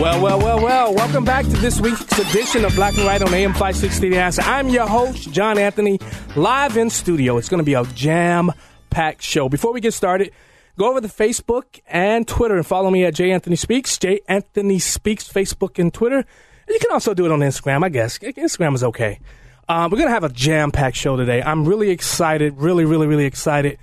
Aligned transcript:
Well, 0.00 0.20
well, 0.20 0.38
well, 0.40 0.60
well. 0.60 0.94
Welcome 0.94 1.24
back 1.24 1.44
to 1.44 1.52
this 1.52 1.80
week's 1.80 2.02
edition 2.18 2.64
of 2.64 2.74
Black 2.74 2.94
and 2.96 3.06
Right 3.06 3.22
on 3.22 3.32
AM 3.32 3.52
560 3.52 4.08
The 4.08 4.18
Answer. 4.18 4.42
I'm 4.42 4.68
your 4.68 4.88
host, 4.88 5.30
John 5.30 5.56
Anthony, 5.56 6.00
live 6.34 6.76
in 6.76 6.90
studio. 6.90 7.38
It's 7.38 7.48
going 7.48 7.58
to 7.60 7.64
be 7.64 7.74
a 7.74 7.84
jam 7.84 8.50
packed 8.90 9.22
show. 9.22 9.48
Before 9.48 9.72
we 9.72 9.80
get 9.80 9.94
started, 9.94 10.32
go 10.76 10.90
over 10.90 11.00
to 11.00 11.06
Facebook 11.06 11.80
and 11.86 12.26
Twitter 12.26 12.56
and 12.56 12.66
follow 12.66 12.90
me 12.90 13.04
at 13.04 13.14
J 13.14 13.30
Anthony 13.30 13.54
Speaks, 13.54 13.96
J 13.96 14.20
Anthony 14.28 14.80
Speaks, 14.80 15.28
Facebook 15.32 15.78
and 15.78 15.94
Twitter. 15.94 16.24
You 16.68 16.78
can 16.80 16.90
also 16.90 17.14
do 17.14 17.24
it 17.24 17.30
on 17.30 17.38
Instagram, 17.38 17.84
I 17.84 17.88
guess. 17.88 18.18
Instagram 18.18 18.74
is 18.74 18.82
okay. 18.82 19.20
Um, 19.68 19.92
we're 19.92 19.98
going 19.98 20.08
to 20.08 20.14
have 20.14 20.24
a 20.24 20.28
jam 20.28 20.72
packed 20.72 20.96
show 20.96 21.16
today. 21.16 21.40
I'm 21.40 21.64
really 21.64 21.90
excited, 21.90 22.58
really, 22.58 22.84
really, 22.84 23.06
really 23.06 23.26
excited 23.26 23.78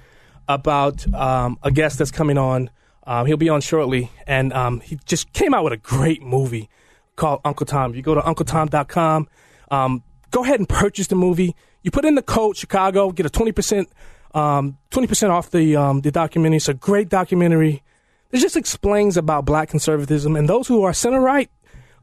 about 0.50 1.12
um, 1.14 1.58
a 1.64 1.72
guest 1.72 2.00
that's 2.00 2.12
coming 2.12 2.38
on. 2.38 2.70
Um, 3.06 3.26
he'll 3.26 3.38
be 3.38 3.50
on 3.50 3.62
shortly, 3.62 4.12
and 4.28 4.54
um, 4.54 4.80
he 4.80 4.98
just 5.06 5.34
came 5.34 5.54
out 5.54 5.64
with 5.64 5.74
a 5.74 5.78
great 5.78 6.22
movie 6.22 6.70
called 7.16 7.42
Uncle 7.44 7.66
Tom. 7.66 7.96
You 7.96 8.02
go 8.02 8.14
to 8.14 8.22
uncletom.com, 8.22 9.28
um, 9.72 10.04
go 10.30 10.44
ahead 10.44 10.60
and 10.60 10.70
purchase 10.70 11.08
the 11.08 11.16
movie. 11.16 11.56
You 11.82 11.92
put 11.92 12.06
in 12.06 12.16
the 12.16 12.22
code 12.22 12.58
Chicago, 12.58 13.12
get 13.12 13.26
a 13.26 13.30
twenty 13.30 13.52
percent, 13.52 13.90
um, 14.36 14.78
twenty 14.92 15.08
percent 15.08 15.32
off 15.32 15.50
the 15.50 15.76
um, 15.76 16.02
the 16.02 16.12
documentary. 16.12 16.58
It's 16.58 16.70
a 16.70 16.76
great 16.76 17.10
documentary. 17.10 17.84
It 18.32 18.38
just 18.38 18.56
explains 18.56 19.18
about 19.18 19.46
black 19.46 19.70
conservatism 19.70 20.36
and 20.36 20.48
those 20.48 20.68
who 20.68 20.84
are 20.84 20.94
center 20.94 21.20
right, 21.20 21.50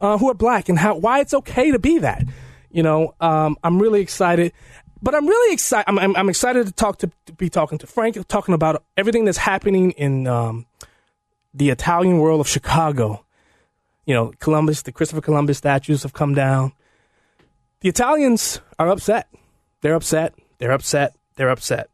uh, 0.00 0.18
who 0.18 0.28
are 0.30 0.34
black, 0.34 0.68
and 0.68 0.78
how 0.78 0.96
why 0.96 1.20
it's 1.20 1.32
okay 1.32 1.70
to 1.70 1.78
be 1.78 1.98
that. 1.98 2.24
You 2.70 2.82
know, 2.82 3.14
um, 3.20 3.56
I'm 3.62 3.80
really 3.80 4.00
excited 4.00 4.52
but 5.00 5.14
I'm 5.14 5.26
really 5.26 5.52
excited. 5.52 5.84
I'm, 5.88 5.98
I'm, 5.98 6.16
I'm, 6.16 6.28
excited 6.28 6.66
to 6.66 6.72
talk 6.72 6.98
to, 6.98 7.10
to, 7.26 7.32
be 7.34 7.48
talking 7.48 7.78
to 7.78 7.86
Frank, 7.86 8.18
talking 8.26 8.54
about 8.54 8.82
everything 8.96 9.24
that's 9.24 9.38
happening 9.38 9.92
in 9.92 10.26
um, 10.26 10.66
the 11.54 11.70
Italian 11.70 12.18
world 12.18 12.40
of 12.40 12.48
Chicago. 12.48 13.24
You 14.06 14.14
know, 14.14 14.32
Columbus, 14.40 14.82
the 14.82 14.92
Christopher 14.92 15.20
Columbus 15.20 15.58
statues 15.58 16.02
have 16.02 16.12
come 16.12 16.34
down. 16.34 16.72
The 17.80 17.88
Italians 17.88 18.60
are 18.78 18.88
upset. 18.88 19.28
They're 19.82 19.94
upset. 19.94 20.34
They're 20.58 20.72
upset. 20.72 21.14
They're 21.36 21.50
upset. 21.50 21.90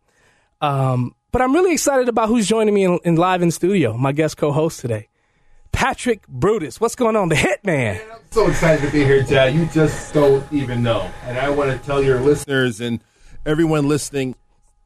Um, 0.61 1.15
but 1.33 1.43
I'm 1.43 1.53
really 1.53 1.73
excited 1.73 2.09
about 2.09 2.29
who's 2.29 2.47
joining 2.47 2.73
me 2.73 2.85
in, 2.85 2.99
in 3.05 3.17
live 3.17 3.43
in 3.43 3.51
studio. 3.51 3.97
My 3.97 4.13
guest 4.13 4.37
co-host 4.37 4.81
today, 4.81 5.09
Patrick 5.73 6.27
Brutus. 6.29 6.81
What's 6.81 6.95
going 6.95 7.17
on? 7.17 7.29
The 7.29 7.35
Hitman. 7.35 8.01
I'm 8.13 8.21
so 8.31 8.49
excited 8.49 8.87
to 8.87 8.93
be 8.93 9.05
here, 9.05 9.25
Chad. 9.25 9.55
You 9.55 9.67
just 9.67 10.15
don't 10.15 10.51
even 10.53 10.83
know. 10.83 11.11
And 11.25 11.37
I 11.37 11.51
want 11.51 11.73
to 11.73 11.85
tell 11.85 12.03
your 12.03 12.21
listeners 12.21 12.81
and 12.81 13.01
everyone 13.45 13.89
listening 13.89 14.37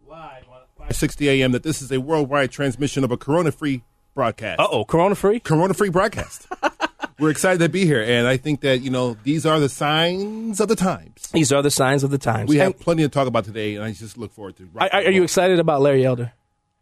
live 0.09 0.49
on 0.49 0.63
560 0.79 1.29
AM 1.29 1.53
that 1.53 1.63
this 1.63 1.83
is 1.83 1.93
a 1.93 2.01
worldwide 2.01 2.51
transmission 2.51 3.05
of 3.05 3.13
a 3.13 3.19
corona-free 3.19 3.83
broadcast. 4.23 4.59
Uh 4.59 4.67
oh, 4.71 4.85
Corona 4.85 5.15
free? 5.15 5.39
Corona 5.39 5.75
free 5.75 5.91
broadcast. 5.91 6.49
We're 7.21 7.31
excited 7.31 7.61
to 7.61 7.69
be 7.69 7.85
here, 7.85 8.03
and 8.03 8.27
I 8.27 8.37
think 8.37 8.63
that 8.63 8.79
you 8.83 8.91
know 8.91 9.17
these 9.23 9.47
are 9.47 9.61
the 9.61 9.69
signs 9.69 10.59
of 10.61 10.67
the 10.67 10.75
times. 10.77 11.29
These 11.33 11.53
are 11.53 11.63
the 11.63 11.71
signs 11.71 12.03
of 12.03 12.11
the 12.11 12.19
times. 12.19 12.49
We 12.49 12.57
have 12.57 12.79
plenty 12.81 13.05
to 13.05 13.09
talk 13.09 13.29
about 13.29 13.45
today, 13.45 13.77
and 13.77 13.85
I 13.85 13.93
just 13.93 14.19
look 14.19 14.33
forward 14.33 14.57
to. 14.57 14.69
are, 14.77 14.89
are 14.93 15.11
you 15.11 15.23
excited 15.23 15.61
about 15.61 15.81
Larry 15.83 16.05
Elder? 16.05 16.33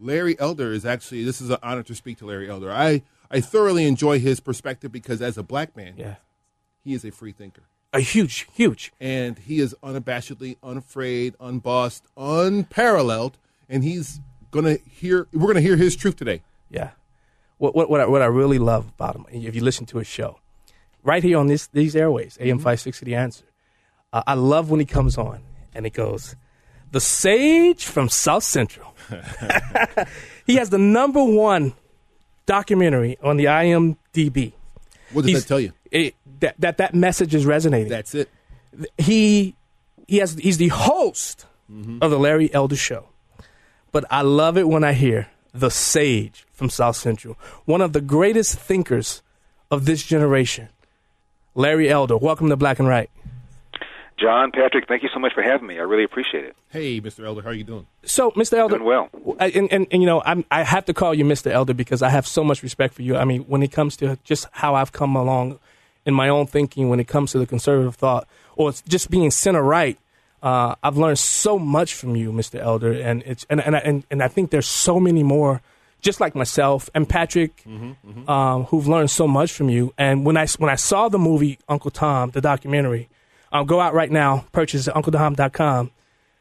Larry 0.00 0.34
Elder 0.40 0.72
is 0.72 0.86
actually 0.86 1.24
this 1.24 1.40
is 1.42 1.50
an 1.50 1.58
honor 1.62 1.82
to 1.82 1.94
speak 1.94 2.16
to 2.18 2.26
Larry 2.26 2.48
Elder. 2.48 2.72
I 2.72 3.02
I 3.30 3.40
thoroughly 3.42 3.86
enjoy 3.86 4.18
his 4.18 4.40
perspective 4.40 4.90
because 4.90 5.20
as 5.20 5.36
a 5.36 5.42
black 5.42 5.76
man, 5.76 5.94
Yeah. 5.98 6.14
he 6.84 6.94
is 6.94 7.04
a 7.04 7.10
free 7.10 7.32
thinker. 7.32 7.62
A 7.92 8.00
huge, 8.00 8.46
huge. 8.54 8.92
and 8.98 9.38
he 9.38 9.58
is 9.60 9.74
unabashedly 9.82 10.56
unafraid, 10.62 11.34
unbossed, 11.40 12.04
unparalleled, 12.16 13.36
and 13.68 13.84
he's 13.84 14.20
gonna 14.50 14.76
hear. 14.90 15.26
We're 15.32 15.46
gonna 15.48 15.60
hear 15.60 15.76
his 15.76 15.96
truth 15.96 16.16
today. 16.16 16.42
Yeah. 16.70 16.90
What 17.58 17.74
what 17.74 17.88
what 17.90 18.00
I, 18.00 18.06
what 18.06 18.22
I 18.22 18.26
really 18.26 18.58
love 18.58 18.88
about 18.88 19.16
him, 19.16 19.26
if 19.30 19.54
you 19.54 19.62
listen 19.62 19.86
to 19.86 19.98
his 19.98 20.06
show, 20.06 20.38
right 21.02 21.22
here 21.22 21.38
on 21.38 21.46
this 21.46 21.66
these 21.68 21.96
airways, 21.96 22.36
AM 22.40 22.58
five 22.58 22.80
sixty, 22.80 23.06
the 23.06 23.14
answer. 23.14 23.44
Uh, 24.12 24.22
I 24.26 24.34
love 24.34 24.70
when 24.70 24.80
he 24.80 24.86
comes 24.86 25.16
on 25.18 25.40
and 25.74 25.84
he 25.86 25.90
goes, 25.90 26.36
"The 26.92 27.00
Sage 27.00 27.84
from 27.84 28.08
South 28.08 28.44
Central." 28.44 28.94
he 30.46 30.56
has 30.56 30.70
the 30.70 30.78
number 30.78 31.22
one 31.24 31.74
documentary 32.46 33.18
on 33.22 33.36
the 33.36 33.46
IMDb. 33.46 34.52
What 35.12 35.22
does 35.22 35.30
He's- 35.30 35.42
that 35.42 35.48
tell 35.48 35.60
you? 35.60 35.72
It, 35.90 36.14
that, 36.40 36.56
that 36.58 36.76
that 36.78 36.94
message 36.94 37.34
is 37.34 37.46
resonating. 37.46 37.88
That's 37.88 38.14
it. 38.14 38.28
he 38.98 39.54
he 40.08 40.18
has 40.18 40.34
he's 40.34 40.58
the 40.58 40.68
host 40.68 41.46
of 42.02 42.10
the 42.10 42.18
Larry 42.18 42.52
Elder 42.52 42.76
Show. 42.76 43.08
But 43.92 44.04
I 44.10 44.22
love 44.22 44.58
it 44.58 44.68
when 44.68 44.84
I 44.84 44.92
hear 44.92 45.28
the 45.60 45.70
sage 45.70 46.46
from 46.52 46.70
South 46.70 46.96
Central, 46.96 47.36
one 47.64 47.80
of 47.80 47.92
the 47.92 48.00
greatest 48.00 48.58
thinkers 48.58 49.22
of 49.70 49.84
this 49.84 50.04
generation, 50.04 50.68
Larry 51.54 51.88
Elder. 51.88 52.16
Welcome 52.16 52.48
to 52.48 52.56
Black 52.56 52.78
and 52.78 52.88
Right. 52.88 53.10
John, 54.18 54.50
Patrick, 54.50 54.88
thank 54.88 55.02
you 55.02 55.10
so 55.12 55.20
much 55.20 55.34
for 55.34 55.42
having 55.42 55.66
me. 55.66 55.78
I 55.78 55.82
really 55.82 56.04
appreciate 56.04 56.44
it. 56.44 56.56
Hey, 56.70 57.02
Mr. 57.02 57.26
Elder, 57.26 57.42
how 57.42 57.50
are 57.50 57.54
you 57.54 57.64
doing? 57.64 57.86
So, 58.04 58.30
Mr. 58.30 58.54
Elder, 58.54 58.78
Doing 58.78 58.88
well. 58.88 59.10
And, 59.38 59.70
and, 59.70 59.86
and 59.90 60.02
you 60.02 60.06
know, 60.06 60.22
I'm, 60.24 60.42
I 60.50 60.62
have 60.62 60.86
to 60.86 60.94
call 60.94 61.12
you 61.12 61.24
Mr. 61.24 61.50
Elder 61.50 61.74
because 61.74 62.00
I 62.00 62.08
have 62.08 62.26
so 62.26 62.42
much 62.42 62.62
respect 62.62 62.94
for 62.94 63.02
you. 63.02 63.16
I 63.16 63.26
mean, 63.26 63.42
when 63.42 63.62
it 63.62 63.72
comes 63.72 63.94
to 63.98 64.18
just 64.24 64.46
how 64.52 64.74
I've 64.74 64.92
come 64.92 65.16
along 65.16 65.58
in 66.06 66.14
my 66.14 66.30
own 66.30 66.46
thinking, 66.46 66.88
when 66.88 66.98
it 66.98 67.08
comes 67.08 67.32
to 67.32 67.38
the 67.38 67.46
conservative 67.46 67.96
thought, 67.96 68.26
or 68.54 68.70
it's 68.70 68.80
just 68.82 69.10
being 69.10 69.30
center 69.30 69.62
right, 69.62 69.98
uh, 70.46 70.74
I've 70.86 70.96
learned 71.04 71.18
so 71.18 71.52
much 71.58 71.90
from 72.00 72.14
you, 72.20 72.28
Mr. 72.40 72.56
Elder, 72.60 72.92
and 73.08 73.22
it's 73.30 73.44
and 73.50 73.60
and 73.66 73.74
I- 73.76 73.84
and, 73.88 74.04
and 74.10 74.22
I 74.22 74.28
think 74.34 74.50
there's 74.50 74.68
so 74.86 74.94
many 75.08 75.22
more, 75.22 75.60
just 76.06 76.18
like 76.20 76.34
myself 76.42 76.88
and 76.94 77.08
Patrick, 77.08 77.52
um, 78.28 78.64
who've 78.68 78.86
learned 78.94 79.10
so 79.10 79.26
much 79.26 79.50
from 79.52 79.68
you. 79.68 79.92
And 79.98 80.24
when 80.26 80.36
I 80.36 80.46
when 80.62 80.70
I 80.70 80.76
saw 80.76 81.08
the 81.08 81.18
movie 81.18 81.58
Uncle 81.68 81.90
Tom, 81.90 82.30
the 82.30 82.40
documentary, 82.40 83.08
um, 83.52 83.66
go 83.66 83.80
out 83.80 83.92
right 84.00 84.10
now, 84.22 84.44
purchase 84.52 84.86
it, 84.88 84.94
UncleTom.com. 84.94 85.90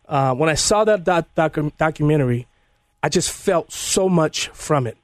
Uh, 0.07 0.35
when 0.35 0.49
I 0.49 0.55
saw 0.55 0.83
that 0.85 1.03
doc- 1.03 1.33
docu- 1.35 1.75
documentary, 1.77 2.45
I 3.01 3.09
just 3.09 3.31
felt 3.31 3.71
so 3.71 4.07
much 4.07 4.49
from 4.49 4.85
it. 4.87 4.97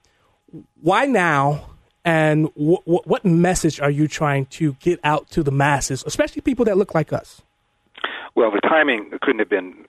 Why 0.81 1.05
now? 1.05 1.67
And 2.03 2.47
wh- 2.59 2.83
wh- 2.85 3.05
what 3.07 3.23
message 3.25 3.79
are 3.79 3.89
you 3.99 4.07
trying 4.07 4.45
to 4.57 4.73
get 4.79 4.99
out 5.03 5.29
to 5.31 5.43
the 5.43 5.51
masses, 5.51 6.03
especially 6.05 6.41
people 6.41 6.65
that 6.65 6.77
look 6.77 6.93
like 6.95 7.13
us? 7.13 7.41
Well, 8.35 8.51
the 8.51 8.61
timing 8.61 9.11
couldn't 9.21 9.39
have 9.39 9.49
been 9.49 9.85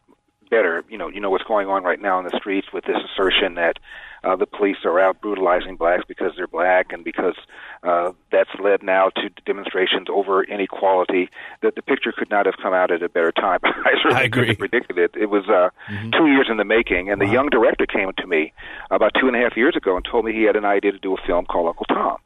better. 0.51 0.85
You 0.89 0.99
know, 0.99 1.09
you 1.09 1.21
know 1.21 1.31
what's 1.31 1.45
going 1.45 1.69
on 1.69 1.83
right 1.83 2.01
now 2.01 2.19
in 2.19 2.25
the 2.25 2.37
streets 2.37 2.69
with 2.73 2.85
this 2.85 2.97
assertion 3.13 3.55
that 3.55 3.79
uh, 4.23 4.37
the 4.37 4.47
police 4.47 4.77
are 4.85 5.01
out 5.01 5.21
brutalizing 5.21 5.77
blacks 5.77 6.05
because 6.07 6.33
they're 6.37 6.47
black, 6.47 6.93
and 6.93 7.03
because 7.03 7.35
uh, 7.83 8.13
that's 8.31 8.51
led 8.63 8.83
now 8.83 9.09
to 9.09 9.31
demonstrations 9.47 10.07
over 10.09 10.45
inequality. 10.45 11.29
That 11.63 11.75
the 11.75 11.83
picture 11.83 12.13
could 12.13 12.31
not 12.31 12.47
have 12.47 12.57
come 12.63 12.75
out 12.75 12.91
at 12.91 13.03
a 13.03 13.09
better 13.09 13.33
time. 13.33 13.61
I 13.65 13.93
certainly 14.03 14.23
I 14.23 14.25
agree. 14.25 14.55
predicted 14.55 14.99
it. 14.99 15.13
It 15.19 15.31
was 15.31 15.49
uh, 15.49 15.71
two 16.17 16.27
years 16.27 16.49
in 16.51 16.59
the 16.59 16.65
making, 16.65 17.11
and 17.11 17.21
the 17.21 17.27
young 17.27 17.49
director 17.49 17.87
came 17.87 18.11
to 18.19 18.27
me 18.27 18.53
about 18.91 19.13
two 19.19 19.27
and 19.27 19.35
a 19.35 19.41
half 19.41 19.57
years 19.57 19.75
ago 19.75 19.97
and 19.97 20.05
told 20.05 20.25
me 20.25 20.33
he 20.33 20.43
had 20.43 20.57
an 20.57 20.65
idea 20.65 20.93
to 20.93 20.99
do 20.99 21.15
a 21.15 21.27
film 21.27 21.47
called 21.47 21.69
Uncle 21.69 21.87
Tom. 21.87 22.19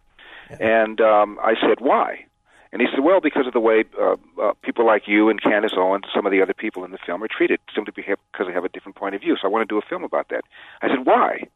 And 0.61 1.01
um, 1.01 1.39
I 1.43 1.55
said, 1.61 1.81
why? 1.81 2.27
And 2.77 2.87
he 2.87 2.95
said, 2.95 3.03
well, 3.03 3.21
because 3.23 3.47
of 3.47 3.55
the 3.55 3.61
way 3.61 3.85
uh, 3.99 4.17
uh, 4.39 4.53
people 4.61 4.85
like 4.85 5.09
you 5.09 5.31
and 5.31 5.43
Candace 5.43 5.73
Owens, 5.79 6.05
some 6.15 6.27
of 6.27 6.31
the 6.31 6.43
other 6.43 6.53
people 6.53 6.85
in 6.85 6.91
the 6.91 6.99
film 7.07 7.23
are 7.23 7.27
treated, 7.27 7.59
simply 7.75 7.95
because 7.97 8.19
they 8.47 8.53
have 8.53 8.67
a 8.67 8.69
different 8.69 8.97
point 8.97 9.15
of 9.15 9.23
view. 9.23 9.35
So 9.41 9.49
I 9.49 9.51
want 9.51 9.67
to 9.67 9.75
do 9.75 9.79
a 9.79 9.89
film 9.89 10.05
about 10.05 10.29
that. 10.29 10.43
I 10.83 10.89
said, 10.89 11.07
why? 11.07 11.49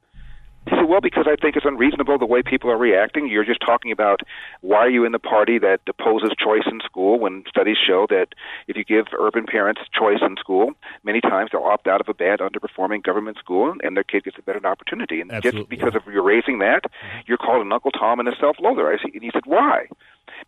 He 0.65 0.71
said, 0.71 0.89
well, 0.89 1.03
because 1.03 1.27
I 1.29 1.37
think 1.37 1.57
it's 1.57 1.67
unreasonable 1.67 2.17
the 2.17 2.25
way 2.25 2.43
people 2.43 2.71
are 2.71 2.79
reacting. 2.79 3.29
You're 3.29 3.45
just 3.45 3.61
talking 3.61 3.93
about 3.93 4.21
why 4.63 4.79
are 4.79 4.89
you 4.89 5.05
in 5.05 5.13
the 5.13 5.19
party 5.19 5.59
that 5.59 5.81
opposes 5.87 6.31
choice 6.43 6.65
in 6.71 6.81
school 6.83 7.19
when 7.19 7.45
studies 7.47 7.77
show 7.87 8.07
that 8.09 8.29
if 8.67 8.79
you 8.79 8.85
give 8.85 9.05
urban 9.19 9.45
parents 9.45 9.83
choice 9.93 10.21
in 10.23 10.37
school, 10.39 10.73
many 11.05 11.21
times 11.21 11.51
they'll 11.53 11.63
opt 11.63 11.87
out 11.87 12.01
of 12.01 12.09
a 12.09 12.15
bad, 12.15 12.41
underperforming 12.41 13.03
government 13.03 13.37
school 13.37 13.75
and 13.83 13.95
their 13.95 14.05
kid 14.05 14.25
gets 14.25 14.39
a 14.39 14.43
better 14.43 14.67
opportunity. 14.67 15.21
And 15.21 15.31
Absolutely. 15.31 15.61
just 15.61 15.69
because 15.69 15.95
of 15.95 16.11
you're 16.11 16.23
raising 16.23 16.61
that, 16.61 16.85
you're 17.27 17.37
called 17.37 17.65
an 17.65 17.73
Uncle 17.73 17.91
Tom 17.91 18.21
and 18.21 18.29
a 18.29 18.37
self-loather. 18.41 18.91
I 18.91 18.97
see, 18.97 19.13
and 19.13 19.23
he 19.23 19.31
said, 19.35 19.45
why? 19.45 19.87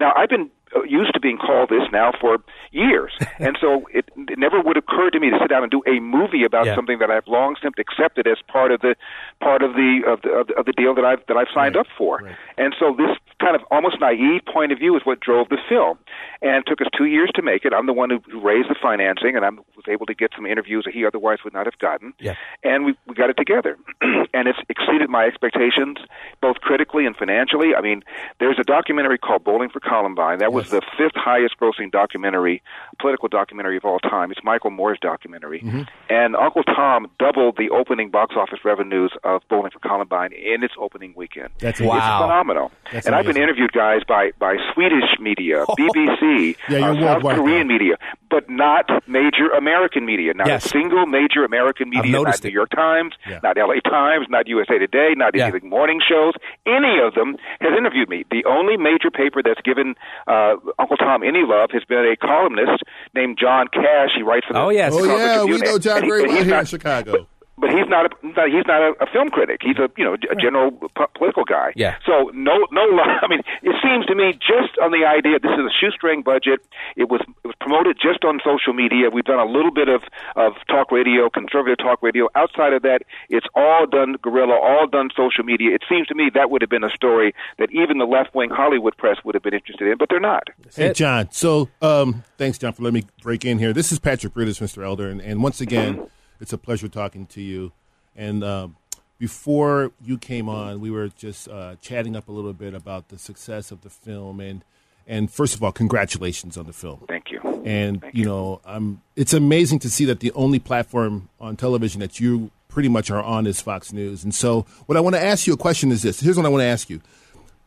Now, 0.01 0.13
I've 0.17 0.29
been 0.29 0.51
used 0.89 1.13
to 1.15 1.21
being 1.21 1.39
called 1.39 1.69
this 1.71 1.83
now 1.93 2.13
for 2.21 2.39
years, 2.71 3.13
and 3.39 3.57
so 3.61 3.87
it, 3.93 4.09
it 4.17 4.39
never 4.39 4.61
would 4.61 4.77
occur 4.77 5.11
to 5.11 5.21
me 5.21 5.31
to 5.31 5.39
sit 5.41 5.49
down 5.49 5.63
and 5.63 5.71
do 5.71 5.83
a 5.87 6.01
movie 6.01 6.45
about 6.45 6.67
Yeah. 6.67 6.75
something 6.75 6.99
that 7.01 7.11
I've 7.11 7.27
long 7.27 7.57
since 7.63 7.75
accepted 7.79 8.27
as 8.27 8.39
part 8.49 8.71
of 8.73 8.81
the 8.81 8.95
part 9.41 9.63
of 9.63 9.75
the 9.75 10.01
of 10.07 10.23
the, 10.23 10.31
of 10.31 10.47
the, 10.49 10.55
of 10.55 10.67
the 10.67 10.73
deal 10.73 10.95
that 10.95 11.05
I've 11.05 11.25
that 11.29 11.37
I've 11.37 11.49
signed 11.55 11.77
up 11.77 11.87
for. 11.99 12.23
And 12.57 12.75
so 12.79 12.95
this 12.97 13.17
kind 13.41 13.57
of 13.57 13.63
almost 13.71 13.97
naive 14.01 14.43
point 14.53 14.71
of 14.73 14.79
view 14.79 14.95
is 14.97 15.03
what 15.05 15.19
drove 15.21 15.49
the 15.49 15.59
film, 15.69 15.99
and 16.43 16.57
it 16.57 16.65
took 16.67 16.81
us 16.81 16.87
two 16.97 17.07
years 17.07 17.31
to 17.35 17.43
make 17.43 17.65
it. 17.65 17.73
I'm 17.73 17.87
the 17.87 17.93
one 17.93 18.09
who, 18.11 18.21
who 18.31 18.41
raised 18.41 18.69
the 18.71 18.77
financing, 18.81 19.35
and 19.37 19.45
I 19.45 19.51
was 19.51 19.85
able 19.89 20.07
to 20.07 20.15
get 20.15 20.31
some 20.37 20.47
interviews 20.47 20.85
that 20.85 20.95
he 20.95 21.05
otherwise 21.05 21.39
would 21.45 21.53
not 21.53 21.67
have 21.67 21.79
gotten. 21.79 22.15
Yeah. 22.21 22.35
And 22.63 22.85
we 22.85 22.95
we 23.07 23.15
got 23.15 23.31
it 23.31 23.37
together, 23.37 23.77
and 24.01 24.49
it's 24.49 24.59
exceeded 24.69 25.11
my 25.11 25.25
expectations 25.25 25.99
both 26.41 26.57
critically 26.61 27.05
and 27.07 27.17
financially. 27.17 27.75
I 27.77 27.81
mean, 27.81 28.03
there's 28.39 28.59
a 28.59 28.65
documentary 28.65 29.19
called 29.19 29.45
Bowling 29.45 29.71
for 29.71 29.81
Columbine. 29.81 30.39
That 30.39 30.53
was 30.53 30.62
the 30.71 30.83
fifth 30.97 31.15
highest 31.17 31.55
grossing 31.61 31.91
documentary, 31.91 32.63
political 33.01 33.29
documentary 33.29 33.77
of 33.77 33.85
all 33.85 33.99
time. 33.99 34.31
It's 34.31 34.41
Michael 34.45 34.71
Moore's 34.71 34.99
documentary. 35.01 35.61
Mm-hmm. 35.61 35.83
And 36.11 36.37
Uncle 36.37 36.63
Tom 36.65 37.07
doubled 37.19 37.57
the 37.57 37.71
opening 37.71 38.11
box 38.11 38.35
office 38.37 38.61
revenues 38.65 39.13
of 39.25 39.43
Bowling 39.49 39.71
for 39.73 39.79
Columbine 39.81 40.33
in 40.33 40.63
its 40.63 40.75
opening 40.79 41.15
weekend. 41.17 41.51
That's 41.59 41.81
wow. 41.81 41.97
It's 41.97 42.23
phenomenal. 42.25 42.71
That's 42.93 43.07
and 43.07 43.15
I've 43.15 43.27
been 43.27 43.37
interviewed, 43.37 43.73
guys, 43.73 44.03
by, 44.07 44.31
by 44.39 44.57
Swedish 44.75 45.19
media, 45.21 45.65
BBC, 45.79 46.57
Yeah, 46.69 46.91
uh, 46.91 47.01
South 47.01 47.23
Korean 47.23 47.67
now. 47.69 47.75
media, 47.75 47.95
but 48.31 48.49
not 48.49 48.89
major 49.09 49.49
American 49.57 50.05
media. 50.07 50.35
Not 50.35 50.47
Yes. 50.47 50.67
a 50.67 50.69
single 50.69 51.07
major 51.07 51.45
American 51.45 51.91
media, 51.91 52.13
not 52.13 52.23
noticed 52.25 52.45
New. 52.45 52.51
York 52.51 52.71
Times, 52.71 53.15
Yeah. 53.29 53.41
not 53.43 53.57
LA 53.57 53.81
Times, 53.81 54.27
not 54.29 54.47
USA 54.49 54.79
Today, 54.79 55.15
not 55.17 55.35
Yeah. 55.35 55.47
any 55.47 55.57
of 55.57 55.63
the 55.63 55.69
morning 55.69 56.01
shows. 56.07 56.35
Any 56.67 56.99
of 57.01 57.15
them 57.15 57.37
has 57.61 57.73
interviewed 57.77 58.09
me. 58.09 58.25
The 58.31 58.45
only 58.45 58.77
major 58.77 59.11
paper 59.11 59.43
that's 59.43 59.61
given 59.63 59.95
uh, 60.27 60.52
Uh, 60.53 60.71
Uncle 60.79 60.97
Tom 60.97 61.23
any 61.23 61.43
love 61.47 61.71
has 61.73 61.85
been 61.85 62.05
a 62.07 62.17
columnist 62.17 62.83
named 63.15 63.39
John 63.41 63.67
Kass. 63.73 64.11
He 64.17 64.23
writes 64.23 64.47
for 64.47 64.53
the 64.55 64.61
Oh, 64.61 64.69
yes. 64.71 64.93
Oh 64.95 65.01
Chicago 65.03 65.17
yeah, 65.19 65.45
we 65.45 65.59
know 65.59 65.79
John 65.79 65.97
and 65.99 66.05
he- 66.05 66.11
very 66.11 66.23
well 66.27 66.37
he's 66.37 66.45
here 66.47 66.59
in 66.59 66.65
Chicago. 66.67 67.13
but 67.13 67.27
he's 67.71 67.89
not 67.89 68.07
a 68.07 68.27
not- 68.27 68.49
he's 68.49 68.67
not 68.67 68.83
a, 68.83 68.93
a 69.01 69.07
film 69.13 69.29
critic. 69.31 69.61
He's 69.63 69.79
a 69.79 69.89
you 69.97 70.05
know 70.05 70.15
a 70.15 70.37
general 70.37 70.71
po- 70.97 71.11
political 71.15 71.45
guy. 71.45 71.73
Yeah. 71.77 71.97
So 72.07 72.31
no 72.35 72.67
no 72.71 72.83
I 73.23 73.29
mean 73.29 73.41
it 73.63 73.77
seems 73.83 74.07
to 74.07 74.15
me 74.15 74.33
just 74.35 74.79
on 74.83 74.91
the 74.91 75.05
idea 75.07 75.39
this 75.39 75.53
is 75.53 75.65
a 75.67 75.71
shoestring 75.73 76.23
budget. 76.23 76.61
It 76.97 77.09
was 77.11 77.21
it 77.45 77.47
was 77.47 77.57
promoted 77.61 77.99
just 78.01 78.25
on 78.25 78.41
social 78.45 78.73
media. 78.73 79.11
We've 79.11 79.25
done 79.25 79.39
a 79.39 79.47
little 79.51 79.71
bit 79.71 79.89
of 79.89 80.03
of 80.37 80.55
talk 80.69 80.91
radio, 80.91 81.29
conservative 81.31 81.79
talk 81.79 82.03
radio. 82.03 82.29
Outside 82.35 82.73
of 82.73 82.83
that, 82.83 83.03
it's 83.29 83.47
all 83.55 83.87
done 83.87 84.17
guerrilla, 84.23 84.55
all 84.55 84.87
done 84.87 85.11
social 85.17 85.45
media. 85.45 85.75
It 85.75 85.83
seems 85.89 86.07
to 86.09 86.15
me 86.15 86.31
that 86.35 86.51
would 86.51 86.63
have 86.63 86.71
been 86.71 86.85
a 86.85 86.91
story 86.91 87.35
that 87.59 87.71
even 87.73 87.99
the 87.99 88.07
left 88.07 88.35
wing 88.35 88.51
Hollywood 88.51 88.97
press 88.97 89.19
would 89.25 89.35
have 89.35 89.43
been 89.43 89.55
interested 89.55 89.89
in, 89.89 89.99
but 89.99 90.09
they're 90.09 90.21
not. 90.21 90.49
Hey. 90.75 90.93
John. 90.93 91.29
So, 91.33 91.69
um, 91.81 92.25
thanks, 92.39 92.59
John, 92.59 92.73
for 92.73 92.83
letting 92.83 93.03
me 93.03 93.07
break 93.23 93.45
in 93.45 93.59
here. 93.59 93.73
This 93.73 93.93
is 93.93 93.99
Patrick 93.99 94.35
Brutus, 94.35 94.59
Mr. 94.61 94.85
Elder, 94.85 95.09
and, 95.09 95.21
and 95.21 95.43
once 95.43 95.61
again, 95.61 96.07
it's 96.43 96.53
a 96.53 96.59
pleasure 96.59 96.89
talking 96.89 97.25
to 97.27 97.41
you. 97.41 97.73
And 98.17 98.45
um, 98.45 98.77
before 99.19 99.93
you 100.05 100.19
came 100.19 100.49
on, 100.49 100.81
we 100.81 100.91
were 100.91 101.09
just 101.09 101.49
uh, 101.49 101.77
chatting 101.81 102.17
up 102.17 102.29
a 102.29 102.33
little 102.33 102.53
bit 102.53 102.75
about 102.75 103.09
the 103.09 103.19
success 103.19 103.71
of 103.71 103.81
the 103.83 103.89
film, 103.89 104.41
and 104.41 104.65
and 105.07 105.31
first 105.33 105.55
of 105.55 105.63
all, 105.63 105.73
congratulations 105.73 106.57
on 106.57 106.67
the 106.67 106.73
film. 106.73 107.05
Thank 107.09 107.31
you. 107.31 107.41
And 107.65 108.01
Thank 108.01 108.15
you 108.15 108.25
know, 108.25 108.61
um, 108.65 109.03
it's 109.17 109.33
amazing 109.33 109.79
to 109.81 109.91
see 109.91 110.05
that 110.05 110.21
the 110.21 110.31
only 110.33 110.59
platform 110.59 111.29
on 111.41 111.57
television 111.57 112.01
that 112.01 112.21
you 112.21 112.51
pretty 112.69 112.89
much 112.89 113.11
are 113.11 113.23
on 113.23 113.47
is 113.47 113.61
Fox 113.61 113.93
News. 113.93 114.23
And 114.25 114.35
so, 114.35 114.63
what 114.87 114.97
I 114.97 115.01
want 115.01 115.15
to 115.15 115.25
ask 115.25 115.47
you 115.47 115.55
a 115.55 115.57
question 115.57 115.93
is 115.93 116.03
this: 116.03 116.21
Here's 116.21 116.37
what 116.37 116.45
I 116.45 116.49
want 116.49 116.63
to 116.63 116.67
ask 116.67 116.91
you, 116.91 117.01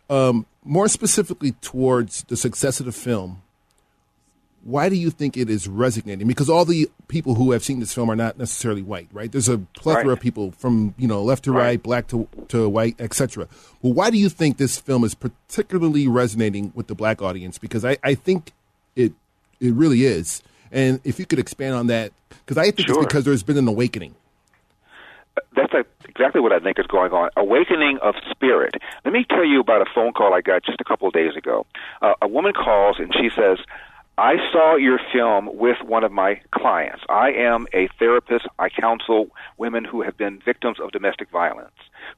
um, 0.09 0.45
more 0.63 0.87
specifically 0.89 1.51
towards 1.61 2.23
the 2.23 2.37
success 2.37 2.79
of 2.79 2.85
the 2.85 2.91
film. 2.91 3.41
Why 4.65 4.89
do 4.89 4.95
you 4.95 5.11
think 5.11 5.37
it 5.37 5.47
is 5.47 5.67
resonating? 5.67 6.27
Because 6.27 6.49
all 6.49 6.65
the 6.65 6.89
people 7.07 7.35
who 7.35 7.51
have 7.51 7.63
seen 7.63 7.79
this 7.79 7.93
film 7.93 8.09
are 8.09 8.15
not 8.15 8.39
necessarily 8.39 8.81
white, 8.81 9.07
right? 9.13 9.31
There's 9.31 9.47
a 9.47 9.59
plethora 9.77 10.05
Right. 10.07 10.13
of 10.13 10.19
people 10.19 10.51
from 10.57 10.95
you 10.97 11.07
know 11.07 11.21
left 11.23 11.43
to 11.43 11.51
right, 11.51 11.59
Right. 11.61 11.83
black 11.83 12.07
to 12.07 12.27
to 12.47 12.67
white, 12.67 12.95
etc. 12.99 13.47
Well, 13.83 13.93
why 13.93 14.09
do 14.09 14.17
you 14.17 14.27
think 14.27 14.57
this 14.57 14.79
film 14.79 15.03
is 15.03 15.13
particularly 15.13 16.07
resonating 16.07 16.71
with 16.73 16.87
the 16.87 16.95
black 16.95 17.21
audience? 17.21 17.59
Because 17.59 17.85
I, 17.85 17.97
I 18.03 18.15
think 18.15 18.53
it 18.95 19.13
it 19.59 19.73
really 19.75 20.03
is. 20.03 20.41
And 20.71 20.99
if 21.03 21.19
you 21.19 21.27
could 21.27 21.37
expand 21.39 21.75
on 21.75 21.85
that, 21.87 22.11
because 22.29 22.57
I 22.57 22.71
think 22.71 22.87
Sure. 22.87 22.97
it's 22.97 23.05
because 23.05 23.23
there's 23.23 23.43
been 23.43 23.57
an 23.57 23.67
awakening. 23.67 24.15
that's 25.55 25.73
a, 25.73 25.85
exactly 26.09 26.41
what 26.41 26.51
I 26.53 26.59
think 26.59 26.79
is 26.79 26.87
going 26.87 27.11
on. 27.11 27.29
Awakening 27.37 27.99
of 28.01 28.15
spirit. 28.31 28.73
Let 29.03 29.13
me 29.13 29.25
tell 29.29 29.45
you 29.45 29.59
about 29.59 29.81
a 29.81 29.85
phone 29.93 30.11
call 30.13 30.33
I 30.33 30.41
got 30.41 30.63
just 30.63 30.81
a 30.81 30.83
couple 30.83 31.07
of 31.07 31.13
days 31.13 31.35
ago. 31.35 31.65
Uh, 32.01 32.13
a 32.21 32.27
woman 32.27 32.53
calls 32.53 32.97
and 32.99 33.13
she 33.13 33.29
says, 33.29 33.59
I 34.17 34.35
saw 34.51 34.75
your 34.75 34.99
film 35.11 35.49
with 35.57 35.77
one 35.83 36.03
of 36.03 36.11
my 36.11 36.39
clients. 36.51 37.03
I 37.09 37.31
am 37.31 37.67
a 37.73 37.89
therapist. 37.99 38.47
I 38.59 38.69
counsel 38.69 39.27
women 39.57 39.83
who 39.83 40.03
have 40.03 40.17
been 40.17 40.39
victims 40.43 40.77
of 40.81 40.91
domestic 40.91 41.29
violence. 41.29 41.75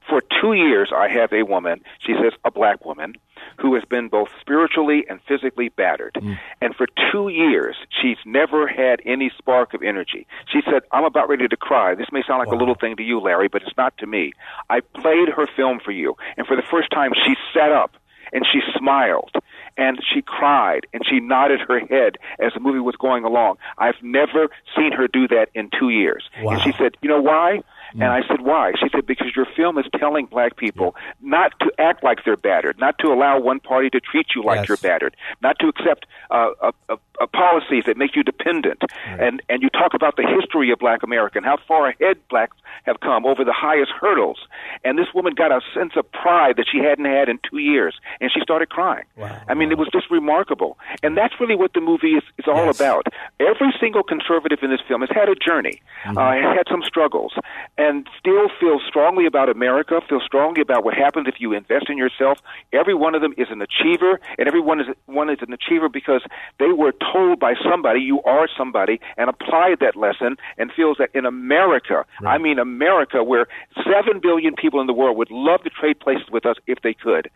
For 0.08 0.22
two 0.40 0.52
years, 0.52 0.92
I 0.94 1.08
have 1.08 1.32
a 1.32 1.42
woman, 1.42 1.80
she 1.98 2.14
says 2.14 2.32
a 2.44 2.50
black 2.50 2.84
woman, 2.84 3.14
who 3.58 3.74
has 3.74 3.84
been 3.84 4.08
both 4.08 4.28
spiritually 4.40 5.04
and 5.08 5.20
physically 5.26 5.70
battered. 5.70 6.14
Mm. 6.14 6.38
And 6.60 6.74
for 6.74 6.86
two 7.10 7.28
years, 7.28 7.76
she's 7.90 8.18
never 8.24 8.68
had 8.68 9.00
any 9.04 9.30
spark 9.36 9.74
of 9.74 9.82
energy. 9.82 10.26
She 10.52 10.60
said, 10.64 10.82
I'm 10.92 11.04
about 11.04 11.28
ready 11.28 11.48
to 11.48 11.56
cry. 11.56 11.94
This 11.94 12.12
may 12.12 12.22
sound 12.26 12.38
like 12.38 12.52
a 12.52 12.56
little 12.56 12.76
thing 12.76 12.96
to 12.96 13.02
you, 13.02 13.18
Larry, 13.18 13.48
but 13.48 13.62
it's 13.62 13.76
not 13.76 13.96
to 13.98 14.06
me. 14.06 14.32
I 14.70 14.80
played 14.80 15.28
her 15.34 15.46
film 15.56 15.80
for 15.84 15.90
you. 15.90 16.16
And 16.36 16.46
for 16.46 16.54
the 16.54 16.62
first 16.62 16.90
time, 16.90 17.12
she 17.24 17.34
sat 17.52 17.72
up 17.72 17.92
and 18.32 18.46
she 18.50 18.60
smiled 18.78 19.32
and 19.78 19.98
she 20.12 20.20
cried 20.20 20.86
and 20.92 21.02
she 21.08 21.20
nodded 21.20 21.60
her 21.66 21.80
head 21.80 22.16
as 22.40 22.52
the 22.52 22.60
movie 22.60 22.80
was 22.80 22.96
going 22.96 23.24
along. 23.24 23.56
I've 23.78 23.94
never 24.02 24.48
seen 24.76 24.92
her 24.92 25.08
do 25.08 25.28
that 25.28 25.48
in 25.54 25.70
two 25.78 25.88
years. 25.88 26.28
And 26.54 26.60
she 26.62 26.72
said, 26.72 26.96
You 27.00 27.08
know 27.08 27.20
why? 27.22 27.62
And 27.94 28.04
I 28.04 28.20
said, 28.28 28.42
Why? 28.42 28.72
She 28.80 28.88
said, 28.92 29.06
Because 29.06 29.34
your 29.34 29.46
film 29.56 29.78
is 29.78 29.86
telling 29.98 30.26
black 30.26 30.56
people 30.56 30.94
not 31.20 31.52
to 31.60 31.72
act 31.78 32.04
like 32.04 32.24
they're 32.24 32.36
battered, 32.36 32.78
not 32.78 32.98
to 33.00 33.08
allow 33.08 33.38
one 33.40 33.60
party 33.60 33.90
to 33.90 34.00
treat 34.00 34.26
you 34.34 34.42
like 34.42 34.58
Yes. 34.60 34.68
you're 34.68 34.76
battered, 34.78 35.16
not 35.42 35.58
to 35.60 35.68
accept 35.68 36.06
uh, 36.30 36.50
uh, 36.60 36.72
uh, 36.88 36.96
uh, 37.20 37.26
policies 37.28 37.84
that 37.86 37.96
make 37.96 38.14
you 38.14 38.22
dependent. 38.22 38.82
And, 39.06 39.42
and 39.48 39.62
you 39.62 39.70
talk 39.70 39.94
about 39.94 40.16
the 40.16 40.22
history 40.22 40.70
of 40.70 40.78
black 40.78 41.02
America 41.02 41.38
and 41.38 41.46
how 41.46 41.56
far 41.66 41.88
ahead 41.88 42.18
blacks 42.28 42.56
have 42.84 43.00
come 43.00 43.24
over 43.26 43.44
the 43.44 43.52
highest 43.52 43.90
hurdles. 43.92 44.38
And 44.84 44.98
this 44.98 45.08
woman 45.14 45.34
got 45.34 45.50
a 45.50 45.60
sense 45.74 45.92
of 45.96 46.10
pride 46.12 46.56
that 46.58 46.66
she 46.70 46.78
hadn't 46.78 47.06
had 47.06 47.28
in 47.28 47.38
two 47.50 47.58
years, 47.58 47.94
and 48.20 48.30
she 48.32 48.40
started 48.40 48.68
crying. 48.68 49.04
Wow. 49.16 49.40
I 49.48 49.54
mean, 49.54 49.72
it 49.72 49.78
was 49.78 49.88
just 49.92 50.10
remarkable. 50.10 50.78
And 51.02 51.16
that's 51.16 51.34
really 51.40 51.56
what 51.56 51.72
the 51.72 51.80
movie 51.80 52.12
is, 52.14 52.22
is 52.38 52.44
all 52.46 52.66
Yes. 52.66 52.76
about. 52.80 53.06
Every 53.40 53.72
single 53.80 54.02
conservative 54.02 54.58
in 54.62 54.70
this 54.70 54.80
film 54.86 55.00
has 55.00 55.10
had 55.10 55.28
a 55.28 55.34
journey, 55.34 55.80
Mm-hmm. 56.04 56.18
uh, 56.18 56.32
has 56.34 56.56
had 56.58 56.66
some 56.70 56.82
struggles, 56.82 57.32
and 57.78 58.08
still 58.18 58.48
feel 58.60 58.80
strongly 58.86 59.24
about 59.24 59.48
America, 59.48 60.00
feel 60.08 60.20
strongly 60.20 60.60
about 60.60 60.84
what 60.84 60.94
happens 60.94 61.28
if 61.28 61.36
you 61.38 61.52
invest 61.52 61.88
in 61.88 61.96
yourself. 61.96 62.38
Every 62.72 62.94
one 62.94 63.14
of 63.14 63.22
them 63.22 63.32
is 63.38 63.46
an 63.50 63.62
achiever, 63.62 64.20
and 64.36 64.48
every 64.48 64.60
one 64.60 64.80
is, 64.80 64.86
one 65.06 65.30
is 65.30 65.38
an 65.40 65.52
achiever 65.52 65.88
because 65.88 66.22
they 66.58 66.72
were 66.72 66.92
told 67.12 67.38
by 67.38 67.54
somebody, 67.62 68.00
you 68.00 68.20
are 68.22 68.48
somebody, 68.58 69.00
and 69.16 69.30
applied 69.30 69.78
that 69.80 69.94
lesson 69.96 70.36
and 70.58 70.72
feels 70.72 70.98
that 70.98 71.10
in 71.14 71.24
America, 71.24 72.04
I 72.26 72.38
mean 72.38 72.58
America, 72.58 73.22
where 73.22 73.46
7 73.76 74.18
billion 74.20 74.54
people 74.56 74.80
in 74.80 74.88
the 74.88 74.92
world 74.92 75.16
would 75.16 75.30
love 75.30 75.62
to 75.62 75.70
trade 75.70 76.00
places 76.00 76.26
with 76.32 76.44
us 76.44 76.56
if 76.66 76.82
they 76.82 76.94
could. 76.94 77.30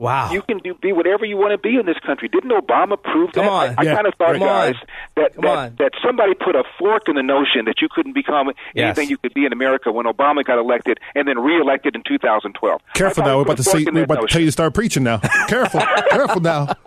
Wow. 0.00 0.32
You 0.32 0.40
can 0.40 0.58
do, 0.58 0.72
be 0.80 0.92
whatever 0.92 1.26
you 1.26 1.36
want 1.36 1.52
to 1.52 1.58
be 1.58 1.76
in 1.76 1.84
this 1.84 1.98
country. 1.98 2.28
Didn't 2.28 2.50
Obama 2.52 3.00
prove 3.00 3.32
Come 3.32 3.44
that? 3.44 3.50
on. 3.52 3.68
I, 3.68 3.74
I 3.76 3.82
Yeah, 3.84 3.94
kind 3.96 4.06
of 4.06 4.14
thought, 4.14 4.32
come 4.32 4.42
on. 4.42 4.72
guys, 4.72 4.74
that 5.16 5.34
Come 5.34 5.42
that, 5.44 5.58
on. 5.58 5.74
that 5.78 5.92
somebody 6.02 6.32
put 6.34 6.56
a 6.56 6.64
fork 6.78 7.02
in 7.08 7.16
the 7.16 7.22
notion 7.22 7.66
that 7.66 7.82
you 7.82 7.88
couldn't 7.90 8.14
become 8.14 8.50
Yes. 8.74 8.96
anything 8.96 9.10
you 9.10 9.18
could 9.18 9.34
be 9.34 9.44
in 9.44 9.52
America 9.52 9.92
when 9.92 10.06
Obama 10.06 10.42
got 10.42 10.58
elected 10.58 10.98
and 11.14 11.28
then 11.28 11.38
reelected 11.38 11.94
in 11.94 12.02
2012. 12.02 12.80
Careful 12.94 13.24
now, 13.24 13.36
we're 13.36 13.42
about 13.42 13.58
to 13.58 13.60
a 13.60 13.64
fork 13.64 13.84
we're 13.84 13.92
that 13.92 14.02
about 14.04 14.20
to 14.22 14.26
tell 14.28 14.40
you 14.40 14.46
to 14.48 14.52
start 14.52 14.72
preaching 14.72 15.02
now. 15.02 15.18
Careful, 15.48 15.80
careful 16.10 16.40
now. 16.40 16.74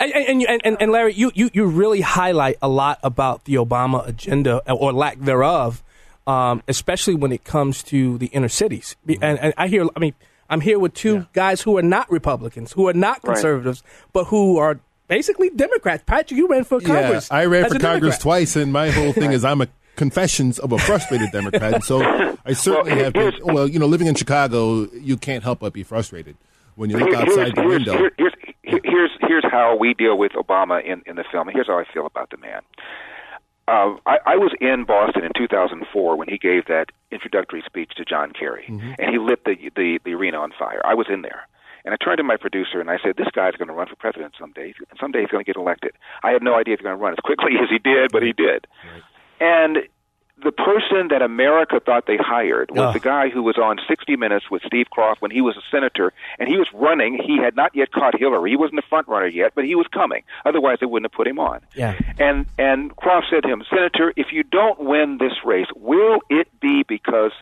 And, 0.00 0.12
and, 0.12 0.42
and, 0.42 0.60
and, 0.64 0.76
and 0.80 0.90
Larry, 0.92 1.12
you, 1.14 1.30
you, 1.34 1.48
you 1.52 1.64
really 1.66 2.00
highlight 2.00 2.56
a 2.60 2.68
lot 2.68 2.98
about 3.04 3.44
the 3.44 3.54
Obama 3.54 4.06
agenda 4.06 4.60
or 4.72 4.92
lack 4.92 5.18
thereof, 5.20 5.82
um, 6.26 6.62
especially 6.66 7.14
when 7.14 7.30
it 7.32 7.44
comes 7.44 7.82
to 7.84 8.18
the 8.18 8.26
inner 8.28 8.48
cities. 8.48 8.96
Be- 9.06 9.18
And, 9.22 9.38
and 9.38 9.54
I 9.56 9.68
hear, 9.68 9.86
I 9.94 10.00
mean, 10.00 10.14
I'm 10.50 10.60
here 10.60 10.78
with 10.78 10.92
two 10.94 11.26
guys 11.32 11.62
who 11.62 11.78
are 11.78 11.82
not 11.82 12.10
Republicans, 12.10 12.72
who 12.72 12.88
are 12.88 12.92
not 12.92 13.20
Right. 13.24 13.34
conservatives, 13.34 13.82
but 14.12 14.24
who 14.24 14.58
are 14.58 14.80
basically 15.08 15.48
Democrats. 15.50 16.02
Patrick, 16.06 16.36
you 16.36 16.48
ran 16.48 16.64
for 16.64 16.80
Congress. 16.80 17.28
Yeah, 17.30 17.38
I 17.38 17.44
ran 17.46 17.62
for 17.70 17.78
Congress 17.78 18.18
Democrat. 18.18 18.20
twice, 18.20 18.56
and 18.56 18.72
my 18.72 18.90
whole 18.90 19.12
thing 19.12 19.32
is 19.32 19.44
I'm 19.44 19.60
a 19.62 19.68
confessions 19.96 20.58
of 20.58 20.72
a 20.72 20.78
frustrated 20.78 21.30
Democrat. 21.30 21.74
And 21.74 21.84
so 21.84 22.00
I 22.46 22.52
certainly 22.52 22.92
Well, 22.94 23.04
have 23.04 23.12
been, 23.12 23.32
well, 23.44 23.68
you 23.68 23.78
know, 23.78 23.86
living 23.86 24.06
in 24.06 24.14
Chicago, 24.14 24.88
you 24.92 25.16
can't 25.16 25.42
help 25.44 25.60
but 25.60 25.72
be 25.72 25.82
frustrated 25.82 26.36
when 26.74 26.90
you 26.90 26.96
look 26.98 27.10
Here- 27.10 27.18
outside 27.18 27.54
the 27.54 27.62
window. 27.66 27.92
Here's, 27.96 28.12
here's, 28.64 28.80
here's, 28.84 29.10
here's 29.20 29.44
how 29.50 29.76
we 29.76 29.94
deal 29.94 30.16
with 30.16 30.32
Obama 30.32 30.82
in, 30.84 31.02
in 31.06 31.16
the 31.16 31.24
film. 31.30 31.48
Here's 31.52 31.66
how 31.66 31.78
I 31.78 31.84
feel 31.92 32.06
about 32.06 32.30
the 32.30 32.38
man. 32.38 32.62
Uh, 33.70 33.94
I, 34.04 34.18
I 34.26 34.36
was 34.36 34.52
in 34.60 34.84
Boston 34.84 35.22
in 35.22 35.30
2004 35.36 36.16
when 36.16 36.28
he 36.28 36.38
gave 36.38 36.66
that 36.66 36.86
introductory 37.12 37.62
speech 37.64 37.92
to 37.96 38.04
John 38.04 38.32
Kerry, 38.32 38.64
and 38.98 39.10
he 39.10 39.18
lit 39.18 39.44
the, 39.44 39.54
the 39.76 40.00
the 40.04 40.14
arena 40.14 40.38
on 40.38 40.50
fire. 40.58 40.80
I 40.84 40.94
was 40.94 41.06
in 41.08 41.22
there, 41.22 41.46
and 41.84 41.94
I 41.94 41.96
turned 42.04 42.18
to 42.18 42.24
my 42.24 42.36
producer 42.36 42.80
and 42.80 42.90
I 42.90 42.98
said, 43.02 43.16
"This 43.16 43.30
guy's 43.32 43.54
going 43.54 43.68
to 43.68 43.74
run 43.74 43.86
for 43.86 43.94
president 43.94 44.34
someday. 44.38 44.74
And 44.90 44.98
someday 44.98 45.20
he's 45.20 45.30
going 45.30 45.44
to 45.44 45.46
get 45.46 45.56
elected." 45.56 45.92
I 46.24 46.30
had 46.30 46.42
no 46.42 46.54
idea 46.54 46.74
if 46.74 46.80
he 46.80 46.84
was 46.84 46.90
going 46.90 46.98
to 46.98 47.02
run 47.02 47.12
as 47.12 47.22
quickly 47.22 47.52
as 47.62 47.70
he 47.70 47.78
did, 47.78 48.10
but 48.10 48.22
he 48.22 48.32
did. 48.32 48.66
And 49.38 49.78
the 50.42 50.52
person 50.52 51.08
that 51.08 51.22
America 51.22 51.80
thought 51.84 52.06
they 52.06 52.16
hired 52.16 52.70
was 52.70 52.80
Ugh. 52.80 52.94
the 52.94 53.00
guy 53.00 53.28
who 53.28 53.42
was 53.42 53.58
on 53.58 53.78
60 53.88 54.16
Minutes 54.16 54.50
with 54.50 54.62
Steve 54.66 54.86
Kroft 54.96 55.16
when 55.20 55.30
he 55.30 55.40
was 55.40 55.56
a 55.56 55.62
senator, 55.70 56.12
and 56.38 56.48
he 56.48 56.56
was 56.56 56.68
running. 56.72 57.18
He 57.22 57.38
had 57.38 57.56
not 57.56 57.74
yet 57.74 57.92
caught 57.92 58.18
Hillary. 58.18 58.50
He 58.50 58.56
wasn't 58.56 58.76
the 58.76 58.88
front 58.88 59.08
runner 59.08 59.26
yet, 59.26 59.52
but 59.54 59.64
he 59.64 59.74
was 59.74 59.86
coming. 59.92 60.22
Otherwise, 60.44 60.78
they 60.80 60.86
wouldn't 60.86 61.10
have 61.10 61.16
put 61.16 61.26
him 61.26 61.38
on. 61.38 61.60
Yeah. 61.74 61.98
And 62.18 62.46
and 62.58 62.94
Kroft 62.96 63.30
said 63.30 63.42
to 63.42 63.48
him, 63.48 63.62
Senator, 63.68 64.12
if 64.16 64.32
you 64.32 64.42
don't 64.42 64.80
win 64.80 65.18
this 65.18 65.44
race, 65.44 65.68
will 65.76 66.20
it 66.28 66.48
be 66.60 66.84
because 66.86 67.32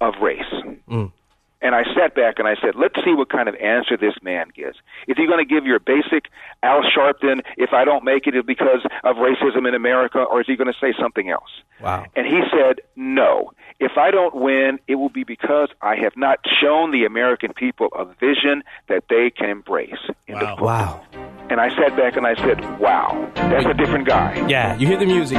of 0.00 0.14
race? 0.20 0.42
Mm. 0.88 1.12
And 1.60 1.74
I 1.74 1.82
sat 1.94 2.14
back 2.14 2.38
and 2.38 2.46
I 2.46 2.54
said, 2.62 2.74
let's 2.76 2.94
see 3.04 3.14
what 3.14 3.30
kind 3.30 3.48
of 3.48 3.56
answer 3.56 3.96
this 3.96 4.14
man 4.22 4.48
gives. 4.54 4.76
Is 5.08 5.16
he 5.16 5.26
going 5.26 5.44
to 5.44 5.44
give 5.44 5.66
your 5.66 5.80
basic 5.80 6.26
Al 6.62 6.82
Sharpton, 6.82 7.42
if 7.56 7.72
I 7.72 7.84
don't 7.84 8.04
make 8.04 8.26
it, 8.26 8.36
it's 8.36 8.46
because 8.46 8.86
of 9.02 9.16
racism 9.16 9.66
in 9.66 9.74
America, 9.74 10.20
or 10.20 10.40
is 10.40 10.46
he 10.46 10.56
going 10.56 10.72
to 10.72 10.78
say 10.80 10.94
something 11.00 11.30
else? 11.30 11.50
Wow. 11.80 12.06
And 12.14 12.26
he 12.26 12.40
said, 12.50 12.80
no. 12.94 13.52
If 13.80 13.92
I 13.96 14.10
don't 14.10 14.34
win, 14.34 14.78
it 14.88 14.96
will 14.96 15.08
be 15.08 15.24
because 15.24 15.68
I 15.82 15.96
have 15.96 16.16
not 16.16 16.40
shown 16.60 16.90
the 16.90 17.04
American 17.04 17.52
people 17.52 17.88
a 17.96 18.04
vision 18.04 18.62
that 18.88 19.04
they 19.08 19.30
can 19.30 19.50
embrace. 19.50 19.98
End 20.26 20.42
of. 20.42 20.60
Wow. 20.60 21.04
And 21.50 21.60
I 21.60 21.70
sat 21.70 21.96
back 21.96 22.16
and 22.16 22.26
I 22.26 22.34
said, 22.34 22.60
wow, 22.78 23.30
that's 23.34 23.66
a 23.66 23.74
different 23.74 24.06
guy. 24.06 24.46
Yeah, 24.48 24.76
you 24.76 24.86
hear 24.86 24.98
the 24.98 25.06
music. 25.06 25.38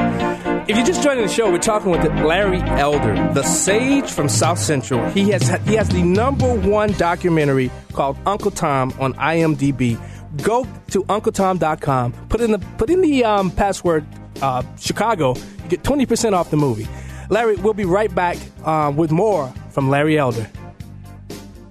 If 0.69 0.77
you're 0.77 0.85
just 0.85 1.01
joining 1.01 1.25
the 1.25 1.33
show, 1.33 1.51
we're 1.51 1.57
talking 1.57 1.89
with 1.89 2.03
Larry 2.23 2.61
Elder, 2.61 3.15
the 3.33 3.41
sage 3.41 4.11
from 4.11 4.29
South 4.29 4.59
Central. 4.59 5.03
He 5.09 5.31
has 5.31 5.49
he 5.67 5.73
has 5.73 5.89
the 5.89 6.03
number 6.03 6.53
one 6.53 6.91
documentary 6.91 7.71
called 7.93 8.19
Uncle 8.27 8.51
Tom 8.51 8.93
on 8.99 9.15
IMDb. 9.15 9.99
Go 10.43 10.67
to 10.91 11.03
UncleTom.com. 11.05 12.13
Put 12.29 12.41
in 12.41 12.51
the 12.51 12.59
put 12.77 12.91
in 12.91 13.01
the 13.01 13.25
um, 13.25 13.49
password 13.49 14.05
uh, 14.43 14.61
Chicago. 14.77 15.33
You 15.63 15.69
get 15.69 15.83
twenty 15.83 16.05
percent 16.05 16.35
off 16.35 16.51
the 16.51 16.57
movie. 16.57 16.87
Larry, 17.31 17.55
we'll 17.55 17.73
be 17.73 17.85
right 17.85 18.13
back 18.13 18.37
uh, 18.63 18.93
with 18.95 19.09
more 19.11 19.51
from 19.71 19.89
Larry 19.89 20.19
Elder. 20.19 20.47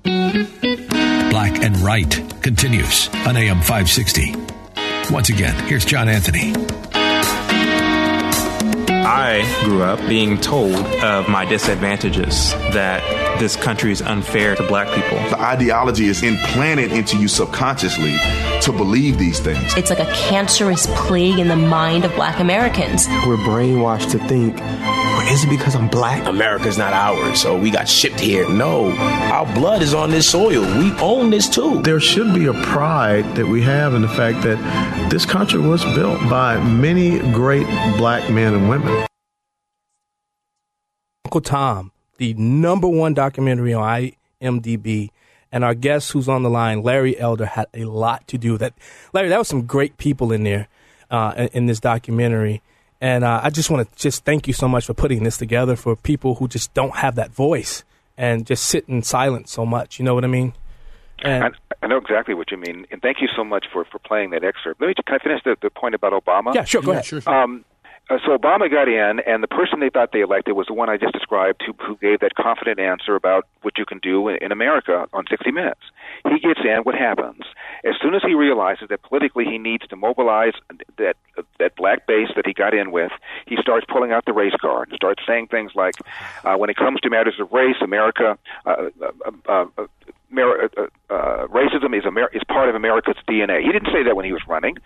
Black 0.03 1.63
and 1.63 1.77
Right 1.77 2.21
continues 2.43 3.09
on 3.29 3.37
AM 3.37 3.61
560. 3.61 4.35
Once 5.13 5.29
again, 5.29 5.55
here's 5.69 5.85
John 5.85 6.09
Anthony. 6.09 6.53
I 9.11 9.63
grew 9.65 9.83
up 9.83 9.99
being 10.07 10.39
told 10.39 10.77
of 11.03 11.31
my 11.31 11.47
disadvantages, 11.47 12.53
that 12.75 13.03
this 13.39 13.57
country 13.57 13.93
is 13.93 14.03
unfair 14.03 14.57
to 14.57 14.67
black 14.67 14.89
people. 14.95 15.19
The 15.31 15.41
ideology 15.41 16.07
is 16.07 16.23
implanted 16.23 16.93
into 16.93 17.17
you 17.17 17.29
subconsciously 17.29 18.17
to 18.63 18.73
believe 18.73 19.19
these 19.19 19.41
things. 19.41 19.77
It's 19.77 19.91
like 19.91 20.01
a 20.01 20.13
cancerous 20.13 20.87
plague 21.07 21.39
in 21.39 21.49
the 21.49 21.57
mind 21.57 22.05
of 22.05 22.15
black 22.15 22.41
Americans. 22.41 23.07
We're 23.27 23.37
brainwashed 23.37 24.11
to 24.13 24.19
think, 24.27 24.61
is 25.31 25.45
it 25.45 25.51
because 25.51 25.75
I'm 25.75 25.89
black? 25.89 26.27
America's 26.27 26.79
not 26.79 26.93
ours, 26.93 27.41
so 27.41 27.57
we 27.57 27.71
got 27.71 27.89
shipped 27.89 28.19
here. 28.19 28.49
No, 28.49 28.91
our 28.93 29.47
blood 29.55 29.83
is 29.83 29.95
on 29.95 30.11
this 30.11 30.29
soil. 30.29 30.63
We 30.79 30.93
own 30.99 31.31
this 31.31 31.49
too. 31.49 31.83
There 31.83 32.01
should 32.01 32.35
be 32.35 32.47
a 32.47 32.55
pride 32.55 33.37
that 33.37 33.47
we 33.47 33.63
have 33.63 33.95
in 33.95 34.03
the 34.03 34.09
fact 34.09 34.43
that 34.43 35.11
this 35.11 35.27
country 35.27 35.61
was 35.61 35.85
built 35.95 36.21
by 36.31 36.59
many 36.63 37.19
great 37.33 37.67
black 37.97 38.31
men 38.31 38.55
and 38.55 38.69
women. 38.69 39.07
Uncle 41.27 41.43
Tom, 41.43 41.93
the 42.19 42.35
number 42.35 42.87
one 42.89 43.15
documentary 43.15 43.73
on 43.73 44.13
IMDb. 44.43 45.11
And 45.51 45.65
our 45.65 45.75
guest 45.75 46.13
who's 46.13 46.29
on 46.29 46.43
the 46.43 46.51
line, 46.51 46.83
Larry 46.83 47.19
Elder, 47.19 47.47
had 47.47 47.69
a 47.73 47.85
lot 47.85 48.29
to 48.29 48.37
do 48.37 48.53
with 48.53 48.61
that. 48.61 48.75
Larry, 49.15 49.31
that 49.31 49.39
was 49.39 49.49
some 49.49 49.67
great 49.67 49.97
people 49.97 50.31
in 50.31 50.45
there 50.45 50.69
uh, 51.11 51.33
in, 51.37 51.49
in 51.49 51.67
this 51.67 51.81
documentary. 51.81 52.61
And 53.01 53.25
uh, 53.25 53.41
I 53.43 53.51
just 53.51 53.71
want 53.71 53.91
to 53.91 53.99
just 53.99 54.25
thank 54.25 54.47
you 54.47 54.53
so 54.53 54.69
much 54.69 54.85
for 54.85 54.93
putting 54.93 55.23
this 55.23 55.39
together 55.39 55.77
for 55.77 55.97
people 55.97 56.35
who 56.35 56.49
just 56.49 56.75
don't 56.75 56.97
have 56.97 57.15
that 57.15 57.31
voice 57.31 57.85
and 58.19 58.45
just 58.45 58.65
sit 58.65 58.85
in 58.89 59.03
silence 59.03 59.51
so 59.53 59.65
much. 59.65 59.99
You 59.99 60.05
know 60.05 60.15
what 60.15 60.25
I 60.25 60.29
mean? 60.29 60.53
And 61.23 61.45
I, 61.45 61.49
I 61.83 61.87
know 61.87 61.97
exactly 61.97 62.35
what 62.35 62.51
you 62.51 62.57
mean, 62.57 62.87
and 62.91 63.03
thank 63.03 63.21
you 63.21 63.29
so 63.35 63.43
much 63.43 63.67
for, 63.73 63.85
for 63.85 63.99
playing 63.99 64.31
that 64.31 64.45
excerpt. 64.45 64.81
Let 64.81 64.89
me 64.89 64.95
can 64.95 65.17
I 65.17 65.19
finish 65.19 65.43
the, 65.45 65.57
the 65.61 65.71
point 65.71 65.95
about 65.95 66.13
Obama? 66.13 66.55
yeah, 66.55 66.65
sure, 66.65 66.83
go 66.83 66.93
ahead. 66.93 67.27
Um, 67.27 67.65
uh, 68.11 68.19
so 68.25 68.37
Obama 68.37 68.71
got 68.71 68.89
in, 68.89 69.21
and 69.21 69.43
the 69.43 69.49
person 69.49 69.81
they 69.81 69.91
thought 69.91 70.13
they 70.13 70.21
elected 70.21 70.55
was 70.55 70.67
the 70.67 70.75
one 70.75 70.89
I 70.89 70.97
just 70.97 71.13
described, 71.13 71.63
who, 71.67 71.75
who 71.85 71.97
gave 71.97 72.21
that 72.21 72.35
confident 72.35 72.81
answer 72.81 73.15
about 73.15 73.47
what 73.63 73.77
you 73.77 73.85
can 73.85 73.99
do 73.99 74.29
in, 74.29 74.37
in 74.37 74.53
America 74.53 75.07
on 75.13 75.25
60 75.29 75.51
Minutes. 75.51 75.81
He 76.25 76.39
gets 76.41 76.61
in. 76.65 76.81
What 76.83 76.95
happens? 76.95 77.43
As 77.85 77.95
soon 78.01 78.15
as 78.15 78.23
he 78.23 78.35
realizes 78.35 78.89
that 78.89 79.03
politically 79.03 79.45
he 79.45 79.59
needs 79.59 79.87
to 79.89 79.97
mobilize 79.97 80.55
that 80.97 81.17
that 81.59 81.77
black 81.77 82.07
base 82.07 82.29
that 82.35 82.47
he 82.47 82.53
got 82.53 82.75
in 82.75 82.91
with, 82.91 83.13
he 83.47 83.57
starts 83.61 83.87
pulling 83.91 84.13
out 84.13 84.25
the 84.25 84.33
race 84.33 84.55
card 84.61 84.89
and 84.89 84.97
starts 84.97 85.23
saying 85.27 85.49
things 85.49 85.73
like, 85.75 85.95
uh, 86.45 86.57
"When 86.57 86.71
it 86.71 86.77
comes 86.77 87.01
to 87.01 87.11
matters 87.11 87.39
of 87.39 87.53
race, 87.53 87.77
America." 87.81 88.39
Uh, 88.67 88.91
uh, 89.01 89.31
uh, 89.49 89.67
uh, 89.77 89.87
Mer- 90.31 90.69
uh, 90.77 90.83
uh, 91.11 91.47
racism 91.49 91.97
is, 91.97 92.05
Amer- 92.07 92.31
is 92.35 92.43
part 92.49 92.69
of 92.69 92.75
America's 92.75 93.17
DNA. 93.29 93.63
He 93.63 93.73
didn't 93.73 93.89
say 93.93 94.03
that 94.05 94.15
when 94.15 94.25
he 94.27 94.33
was 94.33 94.43
running. 94.47 94.77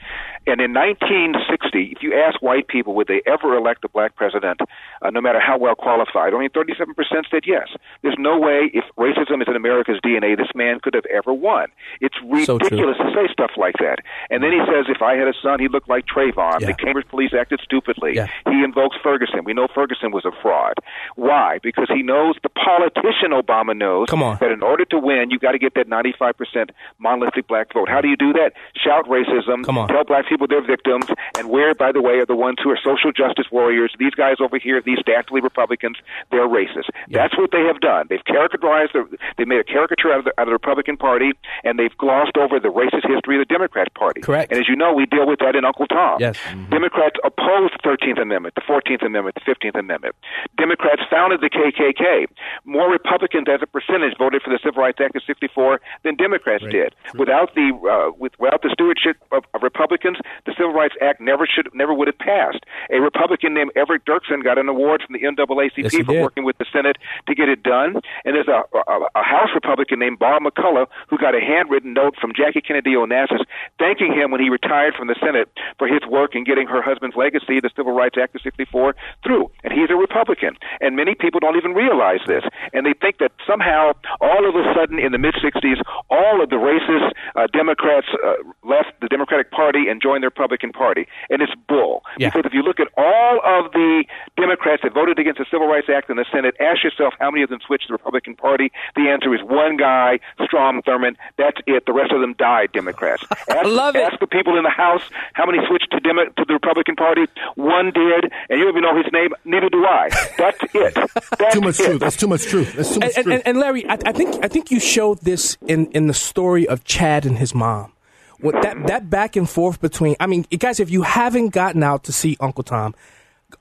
And 0.47 0.61
in 0.61 0.73
1960, 0.73 1.93
if 1.97 2.03
you 2.03 2.15
ask 2.15 2.41
white 2.43 2.69
people 2.69 2.95
would 2.95 3.09
they 3.09 3.23
ever 3.27 3.57
elect 3.57 3.85
a 3.85 3.89
black 3.89 4.15
president, 4.17 4.61
uh, 5.03 5.11
no 5.11 5.21
matter 5.21 5.41
how 5.41 5.59
well 5.59 5.75
qualified, 5.75 6.33
only 6.33 6.49
37% 6.49 6.95
said 7.31 7.43
yes. 7.47 7.69
There's 8.03 8.17
no 8.19 8.39
way, 8.39 8.71
if 8.73 8.85
racism 8.97 9.43
is 9.43 9.49
in 9.49 9.57
America's 9.57 9.99
DNA, 10.05 10.37
this 10.37 10.51
man 10.55 10.79
could 10.81 10.95
have 10.95 11.07
ever 11.07 11.33
won. 11.33 11.67
It's 12.01 12.17
So 12.47 12.55
ridiculous 12.55 12.97
to 12.99 13.11
say 13.15 13.27
stuff 13.33 13.53
like 13.57 13.75
that. 13.81 13.97
And 14.31 14.43
then 14.43 14.53
he 14.53 14.61
says, 14.71 14.87
if 14.89 15.03
I 15.03 15.17
had 15.17 15.27
a 15.29 15.35
son, 15.43 15.59
he'd 15.61 15.73
look 15.73 15.89
like 15.89 16.05
Trayvon. 16.07 16.61
Yeah. 16.61 16.69
The 16.69 16.75
Cambridge 16.75 17.09
police 17.09 17.33
acted 17.39 17.61
stupidly. 17.65 18.13
Yeah. 18.15 18.29
He 18.47 18.63
invokes 18.63 18.97
Ferguson. 19.03 19.45
We 19.45 19.55
know 19.55 19.67
Ferguson 19.75 20.13
was 20.13 20.25
a 20.25 20.33
fraud. 20.41 20.75
Why? 21.17 21.59
Because 21.63 21.89
he 21.93 22.03
knows 22.03 22.37
the 22.43 22.49
politician 22.49 23.31
Obama 23.33 23.77
knows 23.77 24.07
Come 24.09 24.23
on. 24.23 24.39
that 24.41 24.53
in 24.53 24.63
order 24.63 24.85
to 24.87 24.99
win, 24.99 25.31
you've 25.33 25.41
got 25.41 25.53
to 25.53 25.59
get 25.59 25.75
that 25.75 25.89
95% 25.89 26.71
monolithic 26.99 27.49
black 27.49 27.73
vote. 27.73 27.89
How 27.89 28.01
do 28.01 28.09
you 28.09 28.17
do 28.17 28.33
that? 28.35 28.53
Shout 28.77 29.07
racism. 29.09 29.65
Come 29.65 29.79
on. 29.79 29.89
Tell 29.89 30.05
black 30.05 30.29
people 30.29 30.47
they're 30.47 30.65
victims. 30.65 31.07
And 31.39 31.49
where, 31.49 31.75
by 31.75 31.91
the 31.93 32.03
way, 32.03 32.19
are 32.19 32.27
the 32.27 32.37
ones 32.37 32.59
who 32.63 32.71
are 32.71 32.79
social 32.79 33.11
justice 33.11 33.47
warriors? 33.51 33.95
These 33.99 34.15
guys 34.15 34.37
over 34.41 34.59
here, 34.59 34.81
these 34.81 34.99
dastardly 35.05 35.41
Republicans, 35.41 35.97
they're 36.31 36.49
racist. 36.49 36.91
That's 37.11 37.37
what 37.37 37.51
they 37.51 37.65
have 37.65 37.81
done. 37.81 38.07
They've 38.09 38.25
characterized, 38.25 38.93
the, 38.93 39.09
they 39.39 39.45
made 39.45 39.61
a 39.61 39.65
caricature 39.65 40.13
out 40.13 40.21
of, 40.21 40.25
the, 40.27 40.33
out 40.39 40.47
of 40.47 40.53
the 40.53 40.59
Republican 40.61 40.97
Party, 40.97 41.33
and 41.65 41.79
they've 41.79 41.97
glossed 41.97 42.37
over 42.37 42.61
the 42.61 42.69
racist 42.69 43.09
history 43.09 43.41
of 43.41 43.49
the 43.49 43.53
Democrat 43.53 43.93
Party. 43.95 44.21
Correct. 44.21 44.53
And 44.53 44.61
as 44.61 44.69
you 44.69 44.77
know, 44.77 44.93
we 44.93 45.07
deal 45.07 45.27
with 45.27 45.39
that 45.41 45.57
in 45.57 45.65
Uncle 45.65 45.87
Tom. 45.87 46.19
Yes. 46.21 46.37
Mm-hmm. 46.49 46.71
Democrats 46.71 47.17
opposed 47.25 47.75
the 47.75 47.83
13th 47.89 48.21
Amendment, 48.21 48.55
the 48.55 48.63
14th 48.63 49.05
Amendment, 49.05 49.37
the 49.37 49.47
15th 49.47 49.79
Amendment. 49.79 50.15
Democrats 50.59 51.03
founded 51.11 51.41
the 51.41 51.51
KKK. 51.51 52.27
More 52.65 52.91
Republicans 52.91 53.47
as 53.49 53.61
a 53.63 53.67
percentage 53.67 54.17
voted 54.19 54.43
for 54.43 54.51
the 54.51 54.59
Civil 54.63 54.83
Rights 54.83 54.99
Act 55.01 55.17
of 55.17 55.22
64 55.27 55.81
than 56.05 56.17
Democrats 56.17 56.65
did. 56.71 56.95
Without 57.15 57.55
the 57.55 57.73
uh, 57.73 58.13
with, 58.19 58.33
without 58.39 58.63
the 58.63 58.71
stewardship 58.73 59.17
of, 59.33 59.45
of 59.55 59.63
Republicans, 59.63 60.19
the 60.47 60.53
Civil 60.57 60.73
Rights 60.73 60.95
Act 61.01 61.21
never 61.21 61.47
should 61.47 61.69
never 61.75 61.95
would 61.95 62.09
have 62.09 62.19
passed. 62.19 62.65
A 62.91 63.01
Republican 63.01 63.55
named 63.55 63.71
Everett 63.77 64.05
Dirksen 64.05 64.43
got 64.43 64.59
an 64.59 64.69
award 64.69 65.03
from 65.07 65.15
the 65.15 65.21
NAACP 65.21 65.73
Yes, 65.77 65.95
for 65.95 66.13
did. 66.13 66.23
working 66.23 66.45
with 66.45 66.59
the 66.59 66.67
Senate 66.73 66.97
to 67.27 67.35
get 67.35 67.49
it 67.49 67.63
done. 67.63 68.01
And 68.25 68.37
there's 68.37 68.49
a, 68.49 68.63
a, 68.77 69.07
a 69.15 69.23
House 69.23 69.51
Republican 69.55 69.99
named 69.99 70.19
Bob 70.19 70.43
McCulloch 70.43 70.87
who 71.09 71.19
got 71.19 71.35
a 71.35 71.41
handwritten 71.41 71.93
note 71.93 72.17
from 72.21 72.33
Jackie 72.35 72.61
Kennedy 72.61 72.95
Onassis 72.95 73.45
thanking 73.79 74.13
him 74.13 74.31
when 74.31 74.41
he 74.41 74.49
retired 74.49 74.95
from 74.95 75.09
the 75.09 75.17
Senate 75.21 75.49
for 75.79 75.87
his 75.87 76.01
work 76.09 76.35
in 76.35 76.45
getting 76.45 76.67
her 76.67 76.83
husband's 76.83 77.17
legacy, 77.17 77.61
the 77.61 77.71
Civil 77.77 77.93
Rights 77.93 78.17
Act 78.21 78.35
of 78.35 78.43
64, 78.43 78.95
through. 79.25 79.51
And 79.65 79.73
he's 79.73 79.91
a 79.91 79.97
Republican. 79.97 80.57
And 80.81 80.97
many 80.97 81.15
people 81.15 81.41
don't 81.41 81.57
even 81.57 81.73
realize 81.75 82.21
this. 82.27 82.45
And 82.73 82.87
they 82.87 82.95
think 82.95 83.19
that 83.19 83.33
somehow, 83.47 83.93
all 84.21 84.49
of 84.49 84.55
a 84.55 84.65
sudden, 84.75 84.99
in 84.99 85.12
the 85.13 85.19
mid 85.19 85.35
60s, 85.35 85.81
all 86.11 86.43
of 86.43 86.51
the 86.51 86.57
racist 86.57 87.13
uh, 87.37 87.47
Democrats 87.53 88.07
uh, 88.25 88.35
left 88.65 88.93
the 89.01 89.09
Democratic 89.09 89.51
Party 89.51 89.89
and 89.89 90.01
joined 90.03 90.23
the 90.23 90.29
Republican 90.29 90.73
Party, 90.73 91.07
and 91.31 91.41
it's 91.43 91.53
bull. 91.69 92.03
Yeah. 92.19 92.29
Because 92.31 92.45
if 92.47 92.55
you 92.55 92.63
look 92.63 92.81
at 92.81 92.89
all 92.97 93.41
of 93.45 93.73
the 93.73 94.05
Democrats 94.37 94.83
that 94.83 94.93
voted 94.95 95.19
against 95.19 95.39
the 95.39 95.47
Civil 95.51 95.67
Rights 95.69 95.89
Act 95.93 96.11
in 96.11 96.17
the 96.17 96.27
Senate, 96.33 96.55
ask 96.61 96.83
yourself 96.85 97.15
how 97.19 97.31
many 97.31 97.43
of 97.43 97.51
them 97.51 97.61
switched 97.67 97.85
to 97.87 97.89
the 97.89 97.95
Republican 97.95 98.35
Party. 98.37 98.71
The 98.97 99.09
answer 99.09 99.35
is 99.35 99.41
one 99.43 99.77
guy, 99.77 100.19
Strom 100.45 100.83
Thurmond. 100.83 101.17
That's 101.39 101.59
it. 101.67 101.87
The 101.87 101.93
rest 101.93 102.13
of 102.13 102.21
them 102.21 102.35
died 102.39 102.73
Democrats. 102.73 103.25
Ask, 103.33 103.51
I 103.51 103.63
love 103.69 103.97
it. 103.97 104.03
Ask 104.03 104.19
the 104.21 104.27
people 104.27 104.57
in 104.57 104.63
the 104.63 104.71
House 104.71 105.03
how 105.35 105.47
many 105.47 105.59
switched 105.67 105.91
to 105.93 106.01
Demo- 106.01 106.27
to 106.27 106.45
the 106.47 106.55
Republican 106.55 106.97
Party. 106.97 107.27
One 107.57 107.91
did, 107.93 108.25
and 108.49 108.59
you 108.59 108.65
don't 108.65 108.69
even 108.71 108.83
know 108.83 108.97
his 108.97 109.13
name. 109.13 109.31
Neither 109.45 109.69
do 109.69 109.85
I. 109.85 110.09
That's 110.39 110.59
it. 110.75 110.95
That's 111.39 111.55
Too 111.55 111.61
much 111.61 111.81
it. 111.81 111.85
truth. 111.87 112.01
That's 112.01 112.17
too 112.17 112.29
much 112.29 112.43
truth. 112.45 112.73
That's 112.75 112.95
too 112.95 113.01
much 113.01 113.13
and, 113.17 113.25
truth. 113.25 113.35
and, 113.37 113.47
and 113.47 113.59
Larry, 113.59 113.87
I, 113.89 113.99
I 114.07 114.13
think 114.13 114.45
I 114.45 114.49
think 114.49 114.71
you 114.71 114.81
showed 115.03 115.19
this 115.23 115.59
in, 115.67 115.87
in 115.91 116.07
the 116.07 116.15
story 116.15 116.69
of 116.69 116.85
Chad 116.85 117.27
and 117.27 117.37
his 117.37 117.57
mom. 117.57 117.93
What 118.39 118.63
that 118.63 118.87
that 118.87 119.11
back 119.11 119.35
and 119.35 119.51
forth 119.51 119.81
between 119.81 120.15
I 120.21 120.29
mean, 120.29 120.47
guys, 120.57 120.79
if 120.79 120.91
you 120.91 121.03
haven't 121.03 121.49
gotten 121.49 121.83
out 121.83 122.05
to 122.05 122.13
see 122.13 122.37
Uncle 122.39 122.63
Tom, 122.63 122.95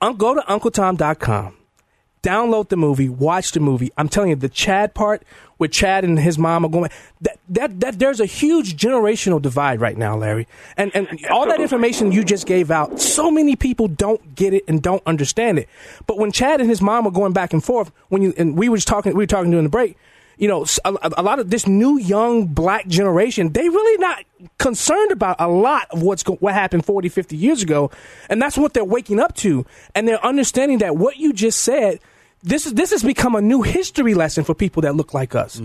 go 0.00 0.34
to 0.34 0.40
uncletom.com. 0.42 1.56
Download 2.22 2.68
the 2.68 2.76
movie, 2.76 3.08
watch 3.08 3.50
the 3.50 3.58
movie. 3.58 3.90
I'm 3.96 4.08
telling 4.08 4.30
you, 4.30 4.36
the 4.36 4.48
Chad 4.48 4.94
part 4.94 5.24
with 5.58 5.72
Chad 5.72 6.04
and 6.04 6.16
his 6.16 6.38
mom 6.38 6.64
are 6.64 6.68
going. 6.68 6.90
That 7.20 7.38
that 7.48 7.80
that 7.80 7.98
there's 7.98 8.20
a 8.20 8.26
huge 8.26 8.76
generational 8.76 9.42
divide 9.42 9.80
right 9.80 9.96
now, 9.96 10.16
Larry. 10.16 10.46
And 10.76 10.94
and 10.94 11.08
all 11.28 11.46
that 11.48 11.60
information 11.60 12.12
you 12.12 12.22
just 12.22 12.46
gave 12.46 12.70
out, 12.70 13.00
so 13.00 13.32
many 13.32 13.56
people 13.56 13.88
don't 13.88 14.36
get 14.36 14.54
it 14.54 14.62
and 14.68 14.80
don't 14.80 15.02
understand 15.06 15.58
it. 15.58 15.68
But 16.06 16.18
when 16.18 16.30
Chad 16.30 16.60
and 16.60 16.70
his 16.70 16.80
mom 16.80 17.04
are 17.08 17.12
going 17.12 17.32
back 17.32 17.52
and 17.52 17.64
forth, 17.64 17.90
when 18.10 18.22
you 18.22 18.32
and 18.36 18.56
we 18.56 18.68
were 18.68 18.76
just 18.76 18.86
talking, 18.86 19.12
we 19.14 19.24
were 19.24 19.26
talking 19.26 19.50
during 19.50 19.64
the 19.64 19.70
break. 19.70 19.96
You 20.42 20.48
know, 20.48 20.66
a 20.84 21.22
lot 21.22 21.38
of 21.38 21.50
this 21.50 21.68
new 21.68 22.00
young 22.00 22.46
black 22.46 22.88
generation, 22.88 23.52
they 23.52 23.68
really 23.68 23.98
not 23.98 24.24
concerned 24.58 25.12
about 25.12 25.36
a 25.38 25.46
lot 25.46 25.86
of 25.92 26.02
what's 26.02 26.24
go- 26.24 26.34
what 26.40 26.52
happened 26.52 26.84
40, 26.84 27.08
50 27.08 27.36
years 27.36 27.62
ago, 27.62 27.92
and 28.28 28.42
that's 28.42 28.58
what 28.58 28.74
they're 28.74 28.84
waking 28.84 29.20
up 29.20 29.36
to, 29.36 29.64
and 29.94 30.08
they're 30.08 30.24
understanding 30.26 30.78
that 30.78 30.96
what 30.96 31.16
you 31.18 31.32
just 31.32 31.60
said. 31.60 32.00
This 32.42 32.66
is 32.66 32.74
this 32.74 32.90
has 32.90 33.02
become 33.04 33.34
a 33.36 33.40
new 33.40 33.62
history 33.62 34.14
lesson 34.14 34.42
for 34.42 34.54
people 34.54 34.82
that 34.82 34.96
look 34.96 35.14
like 35.14 35.34
us. 35.34 35.60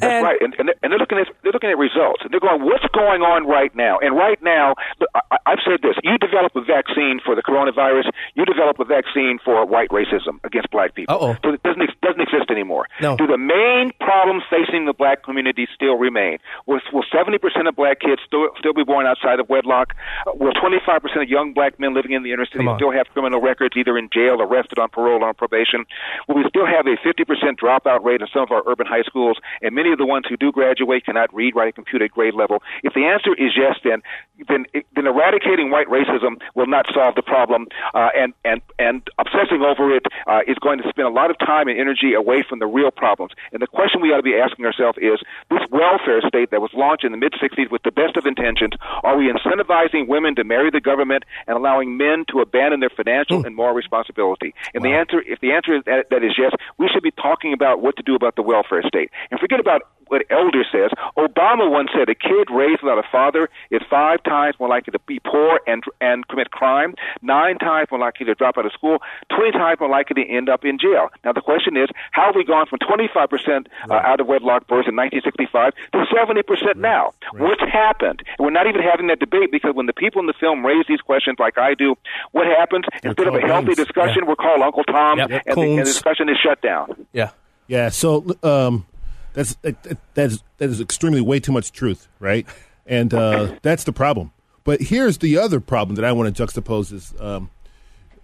That's 0.00 0.24
right, 0.24 0.40
and, 0.40 0.54
and, 0.58 0.68
they're- 0.68 0.74
and 0.82 0.90
they're 0.90 0.98
looking 0.98 1.18
at 1.18 1.28
they're 1.42 1.52
looking 1.52 1.70
at 1.70 1.76
results, 1.78 2.22
and 2.24 2.32
they're 2.32 2.40
going, 2.40 2.62
"What's 2.64 2.86
going 2.94 3.20
on 3.22 3.46
right 3.46 3.74
now?" 3.76 3.98
And 3.98 4.16
right 4.16 4.40
now, 4.42 4.74
I, 5.14 5.36
I've 5.46 5.60
said 5.64 5.80
this: 5.82 5.94
you 6.02 6.16
develop 6.18 6.56
a 6.56 6.62
vaccine 6.64 7.20
for 7.24 7.34
the 7.36 7.42
coronavirus, 7.42 8.10
you 8.34 8.44
develop 8.46 8.80
a 8.80 8.84
vaccine 8.84 9.38
for 9.44 9.64
white 9.66 9.90
racism 9.90 10.40
against 10.44 10.70
black 10.70 10.94
people. 10.94 11.14
Uh-oh. 11.14 11.36
So 11.44 11.52
it 11.52 11.62
doesn't 11.62 11.84
doesn't 12.00 12.20
exist 12.22 12.50
anymore. 12.50 12.86
No. 13.00 13.16
Do 13.16 13.26
the 13.26 13.36
main 13.38 13.92
problems 14.00 14.42
facing 14.50 14.86
the 14.86 14.94
black 14.94 15.22
community 15.22 15.68
still 15.74 15.96
remain? 15.98 16.38
Will 16.66 16.80
seventy 17.12 17.38
percent 17.38 17.68
of 17.68 17.76
black 17.76 18.00
kids 18.00 18.22
still 18.26 18.48
still 18.58 18.72
be 18.72 18.84
born 18.84 19.04
outside 19.06 19.38
of 19.38 19.48
wedlock? 19.50 19.92
Uh, 20.26 20.32
Will 20.34 20.52
twenty 20.56 20.78
five 20.84 21.02
percent 21.02 21.22
of 21.22 21.28
young 21.28 21.52
black 21.52 21.78
men 21.78 21.92
living 21.94 22.12
in 22.12 22.22
the 22.22 22.32
inner 22.32 22.46
city 22.46 22.64
still 22.76 22.90
have 22.92 23.06
criminal 23.12 23.40
records, 23.40 23.76
either 23.76 23.98
in 23.98 24.08
jail, 24.12 24.40
arrested 24.40 24.78
on 24.78 24.88
parole, 24.88 25.22
or 25.22 25.28
on 25.28 25.34
probation? 25.34 25.84
Will 26.28 26.36
we 26.36 26.44
still 26.48 26.66
have 26.66 26.86
a 26.86 26.96
50% 26.96 27.58
dropout 27.58 28.04
rate 28.04 28.20
in 28.20 28.26
some 28.32 28.42
of 28.42 28.50
our 28.50 28.62
urban 28.66 28.86
high 28.86 29.02
schools, 29.02 29.38
and 29.60 29.74
many 29.74 29.92
of 29.92 29.98
the 29.98 30.06
ones 30.06 30.26
who 30.28 30.36
do 30.36 30.52
graduate 30.52 31.04
cannot 31.04 31.32
read, 31.34 31.54
write, 31.54 31.66
and 31.66 31.74
compute 31.74 32.02
at 32.02 32.10
grade 32.10 32.34
level? 32.34 32.62
If 32.82 32.94
the 32.94 33.04
answer 33.04 33.32
is 33.34 33.52
yes, 33.56 33.76
then 33.84 34.02
then, 34.48 34.66
then 34.94 35.06
eradicating 35.06 35.70
white 35.70 35.86
racism 35.86 36.40
will 36.54 36.66
not 36.66 36.86
solve 36.92 37.14
the 37.14 37.22
problem, 37.22 37.68
uh, 37.94 38.08
and 38.16 38.34
and 38.44 38.60
and 38.78 39.02
obsessing 39.18 39.62
over 39.62 39.94
it 39.94 40.06
uh, 40.26 40.40
is 40.46 40.56
going 40.58 40.78
to 40.82 40.88
spend 40.88 41.06
a 41.06 41.10
lot 41.10 41.30
of 41.30 41.38
time 41.38 41.68
and 41.68 41.78
energy 41.78 42.14
away 42.14 42.42
from 42.48 42.58
the 42.58 42.66
real 42.66 42.90
problems. 42.90 43.32
And 43.52 43.62
the 43.62 43.66
question 43.66 44.00
we 44.00 44.08
ought 44.08 44.18
to 44.18 44.22
be 44.22 44.34
asking 44.34 44.64
ourselves 44.64 44.98
is: 44.98 45.20
This 45.50 45.62
welfare 45.70 46.20
state 46.26 46.50
that 46.50 46.60
was 46.60 46.70
launched 46.74 47.04
in 47.04 47.12
the 47.12 47.18
mid 47.18 47.32
60s 47.34 47.70
with 47.70 47.82
the 47.82 47.92
best 47.92 48.16
of 48.16 48.26
intentions, 48.26 48.72
are 49.02 49.16
we 49.16 49.30
incentivizing 49.30 50.08
women 50.08 50.34
to 50.36 50.44
marry 50.44 50.70
the 50.70 50.80
government 50.80 51.24
and 51.46 51.56
allowing 51.56 51.96
men 51.96 52.24
to 52.30 52.40
abandon 52.40 52.80
their 52.80 52.90
financial 52.90 53.44
and 53.44 53.54
moral 53.54 53.74
responsibility? 53.74 54.54
And 54.74 54.84
the 54.84 54.92
answer, 54.92 55.22
if 55.26 55.40
the 55.40 55.52
answer 55.52 55.76
is 55.76 55.84
that, 55.86 56.06
that 56.12 56.22
is 56.22 56.36
yes, 56.38 56.52
we 56.78 56.88
should 56.92 57.02
be 57.02 57.10
talking 57.12 57.52
about 57.52 57.80
what 57.82 57.96
to 57.96 58.02
do 58.02 58.14
about 58.14 58.36
the 58.36 58.42
welfare 58.42 58.82
state. 58.86 59.10
And 59.30 59.40
forget 59.40 59.58
about 59.60 59.82
what 60.12 60.22
Elder 60.28 60.62
says. 60.70 60.90
Obama 61.16 61.70
once 61.72 61.88
said 61.96 62.08
a 62.10 62.14
kid 62.14 62.52
raised 62.52 62.82
without 62.82 62.98
a 62.98 63.08
father 63.10 63.48
is 63.70 63.80
five 63.88 64.22
times 64.24 64.54
more 64.60 64.68
likely 64.68 64.90
to 64.92 64.98
be 65.08 65.18
poor 65.24 65.58
and 65.66 65.82
and 66.02 66.28
commit 66.28 66.50
crime, 66.50 66.94
nine 67.22 67.56
times 67.56 67.88
more 67.90 67.98
likely 68.00 68.26
to 68.26 68.34
drop 68.34 68.58
out 68.58 68.66
of 68.66 68.72
school, 68.72 68.98
twenty 69.34 69.52
times 69.52 69.80
more 69.80 69.88
likely 69.88 70.22
to 70.22 70.28
end 70.28 70.50
up 70.50 70.64
in 70.66 70.76
jail. 70.78 71.08
Now 71.24 71.32
the 71.32 71.40
question 71.40 71.76
is, 71.78 71.88
how 72.10 72.26
have 72.26 72.36
we 72.36 72.44
gone 72.44 72.66
from 72.66 72.78
25 72.80 73.30
percent 73.30 73.68
uh, 73.88 73.94
out 73.94 74.20
of 74.20 74.26
wedlock 74.26 74.68
births 74.68 74.86
in 74.86 74.96
1965 74.96 75.72
to 75.96 76.04
70 76.14 76.42
percent 76.42 76.76
now? 76.76 77.12
What's 77.40 77.62
happened? 77.62 78.20
And 78.36 78.44
we're 78.44 78.52
not 78.52 78.66
even 78.66 78.82
having 78.82 79.06
that 79.08 79.18
debate 79.18 79.50
because 79.50 79.74
when 79.74 79.86
the 79.86 79.94
people 79.96 80.20
in 80.20 80.26
the 80.26 80.36
film 80.38 80.64
raise 80.64 80.84
these 80.88 81.00
questions 81.00 81.38
like 81.38 81.56
I 81.56 81.72
do, 81.72 81.96
what 82.32 82.46
happens? 82.46 82.84
Instead 83.02 83.28
of 83.28 83.34
a 83.34 83.40
healthy 83.40 83.72
discussion, 83.74 84.26
we're 84.26 84.36
called 84.36 84.60
Uncle 84.60 84.84
Tom, 84.84 85.18
Yep. 85.18 85.30
and, 85.46 85.56
the, 85.56 85.62
and. 85.78 85.88
Discussion 86.02 86.28
is 86.28 86.36
shut 86.42 86.60
down. 86.62 87.06
Yeah. 87.12 87.30
Yeah, 87.68 87.88
so 87.90 88.24
um, 88.42 88.86
that's 89.32 89.54
that, 89.62 89.82
that- 89.84 89.98
that 90.14 90.26
is 90.26 90.42
that 90.58 90.68
is 90.68 90.80
extremely 90.80 91.20
way 91.20 91.40
too 91.40 91.52
much 91.52 91.72
truth, 91.72 92.08
right? 92.18 92.46
And 92.86 93.14
uh, 93.14 93.54
that's 93.62 93.84
the 93.84 93.92
problem. 93.92 94.32
But 94.64 94.80
here's 94.82 95.18
the 95.18 95.38
other 95.38 95.60
problem 95.60 95.96
that 95.96 96.04
I 96.04 96.12
want 96.12 96.34
to 96.36 96.42
juxtapose 96.46 96.90
this 96.90 97.14
um, 97.20 97.50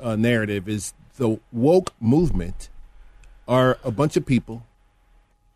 uh, 0.01 0.17
narrative 0.17 0.69
is 0.69 0.93
the 1.17 1.39
woke 1.53 1.93
movement 2.01 2.69
are 3.47 3.79
a 3.85 3.91
bunch 3.91 4.17
of 4.17 4.27
people 4.27 4.65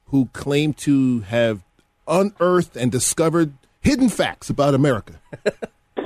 who 0.06 0.26
claim 0.32 0.72
to 0.74 1.20
have 1.20 1.62
unearthed 2.08 2.76
and 2.76 2.90
discovered 2.90 3.52
hidden 3.80 4.08
facts 4.08 4.48
about 4.50 4.74
America. 4.74 5.14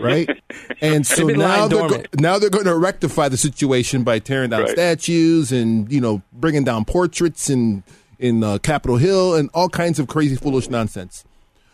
right? 0.07 0.43
And 0.81 1.07
so 1.07 1.27
now 1.27 1.69
they're 1.69 1.89
go- 1.89 2.03
now 2.19 2.39
they're 2.39 2.51
going 2.51 2.65
to 2.67 2.77
rectify 2.77 3.29
the 3.29 3.37
situation 3.37 4.03
by 4.05 4.19
tearing 4.19 4.51
down 4.51 4.63
Right. 4.63 4.71
statues 4.71 5.53
and 5.53 5.91
you 5.91 6.01
know 6.01 6.23
bringing 6.33 6.65
down 6.65 6.85
portraits 6.85 7.49
in 7.51 7.83
in 8.19 8.43
uh, 8.45 8.59
Capitol 8.59 8.97
Hill 8.97 9.35
and 9.35 9.49
all 9.55 9.69
kinds 9.69 9.99
of 9.99 10.07
crazy 10.09 10.37
foolish 10.37 10.69
nonsense. 10.69 11.25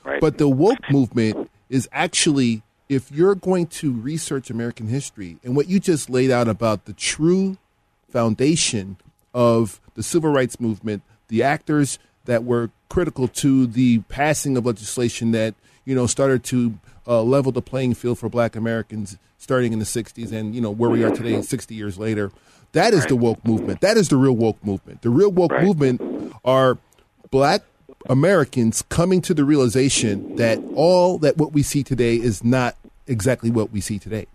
Right. 0.04 0.20
But 0.20 0.38
the 0.38 0.48
woke 0.48 0.90
movement 0.90 1.50
is 1.68 1.88
actually 1.92 2.62
if 2.88 3.10
you're 3.10 3.34
going 3.34 3.66
to 3.68 3.92
research 3.92 4.50
American 4.50 4.86
history 4.88 5.38
and 5.44 5.56
what 5.56 5.68
you 5.68 5.80
just 5.80 6.10
laid 6.10 6.30
out 6.30 6.46
about 6.48 6.84
the 6.84 6.92
true 6.92 7.56
foundation 8.10 8.96
of 9.34 9.80
the 9.94 10.02
civil 10.02 10.30
rights 10.30 10.60
movement, 10.60 11.02
the 11.28 11.42
actors 11.42 11.98
that 12.26 12.44
were 12.44 12.70
critical 12.88 13.26
to 13.26 13.66
the 13.66 14.00
passing 14.08 14.56
of 14.56 14.66
legislation 14.66 15.30
that 15.32 15.54
you 15.84 15.94
know 15.94 16.06
started 16.06 16.44
to 16.44 16.78
uh, 17.06 17.22
level 17.22 17.52
the 17.52 17.62
playing 17.62 17.94
field 17.94 18.18
for 18.18 18.28
Black 18.28 18.56
Americans 18.56 19.18
starting 19.38 19.72
in 19.72 19.78
the 19.78 19.84
'60s, 19.84 20.32
and 20.32 20.54
you 20.54 20.60
know 20.60 20.70
where 20.70 20.90
we 20.90 21.02
are 21.04 21.10
today, 21.10 21.40
60 21.42 21.74
years 21.74 21.98
later. 21.98 22.30
That 22.72 22.94
is 22.94 23.04
the 23.06 23.16
woke 23.16 23.44
movement. 23.44 23.80
That 23.82 23.96
is 23.98 24.08
the 24.08 24.16
real 24.16 24.34
woke 24.34 24.64
movement. 24.64 25.02
The 25.02 25.10
real 25.10 25.30
woke 25.30 25.52
movement 25.60 26.00
are 26.44 26.78
Black 27.30 27.62
Americans 28.08 28.82
coming 28.88 29.20
to 29.22 29.34
the 29.34 29.44
realization 29.44 30.36
that 30.36 30.58
all 30.74 31.18
that 31.18 31.36
what 31.36 31.52
we 31.52 31.62
see 31.62 31.82
today 31.82 32.16
is 32.16 32.42
not 32.42 32.76
exactly 33.06 33.50
what 33.50 33.70
we 33.72 33.80
see 33.80 33.98
today. 33.98 34.26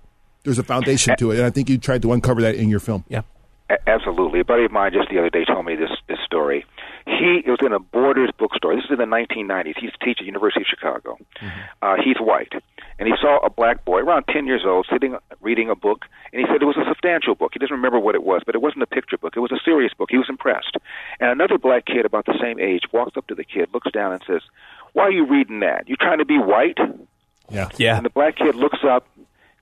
There's 0.44 0.60
a 0.60 0.64
foundation 0.64 1.16
to 1.18 1.32
it, 1.32 1.38
and 1.38 1.46
I 1.46 1.50
think 1.50 1.70
you 1.70 1.78
tried 1.78 2.02
to 2.04 2.14
uncover 2.14 2.42
that 2.42 2.56
in 2.56 2.70
your 2.70 2.80
film. 2.80 3.04
Yeah. 3.10 3.22
A- 3.70 3.90
Absolutely. 3.90 4.40
A 4.40 4.46
buddy 4.46 4.64
of 4.66 4.72
mine 4.72 4.94
just 4.94 5.10
the 5.10 5.18
other 5.20 5.30
day 5.30 5.44
told 5.44 5.66
me 5.66 5.76
this 5.76 5.90
this 6.08 6.20
story. 6.26 6.66
He 7.08 7.50
was 7.50 7.60
in 7.62 7.72
a 7.72 7.80
Borders 7.80 8.32
bookstore. 8.38 8.76
This 8.76 8.84
is 8.86 8.92
in 8.92 8.98
the 8.98 9.06
1990s. 9.06 9.80
He's 9.80 9.92
a 10.00 10.06
teacher 10.06 10.22
at 10.22 10.26
University 10.26 10.62
of 10.62 10.68
Chicago. 10.68 11.18
Uh, 11.82 11.96
he's 12.04 12.18
white, 12.20 12.52
and 13.00 13.08
he 13.08 13.14
saw 13.22 13.40
a 13.46 13.50
black 13.50 13.86
boy 13.86 14.00
around 14.00 14.26
10 14.28 14.46
years 14.46 14.64
old 14.66 14.88
sitting 14.92 15.16
reading 15.40 15.70
a 15.70 15.76
book, 15.76 16.06
and 16.34 16.42
he 16.42 16.48
said 16.48 16.62
it 16.62 16.66
was 16.66 16.76
a 16.76 16.86
substantial 16.88 17.34
book. 17.34 17.52
He 17.54 17.60
doesn't 17.60 17.76
remember 17.76 18.00
what 18.00 18.16
it 18.16 18.24
was, 18.24 18.42
but 18.46 18.56
it 18.56 18.62
wasn't 18.62 18.84
a 18.84 18.88
picture 18.88 19.18
book. 19.18 19.34
It 19.38 19.40
was 19.40 19.54
a 19.54 19.60
serious 19.64 19.94
book. 19.94 20.10
He 20.12 20.18
was 20.18 20.28
impressed. 20.30 20.76
And 21.20 21.32
another 21.32 21.58
black 21.58 21.86
kid 21.86 22.06
about 22.06 22.26
the 22.26 22.38
same 22.42 22.60
age 22.60 22.84
walks 22.92 23.16
up 23.16 23.26
to 23.28 23.36
the 23.36 23.46
kid, 23.46 23.70
looks 23.74 23.92
down, 23.92 24.12
and 24.12 24.22
says, 24.28 24.42
"Why 24.92 25.04
are 25.04 25.12
you 25.12 25.26
reading 25.26 25.62
that? 25.62 25.88
You 25.88 25.96
trying 25.96 26.20
to 26.20 26.26
be 26.26 26.38
white?" 26.38 26.78
Yeah. 27.50 27.70
Yeah. 27.78 27.96
And 27.96 28.06
the 28.06 28.10
black 28.10 28.36
kid 28.36 28.56
looks 28.56 28.80
up, 28.84 29.08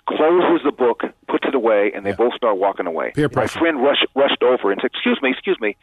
closes 0.08 0.64
the 0.64 0.72
book, 0.72 1.04
puts 1.28 1.48
it 1.48 1.54
away, 1.54 1.92
and 1.94 2.06
they 2.06 2.14
both 2.14 2.34
start 2.34 2.58
walking 2.58 2.88
away. 2.88 3.12
Peer 3.12 3.30
My 3.34 3.48
friend 3.48 3.84
rushed, 3.84 4.08
rushed 4.16 4.42
over 4.42 4.72
and 4.72 4.82
said, 4.82 4.92
"Excuse 4.94 5.22
me, 5.22 5.30
excuse 5.30 5.60
me." 5.60 5.76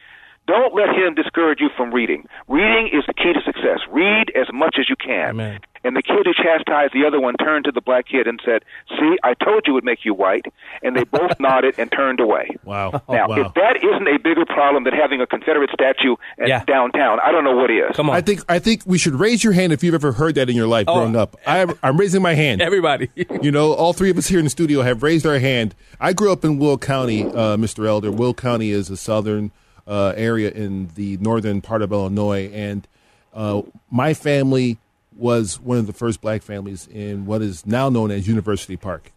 Don't 0.47 0.75
let 0.75 0.89
him 0.91 1.15
discourage 1.15 1.61
you 1.61 1.69
from 1.77 1.93
reading. 1.95 2.27
Reading 2.49 2.91
is 2.93 3.05
the 3.07 3.15
key 3.15 3.33
to 3.33 3.41
success. 3.45 3.79
Read 3.91 4.31
as 4.35 4.49
much 4.53 4.77
as 4.79 4.89
you 4.91 4.97
can. 4.97 5.31
Amen. 5.31 5.61
And 5.85 5.97
the 5.97 6.03
kid 6.03 6.19
who 6.25 6.33
chastised 6.35 6.93
the 6.95 7.05
other 7.07 7.21
one 7.21 7.35
turned 7.35 7.65
to 7.65 7.73
the 7.73 7.81
black 7.81 8.07
kid 8.07 8.27
and 8.29 8.41
said, 8.45 8.63
"See, 8.89 9.17
I 9.25 9.35
told 9.35 9.65
you 9.67 9.73
it 9.73 9.75
would 9.75 9.85
make 9.85 10.05
you 10.05 10.15
white." 10.15 10.47
And 10.83 10.95
they 10.97 11.03
both 11.05 11.33
nodded 11.41 11.75
and 11.79 11.91
turned 11.91 12.21
away. 12.21 12.51
Wow. 12.65 13.03
Now, 13.09 13.29
wow. 13.29 13.37
if 13.47 13.55
that 13.55 13.77
isn't 13.83 14.07
a 14.09 14.19
bigger 14.19 14.45
problem 14.47 14.85
than 14.85 14.93
having 14.95 15.21
a 15.21 15.27
Confederate 15.27 15.71
statue 15.71 16.15
at 16.39 16.47
Yeah. 16.49 16.65
downtown, 16.65 17.19
I 17.21 17.33
don't 17.33 17.43
know 17.45 17.57
what 17.57 17.71
is. 17.71 17.97
Come 17.97 18.11
on. 18.11 18.17
I 18.17 18.21
think 18.21 18.41
I 18.49 18.59
think 18.61 18.83
we 18.87 18.97
should 18.99 19.15
raise 19.15 19.43
your 19.43 19.53
hand 19.55 19.73
if 19.73 19.83
you've 19.83 19.95
ever 19.95 20.13
heard 20.13 20.37
that 20.37 20.49
in 20.49 20.55
your 20.57 20.69
life 20.69 20.87
Oh. 20.89 20.95
growing 20.95 21.17
up. 21.17 21.37
I'm, 21.47 21.73
I'm 21.83 21.97
raising 21.97 22.23
my 22.23 22.35
hand. 22.35 22.63
Everybody. 22.73 23.09
You 23.41 23.51
know, 23.51 23.73
all 23.73 23.93
three 23.93 24.11
of 24.11 24.19
us 24.19 24.29
here 24.29 24.39
in 24.39 24.45
the 24.45 24.51
studio 24.51 24.83
have 24.83 25.03
raised 25.03 25.27
our 25.27 25.39
hand. 25.41 25.75
I 26.01 26.13
grew 26.13 26.31
up 26.33 26.45
in 26.45 26.59
Will 26.59 26.79
County, 26.79 27.25
uh, 27.25 27.57
Mr. 27.57 27.87
Elder. 27.87 28.11
Will 28.13 28.35
County 28.35 28.71
is 28.71 28.89
a 28.91 28.97
southern 28.97 29.51
uh, 29.87 30.13
area 30.17 30.51
in 30.51 30.89
the 30.95 31.17
northern 31.19 31.61
part 31.61 31.83
of 31.83 31.93
Illinois, 31.93 32.51
and 32.53 32.87
Uh, 33.35 33.63
my 33.91 34.13
family 34.13 34.77
was 35.17 35.59
one 35.59 35.79
of 35.79 35.87
the 35.87 35.93
first 35.95 36.21
black 36.21 36.43
families 36.43 36.87
in 36.93 37.25
what 37.25 37.41
is 37.41 37.65
now 37.65 37.89
known 37.89 38.11
as 38.11 38.29
University 38.29 38.77
Park. 38.77 39.11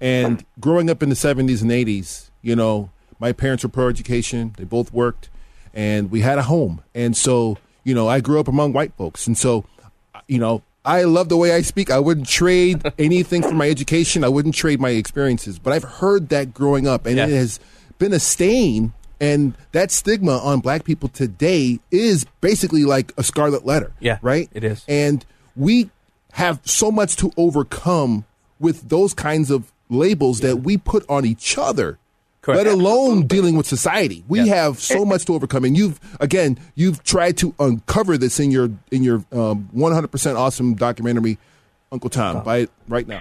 And 0.00 0.44
growing 0.60 0.88
up 0.88 1.02
in 1.02 1.08
the 1.08 1.16
70s 1.16 1.62
and 1.62 1.72
80s, 1.72 2.30
you 2.42 2.54
know, 2.54 2.90
my 3.18 3.32
parents 3.32 3.64
were 3.64 3.68
pro 3.68 3.88
education, 3.88 4.54
they 4.56 4.62
both 4.64 4.92
worked, 4.92 5.30
and 5.74 6.12
we 6.12 6.20
had 6.20 6.38
a 6.38 6.42
home. 6.44 6.80
And 6.94 7.16
so, 7.16 7.58
you 7.82 7.92
know, 7.92 8.06
I 8.06 8.20
grew 8.20 8.38
up 8.38 8.46
among 8.46 8.72
white 8.72 8.92
folks. 8.96 9.26
And 9.26 9.36
so, 9.36 9.64
you 10.28 10.38
know, 10.38 10.62
I 10.84 11.02
love 11.02 11.28
the 11.28 11.36
way 11.36 11.52
I 11.52 11.62
speak. 11.62 11.90
I 11.90 11.98
wouldn't 11.98 12.28
trade 12.28 12.82
anything 13.00 13.42
for 13.42 13.54
my 13.54 13.68
education. 13.68 14.22
I 14.22 14.28
wouldn't 14.28 14.54
trade 14.54 14.78
my 14.80 14.90
experiences. 14.90 15.58
But 15.58 15.72
I've 15.72 15.82
heard 15.98 16.28
that 16.28 16.54
growing 16.54 16.86
up, 16.86 17.04
and 17.06 17.16
Yes. 17.16 17.30
it 17.30 17.34
has 17.34 17.60
been 17.98 18.12
a 18.12 18.20
stain. 18.20 18.92
And 19.20 19.54
that 19.72 19.90
stigma 19.90 20.38
on 20.38 20.60
black 20.60 20.84
people 20.84 21.08
today 21.08 21.80
is 21.90 22.26
basically 22.40 22.84
like 22.84 23.12
a 23.16 23.22
scarlet 23.22 23.64
letter. 23.64 23.92
Yeah, 24.00 24.18
Right? 24.22 24.48
it 24.52 24.62
is. 24.64 24.84
And 24.88 25.24
we 25.54 25.90
have 26.32 26.60
so 26.64 26.90
much 26.90 27.16
to 27.16 27.32
overcome 27.38 28.24
with 28.60 28.88
those 28.88 29.14
kinds 29.14 29.50
of 29.50 29.72
labels 29.88 30.40
that 30.40 30.56
we 30.58 30.76
put 30.76 31.08
on 31.08 31.24
each 31.24 31.56
other. 31.56 31.98
Correct. 32.42 32.64
Let 32.64 32.72
alone 32.72 33.26
dealing 33.26 33.56
with 33.56 33.66
society, 33.66 34.22
we 34.28 34.46
have 34.48 34.78
so 34.78 35.04
much 35.04 35.24
to 35.24 35.34
overcome, 35.34 35.64
and 35.64 35.76
you've 35.76 35.98
again 36.20 36.58
you've 36.76 37.02
tried 37.02 37.36
to 37.38 37.52
uncover 37.58 38.16
this 38.16 38.38
in 38.38 38.52
your 38.52 38.70
in 38.92 39.02
your 39.02 39.24
um, 39.32 39.68
100% 39.74 40.36
awesome 40.36 40.74
documentary, 40.74 41.38
Uncle 41.90 42.08
Tom. 42.08 42.44
Buy 42.44 42.58
it 42.58 42.70
right 42.86 43.08
now. 43.08 43.20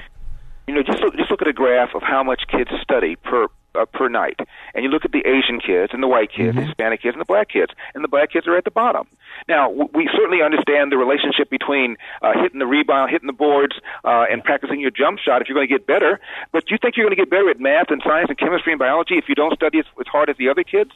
You 0.68 0.76
know, 0.76 0.84
just 0.84 1.00
look, 1.02 1.16
just 1.16 1.32
look 1.32 1.42
at 1.42 1.48
a 1.48 1.54
graph 1.54 1.96
of 1.96 2.04
how 2.04 2.22
much 2.24 2.44
kids 2.52 2.70
study 2.84 3.16
per 3.16 3.48
uh, 3.78 3.86
per 3.86 4.08
night, 4.10 4.40
and 4.74 4.84
you 4.84 4.90
look 4.90 5.06
at 5.06 5.12
the 5.12 5.26
Asian 5.26 5.60
kids 5.60 5.94
and 5.94 6.02
the 6.02 6.08
white 6.08 6.32
kids, 6.32 6.56
the 6.56 6.62
Hispanic 6.64 7.02
kids 7.02 7.14
and 7.14 7.22
the 7.22 7.26
black 7.26 7.50
kids, 7.50 7.74
and 7.94 8.04
the 8.04 8.08
black 8.08 8.32
kids 8.32 8.48
are 8.48 8.58
at 8.58 8.64
the 8.64 8.72
bottom. 8.72 9.08
Now, 9.48 9.70
w- 9.70 9.90
we 9.94 10.10
certainly 10.16 10.42
understand 10.42 10.92
the 10.92 10.98
relationship 10.98 11.50
between 11.50 11.98
uh, 12.22 12.34
hitting 12.42 12.60
the 12.60 12.66
rebound, 12.66 13.12
hitting 13.12 13.28
the 13.28 13.34
boards, 13.34 13.76
uh, 14.04 14.26
and 14.32 14.44
practicing 14.44 14.80
your 14.80 14.92
jump 14.92 15.20
shot 15.20 15.42
if 15.42 15.48
you're 15.48 15.56
going 15.56 15.68
to 15.68 15.74
get 15.74 15.86
better. 15.86 16.20
But 16.52 16.66
do 16.66 16.74
you 16.74 16.78
think 16.82 16.96
you're 16.96 17.06
going 17.06 17.16
to 17.16 17.22
get 17.22 17.30
better 17.30 17.50
at 17.50 17.60
math 17.60 17.90
and 17.90 18.02
science 18.04 18.30
and 18.30 18.38
chemistry 18.38 18.72
and 18.72 18.80
biology 18.80 19.16
if 19.18 19.28
you 19.28 19.36
don't 19.36 19.54
study 19.56 19.80
as, 19.80 19.86
as 20.00 20.08
hard 20.08 20.30
as 20.30 20.38
the 20.38 20.50
other 20.50 20.64
kids? 20.64 20.92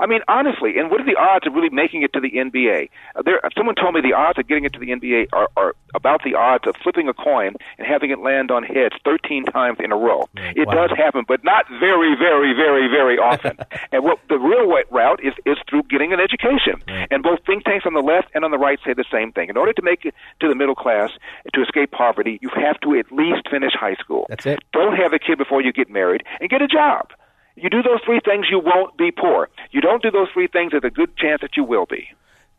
I 0.00 0.06
mean, 0.06 0.20
honestly, 0.28 0.78
and 0.78 0.90
what 0.90 1.00
are 1.00 1.04
the 1.04 1.16
odds 1.16 1.46
of 1.46 1.54
really 1.54 1.70
making 1.70 2.02
it 2.02 2.12
to 2.14 2.20
the 2.20 2.30
NBA? 2.30 2.88
Uh, 3.16 3.22
there, 3.22 3.40
someone 3.56 3.74
told 3.74 3.94
me 3.94 4.00
the 4.00 4.14
odds 4.14 4.38
of 4.38 4.46
getting 4.48 4.64
it 4.64 4.72
to 4.74 4.78
the 4.78 4.90
NBA 4.90 5.28
are, 5.32 5.48
are 5.56 5.74
about 5.94 6.22
the 6.24 6.34
odds 6.34 6.66
of 6.66 6.74
flipping 6.82 7.08
a 7.08 7.14
coin 7.14 7.54
and 7.78 7.86
having 7.86 8.10
it 8.10 8.18
land 8.18 8.50
on 8.50 8.62
heads 8.62 8.94
13 9.04 9.44
times 9.44 9.78
in 9.80 9.92
a 9.92 9.96
row. 9.96 10.28
It 10.36 10.66
Wow. 10.66 10.86
does 10.86 10.96
happen, 10.96 11.24
but 11.26 11.44
not 11.44 11.66
very, 11.68 12.14
very, 12.16 12.54
very, 12.54 12.88
very 12.88 13.18
often. 13.18 13.58
and 13.92 14.02
what 14.04 14.18
the 14.28 14.38
real 14.38 14.66
route 14.90 15.20
is 15.22 15.34
is 15.44 15.58
through 15.68 15.82
getting 15.84 16.12
an 16.12 16.20
education. 16.20 16.82
And 17.10 17.22
both 17.22 17.40
think 17.46 17.64
tanks 17.64 17.84
on 17.86 17.94
the 17.94 18.00
left 18.00 18.28
and 18.34 18.44
on 18.44 18.50
the 18.50 18.58
right 18.58 18.78
say 18.84 18.94
the 18.94 19.04
same 19.12 19.32
thing. 19.32 19.48
In 19.48 19.56
order 19.56 19.72
to 19.72 19.82
make 19.82 20.04
it 20.04 20.14
to 20.40 20.48
the 20.48 20.54
middle 20.54 20.74
class, 20.74 21.10
to 21.52 21.62
escape 21.62 21.90
poverty, 21.90 22.38
you 22.40 22.50
have 22.54 22.80
to 22.80 22.94
at 22.94 23.10
least 23.12 23.48
finish 23.50 23.72
high 23.74 23.94
school. 23.96 24.26
That's 24.28 24.46
it. 24.46 24.60
Don't 24.72 24.96
have 24.96 25.12
a 25.12 25.18
kid 25.18 25.38
before 25.38 25.60
you 25.62 25.72
get 25.72 25.90
married, 25.90 26.22
and 26.40 26.48
get 26.48 26.62
a 26.62 26.68
job. 26.68 27.10
You 27.56 27.68
do 27.70 27.82
those 27.82 28.00
three 28.04 28.20
things, 28.24 28.46
you 28.50 28.58
won't 28.58 28.96
be 28.96 29.10
poor. 29.10 29.48
You 29.70 29.80
don't 29.80 30.02
do 30.02 30.10
those 30.10 30.28
three 30.32 30.46
things, 30.46 30.72
there's 30.72 30.84
a 30.84 30.90
good 30.90 31.16
chance 31.16 31.40
that 31.42 31.56
you 31.56 31.64
will 31.64 31.86
be. 31.86 32.08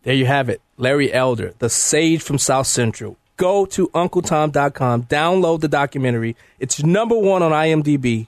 There 0.03 0.13
you 0.13 0.25
have 0.25 0.49
it. 0.49 0.61
Larry 0.77 1.11
Elder, 1.11 1.53
the 1.59 1.69
sage 1.69 2.21
from 2.21 2.37
South 2.37 2.67
Central. 2.67 3.17
Go 3.37 3.65
to 3.67 3.87
UncleTom.com, 3.89 5.03
download 5.03 5.61
the 5.61 5.67
documentary. 5.67 6.35
It's 6.59 6.83
number 6.83 7.17
one 7.17 7.41
on 7.41 7.51
IMDb. 7.51 8.27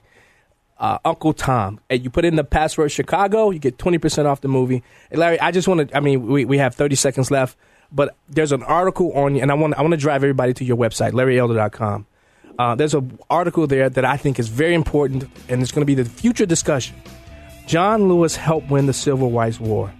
Uh, 0.78 0.98
Uncle 1.06 1.32
Tom. 1.32 1.80
And 1.88 2.04
you 2.04 2.10
put 2.10 2.26
in 2.26 2.36
the 2.36 2.44
password 2.44 2.92
Chicago, 2.92 3.48
you 3.48 3.58
get 3.58 3.78
20% 3.78 4.26
off 4.26 4.42
the 4.42 4.48
movie. 4.48 4.82
And 5.10 5.18
Larry, 5.18 5.40
I 5.40 5.50
just 5.50 5.66
want 5.66 5.88
to, 5.88 5.96
I 5.96 6.00
mean, 6.00 6.26
we, 6.26 6.44
we 6.44 6.58
have 6.58 6.74
30 6.74 6.96
seconds 6.96 7.30
left, 7.30 7.56
but 7.90 8.14
there's 8.28 8.52
an 8.52 8.62
article 8.62 9.10
on, 9.14 9.36
you, 9.36 9.40
and 9.40 9.50
I 9.50 9.54
want, 9.54 9.72
I 9.78 9.80
want 9.80 9.92
to 9.92 9.96
drive 9.96 10.22
everybody 10.22 10.52
to 10.52 10.66
your 10.66 10.76
website, 10.76 11.12
LarryElder.com. 11.12 12.06
Uh, 12.58 12.74
there's 12.74 12.94
an 12.94 13.18
article 13.28 13.66
there 13.66 13.88
that 13.90 14.04
I 14.04 14.16
think 14.16 14.38
is 14.38 14.48
very 14.48 14.74
important, 14.74 15.24
and 15.48 15.62
it's 15.62 15.72
going 15.72 15.82
to 15.82 15.86
be 15.86 15.94
the 15.94 16.04
future 16.04 16.46
discussion. 16.46 16.96
John 17.66 18.08
Lewis 18.08 18.36
helped 18.36 18.70
win 18.70 18.86
the 18.86 18.92
Civil 18.92 19.30
Rights 19.30 19.58
War. 19.60 19.92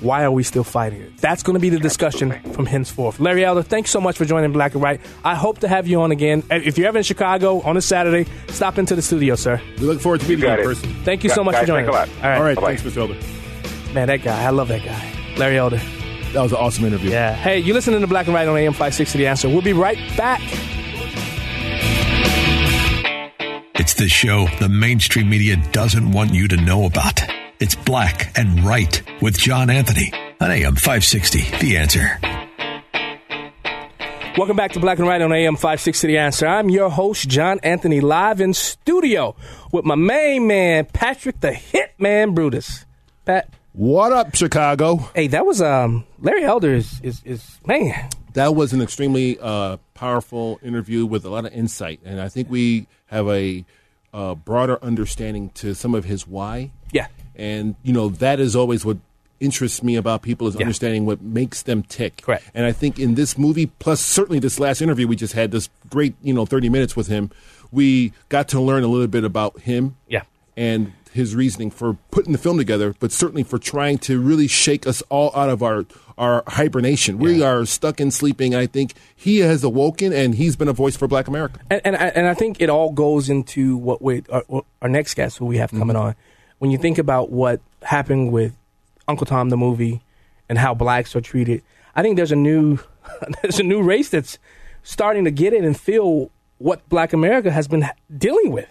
Why 0.00 0.24
are 0.24 0.32
we 0.32 0.42
still 0.42 0.64
fighting 0.64 1.00
it? 1.00 1.16
That's 1.18 1.44
going 1.44 1.54
to 1.54 1.60
be 1.60 1.68
the 1.68 1.78
discussion 1.78 2.32
from 2.54 2.66
henceforth. 2.66 3.20
Larry 3.20 3.44
Elder, 3.44 3.62
thanks 3.62 3.88
so 3.92 4.00
much 4.00 4.16
for 4.18 4.24
joining 4.24 4.50
Black 4.52 4.74
and 4.74 4.82
Right. 4.82 5.00
I 5.22 5.36
hope 5.36 5.60
to 5.60 5.68
have 5.68 5.86
you 5.86 6.00
on 6.00 6.10
again. 6.10 6.42
If 6.50 6.76
you're 6.76 6.88
ever 6.88 6.98
in 6.98 7.04
Chicago 7.04 7.60
on 7.60 7.76
a 7.76 7.80
Saturday, 7.80 8.28
stop 8.48 8.78
into 8.78 8.96
the 8.96 9.02
studio, 9.02 9.36
sir. 9.36 9.60
We 9.78 9.86
look 9.86 10.00
forward 10.00 10.22
to 10.22 10.28
meeting 10.28 10.44
you 10.46 10.50
in 10.50 10.64
person. 10.64 10.92
Thank 11.04 11.22
you 11.22 11.30
so 11.30 11.44
much 11.44 11.54
for 11.54 11.66
joining 11.66 11.88
us. 11.88 11.94
All 11.94 12.02
right, 12.22 12.36
All 12.36 12.42
right. 12.42 12.56
Bye-bye. 12.56 12.76
Thanks, 12.76 12.82
Mr. 12.82 12.96
Elder. 13.02 13.94
man, 13.94 14.08
that 14.08 14.22
guy, 14.24 14.42
I 14.44 14.50
love 14.50 14.66
that 14.68 14.84
guy, 14.84 15.12
Larry 15.36 15.56
Elder. 15.58 15.80
That 16.32 16.42
was 16.42 16.50
an 16.50 16.58
awesome 16.58 16.84
interview. 16.86 17.10
Yeah. 17.12 17.32
Hey, 17.34 17.60
you 17.60 17.74
listening 17.74 18.00
to 18.00 18.08
Black 18.08 18.26
and 18.26 18.34
Right 18.34 18.48
on 18.48 18.56
AM 18.58 18.72
560 18.72 19.18
The 19.18 19.28
Answer. 19.28 19.48
We'll 19.48 19.62
be 19.62 19.72
right 19.72 19.98
back. 20.16 20.40
It's 23.76 23.94
the 23.94 24.08
show 24.08 24.46
the 24.60 24.68
mainstream 24.68 25.28
media 25.28 25.56
doesn't 25.72 26.12
want 26.12 26.32
you 26.32 26.46
to 26.46 26.56
know 26.56 26.86
about. 26.86 27.20
It's 27.58 27.74
Black 27.74 28.30
and 28.38 28.64
Right 28.64 29.02
with 29.20 29.36
John 29.36 29.68
Anthony 29.68 30.12
on 30.40 30.52
AM 30.52 30.76
560. 30.76 31.58
The 31.58 31.76
answer. 31.76 32.20
Welcome 34.38 34.56
back 34.56 34.70
to 34.74 34.80
Black 34.80 35.00
and 35.00 35.08
Right 35.08 35.20
on 35.20 35.32
AM 35.32 35.56
560 35.56 36.06
The 36.06 36.18
Answer. 36.18 36.46
I'm 36.46 36.70
your 36.70 36.88
host, 36.88 37.28
John 37.28 37.58
Anthony, 37.64 38.00
live 38.00 38.40
in 38.40 38.54
studio 38.54 39.34
with 39.72 39.84
my 39.84 39.96
main 39.96 40.46
man, 40.46 40.84
Patrick 40.84 41.40
the 41.40 41.50
Hitman 41.50 42.32
Brutus. 42.32 42.86
Pat. 43.24 43.52
What 43.72 44.12
up, 44.12 44.36
Chicago? 44.36 45.10
Hey, 45.16 45.26
that 45.26 45.44
was 45.44 45.60
um 45.60 46.04
Larry 46.20 46.44
Elder 46.44 46.72
is 46.72 47.00
is, 47.02 47.22
is 47.24 47.58
man. 47.66 48.08
That 48.34 48.54
was 48.54 48.72
an 48.72 48.82
extremely 48.82 49.36
uh, 49.40 49.78
powerful 49.94 50.58
interview 50.62 51.06
with 51.06 51.24
a 51.24 51.30
lot 51.30 51.44
of 51.46 51.52
insight, 51.52 52.00
and 52.04 52.20
I 52.20 52.28
think 52.28 52.50
we 52.50 52.86
have 53.06 53.28
a 53.28 53.64
uh, 54.12 54.34
broader 54.34 54.78
understanding 54.82 55.50
to 55.54 55.74
some 55.74 55.94
of 55.94 56.04
his 56.04 56.26
why. 56.26 56.70
Yeah. 56.92 57.08
and 57.36 57.74
you 57.82 57.92
know 57.92 58.08
that 58.10 58.38
is 58.38 58.54
always 58.54 58.84
what 58.84 58.98
interests 59.40 59.82
me 59.82 59.96
about 59.96 60.22
people 60.22 60.46
is 60.46 60.54
Yeah. 60.54 60.60
understanding 60.62 61.04
what 61.06 61.20
makes 61.20 61.62
them 61.62 61.82
tick. 61.82 62.22
Correct. 62.22 62.44
And 62.54 62.64
I 62.64 62.70
think 62.72 62.98
in 63.00 63.16
this 63.16 63.36
movie, 63.36 63.66
plus 63.66 64.00
certainly 64.00 64.38
this 64.38 64.60
last 64.60 64.80
interview 64.80 65.08
we 65.08 65.16
just 65.16 65.32
had, 65.34 65.50
this 65.50 65.68
great 65.90 66.14
you 66.22 66.32
know 66.32 66.46
thirty 66.46 66.68
minutes 66.68 66.94
with 66.94 67.08
him, 67.08 67.30
we 67.72 68.12
got 68.28 68.46
to 68.50 68.60
learn 68.60 68.84
a 68.84 68.86
little 68.86 69.08
bit 69.08 69.24
about 69.24 69.60
him. 69.60 69.96
Yeah. 70.08 70.22
and 70.56 70.92
his 71.14 71.36
reasoning 71.36 71.70
for 71.70 71.94
putting 72.10 72.32
the 72.32 72.38
film 72.38 72.58
together, 72.58 72.94
but 72.98 73.12
certainly 73.12 73.44
for 73.44 73.56
trying 73.56 73.98
to 73.98 74.20
really 74.20 74.48
shake 74.48 74.84
us 74.84 75.00
all 75.08 75.30
out 75.34 75.48
of 75.48 75.62
our 75.62 75.86
our 76.18 76.42
hibernation. 76.46 77.18
We 77.18 77.42
are 77.42 77.64
stuck 77.64 78.00
in 78.00 78.10
sleeping. 78.10 78.54
I 78.54 78.66
think 78.66 78.94
he 79.14 79.38
has 79.38 79.62
awoken, 79.64 80.12
and 80.12 80.34
he's 80.34 80.56
been 80.56 80.68
a 80.68 80.72
voice 80.72 80.96
for 80.96 81.06
Black 81.06 81.28
America. 81.28 81.60
And 81.70 81.80
and 81.84 81.96
I, 81.96 82.06
and 82.08 82.26
I 82.26 82.34
think 82.34 82.60
it 82.60 82.68
all 82.68 82.92
goes 82.92 83.30
into 83.30 83.76
what 83.76 84.02
we 84.02 84.24
uh, 84.28 84.40
our, 84.50 84.62
our 84.82 84.88
next 84.88 85.14
guest 85.14 85.38
who 85.38 85.46
we 85.46 85.58
have 85.58 85.70
coming 85.70 85.96
mm-hmm. 85.96 86.08
on. 86.08 86.16
When 86.58 86.70
you 86.72 86.78
think 86.78 86.98
about 86.98 87.30
what 87.30 87.60
happened 87.82 88.32
with 88.32 88.56
Uncle 89.06 89.26
Tom 89.26 89.50
the 89.50 89.56
movie 89.56 90.02
and 90.48 90.58
how 90.58 90.74
blacks 90.74 91.14
are 91.14 91.20
treated, 91.20 91.62
I 91.94 92.02
think 92.02 92.16
there's 92.16 92.32
a 92.32 92.36
new 92.36 92.78
there's 93.42 93.60
a 93.60 93.64
new 93.64 93.82
race 93.82 94.08
that's 94.08 94.38
starting 94.82 95.24
to 95.26 95.30
get 95.30 95.52
it 95.52 95.64
and 95.64 95.78
feel 95.78 96.30
what 96.58 96.88
Black 96.88 97.12
America 97.12 97.52
has 97.52 97.68
been 97.68 97.88
dealing 98.16 98.50
with. 98.50 98.68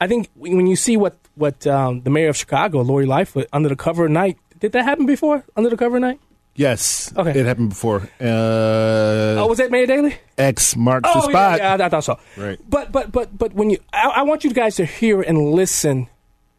I 0.00 0.06
think 0.08 0.28
when 0.34 0.66
you 0.66 0.76
see 0.76 0.96
what 0.96 1.16
what 1.34 1.66
um, 1.66 2.02
the 2.02 2.10
mayor 2.10 2.28
of 2.30 2.36
Chicago, 2.36 2.80
Lori 2.82 3.06
Lightfoot, 3.06 3.48
under 3.52 3.68
the 3.68 3.76
cover 3.76 4.06
of 4.06 4.10
night, 4.10 4.38
did 4.58 4.72
that 4.72 4.84
happen 4.84 5.06
before? 5.06 5.44
Under 5.56 5.70
the 5.70 5.76
cover 5.76 5.96
of 5.96 6.02
night? 6.02 6.20
Yes, 6.56 7.12
Okay. 7.16 7.38
it 7.38 7.46
happened 7.46 7.68
before. 7.70 8.00
Uh, 8.20 9.40
oh, 9.40 9.46
was 9.48 9.58
that 9.58 9.70
Mayor 9.70 9.86
Daley? 9.86 10.16
X 10.36 10.76
marks 10.76 11.08
the 11.10 11.18
Oh, 11.18 11.22
yeah, 11.26 11.30
spot. 11.30 11.58
yeah, 11.58 11.76
I, 11.76 11.86
I 11.86 11.88
thought 11.88 12.04
so. 12.04 12.18
Right. 12.36 12.58
But 12.68 12.90
but 12.92 13.12
but 13.12 13.36
but 13.36 13.52
when 13.54 13.70
you, 13.70 13.78
I, 13.92 14.08
I 14.16 14.22
want 14.22 14.42
you 14.44 14.50
guys 14.52 14.76
to 14.76 14.84
hear 14.84 15.22
and 15.22 15.52
listen, 15.52 16.08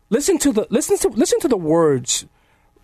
listen 0.09 0.37
to 0.39 0.51
the 0.53 0.65
listen 0.69 0.97
to 0.99 1.09
listen 1.09 1.39
to 1.41 1.47
the 1.47 1.57
words 1.57 2.25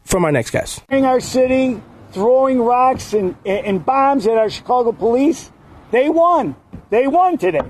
from 0.04 0.26
our 0.26 0.32
next 0.32 0.52
guest. 0.52 0.84
in 0.90 1.06
our 1.06 1.20
city, 1.20 1.82
throwing 2.12 2.60
rocks 2.62 3.14
and, 3.14 3.36
and 3.46 3.86
bombs 3.86 4.28
at 4.28 4.38
our 4.38 4.50
Chicago 4.50 4.92
police, 4.92 5.52
they 5.92 6.10
won. 6.10 6.56
They 6.90 7.08
won 7.08 7.38
today. 7.38 7.62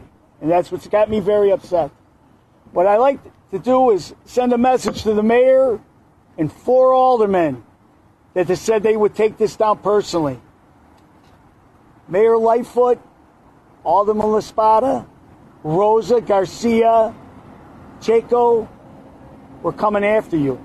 And 0.42 0.52
that's 0.52 0.72
what's 0.72 0.88
got 0.88 1.10
me 1.10 1.20
very 1.20 1.52
upset. 1.52 1.90
What 2.72 2.88
I 2.88 2.98
like 2.98 3.20
to 3.52 3.60
do 3.60 3.92
is 3.92 4.14
send 4.26 4.54
a 4.54 4.58
message 4.58 5.04
to 5.04 5.14
the 5.14 5.24
mayor 5.24 5.80
and 6.38 6.52
four 6.52 6.94
aldermen 6.94 7.64
that 8.34 8.48
they 8.48 8.56
said 8.56 8.84
they 8.84 8.98
would 8.98 9.16
take 9.16 9.38
this 9.38 9.56
down 9.56 9.80
personally. 9.80 10.40
Mayor 12.08 12.38
Lightfoot, 12.38 13.00
Alderman 13.84 14.32
La 14.32 14.40
Spata, 14.40 15.08
Rosa 15.64 16.22
Garcia, 16.22 17.14
Chaco, 18.02 18.70
we're 19.64 19.72
coming 19.72 20.06
after 20.06 20.38
you. 20.38 20.62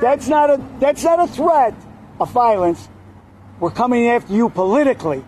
That's 0.00 0.28
not 0.28 0.50
a 0.50 0.60
that's 0.80 1.04
not 1.04 1.20
a 1.20 1.26
threat 1.26 1.74
of 2.20 2.30
violence. 2.30 2.88
We're 3.60 3.70
coming 3.70 4.08
after 4.08 4.32
you 4.32 4.50
politically. 4.50 5.24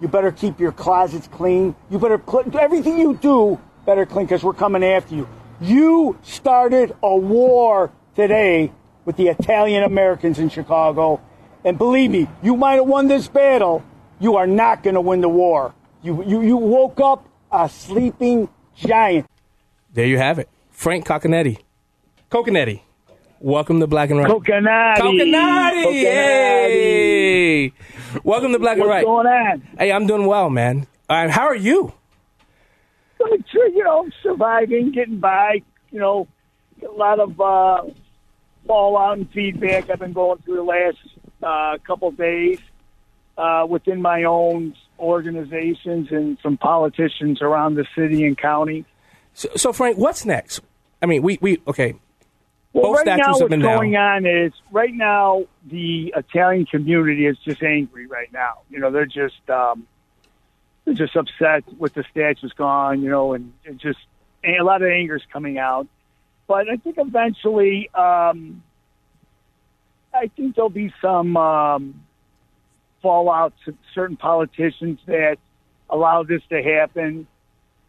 You 0.00 0.08
better 0.08 0.32
keep 0.32 0.60
your 0.60 0.72
closets 0.72 1.26
clean. 1.28 1.74
You 1.90 1.98
better 1.98 2.20
cl- 2.24 2.56
everything 2.58 2.98
you 2.98 3.14
do 3.14 3.60
better 3.88 4.04
clean 4.04 4.26
because 4.26 4.44
we're 4.44 4.52
coming 4.52 4.84
after 4.84 5.14
you. 5.14 5.26
You 5.62 6.18
started 6.22 6.94
a 7.02 7.16
war 7.16 7.90
today 8.14 8.70
with 9.06 9.16
the 9.16 9.28
Italian 9.28 9.82
Americans 9.82 10.38
in 10.38 10.50
Chicago, 10.50 11.22
And 11.64 11.78
believe 11.78 12.10
me, 12.10 12.28
you 12.42 12.54
might 12.54 12.74
have 12.74 12.86
won 12.86 13.08
this 13.08 13.28
battle. 13.28 13.82
You 14.20 14.36
are 14.36 14.46
not 14.46 14.82
going 14.82 14.92
to 14.92 15.00
win 15.00 15.22
the 15.22 15.28
war. 15.30 15.74
You, 16.02 16.22
you, 16.22 16.42
you 16.42 16.56
woke 16.58 17.00
up 17.00 17.26
a 17.50 17.66
sleeping 17.70 18.50
giant. 18.76 19.26
There 19.94 20.06
you 20.06 20.18
have 20.18 20.38
it. 20.38 20.50
Frank 20.70 21.06
Coconate. 21.06 21.64
Coconate. 22.28 22.82
Welcome 23.40 23.80
to 23.80 23.86
Black 23.86 24.10
and 24.10 24.18
Right. 24.18 24.28
Coconate. 24.28 24.98
Coconate. 24.98 25.84
Coconate. 25.84 25.94
Hey. 25.94 27.72
Welcome 28.22 28.52
to 28.52 28.58
Black 28.58 28.76
and 28.76 28.86
Right. 28.86 29.06
What's 29.06 29.24
going 29.24 29.34
on? 29.34 29.62
Hey, 29.78 29.90
I'm 29.92 30.06
doing 30.06 30.26
well, 30.26 30.50
man. 30.50 30.86
Uh, 31.08 31.28
how 31.30 31.46
are 31.46 31.56
you? 31.56 31.94
Sure, 33.18 33.68
you 33.68 33.84
know, 33.84 34.08
surviving, 34.22 34.92
getting 34.92 35.18
by, 35.18 35.62
you 35.90 35.98
know, 35.98 36.28
a 36.86 36.92
lot 36.92 37.18
of 37.18 37.40
uh, 37.40 37.82
fallout 38.66 39.18
and 39.18 39.30
feedback 39.32 39.90
I've 39.90 39.98
been 39.98 40.12
going 40.12 40.38
through 40.42 40.56
the 40.56 40.62
last 40.62 40.98
uh, 41.42 41.78
couple 41.86 42.10
days 42.12 42.58
uh, 43.36 43.66
within 43.68 44.00
my 44.00 44.24
own 44.24 44.74
organizations 44.98 46.08
and 46.10 46.38
from 46.40 46.56
politicians 46.58 47.40
around 47.40 47.74
the 47.74 47.86
city 47.96 48.24
and 48.24 48.36
county. 48.36 48.84
So, 49.34 49.48
so 49.56 49.72
Frank, 49.72 49.98
what's 49.98 50.24
next? 50.24 50.60
I 51.00 51.06
mean, 51.06 51.22
we, 51.22 51.38
we 51.40 51.60
okay. 51.66 51.94
Well, 52.72 52.92
Both 52.92 53.06
right 53.06 53.18
now, 53.18 53.32
what's 53.32 53.40
going 53.40 53.92
down. 53.92 54.26
on 54.26 54.26
is 54.26 54.52
right 54.72 54.92
now 54.92 55.44
the 55.70 56.12
Italian 56.16 56.66
community 56.66 57.26
is 57.26 57.38
just 57.38 57.62
angry 57.62 58.06
right 58.06 58.32
now. 58.32 58.60
You 58.68 58.78
know, 58.78 58.90
they're 58.90 59.06
just 59.06 59.48
um, 59.48 59.86
just 60.94 61.16
upset 61.16 61.64
with 61.78 61.94
the 61.94 62.04
statues 62.10 62.52
gone. 62.56 63.02
You 63.02 63.10
know, 63.10 63.34
and, 63.34 63.52
and 63.64 63.78
just 63.78 63.98
and 64.42 64.56
a 64.56 64.64
lot 64.64 64.82
of 64.82 64.88
anger 64.88 65.16
is 65.16 65.22
coming 65.32 65.58
out. 65.58 65.86
But 66.46 66.68
I 66.68 66.76
think 66.76 66.96
eventually, 66.98 67.90
um, 67.94 68.62
I 70.14 70.30
think 70.34 70.56
there'll 70.56 70.70
be 70.70 70.92
some 71.02 71.36
um, 71.36 72.02
fallout 73.02 73.52
to 73.66 73.76
certain 73.94 74.16
politicians 74.16 74.98
that 75.06 75.36
allow 75.90 76.22
this 76.22 76.42
to 76.50 76.62
happen, 76.62 77.26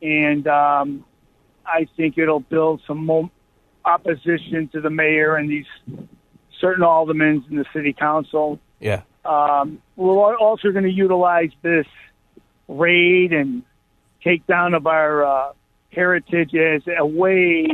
and 0.01 0.47
um, 0.47 1.05
I 1.65 1.87
think 1.95 2.17
it'll 2.17 2.41
build 2.41 2.81
some 2.85 3.05
mo- 3.05 3.31
opposition 3.85 4.67
to 4.73 4.81
the 4.81 4.89
mayor 4.89 5.35
and 5.35 5.49
these 5.49 5.65
certain 6.59 6.83
aldermen 6.83 7.45
in 7.49 7.55
the 7.55 7.65
city 7.73 7.93
council. 7.93 8.59
Yeah. 8.79 9.01
Um, 9.25 9.81
we're 9.95 10.37
also 10.37 10.71
going 10.71 10.83
to 10.83 10.91
utilize 10.91 11.51
this 11.61 11.85
raid 12.69 13.33
and 13.33 13.63
take 14.23 14.45
down 14.47 14.73
of 14.73 14.87
our 14.87 15.25
uh, 15.25 15.53
heritage 15.91 16.53
as 16.55 16.83
a 16.97 17.05
way 17.05 17.67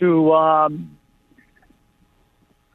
to 0.00 0.32
um, 0.32 0.96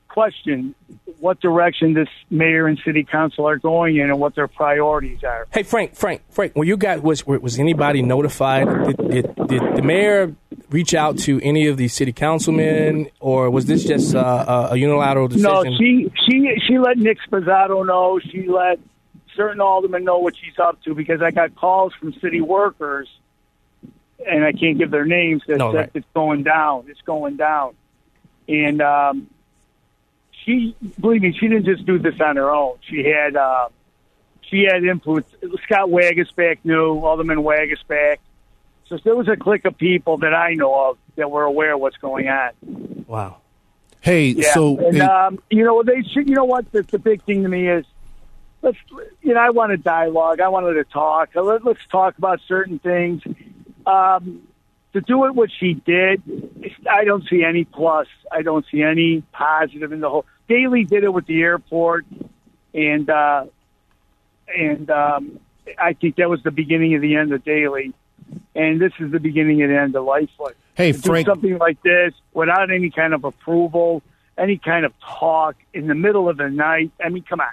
question 0.08 0.74
what 1.20 1.40
direction 1.40 1.94
this 1.94 2.08
mayor 2.30 2.68
and 2.68 2.80
city 2.86 3.04
council 3.04 3.48
are 3.48 3.58
going 3.58 3.98
in 3.98 4.10
and 4.10 4.20
what 4.20 4.36
their 4.36 4.48
priorities 4.48 5.24
are. 5.24 5.48
Hey, 5.52 5.64
Frank, 5.64 5.96
Frank, 5.96 6.22
Frank. 6.30 6.56
Were 6.56 6.64
you 6.64 6.78
guys 6.78 7.02
was 7.02 7.26
was 7.26 7.60
anybody 7.60 8.02
notified? 8.02 8.68
Did, 8.68 8.98
did, 9.10 9.36
did 9.48 9.62
the 9.76 9.82
mayor 9.82 10.36
reach 10.70 10.94
out 10.94 11.18
to 11.20 11.40
any 11.42 11.68
of 11.68 11.78
the 11.78 11.88
city 11.88 12.14
councilmen, 12.14 13.10
or 13.20 13.50
was 13.50 13.66
this 13.66 13.84
just 13.84 14.16
uh, 14.16 14.70
a 14.72 14.78
unilateral 14.78 15.28
decision? 15.28 15.52
No, 15.52 15.64
she 15.78 16.12
she 16.26 16.48
she 16.68 16.80
let 16.80 16.98
Nick 16.98 17.18
Sposato 17.30 17.86
know. 17.86 18.20
She 18.32 18.48
let 18.48 18.80
certain 19.38 19.62
aldermen 19.62 20.04
know 20.04 20.17
what 20.17 20.36
she's 20.36 20.60
up 20.60 20.82
to 20.84 20.93
because 20.93 21.21
I 21.21 21.32
got 21.32 21.56
calls 21.56 21.93
from 21.93 22.12
city 22.19 22.41
workers, 22.41 23.08
and 24.28 24.43
I 24.43 24.52
can't 24.52 24.78
give 24.78 24.91
their 24.91 25.06
names. 25.06 25.43
That 25.47 25.60
No, 25.60 25.71
said 25.71 25.78
right. 25.78 25.91
it's 25.93 26.08
going 26.13 26.43
down. 26.43 26.88
It's 26.89 27.00
going 27.02 27.38
down, 27.38 27.76
and 28.50 28.82
um, 28.82 29.30
she 30.43 30.76
believe 31.00 31.21
me, 31.21 31.32
she 31.39 31.47
didn't 31.47 31.65
just 31.65 31.86
do 31.86 31.97
this 32.00 32.19
on 32.19 32.36
her 32.36 32.50
own. 32.54 32.78
She 32.82 33.04
had 33.06 33.36
uh, 33.38 33.69
she 34.41 34.63
had 34.63 34.84
influence. 34.84 35.28
Scott 35.63 35.88
Waguespack 35.89 36.60
knew 36.63 37.00
Alderman 37.00 37.39
Waguespack. 37.39 38.17
So 38.88 38.97
there 39.04 39.15
was 39.15 39.28
a 39.28 39.36
clique 39.36 39.65
of 39.65 39.78
people 39.78 40.17
that 40.19 40.34
I 40.34 40.54
know 40.54 40.89
of 40.91 40.97
that 41.17 41.30
were 41.30 41.43
aware 41.43 41.73
of 41.73 41.82
what's 41.82 41.97
going 41.97 42.30
on. 42.30 43.04
Wow. 43.06 43.38
Hey, 44.00 44.28
Yeah, 44.30 44.54
so 44.54 44.78
and 44.78 44.95
hey, 44.95 45.02
um, 45.02 45.39
you 45.50 45.63
know 45.65 45.84
they 45.84 46.02
should. 46.04 46.30
You 46.30 46.36
know 46.36 46.45
what? 46.45 46.71
The, 46.71 46.84
the 46.84 46.97
big 47.00 47.21
thing 47.23 47.43
to 47.43 47.50
me 47.50 47.67
is, 47.67 47.86
let's. 48.62 48.78
You 49.22 49.34
know, 49.34 49.39
I 49.39 49.50
wanted 49.50 49.84
dialogue. 49.84 50.39
I 50.39 50.50
wanted 50.50 50.74
to 50.74 50.84
talk. 50.86 51.30
Let, 51.36 51.65
let's 51.65 51.86
talk 51.91 52.17
about 52.17 52.39
certain 52.48 52.80
things. 52.80 53.22
Um, 53.86 54.48
to 54.93 55.02
do 55.02 55.26
it, 55.26 55.36
what 55.36 55.50
she 55.60 55.74
did, 55.74 56.22
I 56.89 57.04
don't 57.04 57.28
see 57.30 57.43
any 57.43 57.65
plus. 57.65 58.08
I 58.32 58.41
don't 58.41 58.65
see 58.72 58.82
any 58.82 59.22
positive 59.32 59.91
in 59.91 60.00
the 60.00 60.10
whole. 60.10 60.26
Daley 60.48 60.86
did 60.86 61.04
it 61.04 61.13
with 61.13 61.26
the 61.28 61.41
airport, 61.41 62.06
and 62.74 63.10
uh, 63.10 63.46
and 64.48 64.89
um, 64.89 65.39
I 65.78 65.93
think 65.93 66.15
that 66.15 66.30
was 66.30 66.41
the 66.43 66.52
beginning 66.52 66.96
of 66.96 67.02
the 67.02 67.15
end 67.15 67.34
of 67.34 67.43
Daley, 67.43 67.93
and 68.56 68.82
this 68.82 68.93
is 69.00 69.12
the 69.12 69.20
beginning 69.20 69.62
of 69.63 69.70
the 69.70 69.78
end 69.78 69.96
of 69.96 70.04
Lightfoot. 70.06 70.56
Hey, 70.76 70.91
to 70.91 71.00
do 71.00 71.10
Frank- 71.10 71.28
something 71.28 71.58
like 71.58 71.82
this 71.84 72.13
without 72.34 72.72
any 72.72 72.89
kind 72.89 73.13
of 73.13 73.24
approval, 73.24 74.02
any 74.38 74.58
kind 74.58 74.86
of 74.86 74.93
talk 75.00 75.56
in 75.74 75.88
the 75.88 75.96
middle 75.96 76.30
of 76.30 76.38
the 76.38 76.50
night. 76.50 76.91
I 77.04 77.10
mean, 77.10 77.24
come 77.24 77.41
on. 77.41 77.48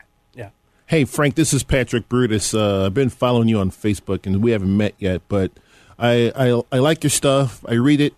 Hey, 0.86 1.06
Frank, 1.06 1.34
this 1.34 1.54
is 1.54 1.62
Patrick 1.62 2.10
Brutus. 2.10 2.52
Uh, 2.52 2.84
I've 2.84 2.94
been 2.94 3.08
following 3.08 3.48
you 3.48 3.58
on 3.58 3.70
Facebook, 3.70 4.26
and 4.26 4.42
we 4.42 4.50
haven't 4.50 4.76
met 4.76 4.94
yet, 4.98 5.22
but 5.28 5.50
I, 5.98 6.30
I, 6.36 6.62
I 6.70 6.78
like 6.78 7.02
your 7.02 7.10
stuff. 7.10 7.64
I 7.66 7.74
read 7.74 8.02
it. 8.02 8.12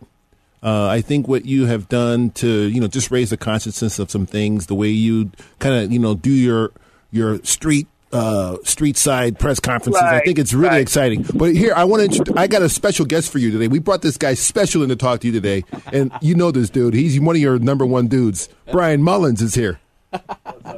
Uh, 0.64 0.88
I 0.88 1.00
think 1.00 1.28
what 1.28 1.46
you 1.46 1.66
have 1.66 1.88
done 1.88 2.30
to, 2.30 2.48
you 2.48 2.80
know, 2.80 2.88
just 2.88 3.12
raise 3.12 3.30
the 3.30 3.36
consciousness 3.36 4.00
of 4.00 4.10
some 4.10 4.26
things, 4.26 4.66
the 4.66 4.74
way 4.74 4.88
you 4.88 5.30
kind 5.60 5.76
of, 5.76 5.92
you 5.92 6.00
know, 6.00 6.14
do 6.14 6.30
your 6.30 6.72
your 7.12 7.38
street 7.44 7.86
uh, 8.12 8.56
street 8.64 8.96
side 8.96 9.38
press 9.38 9.60
conferences. 9.60 10.02
I 10.02 10.20
think 10.20 10.40
it's 10.40 10.52
really 10.52 10.70
right. 10.70 10.80
exciting. 10.80 11.24
But 11.34 11.54
here, 11.54 11.72
I 11.76 11.84
want 11.84 12.12
to. 12.14 12.34
I 12.36 12.48
got 12.48 12.62
a 12.62 12.68
special 12.68 13.06
guest 13.06 13.30
for 13.30 13.38
you 13.38 13.52
today. 13.52 13.68
We 13.68 13.78
brought 13.78 14.02
this 14.02 14.16
guy 14.16 14.34
special 14.34 14.82
in 14.82 14.88
to 14.88 14.96
talk 14.96 15.20
to 15.20 15.28
you 15.28 15.32
today, 15.32 15.62
and 15.92 16.10
you 16.20 16.34
know 16.34 16.50
this 16.50 16.68
dude. 16.68 16.94
He's 16.94 17.20
one 17.20 17.36
of 17.36 17.42
your 17.42 17.60
number 17.60 17.86
one 17.86 18.08
dudes. 18.08 18.48
Brian 18.72 19.04
Mullins 19.04 19.42
is 19.42 19.54
here. 19.54 19.78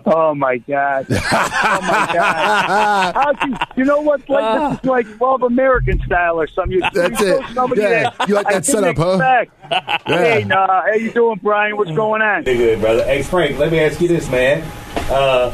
Oh 0.07 0.35
my 0.35 0.59
god! 0.59 1.07
Oh 1.61 1.81
my 1.83 2.11
god! 2.13 3.15
How 3.15 3.33
can, 3.35 3.59
you 3.77 3.85
know 3.85 4.01
what? 4.01 4.27
Like 4.29 4.71
this 4.73 4.79
is 4.81 4.85
like 4.89 5.21
Love 5.21 5.43
American 5.43 6.01
style 6.07 6.41
or 6.41 6.47
something. 6.47 6.73
You, 6.73 6.81
That's 6.93 7.21
you 7.21 7.27
show 7.27 7.39
it. 7.41 7.55
somebody 7.55 7.81
Yeah, 7.83 8.11
that 8.11 8.29
you 8.29 8.35
like 8.35 8.47
that 8.49 8.65
didn't 8.65 8.95
setup, 8.95 8.97
huh? 8.97 9.43
expect. 9.71 10.07
Hey, 10.07 10.45
nah, 10.45 10.83
how 10.83 10.93
you 10.93 11.11
doing, 11.13 11.39
Brian? 11.43 11.77
What's 11.77 11.91
going 11.93 12.23
on? 12.23 12.45
Pretty 12.45 12.59
good, 12.59 12.81
brother. 12.81 13.05
Hey, 13.05 13.23
Frank, 13.23 13.59
let 13.59 13.71
me 13.73 13.81
ask 13.81 14.01
you 14.01 14.09
this, 14.09 14.29
man. 14.31 14.63
Uh, 15.11 15.51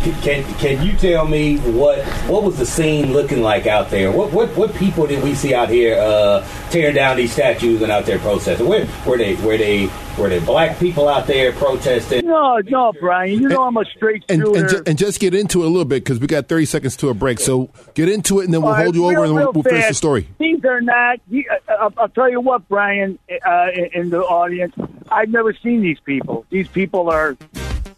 can 0.00 0.44
can 0.54 0.86
you 0.86 0.96
tell 0.96 1.26
me 1.26 1.58
what 1.58 2.02
what 2.28 2.42
was 2.42 2.56
the 2.58 2.66
scene 2.66 3.12
looking 3.12 3.42
like 3.42 3.66
out 3.66 3.90
there? 3.90 4.10
What 4.10 4.32
what 4.32 4.48
what 4.56 4.74
people 4.74 5.06
did 5.06 5.22
we 5.22 5.34
see 5.34 5.54
out 5.54 5.68
here 5.68 5.98
uh, 6.00 6.46
tearing 6.70 6.94
down 6.94 7.16
these 7.16 7.32
statues 7.32 7.82
and 7.82 7.92
out 7.92 8.06
there 8.06 8.18
protesting? 8.18 8.66
Where 8.66 8.86
were 9.06 9.18
they 9.18 9.34
were 9.36 9.58
they 9.58 9.90
were 10.18 10.28
they 10.28 10.40
black 10.40 10.78
people 10.78 11.08
out 11.08 11.26
there 11.26 11.52
protesting? 11.52 12.26
No, 12.26 12.58
no, 12.66 12.92
Brian. 13.00 13.32
You 13.40 13.48
know 13.48 13.64
I'm 13.64 13.76
a 13.76 13.84
straight 13.84 14.24
and, 14.28 14.40
shooter. 14.42 14.58
and, 14.60 14.68
ju- 14.70 14.82
and 14.86 14.98
just 14.98 15.20
get 15.20 15.34
into 15.34 15.62
it 15.62 15.66
a 15.66 15.68
little 15.68 15.84
bit 15.84 16.02
because 16.04 16.18
we 16.18 16.26
got 16.26 16.48
30 16.48 16.64
seconds 16.64 16.96
to 16.96 17.08
a 17.10 17.14
break. 17.14 17.38
So 17.38 17.70
get 17.94 18.08
into 18.08 18.40
it, 18.40 18.44
and 18.44 18.54
then 18.54 18.62
we'll 18.62 18.70
All 18.70 18.76
right, 18.76 18.84
hold 18.84 18.94
you 18.94 19.04
over, 19.06 19.24
and 19.24 19.34
we'll, 19.34 19.52
we'll 19.52 19.62
finish 19.62 19.88
the 19.88 19.94
story. 19.94 20.28
These 20.38 20.64
are 20.64 20.80
not. 20.80 21.20
you- 21.28 21.44
uh, 21.68 21.72
I'll, 21.74 21.92
I'll 21.98 22.08
tell 22.08 22.30
you 22.30 22.40
what, 22.40 22.66
Brian, 22.68 23.18
uh, 23.46 23.66
in, 23.74 23.84
in 23.92 24.10
the 24.10 24.20
audience, 24.22 24.74
I've 25.10 25.28
never 25.28 25.52
seen 25.52 25.82
these 25.82 26.00
people. 26.00 26.46
These 26.50 26.68
people 26.68 27.10
are. 27.10 27.36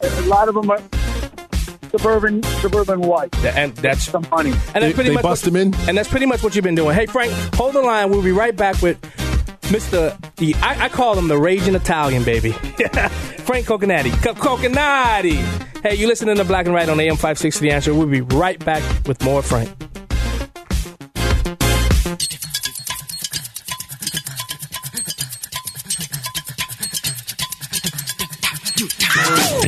A 0.00 0.22
lot 0.22 0.48
of 0.48 0.56
them 0.56 0.68
are 0.68 0.80
suburban, 1.92 2.42
suburban 2.42 3.00
white. 3.02 3.35
And 3.44 3.74
that's 3.76 4.02
some 4.05 4.26
money. 4.31 4.52
And 4.74 4.83
that's 4.83 4.94
pretty 4.94 5.11
much 5.11 5.24
what, 5.24 5.46
And 5.46 5.96
that's 5.96 6.09
pretty 6.09 6.26
much 6.26 6.42
what 6.42 6.55
you've 6.55 6.64
been 6.64 6.74
doing. 6.74 6.94
Hey, 6.94 7.07
Frank, 7.07 7.33
hold 7.55 7.74
the 7.74 7.83
line. 7.83 8.11
We'll 8.11 8.22
be 8.22 8.33
right 8.33 8.57
back 8.57 8.83
with 8.83 9.00
Mr. 9.62 10.18
The 10.37 10.55
I, 10.57 10.85
I 10.85 10.88
call 10.88 11.16
him 11.16 11.28
the 11.28 11.38
raging 11.38 11.74
Italian, 11.74 12.24
baby. 12.24 12.52
Frank 13.44 13.66
Coconate. 13.66 14.12
Co- 14.22 14.35
Coconate. 14.35 15.44
Hey, 15.83 15.94
you 15.94 16.07
listening 16.07 16.37
to 16.37 16.44
Black 16.44 16.66
and 16.66 16.74
Right 16.74 16.88
on 16.88 16.98
AM 17.00 17.14
560 17.16 17.61
The 17.66 17.72
Answer. 17.72 17.94
We'll 17.94 18.07
be 18.07 18.20
right 18.20 18.62
back 18.64 18.83
with 19.07 19.22
more 19.24 19.42
Frank. 19.42 19.70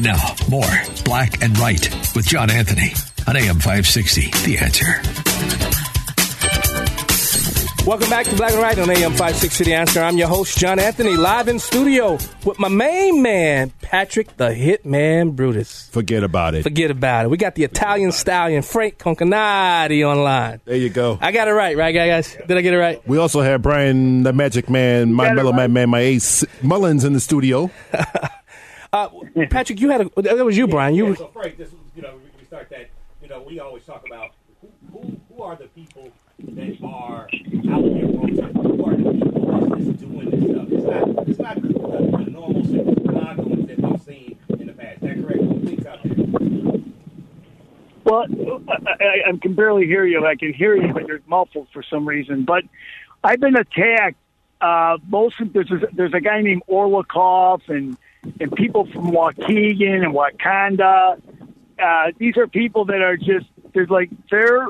And 0.05 0.19
now, 0.19 0.35
more 0.51 0.65
Black 1.05 1.43
and 1.43 1.59
Right 1.59 1.89
with 2.15 2.27
John 2.27 2.51
Anthony 2.51 2.93
on 3.27 3.37
AM 3.37 3.57
560. 3.57 4.31
The 4.45 4.59
answer. 4.59 4.85
Welcome 7.87 8.11
back 8.11 8.27
to 8.27 8.35
Black 8.35 8.53
and 8.53 8.61
Right 8.61 8.79
on 8.79 8.91
AM 8.91 9.13
560 9.13 9.65
The 9.65 9.75
Answer. 9.75 10.01
I'm 10.01 10.17
your 10.17 10.29
host, 10.29 10.59
John 10.59 10.79
Anthony, 10.79 11.17
live 11.17 11.49
in 11.49 11.59
studio 11.59 12.19
with 12.45 12.59
my 12.59 12.69
main 12.69 13.23
man, 13.23 13.73
Patrick 13.83 14.37
the 14.37 14.49
Hitman 14.49 15.37
Brutus. 15.37 15.89
Forget 15.91 16.23
about 16.23 16.55
it. 16.55 16.63
Forget 16.63 16.91
about 16.91 17.27
it. 17.27 17.29
We 17.29 17.37
got 17.37 17.55
the 17.55 17.65
Italian 17.65 18.13
stallion, 18.13 18.63
Frank 18.63 18.99
Concanati, 18.99 20.03
online. 20.03 20.61
There 20.65 20.77
you 20.77 20.91
go. 20.91 21.19
I 21.21 21.31
got 21.31 21.49
it 21.49 21.53
right, 21.53 21.77
right, 21.77 21.93
guys? 21.93 22.37
Did 22.47 22.57
I 22.57 22.63
get 22.63 22.75
it 22.75 22.79
right? 22.79 23.07
We 23.07 23.19
also 23.19 23.43
have 23.43 23.63
Brian, 23.63 24.23
the 24.23 24.33
Magic 24.33 24.69
Man, 24.69 25.13
my 25.13 25.33
Mellow 25.33 25.53
Man, 25.53 25.73
Man, 25.73 25.91
my 25.91 26.01
ace, 26.01 26.45
Mullins 26.63 27.05
in 27.05 27.13
the 27.13 27.21
studio. 27.21 27.71
Uh, 28.95 29.09
Patrick, 29.51 29.81
you 29.81 29.91
had 29.91 30.03
a. 30.03 30.23
That 30.23 30.45
was 30.45 30.57
you, 30.57 30.69
Brian. 30.69 30.95
You. 30.95 31.09
know, 31.09 31.11
we 32.39 32.47
start 32.47 32.71
that. 32.71 32.91
You 33.21 33.29
know, 33.29 33.43
we 33.43 33.59
always 33.59 33.85
talk 33.85 34.07
about 34.07 34.31
who, 34.61 34.69
who, 34.93 35.17
who 35.29 35.43
are 35.43 35.57
the 35.57 35.67
people 35.67 36.13
that 36.39 36.79
are 36.85 37.23
out 37.23 37.29
there 37.29 38.07
protesting? 38.07 38.55
Who 38.55 38.85
are 38.85 38.97
the 38.97 39.11
people 39.11 39.69
that's 39.69 40.01
doing 40.01 40.31
this 40.31 40.45
stuff? 40.45 40.69
It's 40.71 40.87
not, 40.87 41.29
it's 41.29 41.39
not 41.41 41.57
the, 41.57 42.25
the 42.25 42.31
normal 42.31 42.63
Chicagoans 42.63 43.67
that 43.67 43.79
we've 43.81 44.01
seen 44.01 44.39
in 44.61 44.67
the 44.69 44.73
past. 44.73 45.03
Is 45.03 45.09
that 45.09 45.27
correct? 45.27 45.41
Who 45.41 45.67
thinks 45.67 45.87
out 45.87 45.99
there? 46.05 46.15
Well, 48.05 48.27
I, 48.69 49.29
I 49.29 49.37
can 49.43 49.55
barely 49.55 49.87
hear 49.87 50.07
you. 50.07 50.25
I 50.25 50.37
can 50.37 50.53
hear 50.55 50.77
you, 50.77 50.93
but 50.93 51.09
you're 51.09 51.21
muffled 51.27 51.67
for 51.73 51.83
some 51.83 52.07
reason. 52.07 52.45
But 52.45 52.63
I've 53.25 53.41
been 53.41 53.57
attacked. 53.57 54.19
Uh, 54.61 54.99
most 55.09 55.41
of, 55.41 55.53
there's 55.53 55.73
a, 55.73 55.81
there's 55.93 56.15
a 56.15 56.21
guy 56.21 56.43
named 56.43 56.63
Orlikov 56.69 57.69
and 57.69 57.97
and 58.41 58.53
people 58.53 58.87
from 58.87 59.11
Waukegan 59.11 60.05
and 60.05 60.15
Wakanda. 60.15 61.21
Uh, 61.79 62.13
these 62.19 62.37
are 62.37 62.47
people 62.47 62.85
that 62.87 63.01
are 63.01 63.17
just 63.17 63.47
there's 63.75 63.91
like 63.91 64.11
they're 64.31 64.69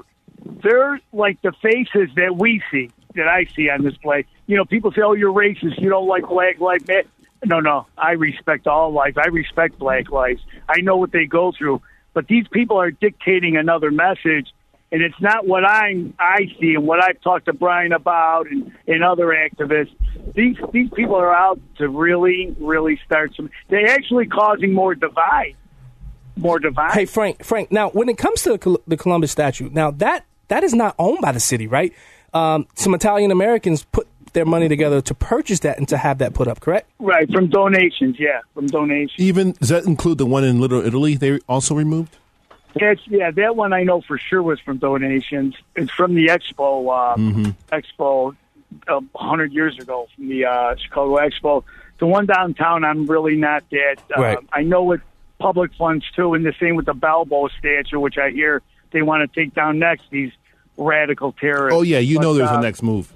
they're 0.62 1.00
like 1.12 1.40
the 1.42 1.52
faces 1.62 2.08
that 2.16 2.36
we 2.36 2.62
see 2.70 2.90
that 3.14 3.28
I 3.28 3.46
see 3.54 3.70
on 3.70 3.82
this 3.82 3.94
display. 3.94 4.26
You 4.46 4.56
know, 4.56 4.64
people 4.64 4.92
say, 4.92 5.02
"Oh, 5.02 5.12
you're 5.12 5.32
racist. 5.32 5.80
You 5.80 5.88
don't 5.88 6.08
like 6.08 6.26
black 6.26 6.60
life." 6.60 6.82
No, 7.44 7.60
no. 7.60 7.86
I 7.98 8.12
respect 8.12 8.66
all 8.66 8.92
life. 8.92 9.18
I 9.18 9.28
respect 9.28 9.78
black 9.78 10.10
lives. 10.10 10.42
I 10.68 10.80
know 10.80 10.96
what 10.96 11.12
they 11.12 11.26
go 11.26 11.52
through. 11.52 11.82
But 12.14 12.26
these 12.28 12.46
people 12.48 12.80
are 12.80 12.90
dictating 12.90 13.56
another 13.56 13.90
message, 13.90 14.53
and 14.94 15.02
it's 15.02 15.20
not 15.20 15.44
what 15.44 15.64
I 15.64 16.04
I 16.20 16.46
see 16.60 16.74
and 16.74 16.86
what 16.86 17.02
I've 17.02 17.20
talked 17.20 17.46
to 17.46 17.52
Brian 17.52 17.92
about 17.92 18.48
and, 18.48 18.72
and 18.86 19.02
other 19.02 19.26
activists. 19.26 19.90
These 20.36 20.56
these 20.72 20.88
people 20.94 21.16
are 21.16 21.34
out 21.34 21.60
to 21.78 21.88
really 21.88 22.54
really 22.60 23.00
start 23.04 23.34
some. 23.34 23.50
They're 23.68 23.88
actually 23.88 24.26
causing 24.26 24.72
more 24.72 24.94
divide. 24.94 25.56
More 26.36 26.60
divide. 26.60 26.92
Hey 26.92 27.06
Frank, 27.06 27.42
Frank. 27.44 27.72
Now, 27.72 27.90
when 27.90 28.08
it 28.08 28.16
comes 28.16 28.42
to 28.42 28.50
the 28.50 28.58
Col- 28.58 28.80
the 28.86 28.96
Columbus 28.96 29.32
statue, 29.32 29.68
now 29.68 29.90
that 29.90 30.26
that 30.46 30.62
is 30.62 30.72
not 30.72 30.94
owned 30.96 31.20
by 31.20 31.32
the 31.32 31.40
city, 31.40 31.66
right? 31.66 31.92
Um, 32.32 32.68
some 32.74 32.94
Italian 32.94 33.32
Americans 33.32 33.84
put 33.90 34.06
their 34.32 34.44
money 34.44 34.68
together 34.68 35.00
to 35.00 35.14
purchase 35.14 35.60
that 35.60 35.78
and 35.78 35.88
to 35.88 35.96
have 35.96 36.18
that 36.18 36.34
put 36.34 36.46
up, 36.46 36.60
correct? 36.60 36.88
Right 37.00 37.28
from 37.32 37.48
donations, 37.48 38.16
yeah, 38.18 38.40
from 38.52 38.68
donations. 38.68 39.18
Even 39.18 39.52
does 39.52 39.70
that 39.70 39.86
include 39.86 40.18
the 40.18 40.26
one 40.26 40.44
in 40.44 40.60
Little 40.60 40.84
Italy? 40.84 41.16
They 41.16 41.40
also 41.48 41.74
removed. 41.74 42.16
Yes, 42.74 42.98
yeah, 43.06 43.30
that 43.30 43.56
one 43.56 43.72
I 43.72 43.84
know 43.84 44.00
for 44.00 44.18
sure 44.18 44.42
was 44.42 44.58
from 44.60 44.78
donations. 44.78 45.54
It's 45.76 45.90
from 45.92 46.14
the 46.14 46.26
Expo, 46.26 47.12
uh, 47.12 47.16
Mm-hmm. 47.16 47.50
Expo, 47.72 48.36
a 48.88 49.00
hundred 49.16 49.52
years 49.52 49.78
ago 49.78 50.08
from 50.14 50.28
the 50.28 50.44
uh, 50.46 50.74
Chicago 50.76 51.16
Expo. 51.16 51.64
The 51.98 52.06
one 52.06 52.26
downtown, 52.26 52.84
I'm 52.84 53.06
really 53.06 53.36
not 53.36 53.64
that. 53.70 53.96
Uh, 54.16 54.20
Right. 54.20 54.38
I 54.52 54.62
know 54.62 54.82
with 54.84 55.00
public 55.38 55.72
funds 55.74 56.04
too, 56.16 56.34
and 56.34 56.44
the 56.44 56.54
same 56.58 56.74
with 56.74 56.86
the 56.86 56.94
Balbo 56.94 57.48
statue, 57.58 58.00
which 58.00 58.18
I 58.18 58.30
hear 58.30 58.62
they 58.90 59.02
want 59.02 59.30
to 59.30 59.40
take 59.40 59.54
down 59.54 59.78
next. 59.78 60.04
These 60.10 60.32
radical 60.76 61.32
terrorists. 61.32 61.76
Oh 61.76 61.82
yeah, 61.82 61.98
you 61.98 62.18
know 62.18 62.34
there's 62.34 62.50
uh, 62.50 62.58
a 62.58 62.62
next 62.62 62.82
move. 62.82 63.12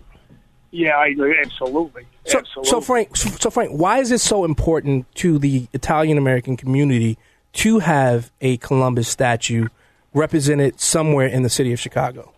Yeah, 0.71 0.97
I, 0.97 1.15
absolutely. 1.43 2.05
So, 2.27 2.39
absolutely. 2.39 2.71
so 2.71 2.81
Frank, 2.83 3.17
so, 3.17 3.31
so 3.31 3.51
Frank, 3.51 3.71
why 3.73 4.01
is 4.01 4.13
it 4.13 4.19
so 4.19 4.45
important 4.45 5.13
to 5.17 5.39
the 5.39 5.67
Italian 5.73 6.19
American 6.19 6.59
community 6.59 7.17
to 7.55 7.79
have 7.81 8.31
a 8.41 8.57
Columbus 8.59 9.09
statue 9.09 9.69
represented 10.15 10.81
somewhere 10.81 11.27
in 11.27 11.43
the 11.43 11.51
city 11.51 11.73
of 11.73 11.81
Chicago? 11.81 12.33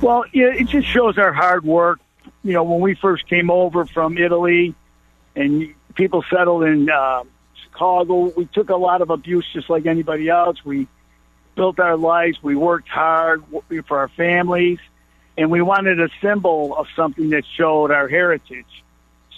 Well, 0.00 0.24
it 0.32 0.68
just 0.68 0.88
shows 0.88 1.18
our 1.18 1.32
hard 1.32 1.64
work. 1.64 2.00
You 2.42 2.52
know, 2.52 2.62
when 2.62 2.80
we 2.80 2.94
first 2.94 3.28
came 3.28 3.50
over 3.50 3.86
from 3.86 4.18
Italy, 4.18 4.74
and 5.34 5.74
people 5.94 6.24
settled 6.30 6.64
in 6.64 6.90
uh, 6.90 7.24
Chicago, 7.64 8.32
we 8.36 8.46
took 8.46 8.70
a 8.70 8.76
lot 8.76 9.02
of 9.02 9.10
abuse, 9.10 9.46
just 9.52 9.70
like 9.70 9.86
anybody 9.86 10.28
else. 10.28 10.64
We 10.64 10.86
built 11.54 11.80
our 11.80 11.96
lives. 11.96 12.38
We 12.42 12.56
worked 12.56 12.88
hard 12.88 13.42
for 13.88 13.98
our 13.98 14.08
families, 14.08 14.78
and 15.36 15.50
we 15.50 15.62
wanted 15.62 16.00
a 16.00 16.08
symbol 16.20 16.76
of 16.76 16.86
something 16.94 17.30
that 17.30 17.44
showed 17.56 17.90
our 17.90 18.08
heritage. 18.08 18.84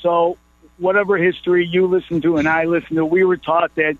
So, 0.02 0.36
whatever 0.78 1.16
history 1.16 1.66
you 1.66 1.86
listen 1.86 2.20
to 2.22 2.36
and 2.36 2.48
I 2.48 2.64
listen 2.64 2.96
to, 2.96 3.04
we 3.04 3.24
were 3.24 3.36
taught 3.36 3.74
that 3.76 3.96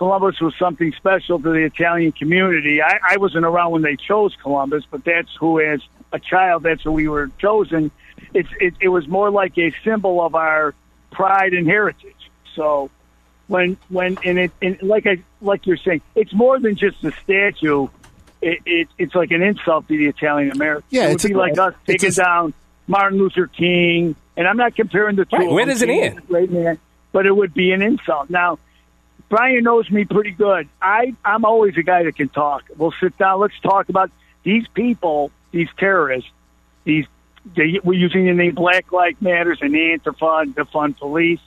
Columbus 0.00 0.40
was 0.40 0.54
something 0.58 0.94
special 0.94 1.38
to 1.38 1.50
the 1.50 1.58
Italian 1.66 2.12
community. 2.12 2.80
I, 2.80 2.98
I 3.06 3.16
wasn't 3.18 3.44
around 3.44 3.72
when 3.72 3.82
they 3.82 3.96
chose 3.96 4.34
Columbus, 4.40 4.82
but 4.90 5.04
that's 5.04 5.28
who, 5.38 5.60
as 5.60 5.82
a 6.10 6.18
child, 6.18 6.62
that's 6.62 6.82
who 6.84 6.92
we 6.92 7.06
were 7.06 7.30
chosen. 7.36 7.90
It's 8.32 8.48
it, 8.58 8.72
it 8.80 8.88
was 8.88 9.06
more 9.06 9.30
like 9.30 9.58
a 9.58 9.74
symbol 9.84 10.24
of 10.24 10.34
our 10.34 10.74
pride 11.10 11.52
and 11.52 11.66
heritage. 11.66 12.16
So 12.56 12.88
when 13.46 13.76
when 13.90 14.16
and 14.24 14.38
it 14.38 14.52
and 14.62 14.80
like 14.80 15.06
I 15.06 15.18
like 15.42 15.66
you're 15.66 15.76
saying, 15.76 16.00
it's 16.14 16.32
more 16.32 16.58
than 16.58 16.76
just 16.76 17.04
a 17.04 17.12
statue. 17.22 17.88
It, 18.40 18.60
it 18.64 18.88
it's 18.96 19.14
like 19.14 19.32
an 19.32 19.42
insult 19.42 19.86
to 19.88 19.98
the 19.98 20.06
Italian 20.06 20.52
American. 20.52 20.84
Yeah, 20.88 21.02
it 21.02 21.08
would 21.08 21.14
it's 21.16 21.26
be 21.26 21.34
a- 21.34 21.36
like 21.36 21.58
us 21.58 21.74
taking 21.86 22.08
a- 22.08 22.12
down 22.12 22.54
Martin 22.86 23.18
Luther 23.18 23.48
King, 23.48 24.16
and 24.34 24.48
I'm 24.48 24.56
not 24.56 24.74
comparing 24.74 25.16
the 25.16 25.26
two. 25.26 25.36
Right, 25.36 25.50
where 25.50 25.66
does 25.66 25.82
it 25.82 25.90
end? 25.90 26.26
Great 26.26 26.50
man, 26.50 26.78
but 27.12 27.26
it 27.26 27.36
would 27.36 27.52
be 27.52 27.72
an 27.72 27.82
insult. 27.82 28.30
Now, 28.30 28.58
Brian 29.30 29.62
knows 29.62 29.88
me 29.88 30.04
pretty 30.04 30.32
good. 30.32 30.68
I 30.82 31.14
I'm 31.24 31.46
always 31.46 31.76
a 31.78 31.82
guy 31.82 32.02
that 32.02 32.16
can 32.16 32.28
talk. 32.28 32.64
We'll 32.76 32.92
sit 33.00 33.16
down. 33.16 33.40
Let's 33.40 33.58
talk 33.60 33.88
about 33.88 34.10
these 34.42 34.66
people, 34.74 35.30
these 35.52 35.68
terrorists, 35.78 36.28
these. 36.84 37.06
They, 37.56 37.80
we're 37.82 37.98
using 37.98 38.26
the 38.26 38.34
name 38.34 38.54
Black 38.54 38.92
Lives 38.92 39.22
Matters 39.22 39.60
and 39.62 39.72
Antifa 39.72 40.42
and 40.42 40.54
defund 40.54 40.98
police. 40.98 41.40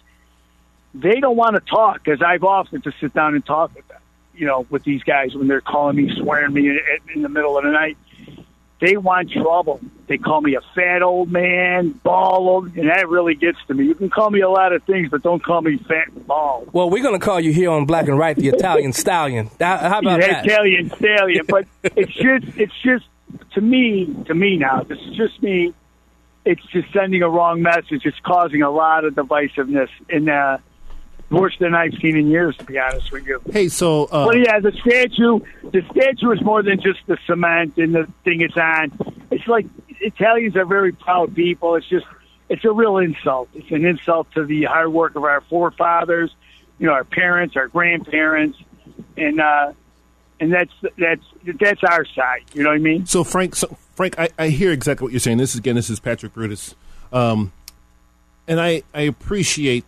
They 0.95 1.19
don't 1.19 1.35
want 1.35 1.55
to 1.55 1.61
talk 1.61 2.03
because 2.03 2.19
I've 2.23 2.43
offered 2.43 2.83
to 2.85 2.93
sit 2.99 3.13
down 3.13 3.35
and 3.35 3.45
talk 3.45 3.75
with 3.75 3.87
them. 3.89 4.01
You 4.33 4.47
know, 4.47 4.65
with 4.71 4.83
these 4.83 5.03
guys 5.03 5.35
when 5.35 5.47
they're 5.47 5.61
calling 5.61 5.97
me, 5.97 6.15
swearing 6.15 6.53
me 6.53 6.69
in, 6.69 6.79
in 7.13 7.21
the 7.21 7.29
middle 7.29 7.57
of 7.57 7.63
the 7.63 7.69
night. 7.69 7.97
They 8.83 8.97
want 8.97 9.31
trouble. 9.31 9.79
They 10.07 10.17
call 10.17 10.41
me 10.41 10.55
a 10.55 10.61
fat 10.75 11.01
old 11.03 11.31
man, 11.31 11.91
bald, 12.03 12.75
and 12.75 12.89
that 12.89 13.07
really 13.07 13.33
gets 13.33 13.57
to 13.69 13.73
me. 13.73 13.85
You 13.85 13.95
can 13.95 14.09
call 14.09 14.29
me 14.29 14.41
a 14.41 14.49
lot 14.49 14.73
of 14.73 14.83
things, 14.83 15.07
but 15.09 15.23
don't 15.23 15.41
call 15.41 15.61
me 15.61 15.77
fat 15.87 16.09
and 16.13 16.27
bald. 16.27 16.69
Well, 16.73 16.89
we're 16.89 17.01
going 17.01 17.17
to 17.17 17.25
call 17.25 17.39
you 17.39 17.53
here 17.53 17.71
on 17.71 17.85
Black 17.85 18.09
and 18.09 18.19
Right 18.19 18.35
the 18.35 18.49
Italian 18.49 18.91
Stallion. 19.03 19.49
How, 19.57 19.77
how 19.77 19.99
about 19.99 20.19
Yeah, 20.19 20.33
that? 20.33 20.45
Italian 20.45 20.89
stallion. 20.97 21.45
But 21.47 21.65
it's 21.95 22.11
just, 22.13 22.57
it's 22.59 22.73
just 22.83 23.05
to 23.53 23.61
me, 23.61 24.13
to 24.27 24.33
me 24.35 24.57
now. 24.57 24.83
This 24.83 24.99
is 24.99 25.15
just 25.15 25.41
me. 25.41 25.73
It's 26.43 26.61
just 26.73 26.91
sending 26.91 27.21
a 27.23 27.29
wrong 27.29 27.61
message. 27.61 28.01
It's 28.03 28.19
causing 28.25 28.63
a 28.63 28.69
lot 28.69 29.05
of 29.05 29.13
divisiveness, 29.13 29.87
and 30.09 30.29
uh, 30.29 30.57
worse 31.33 31.57
than 31.59 31.75
I've 31.75 31.93
seen 31.95 32.15
in 32.15 32.27
years, 32.27 32.55
to 32.57 32.65
be 32.65 32.79
honest 32.79 33.11
with 33.11 33.25
you. 33.27 33.41
Hey, 33.51 33.67
so 33.67 34.05
uh, 34.05 34.25
Well, 34.27 34.37
yeah, 34.37 34.59
the 34.59 34.71
statue, 34.71 35.39
the 35.63 35.81
statue 35.91 36.31
is 36.31 36.41
more 36.41 36.63
than 36.63 36.79
just 36.79 36.99
the 37.07 37.17
cement 37.25 37.77
and 37.77 37.93
the 37.93 38.07
thing 38.23 38.41
it's 38.41 38.55
on. 38.55 38.91
It's 39.31 39.47
like 39.47 39.65
Italians 39.99 40.55
are 40.55 40.65
very 40.65 40.91
proud 40.91 41.35
people. 41.35 41.75
It's 41.75 41.87
just, 41.87 42.05
it's 42.49 42.63
a 42.63 42.71
real 42.71 42.97
insult. 42.97 43.49
It's 43.53 43.71
an 43.71 43.85
insult 43.85 44.31
to 44.33 44.45
the 44.45 44.63
hard 44.63 44.93
work 44.93 45.15
of 45.15 45.23
our 45.23 45.41
forefathers, 45.41 46.33
you 46.77 46.87
know, 46.87 46.93
our 46.93 47.03
parents, 47.03 47.55
our 47.55 47.67
grandparents, 47.67 48.57
and 49.17 49.39
uh, 49.39 49.73
and 50.39 50.51
that's 50.51 50.73
that's 50.97 51.23
that's 51.59 51.83
our 51.83 52.05
side. 52.05 52.43
You 52.53 52.63
know 52.63 52.69
what 52.69 52.75
I 52.75 52.79
mean? 52.79 53.05
So 53.05 53.23
Frank, 53.23 53.55
so 53.55 53.77
Frank, 53.95 54.19
I, 54.19 54.29
I 54.37 54.49
hear 54.49 54.71
exactly 54.71 55.05
what 55.05 55.13
you're 55.13 55.19
saying. 55.19 55.37
This 55.37 55.53
is 55.53 55.59
again, 55.59 55.75
this 55.75 55.89
is 55.89 55.99
Patrick 55.99 56.33
Brutus, 56.33 56.75
um, 57.11 57.51
and 58.47 58.59
I 58.59 58.83
I 58.93 59.01
appreciate 59.01 59.85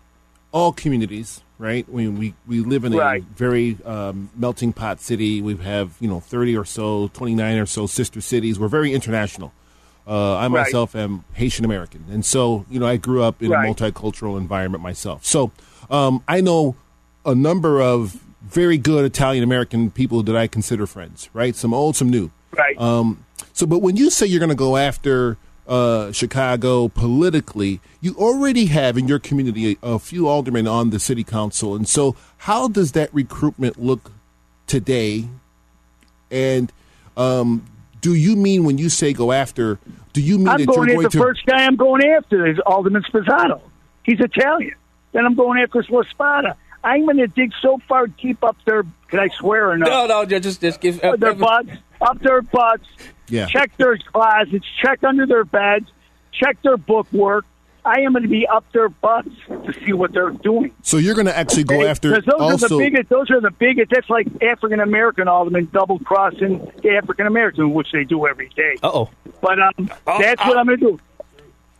all 0.56 0.72
communities. 0.72 1.42
Right, 1.58 1.88
we 1.88 2.08
we, 2.10 2.34
we 2.46 2.60
live 2.60 2.84
in 2.84 2.94
a 2.94 2.98
Right. 2.98 3.24
very 3.24 3.78
um, 3.86 4.30
melting 4.36 4.74
pot 4.74 5.00
city. 5.00 5.42
We 5.42 5.56
have 5.58 5.96
you 6.02 6.10
know 6.10 6.20
thirty 6.20 6.58
or 6.58 6.66
so, 6.66 7.08
twenty 7.14 7.34
nine 7.36 7.58
or 7.58 7.66
so 7.66 7.88
sister 7.88 8.20
cities. 8.20 8.60
We're 8.60 8.68
very 8.68 8.94
international. 8.94 9.54
Uh, 10.08 10.36
I 10.36 10.44
Right. 10.44 10.52
myself 10.52 10.96
am 10.96 11.24
Haitian 11.34 11.64
American, 11.64 12.04
and 12.12 12.26
so 12.26 12.66
you 12.70 12.80
know 12.80 12.86
I 12.88 12.98
grew 12.98 13.22
up 13.24 13.42
in 13.42 13.52
Right. 13.52 13.70
a 13.70 13.74
multicultural 13.74 14.38
environment 14.38 14.84
myself. 14.84 15.24
So 15.26 15.52
um, 15.90 16.24
I 16.28 16.42
know 16.42 16.76
a 17.26 17.34
number 17.36 17.82
of 17.82 18.20
very 18.42 18.78
good 18.78 19.06
Italian 19.06 19.44
American 19.44 19.92
people 19.92 20.24
that 20.24 20.36
I 20.36 20.48
consider 20.48 20.86
friends. 20.86 21.30
Right, 21.34 21.56
some 21.56 21.74
old, 21.74 21.96
some 21.96 22.10
new. 22.10 22.32
Right. 22.58 22.78
Um, 22.80 23.24
so, 23.54 23.66
but 23.66 23.80
when 23.80 23.96
you 23.96 24.10
say 24.10 24.26
you're 24.26 24.40
going 24.42 24.50
to 24.50 24.56
go 24.56 24.76
after 24.76 25.38
uh, 25.68 26.12
Chicago 26.12 26.88
politically, 26.88 27.80
you 28.02 28.16
already 28.16 28.66
have 28.68 28.98
in 28.98 29.08
your 29.08 29.20
community 29.20 29.78
a, 29.82 29.94
a 29.94 30.00
few 30.00 30.28
aldermen 30.28 30.68
on 30.68 30.90
the 30.92 31.00
city 31.00 31.24
council, 31.24 31.76
and 31.76 31.88
so 31.88 32.16
how 32.38 32.68
does 32.68 32.92
that 32.94 33.14
recruitment 33.14 33.82
look 33.82 34.12
today? 34.68 35.28
And 36.32 36.72
um, 37.18 37.66
do 38.02 38.14
you 38.14 38.36
mean 38.36 38.64
when 38.64 38.78
you 38.78 38.90
say 38.90 39.14
go 39.14 39.32
after? 39.32 39.80
Do 40.14 40.22
you 40.22 40.38
mean 40.38 40.48
I'm 40.50 40.60
that 40.60 40.66
going 40.68 40.78
you're 40.78 40.84
after 40.84 40.94
going 40.96 41.04
the 41.04 41.10
to? 41.10 41.18
first 41.20 41.46
guy 41.46 41.66
I'm 41.66 41.76
going 41.76 42.04
after 42.06 42.46
is 42.48 42.60
Alderman 42.66 43.04
Sposato. 43.04 43.62
He's 44.04 44.20
Italian. 44.20 44.76
Then 45.14 45.26
I'm 45.26 45.36
going 45.36 45.62
after 45.62 45.84
La 45.90 46.04
Spata. 46.04 46.56
I'm 46.84 47.06
going 47.06 47.18
to 47.18 47.28
dig 47.28 47.52
so 47.62 47.80
far 47.88 48.06
deep 48.08 48.44
up 48.44 48.58
their. 48.66 48.84
Can 49.08 49.20
I 49.20 49.30
swear 49.30 49.72
or 49.72 49.78
not? 49.78 49.90
No, 49.90 50.06
no, 50.24 50.40
just 50.40 50.62
just 50.62 50.80
give 50.82 51.04
Up 51.04 51.20
their 51.20 51.34
butts, 51.34 51.72
up 52.02 52.20
their 52.20 52.42
butts. 52.44 52.86
Yeah. 53.28 53.48
Check 53.48 53.76
their 53.78 53.98
closets. 53.98 54.66
Check 54.82 55.04
under 55.04 55.26
their 55.26 55.44
beds. 55.46 55.92
Check 56.32 56.62
their 56.62 56.78
bookwork. 56.78 57.46
I 57.84 58.00
am 58.02 58.14
going 58.14 58.24
to 58.24 58.30
be 58.30 58.48
up 58.48 58.66
their 58.72 58.90
butts 58.90 59.30
to 59.48 59.72
see 59.86 59.94
what 59.94 60.12
they're 60.12 60.32
doing. 60.32 60.72
So 60.82 60.98
you're 60.98 61.14
going 61.14 61.28
to 61.28 61.38
actually 61.38 61.66
go 61.66 61.84
after 61.86 62.10
Because 62.10 62.26
those 62.26 62.42
also. 62.42 62.66
are 62.66 62.70
the 62.70 62.78
biggest. 62.90 63.10
Those 63.10 63.30
are 63.30 63.40
the 63.40 63.52
biggest. 63.52 63.92
That's 63.92 64.10
like 64.10 64.28
African 64.42 64.80
American 64.80 65.28
aldermen 65.28 65.70
double 65.72 66.00
crossing 66.00 66.68
African 66.84 67.28
American, 67.28 67.74
which 67.74 67.92
they 67.92 68.04
do 68.04 68.26
every 68.26 68.50
day. 68.50 68.76
Uh 68.82 68.90
oh. 68.92 69.10
But 69.40 69.60
um, 69.62 69.92
that's 70.06 70.44
what 70.44 70.58
I'm 70.58 70.66
going 70.66 70.80
to 70.80 70.86
do. 70.98 71.00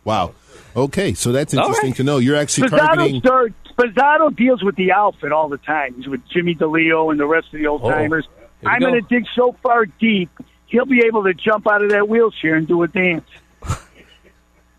wow. 0.04 0.32
Okay, 0.76 1.14
so 1.14 1.32
that's 1.32 1.54
interesting 1.54 1.90
right. 1.90 1.96
to 1.96 2.04
know. 2.04 2.18
You're 2.18 2.36
actually 2.36 2.68
Sposato, 2.68 2.78
targeting. 2.86 3.20
start, 3.20 3.52
Sposato 3.76 4.36
deals 4.36 4.62
with 4.62 4.76
the 4.76 4.92
outfit 4.92 5.32
all 5.32 5.48
the 5.48 5.56
time. 5.58 5.94
He's 5.94 6.06
with 6.06 6.20
Jimmy 6.28 6.54
DeLeo 6.54 7.10
and 7.10 7.18
the 7.18 7.26
rest 7.26 7.46
of 7.46 7.58
the 7.58 7.66
old 7.66 7.80
timers. 7.80 8.26
Here 8.26 8.48
we 8.60 8.68
I'm 8.68 8.80
going 8.80 8.94
to 8.94 9.00
dig 9.08 9.24
so 9.34 9.56
far 9.62 9.86
deep, 9.86 10.28
he'll 10.66 10.86
be 10.86 11.04
able 11.06 11.24
to 11.24 11.34
jump 11.34 11.66
out 11.66 11.82
of 11.82 11.90
that 11.90 12.08
wheelchair 12.08 12.54
and 12.54 12.66
do 12.66 12.82
a 12.82 12.88
dance. 12.88 13.28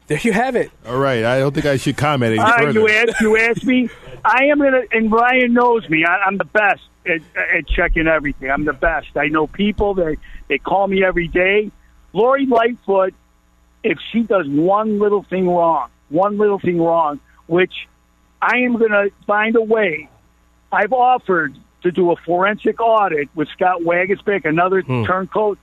There 0.07 0.17
you 0.19 0.31
have 0.31 0.55
it. 0.55 0.71
All 0.85 0.97
right, 0.97 1.25
I 1.25 1.39
don't 1.39 1.53
think 1.53 1.65
I 1.65 1.75
should 1.75 1.97
comment 1.97 2.31
any 2.31 2.39
All 2.39 2.45
right, 2.45 2.63
further. 2.67 2.79
you 2.79 2.87
asked, 2.87 3.19
you 3.19 3.37
asked 3.37 3.65
me. 3.65 3.89
I 4.23 4.45
am 4.45 4.59
gonna, 4.59 4.83
and 4.93 5.09
Brian 5.09 5.51
knows 5.51 5.87
me. 5.89 6.05
I, 6.05 6.23
I'm 6.25 6.37
the 6.37 6.45
best 6.45 6.81
at, 7.05 7.19
at 7.35 7.67
checking 7.67 8.07
everything. 8.07 8.49
I'm 8.49 8.63
the 8.63 8.71
best. 8.71 9.09
I 9.17 9.27
know 9.27 9.47
people. 9.47 9.95
They 9.95 10.15
they 10.47 10.59
call 10.59 10.87
me 10.87 11.03
every 11.03 11.27
day. 11.27 11.71
Lori 12.13 12.45
Lightfoot, 12.45 13.15
if 13.83 13.97
she 14.13 14.23
does 14.23 14.47
one 14.47 14.97
little 14.97 15.23
thing 15.23 15.49
wrong, 15.49 15.89
one 16.07 16.37
little 16.37 16.59
thing 16.59 16.81
wrong, 16.81 17.19
which 17.47 17.73
I 18.41 18.59
am 18.59 18.77
gonna 18.77 19.07
find 19.25 19.57
a 19.57 19.61
way. 19.61 20.09
I've 20.71 20.93
offered 20.93 21.53
to 21.83 21.91
do 21.91 22.11
a 22.11 22.15
forensic 22.15 22.79
audit 22.79 23.29
with 23.35 23.49
Scott 23.49 23.81
Waguespack, 23.81 24.45
another 24.45 24.81
hmm. 24.81 25.05
turncoat, 25.05 25.57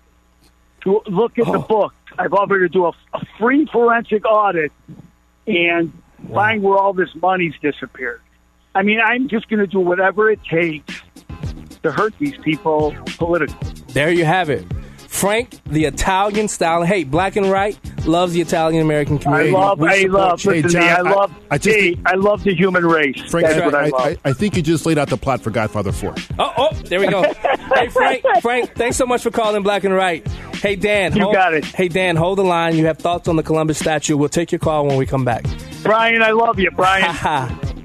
to 0.85 1.03
look 1.07 1.39
at 1.39 1.47
the 1.47 1.59
oh. 1.59 1.63
book. 1.63 1.95
I've 2.19 2.33
offered 2.33 2.61
to 2.61 2.69
do 2.69 2.87
a, 2.87 2.93
a 3.13 3.25
free 3.39 3.67
forensic 3.67 4.25
audit 4.25 4.73
and 5.47 5.93
find 6.33 6.63
where 6.63 6.79
all 6.79 6.93
this 6.93 7.15
money's 7.17 7.55
disappeared. 7.61 8.21
I 8.75 8.83
mean, 8.83 9.01
I'm 9.05 9.29
just 9.29 9.49
going 9.49 9.61
to 9.61 9.67
do 9.67 9.81
whatever 9.81 10.31
it 10.31 10.41
takes 10.45 11.03
to 11.83 11.93
hurt 11.93 12.15
these 12.19 12.37
people 12.39 12.95
politically. 13.19 13.71
There 13.89 14.11
you 14.11 14.25
have 14.25 14.51
it. 14.51 14.65
Frank, 14.97 15.61
the 15.65 15.85
Italian 15.85 16.49
style. 16.49 16.83
Hey, 16.83 17.05
black 17.05 17.37
and 17.37 17.51
right 17.51 17.79
loves 18.07 18.33
the 18.33 18.41
Italian 18.41 18.83
American 18.83 19.19
community. 19.19 19.51
I 19.51 19.53
community. 19.53 19.69
love, 19.69 19.79
We 19.81 19.89
I 19.89 20.03
support 20.03 20.13
love, 20.21 20.45
you. 20.45 20.51
listen 20.53 20.71
to 20.71 20.79
me, 20.79 20.85
I 20.89 21.01
love, 21.01 21.33
I 21.51 21.59
just- 21.59 21.77
hey, 21.77 21.97
I 22.07 22.15
love 22.15 22.45
the 22.45 22.55
human 22.55 22.85
race. 22.87 23.21
Frank, 23.31 23.47
That's 23.47 23.61
I, 23.61 23.65
what 23.67 23.75
I, 23.75 23.85
I, 23.85 23.89
love. 23.89 24.19
I, 24.25 24.31
I 24.31 24.33
think 24.33 24.57
you 24.57 24.63
just 24.63 24.87
laid 24.87 24.99
out 24.99 25.09
the 25.09 25.17
plot 25.17 25.41
for 25.41 25.51
Godfather 25.51 25.93
4. 25.93 26.15
Oh, 26.39 26.53
oh, 26.57 26.73
there 26.85 27.01
we 27.01 27.07
go. 27.09 27.23
hey, 27.75 27.89
Frank, 27.89 28.25
Frank, 28.43 28.75
thanks 28.75 28.97
so 28.97 29.07
much 29.07 29.23
for 29.23 29.31
calling 29.31 29.63
Black 29.63 29.85
and 29.85 29.95
Right. 29.95 30.27
Hey, 30.57 30.77
Dan. 30.77 31.15
You 31.15 31.25
hold, 31.25 31.35
got 31.35 31.53
it. 31.55 31.65
Hey, 31.65 31.89
Dan, 31.89 32.17
hold 32.17 32.39
the 32.39 32.45
line. 32.45 32.77
You 32.77 32.87
have 32.87 32.99
thoughts 32.99 33.29
on 33.29 33.37
the 33.37 33.43
Columbus 33.43 33.79
statue. 33.79 34.17
We'll 34.17 34.29
take 34.31 34.51
your 34.53 34.59
call 34.59 34.87
when 34.87 34.97
we 34.97 35.05
come 35.07 35.25
back. 35.25 35.45
Brian, 35.83 36.23
I 36.23 36.31
love 36.31 36.59
you, 36.59 36.71
Brian. 36.71 37.15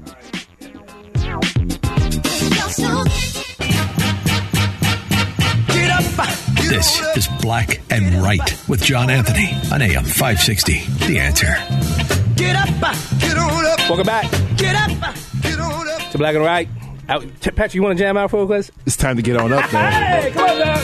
This 6.70 7.00
is 7.16 7.26
Black 7.42 7.80
and 7.90 8.22
Right 8.22 8.56
with 8.68 8.80
John 8.80 9.10
Anthony 9.10 9.52
on 9.72 9.82
AM 9.82 10.04
560. 10.04 10.84
The 11.08 11.18
answer. 11.18 11.46
Get 12.36 12.54
up, 12.54 12.68
uh, 12.80 12.94
get 13.18 13.36
on 13.36 13.66
up. 13.66 13.80
Welcome 13.88 14.06
back 14.06 14.30
Get 14.56 14.76
up, 14.76 14.90
uh, 15.02 15.12
get 15.42 15.58
on 15.58 15.88
up. 15.88 16.10
to 16.12 16.18
Black 16.18 16.36
and 16.36 16.44
Right. 16.44 16.68
Uh, 17.08 17.14
out, 17.14 17.26
Patrick, 17.42 17.74
you 17.74 17.82
want 17.82 17.98
to 17.98 18.04
jam 18.04 18.16
out 18.16 18.30
for 18.30 18.54
us? 18.54 18.70
It's 18.86 18.94
time 18.94 19.16
to 19.16 19.22
get 19.22 19.36
on 19.36 19.52
up, 19.52 19.72
man. 19.72 20.22
Hey, 20.22 20.30
come 20.30 20.48
on, 20.48 20.58
Doug. 20.58 20.78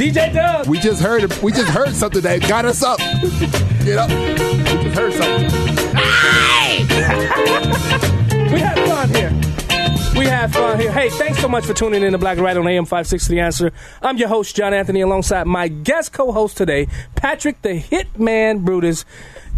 DJ 0.00 0.32
Doug. 0.32 0.66
We 0.66 0.78
just 0.78 1.02
heard 1.02 1.30
we 1.42 1.52
just 1.52 1.68
heard 1.68 1.90
something 1.90 2.22
that 2.22 2.40
got 2.48 2.64
us 2.64 2.82
up. 2.82 2.98
Get 3.84 3.98
up. 3.98 4.08
We 4.08 4.34
just 4.84 4.98
heard 4.98 5.12
something. 5.12 5.50
we 6.88 6.94
have 7.02 7.46
fun 7.46 8.20
here. 8.22 8.31
We 10.22 10.28
have 10.28 10.52
fun 10.52 10.78
here. 10.78 10.92
Hey, 10.92 11.08
thanks 11.08 11.40
so 11.40 11.48
much 11.48 11.64
for 11.66 11.74
tuning 11.74 12.04
in 12.04 12.12
to 12.12 12.18
Black 12.18 12.36
and 12.36 12.44
Right 12.44 12.56
on 12.56 12.64
AM 12.68 12.84
560 12.84 13.34
The 13.34 13.40
Answer. 13.40 13.72
I'm 14.00 14.16
your 14.18 14.28
host, 14.28 14.54
John 14.54 14.72
Anthony, 14.72 15.00
alongside 15.00 15.48
my 15.48 15.66
guest 15.66 16.12
co 16.12 16.30
host 16.30 16.56
today, 16.56 16.86
Patrick 17.16 17.60
the 17.62 17.70
Hitman 17.80 18.64
Brutus. 18.64 19.04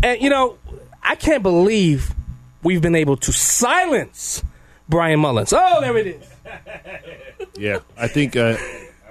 And, 0.03 0.23
you 0.23 0.31
know, 0.31 0.57
I 1.03 1.17
can't 1.17 1.43
believe 1.43 2.15
we've 2.63 2.81
been 2.81 2.95
able 2.95 3.19
to 3.19 3.31
silence 3.31 4.43
Brian 4.89 5.21
Mullins. 5.21 5.53
Oh, 5.55 5.83
there 5.83 5.99
it 5.99 6.07
is. 6.07 6.27
Yeah, 7.59 7.81
I 7.99 8.09
think. 8.09 8.35
Uh, 8.35 8.57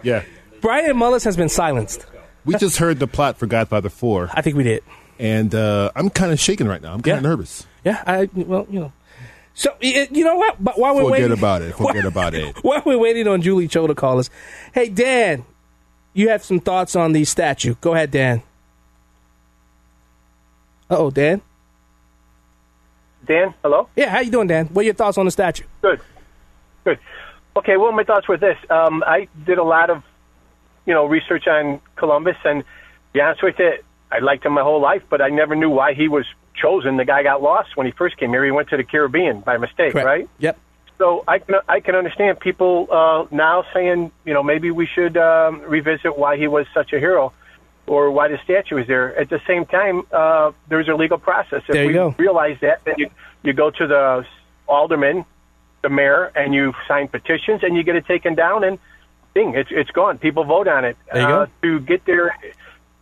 yeah, 0.02 0.24
Brian 0.60 0.98
Mullins 0.98 1.24
has 1.24 1.38
been 1.38 1.50
silenced. 1.50 2.04
we 2.46 2.56
just 2.56 2.78
heard 2.78 2.98
the 2.98 3.06
plot 3.08 3.38
for 3.38 3.46
Godfather 3.46 3.90
4. 3.90 4.32
I 4.34 4.42
think 4.42 4.58
we 4.58 4.64
did. 4.64 4.84
And 5.20 5.54
uh, 5.54 5.92
I'm 5.96 6.10
kind 6.10 6.32
of 6.32 6.40
shaking 6.40 6.68
right 6.68 6.82
now. 6.82 6.94
I'm 6.94 7.02
kind 7.02 7.18
of 7.20 7.24
Yeah. 7.24 7.30
nervous. 7.30 7.68
Yeah, 7.86 8.04
I, 8.08 8.28
well, 8.34 8.66
you 8.72 8.80
know. 8.80 8.92
So, 9.56 9.70
you 9.82 10.24
know 10.24 10.36
what? 10.36 10.64
But 10.64 10.80
while 10.80 10.96
we're 10.96 11.04
Forget 11.04 11.22
waiting. 11.30 11.38
about 11.38 11.62
it. 11.62 11.76
Forget 11.76 12.06
about 12.14 12.34
it. 12.34 12.58
While 12.64 12.82
we're 12.86 12.98
waiting 12.98 13.28
on 13.28 13.42
Julie 13.42 13.68
Cho 13.68 13.86
to 13.88 13.94
call 13.96 14.18
us, 14.20 14.30
hey 14.74 14.90
Dan, 14.90 15.46
you 16.14 16.30
have 16.30 16.44
some 16.44 16.60
thoughts 16.60 16.96
on 16.96 17.12
the 17.14 17.24
statue. 17.26 17.76
Go 17.82 17.94
ahead, 17.94 18.10
Dan. 18.12 18.42
Uh 20.90 20.98
oh, 20.98 21.12
Dan. 21.12 21.42
Dan, 23.26 23.54
hello. 23.62 23.88
Yeah, 23.96 24.10
how 24.10 24.20
you 24.20 24.32
doing, 24.32 24.48
Dan? 24.48 24.66
What 24.68 24.82
are 24.82 24.86
your 24.86 24.94
thoughts 24.96 25.18
on 25.18 25.26
the 25.26 25.32
statue? 25.32 25.64
Good, 25.82 26.02
good. 26.84 27.00
Okay, 27.56 27.78
well, 27.78 27.92
my 27.94 28.04
thoughts 28.04 28.28
were 28.28 28.38
this: 28.38 28.58
um, 28.70 29.02
I 29.06 29.28
did 29.46 29.60
a 29.60 29.64
lot 29.64 29.90
of, 29.90 30.04
you 30.86 30.94
know, 30.94 31.06
research 31.06 31.48
on 31.48 31.80
Columbus, 31.96 32.36
and 32.44 32.64
to 32.64 32.68
be 33.14 33.22
honest 33.22 33.42
with 33.42 33.56
you, 33.60 33.74
I 34.12 34.20
liked 34.20 34.46
him 34.46 34.54
my 34.54 34.62
whole 34.62 34.82
life, 34.82 35.04
but 35.10 35.22
I 35.22 35.30
never 35.30 35.56
knew 35.56 35.70
why 35.70 35.94
he 35.94 36.08
was 36.10 36.26
chosen. 36.56 36.98
The 36.98 37.06
guy 37.06 37.24
got 37.24 37.42
lost 37.42 37.76
when 37.76 37.86
he 37.86 37.92
first 37.92 38.18
came 38.18 38.30
here. 38.32 38.44
He 38.44 38.52
went 38.52 38.70
to 38.70 38.78
the 38.78 38.84
Caribbean 38.84 39.42
by 39.42 39.58
mistake, 39.58 39.94
Correct. 39.94 40.06
right? 40.06 40.30
Yep. 40.40 40.58
So 40.98 41.24
I 41.28 41.40
can 41.40 41.56
I 41.68 41.80
can 41.80 41.96
understand 41.96 42.40
people 42.40 42.88
uh, 42.92 43.26
now 43.32 43.66
saying, 43.74 44.12
you 44.26 44.34
know, 44.34 44.44
maybe 44.44 44.72
we 44.72 44.86
should 44.86 45.18
um, 45.18 45.62
revisit 45.62 46.18
why 46.18 46.38
he 46.38 46.48
was 46.48 46.66
such 46.74 46.94
a 46.94 47.00
hero, 47.00 47.34
or 47.88 48.12
why 48.12 48.28
the 48.28 48.38
statue 48.44 48.78
is 48.78 48.88
there. 48.88 49.16
At 49.18 49.30
the 49.30 49.42
same 49.48 49.66
time, 49.66 50.04
uh, 50.12 50.52
there's 50.70 50.88
a 50.88 50.96
legal 50.96 51.18
process. 51.18 51.64
If 51.68 51.74
There 51.74 51.82
you 51.84 51.88
we 51.88 51.94
go. 51.94 52.16
realize 52.18 52.58
that, 52.62 52.84
then 52.86 52.96
you 52.98 53.10
you 53.42 53.54
go 53.54 53.72
to 53.72 53.88
the 53.88 54.26
alderman, 54.68 55.26
the 55.82 55.90
mayor, 55.90 56.32
and 56.36 56.54
you 56.54 56.74
sign 56.88 57.08
petitions, 57.08 57.64
and 57.64 57.76
you 57.76 57.84
get 57.84 57.96
it 57.96 58.06
taken 58.06 58.36
down, 58.36 58.64
and 58.64 58.78
ding, 59.34 59.56
it's 59.56 59.72
it's 59.72 59.92
gone. 59.92 60.20
People 60.20 60.44
vote 60.44 60.68
on 60.68 60.86
it. 60.86 60.96
There 61.12 61.22
you 61.22 61.28
uh, 61.28 61.46
go. 61.46 61.52
To 61.64 61.80
get 61.80 62.06
there, 62.06 62.38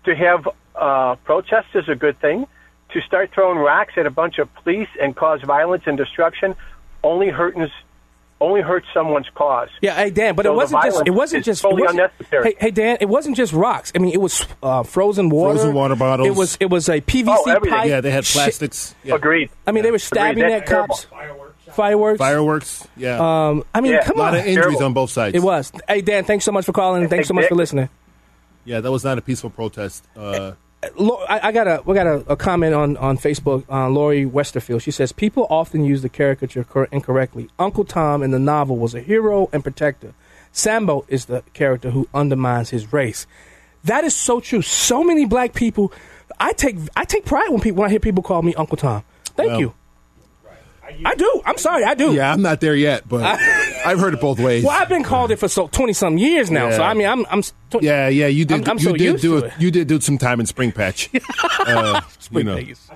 to 0.05 0.15
have 0.15 0.47
uh, 0.75 1.15
protests 1.17 1.75
is 1.75 1.89
a 1.89 1.95
good 1.95 2.19
thing. 2.19 2.47
To 2.93 3.01
start 3.01 3.31
throwing 3.33 3.57
rocks 3.57 3.93
at 3.97 4.05
a 4.05 4.09
bunch 4.11 4.37
of 4.37 4.53
police 4.55 4.89
and 5.01 5.15
cause 5.15 5.41
violence 5.43 5.83
and 5.85 5.97
destruction 5.97 6.55
only 7.03 7.29
hurts 7.29 7.71
only 8.41 8.59
hurts 8.61 8.87
someone's 8.93 9.29
cause. 9.35 9.69
Yeah, 9.81 9.95
hey 9.95 10.09
Dan, 10.09 10.35
but 10.35 10.45
So 10.45 10.51
it 10.51 10.55
wasn't 10.55 10.83
just 10.83 11.03
it 11.05 11.11
wasn't 11.11 11.45
just 11.45 11.61
totally 11.61 11.83
it 11.83 11.85
wasn't- 11.85 11.99
unnecessary. 12.01 12.43
Hey, 12.43 12.55
hey 12.59 12.71
Dan, 12.71 12.97
it 12.99 13.07
wasn't 13.07 13.37
just 13.37 13.53
rocks. 13.53 13.91
I 13.95 13.99
mean, 13.99 14.13
it 14.13 14.19
was 14.19 14.45
uh, 14.63 14.81
frozen 14.83 15.29
water, 15.29 15.53
Frozen 15.59 15.73
water 15.75 15.95
bottles. 15.95 16.27
It 16.27 16.35
was 16.35 16.57
it 16.59 16.69
was 16.69 16.89
a 16.89 16.99
PVC 17.01 17.25
Oh, 17.29 17.49
everything. 17.49 17.77
pipe. 17.79 17.87
Yeah, 17.87 18.01
they 18.01 18.11
had 18.11 18.25
plastics. 18.25 18.93
Yeah. 19.03 19.15
Agreed. 19.15 19.49
I 19.67 19.71
mean, 19.71 19.83
they 19.83 19.91
were 19.91 19.99
stabbing 19.99 20.43
Agreed. 20.43 20.53
at 20.55 20.65
That's 20.67 20.71
cops. 20.87 21.03
Fireworks. 21.05 21.55
Fireworks. 21.75 22.17
Fireworks. 22.17 22.87
Yeah. 22.97 23.19
Um, 23.49 23.63
I 23.73 23.79
mean, 23.81 23.93
Yeah. 23.93 24.03
come 24.03 24.19
on. 24.19 24.19
a 24.19 24.23
lot 24.23 24.33
on. 24.33 24.39
of 24.41 24.45
injuries 24.47 24.65
Terrible. 24.65 24.85
on 24.85 24.93
both 24.93 25.11
sides. 25.11 25.35
It 25.35 25.41
was. 25.43 25.71
Hey 25.87 26.01
Dan, 26.01 26.23
thanks 26.25 26.43
so 26.43 26.51
much 26.51 26.65
for 26.65 26.73
calling. 26.73 27.03
and 27.03 27.09
Thanks 27.11 27.27
so 27.27 27.33
much 27.35 27.45
for 27.47 27.55
listening. 27.55 27.87
Yeah, 28.65 28.79
that 28.81 28.91
was 28.91 29.03
not 29.03 29.17
a 29.17 29.21
peaceful 29.21 29.49
protest. 29.51 30.03
Uh, 30.17 30.19
Lo- 30.21 30.55
I, 30.84 31.39
I 31.43 31.51
got 31.51 31.67
a 31.67 31.84
we 31.86 31.93
got 31.93 32.07
a, 32.07 32.32
a 32.32 32.36
comment 32.36 32.73
on 32.73 32.97
on 32.97 33.17
Facebook. 33.17 33.63
Uh, 33.69 33.88
Lori 33.89 34.25
Westerfield. 34.25 34.82
She 34.82 34.91
says 34.91 35.11
people 35.11 35.45
often 35.49 35.86
use 35.86 36.01
the 36.01 36.09
caricature 36.09 36.63
cor- 36.63 36.88
incorrectly. 36.91 37.49
Uncle 37.59 37.86
Tom 37.86 38.23
in 38.23 38.32
the 38.32 38.39
novel 38.39 38.77
was 38.77 38.95
a 38.95 39.01
hero 39.01 39.47
and 39.53 39.63
protector. 39.63 40.13
Sambo 40.51 41.05
is 41.07 41.25
the 41.25 41.43
character 41.53 41.91
who 41.91 42.07
undermines 42.13 42.71
his 42.71 42.91
race. 42.91 43.27
That 43.84 44.03
is 44.03 44.15
so 44.15 44.39
true. 44.39 44.61
So 44.61 45.03
many 45.03 45.25
black 45.25 45.53
people. 45.53 45.93
I 46.39 46.53
take 46.53 46.77
I 46.95 47.05
take 47.05 47.25
pride 47.25 47.49
when 47.49 47.61
people 47.61 47.82
when 47.82 47.88
I 47.88 47.91
hear 47.91 47.99
people 47.99 48.23
call 48.23 48.41
me 48.41 48.55
Uncle 48.55 48.77
Tom. 48.77 49.03
Thank 49.36 49.51
Well, 49.51 49.59
you. 49.59 49.73
I 51.05 51.15
do. 51.15 51.41
I'm 51.45 51.57
sorry. 51.57 51.84
I 51.86 51.93
do. 51.93 52.13
yeah, 52.13 52.34
I'm 52.34 52.41
not 52.41 52.59
there 52.59 52.75
yet, 52.75 53.07
but 53.07 53.21
I've 53.86 53.99
heard 53.99 54.13
it 54.13 54.21
both 54.21 54.39
ways. 54.39 54.63
Well, 54.63 54.79
I've 54.79 54.89
been 54.89 55.03
called 55.03 55.32
it 55.32 55.38
for 55.38 55.47
so 55.47 55.67
twenty 55.67 55.93
some 55.93 56.17
years 56.17 56.49
now. 56.51 56.71
So 56.71 56.82
I 56.84 56.93
mean, 56.93 57.07
I'm 57.07 57.25
I'm. 57.29 57.41
Tw- 57.41 57.82
Yeah, 57.82 58.07
yeah, 58.09 58.27
you 58.27 58.45
did. 58.45 58.67
I'm- 58.67 58.71
I'm 58.71 58.77
you 58.77 58.84
so 58.84 58.91
did 58.93 59.01
used 59.01 59.21
do 59.21 59.39
to 59.39 59.45
it. 59.45 59.53
it. 59.53 59.61
You 59.61 59.71
did 59.71 59.88
do 59.88 59.99
some 60.01 60.17
time 60.17 60.39
in 60.39 60.45
Spring 60.45 60.71
Patch. 60.71 61.09
uh, 61.59 62.01
Spring 62.19 62.45
you 62.45 62.51
know, 62.51 62.55
Vegas. 62.57 62.89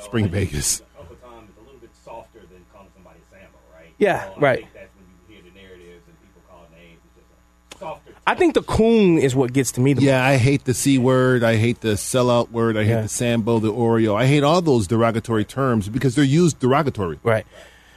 Spring 0.00 0.28
Vegas. 0.28 0.82
Uncle 0.98 1.16
Tom 1.22 1.44
is 1.48 1.56
a 1.56 1.60
little 1.64 1.78
bit 1.80 1.90
softer 2.04 2.40
than 2.50 2.64
calling 2.72 2.88
somebody 2.94 3.18
Sambo, 3.30 3.58
right? 3.76 3.92
Yeah, 3.98 4.24
So 4.26 4.32
I 4.36 4.40
right. 4.40 4.58
think 4.60 4.72
that's 4.74 4.88
when 4.96 5.06
you 5.28 5.34
hear 5.34 5.42
the 5.52 5.58
narratives 5.60 6.02
and 6.08 6.16
people 6.22 6.42
call 6.48 6.66
names. 6.72 6.98
It's 7.16 7.26
just 7.70 7.76
a 7.76 7.84
softer. 7.84 8.12
I 8.26 8.34
think 8.34 8.54
the 8.54 8.62
coon 8.62 9.18
is 9.18 9.34
what 9.36 9.52
gets 9.52 9.72
to 9.72 9.80
me 9.80 9.92
the 9.92 10.02
Yeah, 10.02 10.24
I 10.24 10.36
hate 10.36 10.64
the 10.64 10.74
c 10.74 10.98
word. 10.98 11.42
I 11.44 11.56
hate 11.56 11.80
the 11.80 11.90
sellout 11.94 12.50
word. 12.50 12.76
I 12.76 12.84
hate 12.84 12.90
Yeah. 12.90 13.00
the 13.02 13.08
Sambo, 13.08 13.58
the 13.58 13.72
Oreo. 13.72 14.14
I 14.16 14.26
hate 14.26 14.42
all 14.42 14.62
those 14.62 14.86
derogatory 14.86 15.44
terms 15.44 15.88
because 15.88 16.14
they're 16.14 16.24
used 16.24 16.58
derogatory. 16.60 17.18
Right. 17.22 17.44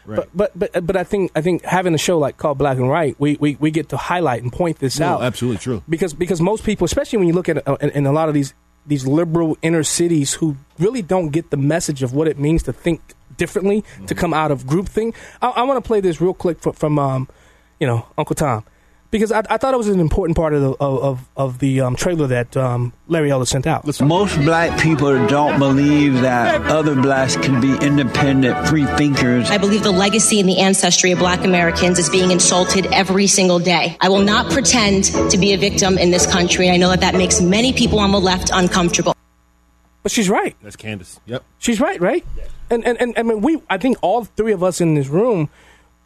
Right. 0.05 0.27
But 0.33 0.51
but 0.55 0.71
but 0.73 0.85
but 0.87 0.95
I 0.97 1.03
think 1.03 1.31
I 1.35 1.41
think 1.41 1.63
having 1.63 1.93
a 1.93 1.97
show 1.97 2.17
like 2.19 2.37
called 2.37 2.57
Black 2.57 2.77
and 2.77 2.89
Right, 2.89 3.15
we, 3.19 3.37
we, 3.39 3.55
we 3.59 3.71
get 3.71 3.89
to 3.89 3.97
highlight 3.97 4.43
and 4.43 4.51
point 4.51 4.79
this 4.79 4.99
No, 4.99 5.07
out 5.07 5.21
absolutely 5.23 5.59
true. 5.59 5.81
because 5.87 6.13
because 6.13 6.41
most 6.41 6.63
people, 6.65 6.85
especially 6.85 7.19
when 7.19 7.27
you 7.27 7.33
look 7.33 7.47
at 7.49 7.65
uh, 7.67 7.77
in, 7.81 7.89
in 7.91 8.05
a 8.05 8.11
lot 8.11 8.27
of 8.27 8.33
these 8.33 8.53
these 8.85 9.07
liberal 9.07 9.57
inner 9.61 9.81
cities 9.83 10.33
who 10.33 10.57
really 10.77 11.01
don't 11.01 11.29
get 11.29 11.49
the 11.51 11.57
message 11.57 12.03
of 12.03 12.13
what 12.13 12.27
it 12.27 12.37
means 12.37 12.63
to 12.63 12.73
think 12.73 12.99
differently, 13.37 13.81
Mm-hmm. 13.81 14.05
to 14.07 14.15
come 14.15 14.33
out 14.33 14.51
of 14.51 14.65
groupthink. 14.65 15.15
I, 15.41 15.49
I 15.49 15.63
want 15.63 15.81
to 15.83 15.87
play 15.87 16.01
this 16.01 16.19
real 16.19 16.33
quick 16.33 16.59
from, 16.59 16.73
from 16.73 16.99
um, 16.99 17.29
you 17.79 17.87
know, 17.87 18.05
Uncle 18.17 18.35
Tom, 18.35 18.65
because 19.13 19.31
I, 19.31 19.43
I 19.47 19.57
thought 19.57 19.75
it 19.75 19.77
was 19.77 19.89
an 19.89 19.99
important 19.99 20.35
part 20.35 20.55
of 20.55 20.61
the 20.61 20.71
of 20.71 21.03
of, 21.03 21.29
of 21.37 21.59
the 21.59 21.81
um, 21.81 21.95
trailer 21.95 22.25
that 22.27 22.57
um, 22.57 22.91
Larry 23.07 23.29
Elder 23.29 23.45
sent 23.45 23.67
out. 23.67 23.85
Most 24.01 24.35
black 24.37 24.81
people 24.81 25.27
don't 25.27 25.59
believe 25.59 26.21
that 26.21 26.59
other 26.63 26.95
blacks 26.95 27.35
can 27.37 27.61
be 27.61 27.77
independent, 27.77 28.67
free 28.67 28.85
thinkers. 28.85 29.51
I 29.51 29.59
believe 29.59 29.83
the 29.83 29.91
legacy 29.91 30.39
and 30.39 30.49
the 30.49 30.59
ancestry 30.59 31.11
of 31.11 31.19
black 31.19 31.45
Americans 31.45 31.99
is 31.99 32.09
being 32.09 32.31
insulted 32.31 32.87
every 32.87 33.27
single 33.27 33.59
day. 33.59 33.95
I 34.01 34.09
will 34.09 34.23
not 34.23 34.51
pretend 34.51 35.05
to 35.29 35.37
be 35.37 35.53
a 35.53 35.57
victim 35.57 35.99
in 35.99 36.09
this 36.09 36.25
country. 36.25 36.71
I 36.71 36.77
know 36.77 36.89
that 36.89 37.01
that 37.01 37.13
makes 37.13 37.39
many 37.39 37.71
people 37.71 37.99
on 37.99 38.11
the 38.11 38.19
left 38.19 38.49
uncomfortable. 38.51 39.13
But 40.01 40.11
she's 40.11 40.27
right. 40.27 40.55
That's 40.63 40.75
Candace. 40.75 41.19
Yep. 41.27 41.43
She's 41.59 41.79
right, 41.79 42.01
right? 42.01 42.25
Yeah. 42.35 42.43
And 42.71 42.83
and 42.87 42.99
and 42.99 43.13
I 43.15 43.21
mean, 43.21 43.41
we 43.41 43.61
I 43.69 43.77
think 43.77 43.97
all 44.01 44.23
three 44.23 44.53
of 44.53 44.63
us 44.63 44.81
in 44.81 44.95
this 44.95 45.07
room, 45.07 45.51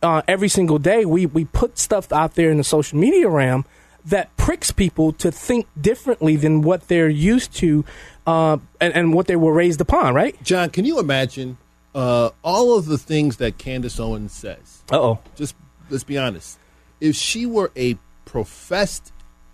uh, 0.01 0.21
every 0.27 0.49
single 0.49 0.79
day, 0.79 1.05
we 1.05 1.25
we 1.25 1.45
put 1.45 1.77
stuff 1.77 2.11
out 2.11 2.35
there 2.35 2.49
in 2.51 2.57
the 2.57 2.63
social 2.63 2.97
media 2.97 3.29
realm 3.29 3.65
that 4.05 4.35
pricks 4.37 4.71
people 4.71 5.11
to 5.11 5.31
think 5.31 5.67
differently 5.79 6.35
than 6.35 6.61
what 6.61 6.87
they're 6.87 7.09
used 7.09 7.53
to, 7.55 7.83
uh, 8.25 8.57
and, 8.79 8.93
and 8.93 9.13
what 9.13 9.27
they 9.27 9.35
were 9.35 9.51
raised 9.51 9.81
upon, 9.81 10.13
right? 10.13 10.41
John, 10.43 10.69
can 10.69 10.85
you 10.85 10.99
imagine 10.99 11.57
uh, 11.93 12.29
all 12.41 12.77
of 12.77 12.85
the 12.85 12.97
things 12.97 13.37
that 13.37 13.57
Candace 13.57 13.99
Owens 13.99 14.31
says? 14.31 14.83
Uh 14.91 14.99
oh. 14.99 15.19
Just 15.35 15.55
let's 15.89 16.03
be 16.03 16.17
honest. 16.17 16.57
If 17.01 17.15
she 17.15 17.45
were 17.45 17.71
a 17.75 17.97
professed 18.25 19.11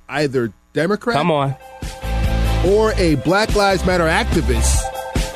either 0.08 0.54
Democrat, 0.74 1.16
come 1.16 1.32
on, 1.32 1.56
or 2.66 2.94
a 2.94 3.16
Black 3.16 3.56
Lives 3.56 3.86
Matter 3.86 4.06
activist, 4.06 4.82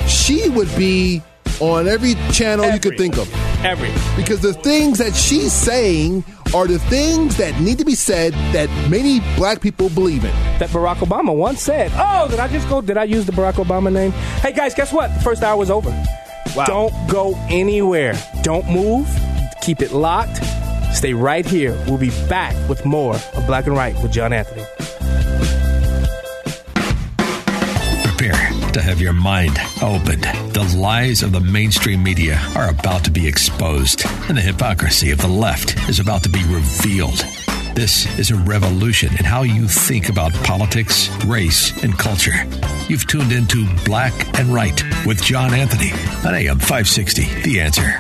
she 0.07 0.49
would 0.49 0.73
be 0.75 1.21
on 1.59 1.87
every 1.87 2.13
channel 2.31 2.69
you 2.71 2.79
could 2.79 2.97
think 2.97 3.17
of. 3.17 3.46
Every. 3.63 3.89
Because 4.15 4.41
the 4.41 4.53
things 4.53 4.99
that 4.99 5.15
she's 5.15 5.53
saying 5.53 6.23
are 6.53 6.67
the 6.67 6.79
things 6.79 7.37
that 7.37 7.59
need 7.59 7.77
to 7.79 7.85
be 7.85 7.95
said 7.95 8.33
that 8.53 8.69
many 8.89 9.19
black 9.35 9.61
people 9.61 9.89
believe 9.89 10.23
in. 10.23 10.31
That 10.59 10.69
Barack 10.69 10.97
Obama 10.97 11.35
once 11.35 11.61
said. 11.61 11.91
Oh, 11.95 12.27
did 12.29 12.39
I 12.39 12.47
just 12.47 12.69
go? 12.69 12.81
Did 12.81 12.97
I 12.97 13.03
use 13.03 13.25
the 13.25 13.31
Barack 13.31 13.53
Obama 13.53 13.91
name? 13.91 14.11
Hey 14.41 14.53
guys, 14.53 14.73
guess 14.73 14.93
what? 14.93 15.13
The 15.13 15.19
first 15.21 15.43
hour 15.43 15.61
is 15.63 15.71
over. 15.71 15.91
Don't 16.65 16.93
go 17.09 17.35
anywhere. 17.49 18.13
Don't 18.41 18.67
move. 18.69 19.07
Keep 19.61 19.81
it 19.81 19.91
locked. 19.91 20.37
Stay 20.93 21.13
right 21.13 21.45
here. 21.45 21.73
We'll 21.87 21.97
be 21.97 22.11
back 22.29 22.55
with 22.69 22.85
more 22.85 23.15
of 23.15 23.45
Black 23.45 23.67
and 23.67 23.75
Right 23.75 23.95
with 24.01 24.11
John 24.11 24.33
Anthony. 24.33 24.63
To 28.77 28.83
have 28.83 29.01
your 29.01 29.13
mind 29.13 29.57
opened. 29.81 30.23
The 30.53 30.75
lies 30.77 31.23
of 31.23 31.31
the 31.31 31.39
mainstream 31.39 32.03
media 32.03 32.39
are 32.55 32.69
about 32.69 33.03
to 33.05 33.11
be 33.11 33.27
exposed, 33.27 34.03
and 34.29 34.37
the 34.37 34.41
hypocrisy 34.41 35.09
of 35.09 35.17
the 35.17 35.27
left 35.27 35.89
is 35.89 35.99
about 35.99 36.21
to 36.23 36.29
be 36.29 36.43
revealed. 36.43 37.25
This 37.73 38.05
is 38.19 38.29
a 38.29 38.35
revolution 38.35 39.09
in 39.17 39.25
how 39.25 39.41
you 39.41 39.67
think 39.67 40.09
about 40.09 40.31
politics, 40.43 41.09
race, 41.25 41.71
and 41.83 41.97
culture. 41.97 42.45
You've 42.87 43.07
tuned 43.07 43.31
into 43.31 43.65
Black 43.83 44.13
and 44.37 44.53
Right 44.53 44.79
with 45.07 45.23
John 45.23 45.55
Anthony 45.55 45.91
on 46.27 46.35
AM 46.35 46.59
560. 46.59 47.23
The 47.41 47.59
answer. 47.59 47.99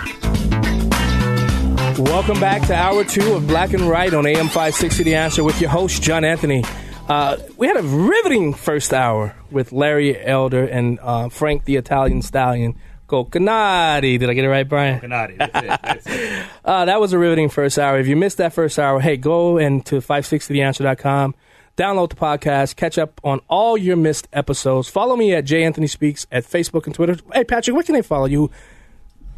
Welcome 2.03 2.39
back 2.39 2.67
to 2.67 2.75
hour 2.75 3.03
two 3.03 3.33
of 3.33 3.47
Black 3.47 3.73
and 3.73 3.81
Right 3.81 4.13
on 4.13 4.27
AM 4.27 4.45
560 4.45 5.01
The 5.01 5.15
Answer 5.15 5.43
with 5.43 5.59
your 5.59 5.71
host, 5.71 6.03
John 6.03 6.23
Anthony. 6.23 6.63
Uh, 7.07 7.37
we 7.55 7.67
had 7.67 7.77
a 7.77 7.83
riveting 7.83 8.53
first 8.53 8.93
hour 8.93 9.35
with 9.49 9.71
Larry 9.71 10.19
Elder 10.21 10.65
and 10.65 10.99
uh, 11.01 11.29
Frank 11.29 11.65
the 11.65 11.75
Italian 11.77 12.21
Stallion. 12.21 12.75
Coconate. 13.07 14.19
Did 14.19 14.29
I 14.29 14.33
get 14.33 14.43
it 14.43 14.49
right, 14.49 14.67
Brian? 14.67 14.95
Coconate. 14.95 15.37
That's 15.37 15.63
it. 15.63 15.79
That's 15.81 16.07
it. 16.07 16.45
Uh, 16.65 16.83
that 16.83 16.99
was 16.99 17.13
a 17.13 17.17
riveting 17.17 17.47
first 17.47 17.79
hour. 17.79 17.97
If 17.97 18.07
you 18.07 18.17
missed 18.17 18.39
that 18.39 18.51
first 18.51 18.77
hour, 18.77 18.99
hey, 18.99 19.15
go 19.15 19.57
into 19.57 20.01
560theanswer.com, 20.01 21.33
download 21.77 22.09
the 22.09 22.17
podcast, 22.17 22.75
catch 22.75 22.97
up 22.97 23.21
on 23.23 23.39
all 23.47 23.77
your 23.77 23.95
missed 23.95 24.27
episodes. 24.33 24.89
Follow 24.89 25.15
me 25.15 25.33
at 25.33 25.45
J 25.45 25.63
Anthony 25.63 25.87
Speaks 25.87 26.27
at 26.29 26.43
Facebook 26.43 26.85
and 26.85 26.93
Twitter. 26.93 27.15
Hey, 27.33 27.45
Patrick, 27.45 27.73
where 27.73 27.83
can 27.83 27.95
they 27.95 28.01
follow 28.01 28.25
you? 28.25 28.51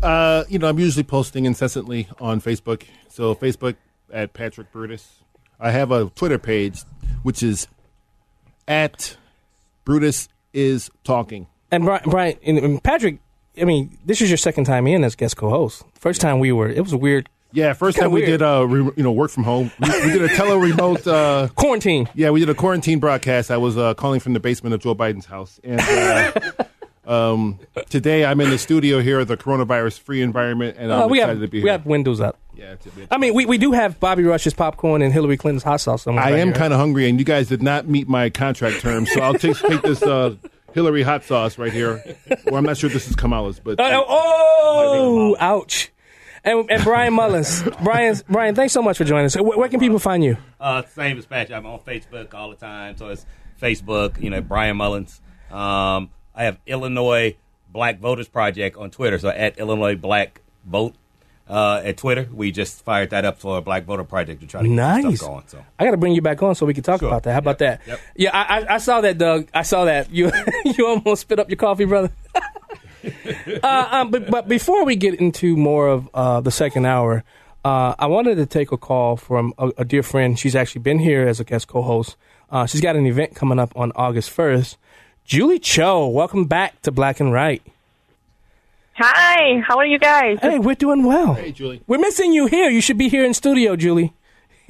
Uh, 0.02 0.44
you 0.50 0.58
know, 0.58 0.68
I'm 0.68 0.80
usually 0.80 1.04
posting 1.04 1.46
incessantly 1.46 2.08
on 2.20 2.42
Facebook. 2.42 2.82
So 3.10 3.36
Facebook 3.36 3.76
at 4.12 4.34
Patrick 4.34 4.72
Brutus. 4.72 5.20
I 5.60 5.72
have 5.72 5.92
a 5.92 6.10
Twitter 6.16 6.40
page, 6.40 6.82
which 7.24 7.44
is 7.44 7.68
at 8.68 9.18
Brutus 9.86 10.30
is 10.54 10.90
talking. 11.04 11.48
And 11.72 11.84
Brian, 11.86 12.04
Brian 12.06 12.38
and 12.44 12.84
Patrick, 12.84 13.20
I 13.60 13.66
mean, 13.66 13.98
this 14.06 14.22
is 14.22 14.30
your 14.30 14.38
second 14.38 14.66
time 14.66 14.88
in 14.88 15.04
as 15.04 15.16
guest 15.16 15.38
co-host. 15.38 15.84
First 15.96 16.22
time 16.22 16.40
we 16.40 16.52
were, 16.52 16.70
it 16.70 16.82
was 16.82 16.94
a 16.94 16.98
weird. 16.98 17.30
Yeah, 17.52 17.74
first 17.74 17.98
time 17.98 18.12
we 18.12 18.22
weird. 18.22 18.40
did 18.40 18.42
uh, 18.44 18.66
re- 18.68 18.92
you 18.96 19.04
know, 19.04 19.12
work 19.12 19.32
from 19.32 19.44
home. 19.44 19.72
We, 19.80 19.90
we 20.06 20.12
did 20.14 20.22
a 20.22 20.30
tele 20.30 20.58
remote 20.58 21.06
uh, 21.08 21.48
quarantine. 21.56 22.08
Yeah, 22.14 22.30
we 22.30 22.40
did 22.40 22.50
a 22.50 22.54
quarantine 22.54 23.00
broadcast. 23.00 23.50
I 23.50 23.58
was 23.58 23.76
uh, 23.76 23.96
calling 23.96 24.20
from 24.20 24.34
the 24.34 24.40
basement 24.40 24.76
of 24.76 24.82
Joe 24.82 24.94
Biden's 24.94 25.26
house, 25.26 25.60
and 25.64 25.82
uh, 25.82 26.32
um, 27.10 27.60
today 27.90 28.24
I'm 28.26 28.40
in 28.42 28.50
the 28.50 28.58
studio 28.58 29.02
here, 29.02 29.26
the 29.26 29.36
coronavirus 29.38 30.00
free 30.00 30.22
environment, 30.22 30.78
and 30.80 30.94
I'm 30.94 31.02
Uh, 31.04 31.08
we 31.08 31.20
excited 31.20 31.42
have 31.42 31.48
to 31.48 31.52
be 31.52 31.64
we 31.64 31.70
have 31.70 31.86
windows 31.86 32.22
up. 32.22 32.38
Yeah, 32.56 32.74
it's 32.74 32.86
a 32.86 32.90
bit- 32.92 33.08
I 33.10 33.18
mean, 33.18 33.34
we, 33.34 33.46
we 33.46 33.58
do 33.58 33.72
have 33.72 34.00
Bobby 34.00 34.24
Rush's 34.24 34.54
popcorn 34.54 35.02
and 35.02 35.12
Hillary 35.14 35.38
Clinton's 35.38 35.64
hot 35.64 35.82
sauce 35.82 36.04
somewhere. 36.04 36.24
I 36.24 36.32
right 36.32 36.40
am 36.40 36.54
kind 36.54 36.74
of 36.74 36.80
hungry, 36.80 37.10
and 37.10 37.18
you 37.18 37.26
guys 37.26 37.48
did 37.48 37.64
not 37.64 37.88
meet 37.88 38.08
my 38.08 38.30
contract 38.30 38.82
terms, 38.82 39.12
so 39.12 39.22
I'll 39.22 39.34
take 39.34 39.58
take 39.58 39.82
this 39.82 40.04
uh, 40.04 40.36
Hillary 40.74 41.02
hot 41.04 41.24
sauce 41.24 41.58
right 41.58 41.72
here. 41.74 42.04
Well, 42.46 42.56
I'm 42.56 42.66
not 42.66 42.78
sure 42.78 42.90
this 42.90 43.10
is 43.10 43.16
Kamala's, 43.16 43.60
but 43.60 43.80
Uh, 43.80 44.04
oh, 44.08 45.36
ouch. 45.40 45.92
And, 46.44 46.70
and 46.72 46.84
Brian 46.84 47.14
Mullins. 47.14 47.64
Brian, 47.84 48.16
Brian, 48.30 48.56
thanks 48.56 48.72
so 48.74 48.82
much 48.82 48.98
for 48.98 49.04
joining 49.04 49.26
us. 49.26 49.36
Where, 49.36 49.58
where 49.58 49.68
can 49.70 49.80
people 49.80 50.00
find 50.00 50.24
you? 50.24 50.38
Uh, 50.60 50.84
same 50.96 51.18
as 51.18 51.26
Patrick. 51.26 51.58
I'm 51.58 51.66
on 51.66 51.80
Facebook 51.80 52.34
all 52.34 52.50
the 52.50 52.56
time, 52.56 52.96
so 52.98 53.08
it's 53.10 53.26
Facebook. 53.62 54.22
You 54.22 54.30
know, 54.30 54.40
Brian 54.42 54.78
Mullins. 54.78 55.22
Um, 55.52 56.10
I 56.40 56.44
have 56.46 56.58
Illinois 56.66 57.36
Black 57.70 58.00
Voters 58.00 58.30
Project 58.30 58.78
on 58.78 58.92
Twitter, 58.92 59.20
so 59.20 59.28
at 59.28 59.60
Illinois 59.60 59.98
Black 59.98 60.40
Vote 60.66 60.96
uh, 61.50 61.82
at 61.84 61.98
Twitter. 61.98 62.30
We 62.34 62.52
just 62.54 62.82
fired 62.86 63.10
that 63.10 63.26
up 63.26 63.40
for 63.40 63.58
a 63.58 63.62
Black 63.62 63.84
Voter 63.84 64.06
Project 64.06 64.40
to 64.40 64.48
try 64.48 64.62
to 64.62 64.68
get 64.68 64.74
Nice. 64.74 65.18
stuff 65.18 65.28
going. 65.28 65.44
So 65.48 65.66
I 65.78 65.84
got 65.84 65.92
to 65.92 65.98
bring 65.98 66.14
you 66.14 66.22
back 66.22 66.42
on 66.42 66.56
so 66.56 66.66
we 66.66 66.74
can 66.74 66.84
talk 66.84 67.02
about 67.02 67.24
that. 67.24 67.34
How 67.34 67.40
about 67.40 67.60
that? 67.60 67.82
Yeah, 68.16 68.30
I, 68.34 68.60
I, 68.62 68.76
I 68.76 68.78
saw 68.78 69.02
that, 69.02 69.18
Doug. 69.18 69.50
I 69.54 69.64
saw 69.64 69.84
that. 69.84 70.12
You 70.12 70.32
you 70.66 70.88
almost 70.88 71.22
spit 71.22 71.40
up 71.40 71.50
your 71.50 71.58
coffee, 71.58 71.84
brother. 71.84 72.12
uh, 73.62 73.88
um, 73.92 74.10
but, 74.10 74.32
but 74.32 74.48
before 74.48 74.86
we 74.86 74.96
get 74.96 75.16
into 75.16 75.58
more 75.58 75.90
of 75.90 76.10
uh, 76.14 76.40
the 76.40 76.52
second 76.52 76.86
hour, 76.86 77.26
uh, 77.66 77.96
I 78.00 78.06
wanted 78.08 78.36
to 78.36 78.46
take 78.46 78.72
a 78.72 78.78
call 78.78 79.18
from 79.18 79.54
a, 79.58 79.72
a 79.80 79.84
dear 79.86 80.04
friend. 80.04 80.40
She's 80.40 80.56
actually 80.56 80.82
been 80.84 81.00
here 81.00 81.28
as 81.28 81.42
a 81.42 81.44
guest 81.44 81.68
co-host. 81.68 82.16
Uh, 82.50 82.66
she's 82.66 82.80
got 82.82 82.96
an 82.96 83.06
event 83.06 83.36
coming 83.36 83.60
up 83.60 83.74
on 83.76 83.92
August 83.96 84.30
first. 84.30 84.78
Julie 85.30 85.60
Cho, 85.60 86.08
welcome 86.08 86.46
back 86.46 86.82
to 86.82 86.92
Black 86.92 87.20
and 87.20 87.32
Right. 87.32 87.62
Hi, 88.96 89.62
how 89.64 89.78
are 89.78 89.86
you 89.86 90.00
guys? 90.00 90.40
Hey, 90.42 90.58
we're 90.58 90.74
doing 90.74 91.04
well. 91.06 91.36
Hey, 91.36 91.52
Julie. 91.52 91.84
We're 91.86 92.00
missing 92.00 92.34
you 92.34 92.48
here. 92.48 92.72
You 92.72 92.82
should 92.82 92.98
be 92.98 93.10
here 93.10 93.24
in 93.24 93.36
studio, 93.36 93.76
Julie. 93.76 94.12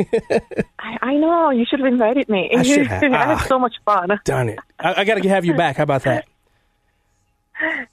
I, 0.77 0.97
I 1.01 1.13
know 1.13 1.49
you 1.51 1.63
should 1.65 1.79
have 1.79 1.87
invited 1.87 2.27
me. 2.27 2.51
I 2.53 2.63
should 2.63 2.87
have. 2.87 3.01
I 3.03 3.07
Ah. 3.07 3.37
had 3.37 3.47
so 3.47 3.57
much 3.57 3.75
fun. 3.85 4.19
Darn 4.25 4.49
it! 4.49 4.59
I, 4.77 4.95
I 4.95 5.03
got 5.05 5.23
to 5.23 5.29
have 5.29 5.45
you 5.45 5.53
back. 5.53 5.77
How 5.77 5.83
about 5.83 6.03
that? 6.03 6.27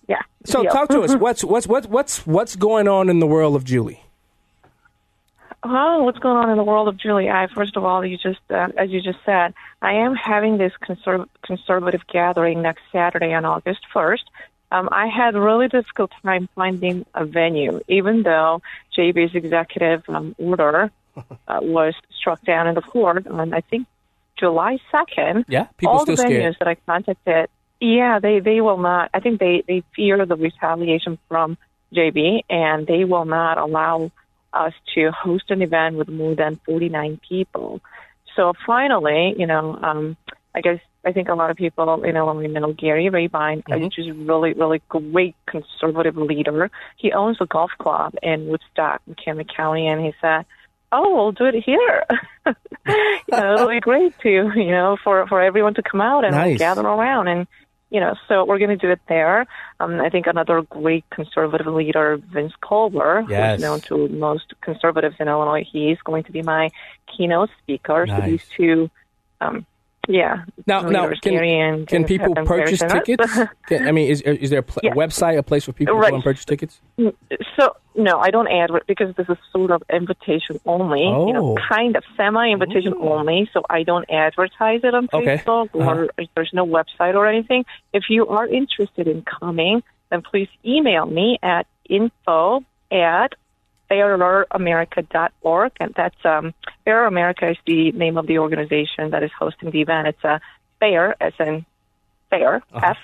Yeah. 0.08 0.22
So 0.44 0.62
deal. 0.62 0.72
talk 0.72 0.88
to 0.90 1.02
us. 1.02 1.14
What's 1.14 1.42
what's 1.44 1.66
what's 1.68 1.86
what's 1.88 2.24
what's 2.26 2.54
going 2.56 2.86
on 2.88 3.08
in 3.08 3.18
the 3.20 3.26
world 3.28 3.54
of 3.54 3.64
Julie? 3.64 4.00
Oh, 5.62 6.02
what's 6.04 6.18
going 6.18 6.36
on 6.36 6.50
in 6.50 6.56
the 6.56 6.64
world 6.64 6.88
of 6.88 6.96
Julie? 6.96 7.30
I 7.30 7.46
first 7.48 7.76
of 7.76 7.84
all, 7.84 8.04
you 8.04 8.16
just 8.18 8.40
uh, 8.50 8.68
as 8.76 8.90
you 8.90 9.00
just 9.00 9.18
said, 9.24 9.54
I 9.82 9.94
am 9.94 10.14
having 10.14 10.58
this 10.58 10.72
conserv- 10.82 11.28
conservative 11.42 12.06
gathering 12.06 12.62
next 12.62 12.82
Saturday 12.92 13.32
on 13.32 13.44
August 13.44 13.80
first. 13.92 14.24
Um, 14.70 14.88
I 14.90 15.06
had 15.06 15.34
a 15.34 15.40
really 15.40 15.68
difficult 15.68 16.12
time 16.22 16.48
finding 16.54 17.06
a 17.14 17.24
venue, 17.24 17.80
even 17.88 18.22
though 18.22 18.62
JB's 18.96 19.34
executive 19.34 20.02
um, 20.08 20.34
order 20.38 20.90
uh, 21.16 21.60
was 21.62 21.94
struck 22.18 22.42
down 22.44 22.66
in 22.66 22.74
the 22.74 22.82
court 22.82 23.26
on 23.26 23.52
I 23.54 23.60
think 23.60 23.86
July 24.38 24.78
second. 24.92 25.46
Yeah, 25.48 25.66
people 25.78 25.94
all 25.94 26.04
the 26.04 26.12
venues 26.12 26.18
scared. 26.18 26.56
that 26.60 26.68
I 26.68 26.74
contacted, 26.74 27.48
yeah, 27.80 28.18
they 28.18 28.40
they 28.40 28.60
will 28.60 28.78
not. 28.78 29.10
I 29.14 29.20
think 29.20 29.40
they 29.40 29.62
they 29.66 29.82
fear 29.94 30.24
the 30.24 30.36
retaliation 30.36 31.18
from 31.28 31.58
JB, 31.92 32.42
and 32.50 32.86
they 32.86 33.04
will 33.04 33.24
not 33.24 33.58
allow 33.58 34.10
us 34.56 34.72
to 34.94 35.10
host 35.10 35.50
an 35.50 35.62
event 35.62 35.96
with 35.96 36.08
more 36.08 36.34
than 36.34 36.56
49 36.66 37.20
people. 37.28 37.80
So 38.34 38.52
finally, 38.66 39.34
you 39.38 39.46
know, 39.46 39.78
um, 39.82 40.16
I 40.54 40.60
guess 40.60 40.80
I 41.04 41.12
think 41.12 41.28
a 41.28 41.34
lot 41.34 41.50
of 41.50 41.56
people, 41.56 42.02
you 42.04 42.12
know, 42.12 42.26
when 42.26 42.38
we 42.38 42.48
know 42.48 42.72
Gary 42.72 43.08
Rabine, 43.08 43.62
Mm-hmm. 43.62 43.82
which 43.84 43.98
is 43.98 44.10
really, 44.16 44.52
really 44.54 44.82
great 44.88 45.36
conservative 45.46 46.16
leader. 46.16 46.70
He 46.96 47.12
owns 47.12 47.38
a 47.40 47.46
golf 47.46 47.70
club 47.78 48.14
in 48.22 48.48
Woodstock, 48.48 49.02
McHenry 49.08 49.46
County, 49.54 49.86
and 49.86 50.04
he 50.04 50.12
said, 50.20 50.44
"Oh, 50.92 51.14
we'll 51.14 51.32
do 51.32 51.44
it 51.46 51.62
here. 51.64 52.04
you 52.46 52.54
know, 53.30 53.54
it'll 53.54 53.68
be 53.68 53.80
great 53.80 54.18
to, 54.20 54.30
you 54.56 54.70
know, 54.70 54.96
for 55.02 55.26
for 55.28 55.40
everyone 55.40 55.74
to 55.74 55.82
come 55.82 56.00
out 56.00 56.24
and 56.24 56.34
Nice. 56.34 56.58
gather 56.58 56.82
around." 56.86 57.28
And 57.28 57.46
you 57.90 58.00
know, 58.00 58.14
so 58.26 58.44
we're 58.44 58.58
going 58.58 58.70
to 58.70 58.76
do 58.76 58.90
it 58.90 59.00
there. 59.08 59.46
Um, 59.78 60.00
I 60.00 60.10
think 60.10 60.26
another 60.26 60.62
great 60.62 61.04
conservative 61.10 61.68
leader, 61.68 62.16
Vince 62.16 62.52
Culver, 62.60 63.24
Yes. 63.28 63.56
who's 63.56 63.62
known 63.62 63.80
to 63.82 64.08
most 64.08 64.54
conservatives 64.60 65.16
in 65.20 65.28
Illinois, 65.28 65.64
he's 65.70 65.98
going 66.02 66.24
to 66.24 66.32
be 66.32 66.42
my 66.42 66.70
keynote 67.06 67.50
speaker. 67.62 68.06
So 68.08 68.20
these 68.26 68.44
two, 68.56 68.90
um, 69.40 69.66
yeah. 70.08 70.44
Now, 70.66 70.82
now, 70.82 71.10
can, 71.22 71.86
can 71.86 72.04
people 72.04 72.26
have 72.28 72.34
been 72.34 72.46
very 72.46 72.62
purchase 72.62 72.80
tickets? 72.80 73.38
Can, 73.68 73.88
I 73.88 73.92
mean, 73.92 74.10
is 74.10 74.20
is 74.22 74.50
there 74.50 74.60
a, 74.60 74.62
pl- 74.62 74.80
Yeah. 74.82 74.92
website, 74.94 75.36
a 75.38 75.42
place 75.42 75.66
where 75.66 75.74
people 75.74 75.94
can 75.94 76.00
Right. 76.02 76.10
go 76.10 76.16
and 76.16 76.24
purchase 76.24 76.44
tickets? 76.44 76.80
Mm, 76.98 77.14
so 77.58 77.76
no, 77.94 78.18
I 78.18 78.30
don't 78.30 78.48
advert 78.48 78.86
because 78.86 79.14
this 79.16 79.28
is 79.28 79.36
sort 79.52 79.70
of 79.70 79.82
invitation 79.92 80.60
only. 80.66 81.02
You 81.02 81.32
know, 81.32 81.52
Oh. 81.52 81.56
kind 81.68 81.96
of 81.96 82.04
semi-invitation 82.16 82.94
oh. 82.96 83.14
only. 83.14 83.48
So 83.52 83.62
I 83.70 83.82
don't 83.82 84.08
advertise 84.10 84.80
it 84.84 84.94
on 84.94 85.08
Okay. 85.12 85.38
Facebook 85.38 85.68
uh-huh. 85.74 85.90
or 85.90 86.08
there's 86.34 86.50
no 86.52 86.66
website 86.66 87.14
or 87.14 87.26
anything. 87.26 87.64
If 87.92 88.04
you 88.08 88.28
are 88.28 88.46
interested 88.46 89.08
in 89.08 89.22
coming, 89.22 89.82
then 90.10 90.22
please 90.22 90.48
email 90.64 91.06
me 91.06 91.38
at 91.42 91.66
info 91.88 92.64
at 92.92 93.34
faireramerica.org. 93.90 95.72
And 95.80 95.94
that's 95.94 96.24
um, 96.24 96.54
Fair 96.84 97.06
America 97.06 97.50
is 97.50 97.56
the 97.66 97.92
name 97.92 98.16
of 98.16 98.26
the 98.26 98.38
organization 98.38 99.10
that 99.10 99.22
is 99.22 99.30
hosting 99.38 99.70
the 99.70 99.80
event. 99.80 100.08
It's 100.08 100.24
a 100.24 100.40
fair, 100.80 101.14
as 101.20 101.32
in 101.38 101.64
fair, 102.30 102.62
F 102.74 102.98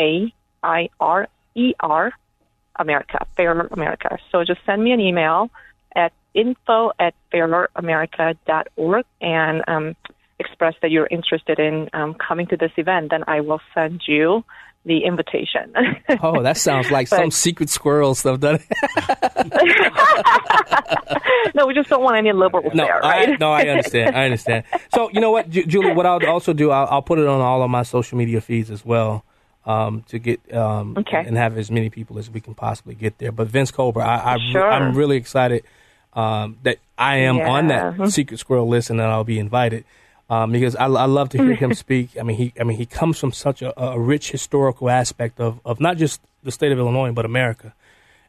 A 0.00 0.32
I 0.62 0.88
R 1.00 1.28
E 1.54 1.74
R 1.80 2.12
America, 2.76 3.26
Fair 3.36 3.60
America. 3.60 4.18
So 4.30 4.44
just 4.44 4.60
send 4.64 4.82
me 4.82 4.92
an 4.92 5.00
email 5.00 5.50
at 5.94 6.12
info 6.34 6.92
at 6.98 7.14
fairamerica.org 7.32 9.04
and 9.20 9.64
um, 9.66 9.96
express 10.38 10.74
that 10.82 10.90
you're 10.90 11.08
interested 11.10 11.58
in 11.58 11.90
um, 11.92 12.14
coming 12.14 12.46
to 12.46 12.56
this 12.56 12.70
event. 12.76 13.10
Then 13.10 13.24
I 13.26 13.40
will 13.40 13.60
send 13.74 14.02
you 14.06 14.44
the 14.84 15.04
invitation. 15.04 15.72
Oh, 16.22 16.42
that 16.42 16.56
sounds 16.56 16.90
like 16.90 17.08
But- 17.10 17.16
some 17.18 17.30
secret 17.30 17.68
squirrel 17.70 18.14
stuff. 18.14 18.40
Doesn't 18.40 18.64
it? 18.70 19.88
no, 21.54 21.66
we 21.66 21.74
just 21.74 21.88
don't 21.90 22.02
want 22.02 22.16
any 22.16 22.32
liberals 22.32 22.72
No, 22.74 22.84
there, 22.84 23.04
I, 23.04 23.36
no, 23.36 23.52
I 23.52 23.62
understand. 23.68 24.16
I 24.16 24.24
understand. 24.24 24.64
So 24.94 25.10
you 25.12 25.20
know 25.20 25.30
what, 25.30 25.50
Ju- 25.50 25.64
Julie? 25.66 25.92
What 25.92 26.06
I'll 26.06 26.24
also 26.26 26.52
do, 26.52 26.70
I'll, 26.70 26.86
I'll 26.90 27.02
put 27.02 27.18
it 27.18 27.26
on 27.26 27.40
all 27.40 27.62
of 27.62 27.70
my 27.70 27.82
social 27.82 28.18
media 28.18 28.40
feeds 28.40 28.70
as 28.70 28.84
well 28.84 29.24
um, 29.66 30.02
to 30.08 30.18
get 30.18 30.40
um, 30.54 30.94
Okay. 30.98 31.22
and 31.26 31.36
have 31.36 31.56
as 31.58 31.70
many 31.70 31.90
people 31.90 32.18
as 32.18 32.30
we 32.30 32.40
can 32.40 32.54
possibly 32.54 32.94
get 32.94 33.18
there. 33.18 33.32
But 33.32 33.48
Vince 33.48 33.70
Colbert, 33.70 34.02
I, 34.02 34.34
I 34.34 34.38
Sure. 34.50 34.70
I'm 34.70 34.94
really 34.96 35.16
excited 35.16 35.64
um, 36.14 36.56
that 36.62 36.78
I 36.96 37.18
am 37.18 37.38
on 37.40 37.68
Yeah. 37.68 37.94
that 37.98 38.10
secret 38.10 38.38
squirrel 38.38 38.68
list 38.68 38.90
and 38.90 38.98
that 39.00 39.08
I'll 39.10 39.24
be 39.24 39.38
invited. 39.38 39.84
Um, 40.30 40.52
because 40.52 40.76
I, 40.76 40.84
I 40.86 41.06
love 41.06 41.30
to 41.30 41.38
hear 41.38 41.54
him 41.54 41.72
speak. 41.84 42.10
I 42.20 42.22
mean, 42.22 42.36
he, 42.36 42.52
I 42.60 42.64
mean, 42.64 42.76
he 42.76 42.84
comes 42.86 43.18
from 43.18 43.32
such 43.32 43.62
a, 43.62 43.78
a 43.82 43.98
rich 43.98 44.30
historical 44.30 44.90
aspect 44.90 45.40
of, 45.40 45.60
of 45.64 45.80
not 45.80 45.96
just 45.96 46.20
the 46.42 46.50
state 46.52 46.70
of 46.70 46.78
Illinois, 46.78 47.12
but 47.12 47.24
America. 47.24 47.74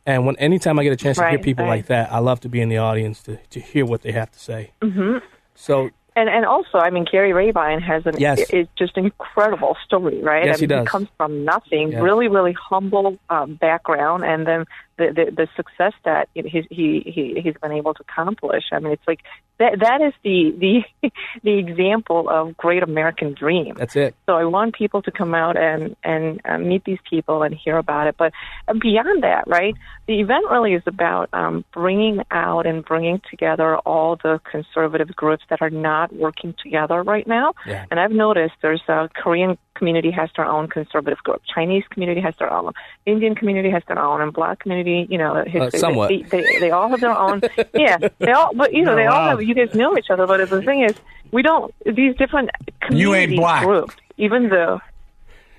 And 0.05 0.25
when 0.25 0.35
anytime 0.37 0.79
I 0.79 0.83
get 0.83 0.93
a 0.93 0.95
chance 0.95 1.17
to 1.17 1.27
hear 1.29 1.39
people 1.39 1.65
right. 1.65 1.71
like 1.77 1.87
that, 1.87 2.11
I 2.11 2.19
love 2.19 2.39
to 2.41 2.49
be 2.49 2.61
in 2.61 2.69
the 2.69 2.77
audience 2.77 3.21
to, 3.23 3.35
to 3.49 3.59
hear 3.59 3.85
what 3.85 4.01
they 4.01 4.13
have 4.13 4.31
to 4.31 4.39
say. 4.39 4.71
hmm 4.81 5.17
So 5.55 5.91
And 6.15 6.29
and 6.29 6.45
also, 6.45 6.77
I 6.79 6.89
mean, 6.89 7.05
Gary 7.11 7.31
Rabine 7.33 7.81
has 7.81 8.05
an 8.05 8.15
Yes. 8.17 8.39
i- 8.39 8.55
is 8.55 8.67
just 8.77 8.97
incredible 8.97 9.75
story, 9.85 10.21
right? 10.23 10.45
Yes, 10.45 10.57
I 10.57 10.59
he 10.61 10.67
mean, 10.67 10.79
does. 10.79 10.87
comes 10.87 11.09
from 11.17 11.43
nothing, 11.45 11.91
Yeah. 11.91 11.99
really, 11.99 12.27
really 12.29 12.53
humble 12.69 13.17
um, 13.29 13.55
background, 13.55 14.23
and 14.23 14.47
then 14.47 14.65
the, 14.99 15.07
the 15.15 15.31
the 15.31 15.47
success 15.55 15.93
that 16.03 16.29
he 16.33 16.43
he 16.69 17.01
he 17.05 17.41
he's 17.41 17.55
been 17.61 17.71
able 17.71 17.93
to 17.95 18.03
accomplish. 18.07 18.65
I 18.71 18.79
mean, 18.79 18.91
it's 18.91 19.07
like 19.07 19.21
that 19.57 19.79
that 19.79 20.01
is 20.01 20.13
the 20.23 20.53
the 20.59 21.09
the 21.43 21.57
example 21.57 22.29
of 22.29 22.55
great 22.57 22.83
American 22.83 23.33
dream. 23.33 23.75
that's 23.77 23.95
it. 23.95 24.15
So 24.25 24.33
I 24.35 24.45
want 24.45 24.75
people 24.75 25.01
to 25.01 25.11
come 25.11 25.33
out 25.33 25.57
and 25.57 25.95
and 26.03 26.41
uh, 26.45 26.57
meet 26.57 26.83
these 26.83 26.99
people 27.09 27.41
and 27.43 27.55
hear 27.55 27.77
about 27.77 28.07
it. 28.07 28.15
But 28.17 28.33
uh, 28.67 28.73
beyond 28.73 29.23
that, 29.23 29.45
right? 29.47 29.73
The 30.07 30.19
event 30.19 30.45
really 30.51 30.73
is 30.73 30.83
about 30.85 31.29
um, 31.33 31.63
bringing 31.73 32.21
out 32.31 32.65
and 32.65 32.83
bringing 32.83 33.21
together 33.29 33.77
all 33.77 34.17
the 34.17 34.39
conservative 34.49 35.15
groups 35.15 35.43
that 35.49 35.61
are 35.61 35.69
not 35.69 36.13
working 36.13 36.53
together 36.61 37.01
right 37.03 37.27
now. 37.27 37.53
Yeah. 37.65 37.85
And 37.89 37.99
I've 37.99 38.11
noticed 38.11 38.53
there's 38.61 38.81
a 38.87 39.09
Korean 39.13 39.57
community 39.79 40.11
has 40.11 40.29
their 40.35 40.45
own 40.45 40.67
conservative 40.67 41.17
group, 41.23 41.41
Chinese 41.55 41.83
community 41.89 42.21
has 42.21 42.35
their 42.37 42.51
own, 42.53 42.73
Indian 43.07 43.33
community 43.33 43.71
has 43.71 43.81
their 43.87 43.97
own, 43.97 44.21
and 44.21 44.31
Black 44.31 44.59
community, 44.59 45.07
you 45.09 45.17
know, 45.17 45.43
his, 45.47 45.61
Uh, 45.61 45.69
somewhat. 45.71 46.09
They, 46.09 46.21
they 46.33 46.59
they 46.59 46.71
all 46.71 46.89
have 46.89 47.01
their 47.01 47.17
own. 47.17 47.41
yeah, 47.73 47.97
they 48.19 48.31
all, 48.31 48.53
but 48.53 48.73
you 48.73 48.83
know, 48.83 48.93
Oh, 48.93 48.95
they 48.95 49.07
all 49.07 49.29
have. 49.29 49.41
You 49.41 49.55
guys 49.55 49.73
know 49.73 49.97
each 49.97 50.11
other, 50.11 50.27
but 50.27 50.47
the 50.49 50.61
thing 50.61 50.83
is, 50.83 50.95
we 51.31 51.41
don't. 51.41 51.73
These 51.85 52.15
different 52.17 52.49
You 52.91 53.15
ain't 53.15 53.31
community 53.31 53.65
groups, 53.65 53.95
even 54.17 54.49
though 54.49 54.79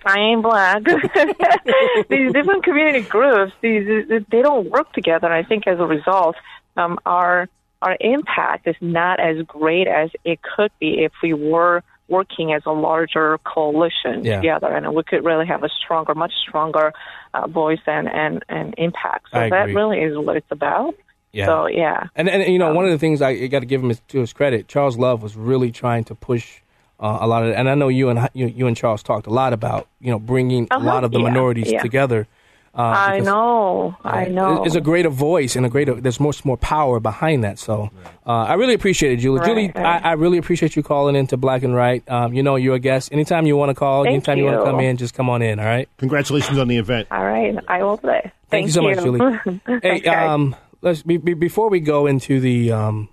I 0.04 0.18
ain't 0.18 0.42
black. 0.42 0.82
these 2.08 2.32
different 2.32 2.64
community 2.64 3.02
groups, 3.02 3.52
these 3.60 3.84
they 4.30 4.42
don't 4.42 4.70
work 4.70 4.92
together. 4.92 5.26
And 5.26 5.34
I 5.34 5.42
think 5.42 5.66
as 5.66 5.78
a 5.78 5.86
result, 5.86 6.36
um, 6.76 6.98
our 7.06 7.48
our 7.82 7.96
impact 8.00 8.66
is 8.66 8.76
not 8.80 9.20
as 9.20 9.42
great 9.46 9.86
as 9.88 10.10
it 10.24 10.40
could 10.42 10.70
be 10.78 11.04
if 11.04 11.12
we 11.22 11.32
were 11.32 11.82
working 12.10 12.52
as 12.52 12.62
a 12.66 12.72
larger 12.72 13.38
coalition 13.44 14.24
Yeah. 14.24 14.36
together, 14.36 14.66
and 14.66 14.92
we 14.94 15.02
could 15.04 15.24
really 15.24 15.46
have 15.46 15.62
a 15.64 15.68
stronger, 15.82 16.14
much 16.14 16.32
stronger 16.46 16.92
uh, 17.32 17.46
voice 17.46 17.80
and, 17.86 18.08
and 18.08 18.44
and 18.48 18.74
impact. 18.76 19.26
So 19.32 19.38
I 19.38 19.48
that 19.48 19.62
agree. 19.62 19.74
really 19.74 19.98
is 20.00 20.18
what 20.18 20.36
it's 20.36 20.50
about. 20.50 20.94
Yeah. 21.32 21.46
So 21.46 21.66
yeah. 21.68 22.08
And 22.16 22.28
and 22.28 22.52
you 22.52 22.58
know, 22.58 22.74
one 22.74 22.84
of 22.84 22.90
the 22.90 22.98
things 22.98 23.22
I 23.22 23.46
got 23.46 23.60
to 23.60 23.66
give 23.66 23.82
him 23.82 23.90
is, 23.90 24.00
to 24.08 24.18
his 24.20 24.32
credit, 24.32 24.66
Charles 24.68 24.98
Love 24.98 25.22
was 25.22 25.36
really 25.36 25.70
trying 25.70 26.04
to 26.04 26.14
push 26.14 26.60
uh, 26.98 27.18
a 27.20 27.26
lot 27.26 27.44
of, 27.44 27.54
and 27.54 27.70
I 27.70 27.74
know 27.76 27.88
you 27.88 28.08
and 28.10 28.28
you, 28.34 28.46
you 28.48 28.66
and 28.66 28.76
Charles 28.76 29.02
talked 29.02 29.26
a 29.26 29.30
lot 29.30 29.52
about 29.52 29.86
you 30.00 30.10
know 30.10 30.18
bringing 30.18 30.66
a 30.70 30.74
Uh-huh. 30.74 30.84
lot 30.86 31.04
of 31.04 31.12
the 31.12 31.18
Yeah, 31.18 31.24
minorities 31.28 31.70
yeah. 31.72 31.80
together. 31.80 32.26
Uh, 32.72 32.82
I 32.82 33.18
know, 33.18 33.96
I 34.04 34.26
know. 34.26 34.62
It's 34.62 34.76
a 34.76 34.80
greater 34.80 35.08
voice 35.08 35.56
and 35.56 35.66
a 35.66 35.68
greater. 35.68 36.00
There's 36.00 36.20
much 36.20 36.44
more 36.44 36.56
power 36.56 37.00
behind 37.00 37.42
that. 37.42 37.58
So, 37.58 37.90
uh, 38.24 38.30
I 38.30 38.54
really 38.54 38.74
appreciate 38.74 39.12
it, 39.12 39.16
Julie. 39.16 39.40
Right, 39.40 39.46
Julie, 39.48 39.72
right. 39.74 40.04
I, 40.04 40.10
I 40.10 40.12
really 40.12 40.38
appreciate 40.38 40.76
you 40.76 40.84
calling 40.84 41.16
into 41.16 41.36
Black 41.36 41.64
and 41.64 41.74
Right. 41.74 42.08
Um, 42.08 42.32
you 42.32 42.44
know, 42.44 42.54
you're 42.54 42.76
a 42.76 42.78
guest. 42.78 43.12
Anytime 43.12 43.44
you 43.46 43.56
want 43.56 43.70
to 43.70 43.74
call, 43.74 44.04
Thank 44.04 44.14
anytime 44.14 44.38
you, 44.38 44.44
want 44.44 44.58
to 44.58 44.64
come 44.64 44.78
in, 44.78 44.96
just 44.98 45.14
come 45.14 45.28
on 45.28 45.42
in. 45.42 45.58
All 45.58 45.64
right. 45.64 45.88
Congratulations 45.96 46.58
on 46.58 46.68
the 46.68 46.76
event. 46.76 47.08
All 47.10 47.24
right, 47.24 47.56
I 47.66 47.82
will 47.82 47.98
say. 47.98 48.30
Thank, 48.50 48.66
you 48.66 48.72
so 48.72 48.82
much, 48.82 48.98
Julie. 48.98 49.18
hey, 49.82 49.98
Okay. 49.98 50.08
um, 50.08 50.54
let's 50.80 51.02
be, 51.02 51.16
be, 51.16 51.34
before 51.34 51.70
we 51.70 51.80
go 51.80 52.06
into 52.06 52.38
the 52.38 52.70
um, 52.70 53.08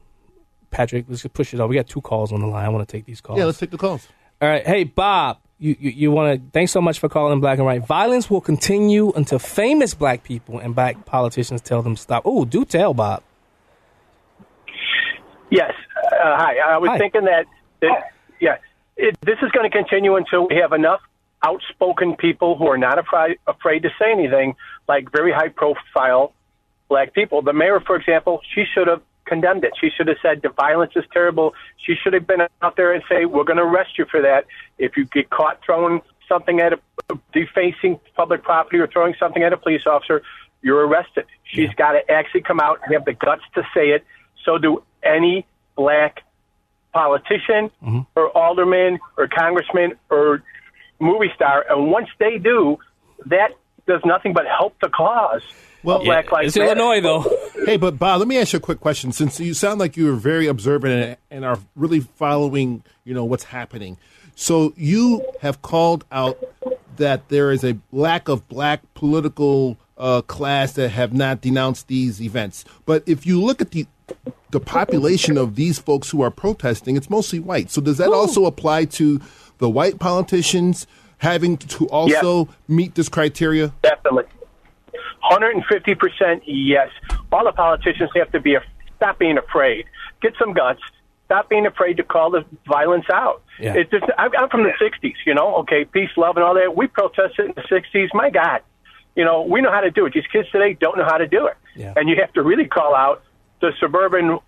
Patrick, 0.70 1.05
let's 1.10 1.24
just 1.24 1.34
push 1.34 1.53
it 1.53 1.60
up. 1.60 1.70
We 1.70 1.76
got 1.76 1.88
two 1.88 2.01
calls 2.01 2.32
on 2.32 2.41
the 2.41 2.47
line. 2.47 2.64
I 2.66 2.70
want 2.70 2.88
to 2.88 2.91
take 2.91 3.05
these 3.05 3.22
calls. 3.22 3.39
Yeah, 3.39 3.45
let's 3.45 3.58
take 3.58 3.72
the 3.72 3.78
calls. 3.78 4.08
All 4.39 4.47
right. 4.47 4.66
Hey, 4.66 4.84
Bob, 4.84 5.39
you, 5.60 5.76
you, 5.80 5.89
you 5.89 6.12
want 6.12 6.41
to, 6.41 6.51
thanks 6.51 6.72
so 6.72 6.82
much 6.82 6.99
for 6.99 7.10
calling 7.10 7.39
Black 7.39 7.58
and 7.58 7.68
Right 7.68 7.86
Violence 7.86 8.30
will 8.30 8.41
continue 8.41 9.12
until 9.16 9.39
famous 9.39 9.93
black 9.93 10.24
people 10.24 10.60
and 10.60 10.76
black 10.76 11.05
politicians 11.05 11.62
tell 11.62 11.82
them 11.82 11.95
to 11.95 12.01
stop. 12.01 12.24
Oh, 12.26 12.45
do 12.45 12.64
tell, 12.64 12.93
Bob. 12.93 13.24
Yes. 15.49 15.74
Uh, 15.95 16.38
hi. 16.38 16.58
I 16.58 16.78
was 16.78 16.89
Hi. 16.89 16.97
thinking 16.97 17.26
that, 17.26 17.45
that 17.82 18.12
yeah, 18.39 18.58
it, 18.95 19.18
this 19.22 19.38
is 19.41 19.51
going 19.51 19.70
to 19.70 19.76
continue 19.76 20.16
until 20.16 20.47
we 20.47 20.58
have 20.58 20.74
enough 20.74 21.01
outspoken 21.43 22.16
people 22.16 22.58
who 22.58 22.68
are 22.68 22.78
not 22.78 22.99
afraid, 22.99 23.38
afraid 23.47 23.84
to 23.84 23.89
say 23.99 24.12
anything, 24.12 24.55
like 24.88 25.12
very 25.12 25.32
high 25.32 25.49
profile 25.49 26.34
black 26.89 27.14
people. 27.14 27.41
The 27.41 27.53
mayor, 27.53 27.80
for 27.80 27.95
example, 27.95 28.41
she 28.53 28.66
should 28.74 28.88
have 28.88 29.01
condemned 29.28 29.63
it. 29.63 29.73
She 29.80 29.89
should 29.89 30.07
have 30.07 30.17
said 30.21 30.41
the 30.41 30.49
violence 30.49 30.93
is 30.95 31.05
terrible. 31.11 31.53
She 31.78 31.95
should 31.95 32.13
have 32.13 32.25
been 32.25 32.41
out 32.61 32.75
there 32.75 32.93
and 32.93 33.03
say, 33.09 33.25
we're 33.25 33.43
going 33.43 33.57
to 33.57 33.63
arrest 33.63 33.97
you 33.97 34.05
for 34.09 34.21
that. 34.21 34.45
If 34.78 34.97
you 34.97 35.05
get 35.05 35.30
caught 35.30 35.59
throwing 35.65 36.01
something 36.28 36.59
at 36.59 36.73
a 36.73 36.80
defacing 37.34 37.99
public 38.15 38.43
property 38.43 38.80
or 38.80 38.88
throwing 38.88 39.15
something 39.19 39.43
at 39.43 39.53
a 39.53 39.57
police 39.57 39.86
officer, 39.86 40.23
you're 40.61 40.88
arrested. 40.88 41.25
She's 41.43 41.73
got 41.75 41.93
to 41.93 42.11
actually 42.11 42.41
come 42.41 42.59
out 42.59 42.80
and 42.84 42.93
have 42.93 43.05
the 43.05 43.13
guts 43.13 43.43
to 43.55 43.63
say 43.73 43.89
it. 43.89 44.03
So 44.43 44.57
do 44.57 44.84
any 45.03 45.45
black 45.75 46.23
politician 46.93 47.69
mm-hmm. 47.84 47.99
or 48.15 48.36
alderman 48.36 48.99
or 49.17 49.28
congressman 49.28 49.93
or 50.09 50.43
movie 50.99 51.32
star. 51.36 51.65
And 51.69 51.91
once 51.91 52.09
they 52.19 52.38
do, 52.38 52.78
that 53.28 53.51
does 53.88 54.01
nothing 54.03 54.34
but 54.34 54.45
help 54.47 54.75
the 54.82 54.89
cause. 54.89 55.43
Well, 55.88 56.00
of 56.00 56.04
Black 56.04 56.30
Lives 56.34 56.58
Matter. 56.58 56.72
Illinois, 56.72 57.00
though. 57.02 57.38
Hey, 57.66 57.78
but 57.78 57.98
Bob, 57.98 58.20
let 58.20 58.28
me 58.28 58.38
ask 58.38 58.52
you 58.52 58.58
a 58.58 58.60
quick 58.60 58.82
question. 58.82 59.14
Since 59.14 59.40
you 59.40 59.54
sound 59.54 59.80
like 59.80 59.96
you 59.96 60.12
are 60.12 60.18
very 60.18 60.46
observant 60.46 60.94
and, 60.94 61.18
and 61.32 61.46
are 61.46 61.60
really 61.78 62.02
following, 62.02 62.84
you 63.06 63.14
know, 63.14 63.24
what's 63.24 63.46
happening. 63.46 63.98
So 64.36 64.74
you 64.76 65.26
have 65.40 65.62
called 65.62 66.04
out 66.12 66.38
that 66.98 67.30
there 67.30 67.52
is 67.52 67.64
a 67.64 67.78
lack 67.94 68.28
of 68.28 68.48
black 68.50 68.82
political 68.96 69.78
uh, 69.98 70.24
class 70.24 70.74
that 70.74 70.90
have 70.90 71.14
not 71.14 71.40
denounced 71.40 71.88
these 71.88 72.22
events. 72.22 72.66
But 72.86 73.04
if 73.06 73.26
you 73.26 73.42
look 73.42 73.62
at 73.62 73.72
the 73.72 73.88
the 74.52 74.60
population 74.60 75.38
of 75.38 75.56
these 75.56 75.80
folks 75.80 76.10
who 76.10 76.22
are 76.22 76.32
protesting, 76.32 76.98
it's 76.98 77.10
mostly 77.10 77.40
white. 77.40 77.70
So 77.72 77.82
does 77.82 77.98
that 77.98 78.12
also 78.12 78.46
apply 78.46 78.86
to 78.86 79.20
the 79.58 79.70
white 79.70 80.00
politicians 80.00 80.86
having 81.18 81.58
to 81.58 81.88
also 81.88 82.48
meet 82.68 82.96
this 82.96 83.10
criteria? 83.10 83.74
Definitely. 83.82 84.26
150% 85.32 86.41
yes. 86.45 86.89
All 87.32 87.45
the 87.45 87.51
politicians 87.51 88.09
have 88.15 88.32
to 88.32 88.39
be, 88.39 88.55
a, 88.55 88.63
stop 88.97 89.19
being 89.19 89.38
afraid. 89.38 89.86
Get 90.21 90.34
some 90.39 90.53
guts 90.53 90.82
stop 91.28 91.49
being 91.49 91.65
afraid 91.65 91.97
to 91.97 92.03
call 92.03 92.32
the 92.32 92.43
violence 92.65 93.05
out. 93.13 93.43
Yeah. 93.59 93.73
It's 93.75 93.91
just, 93.91 94.05
I'm 94.17 94.32
I'm 94.38 94.49
from 94.49 94.63
the 94.63 94.71
'60s, 94.82 95.15
you 95.25 95.34
know. 95.34 95.55
Okay, 95.57 95.84
peace, 95.86 96.09
love, 96.15 96.38
and 96.38 96.43
all 96.43 96.55
that. 96.55 96.75
We 96.75 96.88
protested 96.88 97.45
in 97.47 97.53
the 97.55 97.61
'60s. 97.63 98.07
My 98.13 98.30
God, 98.30 98.61
you 99.15 99.25
know, 99.25 99.41
we 99.41 99.61
know 99.61 99.71
how 99.71 99.82
to 99.82 99.91
do 99.91 100.05
it. 100.05 100.13
These 100.13 100.28
kids 100.32 100.49
today 100.51 100.73
don't 100.80 100.97
know 100.97 101.03
how 101.05 101.17
to 101.17 101.28
do 101.28 101.47
it, 101.47 101.57
Yeah. 101.75 101.93
and 101.97 102.07
you 102.09 102.15
have 102.21 102.32
to 102.34 102.41
really 102.41 102.65
call 102.65 102.95
out 102.95 103.23
the 103.61 103.73
suburban. 103.80 104.39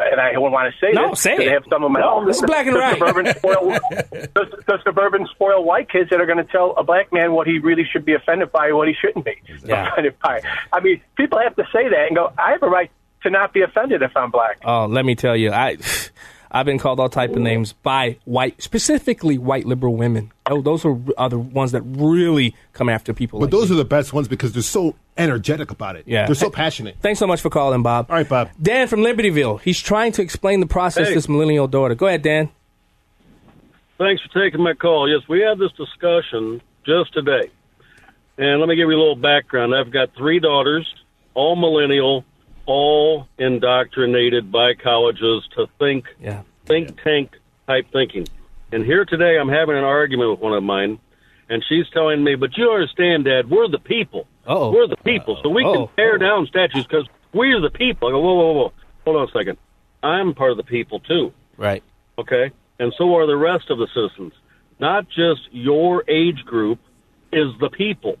And 0.00 0.20
I 0.20 0.32
don't 0.32 0.50
want 0.50 0.72
to 0.72 0.78
say 0.84 0.92
No, 0.92 1.10
this 1.10 1.20
say 1.20 1.32
because 1.36 1.46
it. 1.46 1.50
I 1.50 1.52
have 1.54 1.64
some 1.70 1.84
of 1.84 1.90
my 1.92 2.00
No, 2.00 2.14
own. 2.14 2.26
this 2.26 2.36
is 2.36 2.42
black 2.42 2.66
and 2.66 2.74
white. 2.76 2.98
Suburban 2.98 3.26
spoil, 3.36 3.70
the, 4.10 4.62
the 4.66 4.78
suburban 4.84 5.26
spoiled 5.30 5.64
white 5.64 5.88
kids 5.90 6.10
that 6.10 6.20
are 6.20 6.26
going 6.26 6.38
to 6.44 6.50
tell 6.50 6.74
a 6.76 6.82
black 6.82 7.12
man 7.12 7.32
what 7.32 7.46
he 7.46 7.58
really 7.58 7.84
should 7.84 8.04
be 8.04 8.14
offended 8.14 8.50
by 8.50 8.68
and 8.68 8.76
what 8.76 8.88
he 8.88 8.94
shouldn't 8.94 9.24
be 9.24 9.36
Yeah. 9.64 9.92
offended 9.92 10.16
by. 10.22 10.40
I 10.72 10.80
mean, 10.80 11.00
people 11.16 11.38
have 11.38 11.54
to 11.56 11.64
say 11.72 11.88
that 11.88 12.06
and 12.08 12.16
go. 12.16 12.32
I 12.36 12.50
have 12.52 12.62
a 12.62 12.68
right 12.68 12.90
to 13.22 13.30
not 13.30 13.52
be 13.52 13.62
offended 13.62 14.02
if 14.02 14.16
I'm 14.16 14.30
black. 14.32 14.58
Oh, 14.64 14.86
let 14.86 15.04
me 15.04 15.14
tell 15.14 15.36
you, 15.36 15.52
I 15.52 15.76
I've 16.50 16.66
been 16.66 16.78
called 16.78 16.98
all 17.00 17.08
type 17.08 17.30
of 17.30 17.38
names 17.38 17.72
by 17.72 18.18
white, 18.24 18.60
specifically 18.60 19.38
white 19.38 19.64
liberal 19.66 19.94
women. 19.96 20.32
Oh, 20.50 20.60
those 20.60 20.84
are, 20.84 20.98
are 21.16 21.30
the 21.30 21.38
ones 21.38 21.72
that 21.72 21.82
really 21.82 22.54
come 22.72 22.88
after 22.88 23.14
people. 23.14 23.38
But 23.38 23.46
like 23.46 23.52
those 23.52 23.70
are 23.70 23.76
the 23.76 23.84
best 23.84 24.12
ones 24.12 24.26
because 24.28 24.52
they're 24.52 24.62
so 24.62 24.94
energetic 25.16 25.70
about 25.70 25.96
it. 25.96 26.04
Yeah. 26.06 26.26
They're 26.26 26.34
so 26.34 26.50
passionate. 26.50 26.96
Thanks 27.00 27.18
so 27.18 27.26
much 27.26 27.40
for 27.40 27.50
calling, 27.50 27.82
Bob. 27.82 28.06
All 28.10 28.16
right, 28.16 28.28
Bob. 28.28 28.50
Dan 28.60 28.88
from 28.88 29.00
Libertyville. 29.00 29.60
He's 29.60 29.80
trying 29.80 30.12
to 30.12 30.22
explain 30.22 30.60
the 30.60 30.66
process 30.66 31.06
Hey. 31.06 31.10
to 31.12 31.14
his 31.16 31.28
millennial 31.28 31.66
daughter. 31.68 31.94
Go 31.94 32.06
ahead, 32.06 32.22
Dan. 32.22 32.48
Thanks 33.98 34.22
for 34.22 34.42
taking 34.42 34.62
my 34.62 34.74
call. 34.74 35.08
Yes, 35.08 35.28
we 35.28 35.40
had 35.40 35.58
this 35.58 35.72
discussion 35.72 36.60
just 36.84 37.12
today. 37.12 37.50
And 38.38 38.58
let 38.60 38.68
me 38.68 38.74
give 38.74 38.88
you 38.88 38.96
a 38.96 38.98
little 38.98 39.14
background. 39.16 39.74
I've 39.74 39.92
got 39.92 40.10
three 40.16 40.40
daughters, 40.40 40.92
all 41.34 41.54
millennial, 41.54 42.24
all 42.66 43.28
indoctrinated 43.38 44.50
by 44.50 44.74
colleges 44.74 45.46
to 45.56 45.66
think 45.78 46.06
Yeah. 46.20 46.42
think 46.66 47.00
tank 47.02 47.38
type 47.66 47.86
thinking. 47.92 48.26
And 48.72 48.84
here 48.84 49.04
today 49.04 49.38
I'm 49.38 49.48
having 49.48 49.76
an 49.76 49.84
argument 49.84 50.30
with 50.30 50.40
one 50.40 50.54
of 50.54 50.62
mine 50.62 50.98
and 51.52 51.62
she's 51.68 51.88
telling 51.90 52.24
me, 52.24 52.34
But 52.34 52.56
you 52.56 52.70
understand, 52.70 53.26
Dad, 53.26 53.50
we're 53.50 53.68
the 53.68 53.78
people. 53.78 54.26
Oh. 54.46 54.72
We're 54.72 54.86
the 54.88 54.96
people. 54.96 55.38
So 55.42 55.48
we 55.50 55.64
Oh. 55.64 55.86
can 55.86 55.96
tear 55.96 56.18
down 56.18 56.46
statues 56.46 56.84
because 56.86 57.06
we're 57.32 57.60
the 57.60 57.70
people. 57.70 58.08
I 58.08 58.12
go, 58.12 58.20
Whoa, 58.20 58.34
whoa, 58.34 58.52
whoa. 58.52 58.72
Hold 59.04 59.16
on 59.16 59.28
a 59.28 59.30
second. 59.32 59.58
I'm 60.02 60.34
part 60.34 60.50
of 60.52 60.56
the 60.56 60.64
people 60.64 61.00
too. 61.00 61.32
Right. 61.56 61.82
Okay? 62.18 62.50
And 62.78 62.92
so 62.96 63.14
are 63.16 63.26
the 63.26 63.36
rest 63.36 63.70
of 63.70 63.78
the 63.78 63.86
citizens. 63.94 64.32
Not 64.80 65.08
just 65.08 65.42
your 65.52 66.02
age 66.08 66.44
group 66.44 66.80
is 67.32 67.48
the 67.60 67.70
people. 67.70 68.16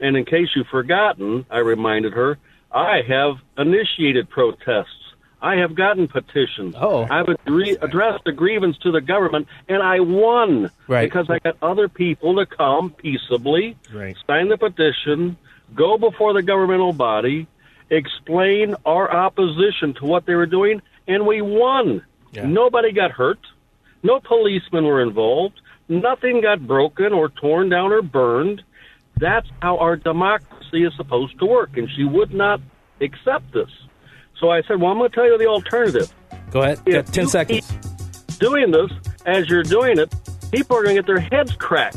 And 0.00 0.16
in 0.16 0.24
case 0.24 0.48
you've 0.54 0.66
forgotten, 0.68 1.44
I 1.50 1.58
reminded 1.58 2.12
her, 2.14 2.38
I 2.72 3.02
have 3.06 3.36
initiated 3.58 4.28
protests. 4.30 5.03
I 5.42 5.56
have 5.56 5.74
gotten 5.74 6.08
petitions. 6.08 6.74
Oh. 6.78 7.06
I've 7.10 7.28
agree- 7.28 7.76
addressed 7.80 8.24
the 8.24 8.32
grievance 8.32 8.78
to 8.78 8.90
the 8.90 9.00
government, 9.00 9.46
and 9.68 9.82
I 9.82 10.00
won 10.00 10.70
Right. 10.88 11.04
because 11.06 11.28
I 11.28 11.38
got 11.38 11.56
other 11.62 11.88
people 11.88 12.36
to 12.36 12.46
come 12.46 12.90
peaceably, 12.90 13.76
Right. 13.92 14.16
sign 14.26 14.48
the 14.48 14.56
petition, 14.56 15.36
go 15.74 15.98
before 15.98 16.32
the 16.32 16.42
governmental 16.42 16.92
body, 16.92 17.46
explain 17.90 18.74
our 18.86 19.10
opposition 19.10 19.92
to 19.94 20.06
what 20.06 20.24
they 20.26 20.34
were 20.34 20.46
doing, 20.46 20.80
and 21.06 21.26
we 21.26 21.42
won. 21.42 22.02
Nobody 22.42 22.90
got 22.90 23.12
hurt. 23.12 23.38
No 24.02 24.18
policemen 24.20 24.84
were 24.84 25.00
involved. 25.02 25.60
Nothing 25.88 26.40
got 26.40 26.66
broken 26.66 27.12
or 27.12 27.28
torn 27.28 27.68
down 27.68 27.92
or 27.92 28.02
burned. 28.02 28.62
That's 29.18 29.46
how 29.62 29.76
our 29.78 29.96
democracy 29.96 30.84
is 30.84 30.92
supposed 30.96 31.38
to 31.38 31.46
work. 31.46 31.76
And 31.76 31.88
she 31.90 32.02
would 32.04 32.34
not 32.34 32.60
accept 33.00 33.52
this. 33.52 33.70
So 34.38 34.50
I 34.50 34.62
said, 34.62 34.80
Well, 34.80 34.90
I'm 34.92 34.98
going 34.98 35.10
to 35.10 35.14
tell 35.14 35.26
you 35.26 35.38
the 35.38 35.46
alternative. 35.46 36.12
Go 36.50 36.62
ahead. 36.62 36.80
If 36.86 37.06
Got 37.06 37.14
10 37.14 37.24
you 37.24 37.30
seconds. 37.30 37.72
Doing 38.38 38.70
this, 38.70 38.90
as 39.26 39.48
you're 39.48 39.62
doing 39.62 39.98
it, 39.98 40.12
people 40.52 40.76
are 40.76 40.82
going 40.82 40.96
to 40.96 41.02
get 41.02 41.06
their 41.06 41.20
heads 41.20 41.52
cracked. 41.56 41.96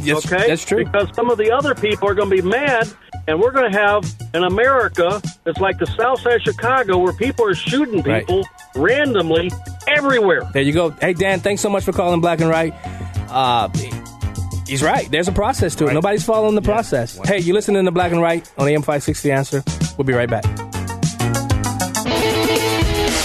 Yes, 0.00 0.26
okay? 0.30 0.46
that's 0.48 0.64
true. 0.64 0.84
Because 0.84 1.08
some 1.14 1.30
of 1.30 1.38
the 1.38 1.50
other 1.50 1.74
people 1.74 2.08
are 2.08 2.14
going 2.14 2.28
to 2.28 2.36
be 2.36 2.42
mad, 2.42 2.88
and 3.26 3.40
we're 3.40 3.52
going 3.52 3.70
to 3.70 3.78
have 3.78 4.04
an 4.34 4.44
America 4.44 5.22
that's 5.44 5.58
like 5.60 5.78
the 5.78 5.86
South 5.86 6.20
Side 6.20 6.36
of 6.36 6.42
Chicago 6.42 6.98
where 6.98 7.12
people 7.14 7.46
are 7.46 7.54
shooting 7.54 8.02
Right. 8.02 8.26
people 8.26 8.44
randomly 8.74 9.50
everywhere. 9.88 10.42
There 10.52 10.62
you 10.62 10.72
go. 10.72 10.90
Hey, 10.90 11.14
Dan, 11.14 11.40
thanks 11.40 11.62
so 11.62 11.70
much 11.70 11.84
for 11.84 11.92
calling 11.92 12.20
Black 12.20 12.40
and 12.40 12.50
Right. 12.50 12.74
Uh, 13.30 13.68
he's 14.66 14.82
right. 14.82 15.10
There's 15.10 15.28
a 15.28 15.32
process 15.32 15.74
to 15.76 15.86
it. 15.86 15.94
Nobody's 15.94 16.24
following 16.24 16.54
the 16.54 16.62
process. 16.62 17.18
Hey, 17.26 17.38
you 17.38 17.54
listening 17.54 17.84
to 17.86 17.90
Black 17.90 18.12
and 18.12 18.20
Right 18.20 18.50
on 18.58 18.68
AM 18.68 18.82
560 18.82 19.30
Answer. 19.30 19.62
We'll 19.96 20.04
be 20.04 20.12
right 20.12 20.28
back. 20.28 20.44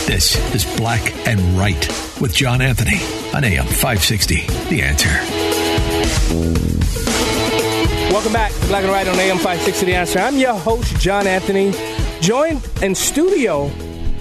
This 0.10 0.55
is 0.55 0.66
Black 0.76 1.16
and 1.28 1.39
Right 1.55 1.88
with 2.20 2.34
John 2.34 2.64
Anthony 2.64 2.97
on 3.32 3.43
AM 3.43 3.68
560. 3.68 4.47
The 4.68 4.82
answer. 4.82 5.07
Welcome 8.12 8.34
back 8.34 8.51
to 8.51 8.68
Black 8.70 8.86
and 8.86 8.91
Right 8.91 9.07
on 9.07 9.20
AM 9.20 9.36
560 9.36 9.86
The 9.86 9.93
Answer. 9.93 10.18
I'm 10.18 10.36
your 10.39 10.55
host, 10.55 10.99
John 10.99 11.28
Anthony, 11.28 11.76
joined 12.22 12.68
in 12.82 12.95
studio 12.95 13.70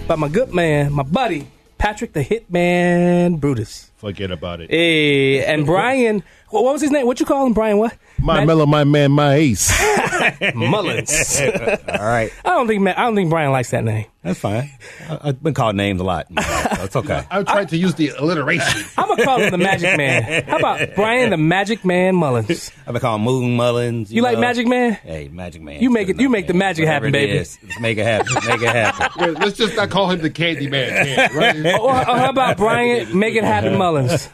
by 0.06 0.16
my 0.16 0.28
good 0.28 0.52
man, 0.52 0.92
my 0.92 1.04
buddy, 1.04 1.48
Patrick 1.78 2.12
the 2.12 2.22
Hitman 2.22 3.40
Brutus. 3.40 3.90
Forget 3.98 4.30
about 4.30 4.60
it. 4.60 4.70
Hey, 4.70 5.44
and 5.44 5.66
Brian, 5.66 6.22
what 6.50 6.62
was 6.62 6.80
his 6.80 6.92
name? 6.92 7.04
What 7.04 7.18
you 7.18 7.26
call 7.26 7.44
him, 7.44 7.52
Brian? 7.52 7.78
What? 7.78 7.96
My 8.20 8.44
mellow, 8.44 8.64
my 8.64 8.84
man, 8.84 9.10
my 9.10 9.34
ace. 9.34 9.72
Mullins. 10.54 11.40
All 11.40 12.06
right. 12.06 12.32
I 12.44 12.50
don't 12.50 12.66
think 12.68 12.86
I 12.86 12.92
don't 13.02 13.14
think 13.14 13.28
Brian 13.28 13.50
likes 13.52 13.70
that 13.70 13.84
name. 13.84 14.06
That's 14.22 14.40
fine. 14.40 14.70
I, 15.08 15.18
I've 15.22 15.42
been 15.42 15.54
called 15.54 15.76
names 15.76 16.00
a 16.00 16.04
lot. 16.04 16.26
That's 16.34 16.96
okay. 16.96 17.24
I 17.30 17.42
tried 17.44 17.68
to 17.70 17.76
use 17.76 17.94
the 17.94 18.08
alliteration. 18.08 18.84
I'm 18.96 19.08
gonna 19.08 19.24
call 19.24 19.40
him 19.40 19.50
the 19.50 19.58
Magic 19.58 19.96
Man. 19.96 20.44
How 20.44 20.58
about 20.58 20.94
Brian 20.94 21.30
the 21.30 21.36
Magic 21.36 21.84
Man 21.84 22.16
Mullins? 22.16 22.72
I've 22.86 22.92
been 22.92 23.00
called 23.00 23.22
Moon 23.22 23.56
Mullins. 23.56 24.12
You 24.12 24.22
like 24.22 24.34
know. 24.34 24.40
Magic 24.40 24.66
Man? 24.66 24.92
Hey, 24.94 25.28
Magic 25.28 25.62
Man. 25.62 25.80
You 25.80 25.90
make 25.90 26.08
it. 26.08 26.20
You 26.20 26.28
make 26.28 26.46
the 26.46 26.54
magic 26.54 26.84
Whatever 26.84 27.06
happen, 27.06 27.12
baby. 27.12 27.38
Let's 27.38 27.58
make 27.80 27.98
it 27.98 28.04
happen. 28.04 28.34
Make 28.46 28.62
it 28.62 28.68
happen. 28.68 29.34
Let's 29.34 29.56
just 29.56 29.76
not 29.76 29.90
call 29.90 30.10
him 30.10 30.20
the 30.20 30.30
Candy 30.30 30.68
Man. 30.68 31.06
Can't, 31.06 31.34
right? 31.34 31.74
Or, 31.78 31.90
or 31.90 31.94
how 31.94 32.30
about 32.30 32.56
Brian 32.56 33.18
make 33.18 33.34
it 33.34 33.44
happen 33.44 33.76
Mullins? 33.92 34.28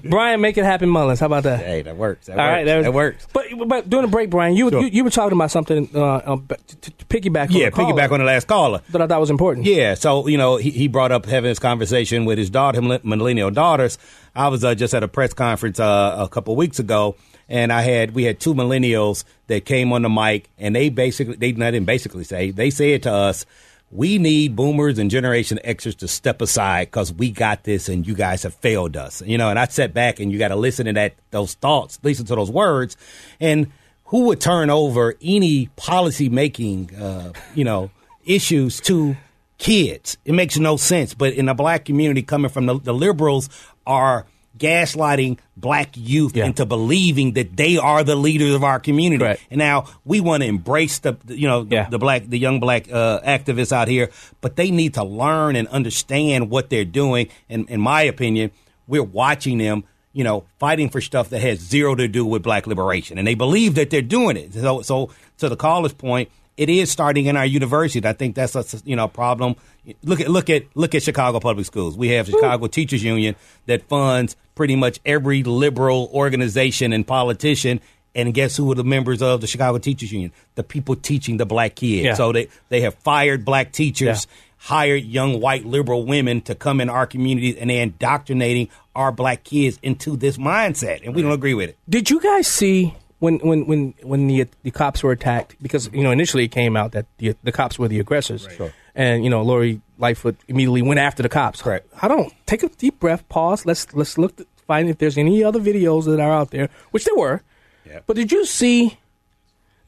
Brian 0.04 0.40
make 0.40 0.56
it 0.58 0.64
happen 0.64 0.88
Mullins. 0.88 1.20
How 1.20 1.26
about 1.26 1.42
that? 1.44 1.60
Hey, 1.60 1.82
that 1.82 1.96
works. 1.96 2.26
That 2.26 2.38
All 2.38 2.44
works. 2.44 2.52
right, 2.52 2.64
that, 2.64 2.82
that 2.82 2.92
works. 2.94 3.26
But 3.32 3.46
but 3.66 3.88
during 3.90 4.06
the 4.06 4.10
break, 4.10 4.30
Brian, 4.30 4.54
you 4.54 4.70
Sure. 4.70 4.80
you, 4.82 4.86
you 4.88 5.04
were 5.04 5.10
talking 5.10 5.36
about 5.36 5.50
something 5.50 5.88
uh, 5.94 6.20
um, 6.24 6.46
to, 6.48 6.76
to 6.90 7.04
piggyback. 7.06 7.46
on 7.46 7.52
Yeah, 7.52 7.70
caller 7.70 7.92
piggyback 7.92 8.10
on 8.12 8.18
the 8.20 8.24
last 8.26 8.46
caller. 8.46 8.80
that 8.90 9.00
I 9.02 9.06
thought 9.06 9.20
was 9.20 9.30
important. 9.30 9.66
Yeah, 9.66 9.94
so 9.94 10.26
you 10.26 10.38
know 10.38 10.56
he, 10.56 10.70
he 10.70 10.88
brought 10.88 11.12
up 11.12 11.26
having 11.26 11.50
this 11.50 11.58
conversation 11.58 12.24
with 12.24 12.38
his 12.38 12.50
daughter, 12.50 12.80
millennial 12.82 13.50
daughters. 13.50 13.98
I 14.34 14.48
was 14.48 14.64
uh, 14.64 14.74
just 14.74 14.94
at 14.94 15.02
a 15.02 15.08
press 15.08 15.34
conference 15.34 15.78
uh, 15.80 16.16
a 16.18 16.28
couple 16.28 16.56
weeks 16.56 16.78
ago, 16.78 17.16
and 17.48 17.72
I 17.72 17.82
had 17.82 18.14
we 18.14 18.24
had 18.24 18.40
two 18.40 18.54
millennials 18.54 19.24
that 19.48 19.64
came 19.64 19.92
on 19.92 20.02
the 20.02 20.08
mic, 20.08 20.48
and 20.58 20.74
they 20.74 20.88
basically 20.88 21.36
they 21.36 21.52
didn't 21.52 21.84
basically 21.84 22.24
say 22.24 22.50
they 22.50 22.70
said 22.70 23.02
to 23.04 23.12
us, 23.12 23.44
"We 23.92 24.18
need 24.18 24.56
boomers 24.56 24.98
and 24.98 25.10
Generation 25.10 25.60
Xers 25.64 25.96
to 25.98 26.08
step 26.08 26.40
aside 26.40 26.86
because 26.86 27.12
we 27.12 27.30
got 27.30 27.64
this, 27.64 27.88
and 27.88 28.06
you 28.06 28.14
guys 28.14 28.42
have 28.42 28.54
failed 28.54 28.96
us." 28.96 29.22
You 29.22 29.38
know, 29.38 29.50
and 29.50 29.58
I 29.58 29.66
sat 29.66 29.94
back 29.94 30.18
and 30.18 30.32
you 30.32 30.38
got 30.38 30.48
to 30.48 30.56
listen 30.56 30.86
to 30.86 30.92
that 30.94 31.14
those 31.30 31.54
thoughts, 31.54 31.98
listen 32.02 32.26
to 32.26 32.34
those 32.34 32.50
words, 32.50 32.96
and 33.38 33.70
who 34.06 34.24
would 34.24 34.40
turn 34.40 34.68
over 34.68 35.14
any 35.22 35.66
policy 35.76 36.28
making, 36.28 36.94
uh, 36.94 37.32
you 37.54 37.64
know, 37.64 37.90
issues 38.24 38.80
to 38.80 39.16
kids? 39.56 40.18
It 40.24 40.32
makes 40.32 40.58
no 40.58 40.76
sense. 40.76 41.14
But 41.14 41.32
in 41.32 41.46
the 41.46 41.54
black 41.54 41.86
community, 41.86 42.22
coming 42.22 42.50
from 42.50 42.66
the, 42.66 42.78
the 42.78 42.92
liberals, 42.92 43.48
are 43.86 44.26
gaslighting 44.58 45.38
black 45.56 45.90
youth 45.94 46.36
into 46.36 46.66
believing 46.66 47.32
that 47.32 47.56
they 47.56 47.76
are 47.78 48.04
the 48.04 48.16
leaders 48.16 48.54
of 48.54 48.64
our 48.64 48.78
community. 48.78 49.24
And 49.50 49.58
now 49.58 49.86
we 50.04 50.20
want 50.20 50.42
to 50.42 50.48
embrace 50.48 50.98
the, 50.98 51.16
you 51.26 51.48
know, 51.48 51.64
the, 51.64 51.86
the 51.90 51.98
black, 51.98 52.24
the 52.26 52.38
young 52.38 52.60
black 52.60 52.90
uh, 52.92 53.20
activists 53.20 53.72
out 53.72 53.88
here, 53.88 54.10
but 54.40 54.56
they 54.56 54.70
need 54.70 54.94
to 54.94 55.04
learn 55.04 55.56
and 55.56 55.68
understand 55.68 56.50
what 56.50 56.70
they're 56.70 56.84
doing. 56.84 57.28
And 57.48 57.68
in 57.70 57.80
my 57.80 58.02
opinion, 58.02 58.50
we're 58.86 59.02
watching 59.02 59.58
them 59.58 59.84
you 60.12 60.24
know, 60.24 60.44
fighting 60.58 60.90
for 60.90 61.00
stuff 61.00 61.30
that 61.30 61.40
has 61.40 61.58
zero 61.58 61.94
to 61.94 62.06
do 62.06 62.24
with 62.26 62.42
black 62.42 62.66
liberation. 62.66 63.18
And 63.18 63.26
they 63.26 63.34
believe 63.34 63.76
that 63.76 63.88
they're 63.88 64.02
doing 64.02 64.36
it. 64.36 64.52
So, 64.52 64.82
so 64.82 65.10
to 65.38 65.48
the 65.48 65.56
caller's 65.56 65.94
point, 65.94 66.30
it 66.56 66.68
is 66.68 66.90
starting 66.90 67.26
in 67.26 67.36
our 67.36 67.46
university. 67.46 68.06
I 68.06 68.12
think 68.12 68.34
that's 68.34 68.54
a 68.54 68.64
you 68.84 68.96
know 68.96 69.08
problem. 69.08 69.56
Look 70.02 70.20
at 70.20 70.28
look 70.28 70.50
at 70.50 70.64
look 70.74 70.94
at 70.94 71.02
Chicago 71.02 71.40
public 71.40 71.66
schools. 71.66 71.96
We 71.96 72.08
have 72.10 72.26
Chicago 72.26 72.66
Teachers 72.66 73.02
Union 73.02 73.36
that 73.66 73.82
funds 73.88 74.36
pretty 74.54 74.76
much 74.76 75.00
every 75.04 75.42
liberal 75.42 76.10
organization 76.12 76.92
and 76.92 77.06
politician. 77.06 77.80
And 78.14 78.34
guess 78.34 78.58
who 78.58 78.70
are 78.70 78.74
the 78.74 78.84
members 78.84 79.22
of 79.22 79.40
the 79.40 79.46
Chicago 79.46 79.78
Teachers 79.78 80.12
Union? 80.12 80.32
The 80.54 80.62
people 80.62 80.96
teaching 80.96 81.38
the 81.38 81.46
black 81.46 81.74
kids. 81.76 82.04
Yeah. 82.04 82.14
So 82.14 82.32
they 82.32 82.48
they 82.68 82.82
have 82.82 82.94
fired 82.96 83.44
black 83.44 83.72
teachers 83.72 84.26
hired 84.62 85.02
young 85.02 85.40
white 85.40 85.64
liberal 85.64 86.04
women 86.06 86.40
to 86.40 86.54
come 86.54 86.80
in 86.80 86.88
our 86.88 87.04
communities 87.04 87.56
and 87.56 87.68
they're 87.68 87.82
indoctrinating 87.82 88.68
our 88.94 89.10
black 89.10 89.42
kids 89.42 89.76
into 89.82 90.16
this 90.16 90.36
mindset 90.36 91.04
and 91.04 91.16
we 91.16 91.22
don't 91.22 91.32
agree 91.32 91.52
with 91.54 91.70
it 91.70 91.76
Did 91.88 92.08
you 92.10 92.20
guys 92.20 92.46
see 92.46 92.94
when 93.22 93.38
when 93.38 93.66
when 93.66 93.94
when 94.02 94.26
the 94.26 94.48
the 94.64 94.72
cops 94.72 95.00
were 95.04 95.12
attacked? 95.12 95.54
Because 95.62 95.88
you 95.92 96.02
know 96.02 96.10
initially 96.10 96.44
it 96.44 96.48
came 96.48 96.76
out 96.76 96.90
that 96.90 97.06
the 97.18 97.36
the 97.44 97.52
cops 97.52 97.78
were 97.78 97.86
the 97.86 98.00
aggressors, 98.00 98.48
and 98.96 99.22
you 99.22 99.30
know 99.30 99.42
Lori 99.42 99.80
Lightfoot 99.96 100.36
immediately 100.48 100.82
went 100.82 100.98
after 100.98 101.22
the 101.22 101.28
cops. 101.28 101.62
Correct. 101.62 101.86
I 102.02 102.08
don't 102.08 102.32
take 102.46 102.64
a 102.64 102.68
deep 102.68 102.98
breath, 102.98 103.26
pause. 103.28 103.64
Let's 103.64 103.94
let's 103.94 104.18
look 104.18 104.36
to 104.36 104.46
find 104.66 104.88
if 104.88 104.98
there's 104.98 105.16
any 105.16 105.44
other 105.44 105.60
videos 105.60 106.06
that 106.06 106.18
are 106.18 106.32
out 106.32 106.50
there, 106.50 106.68
which 106.90 107.04
there 107.04 107.14
were. 107.14 107.42
Yeah. 107.86 108.00
But 108.06 108.16
did 108.16 108.32
you 108.32 108.44
see 108.44 108.98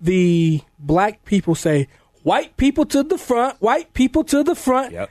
the 0.00 0.60
black 0.78 1.24
people 1.24 1.56
say, 1.56 1.88
"White 2.22 2.56
people 2.56 2.86
to 2.86 3.02
the 3.02 3.18
front, 3.18 3.60
white 3.60 3.92
people 3.94 4.22
to 4.24 4.44
the 4.44 4.54
front"? 4.54 4.92
Yep. 4.92 5.10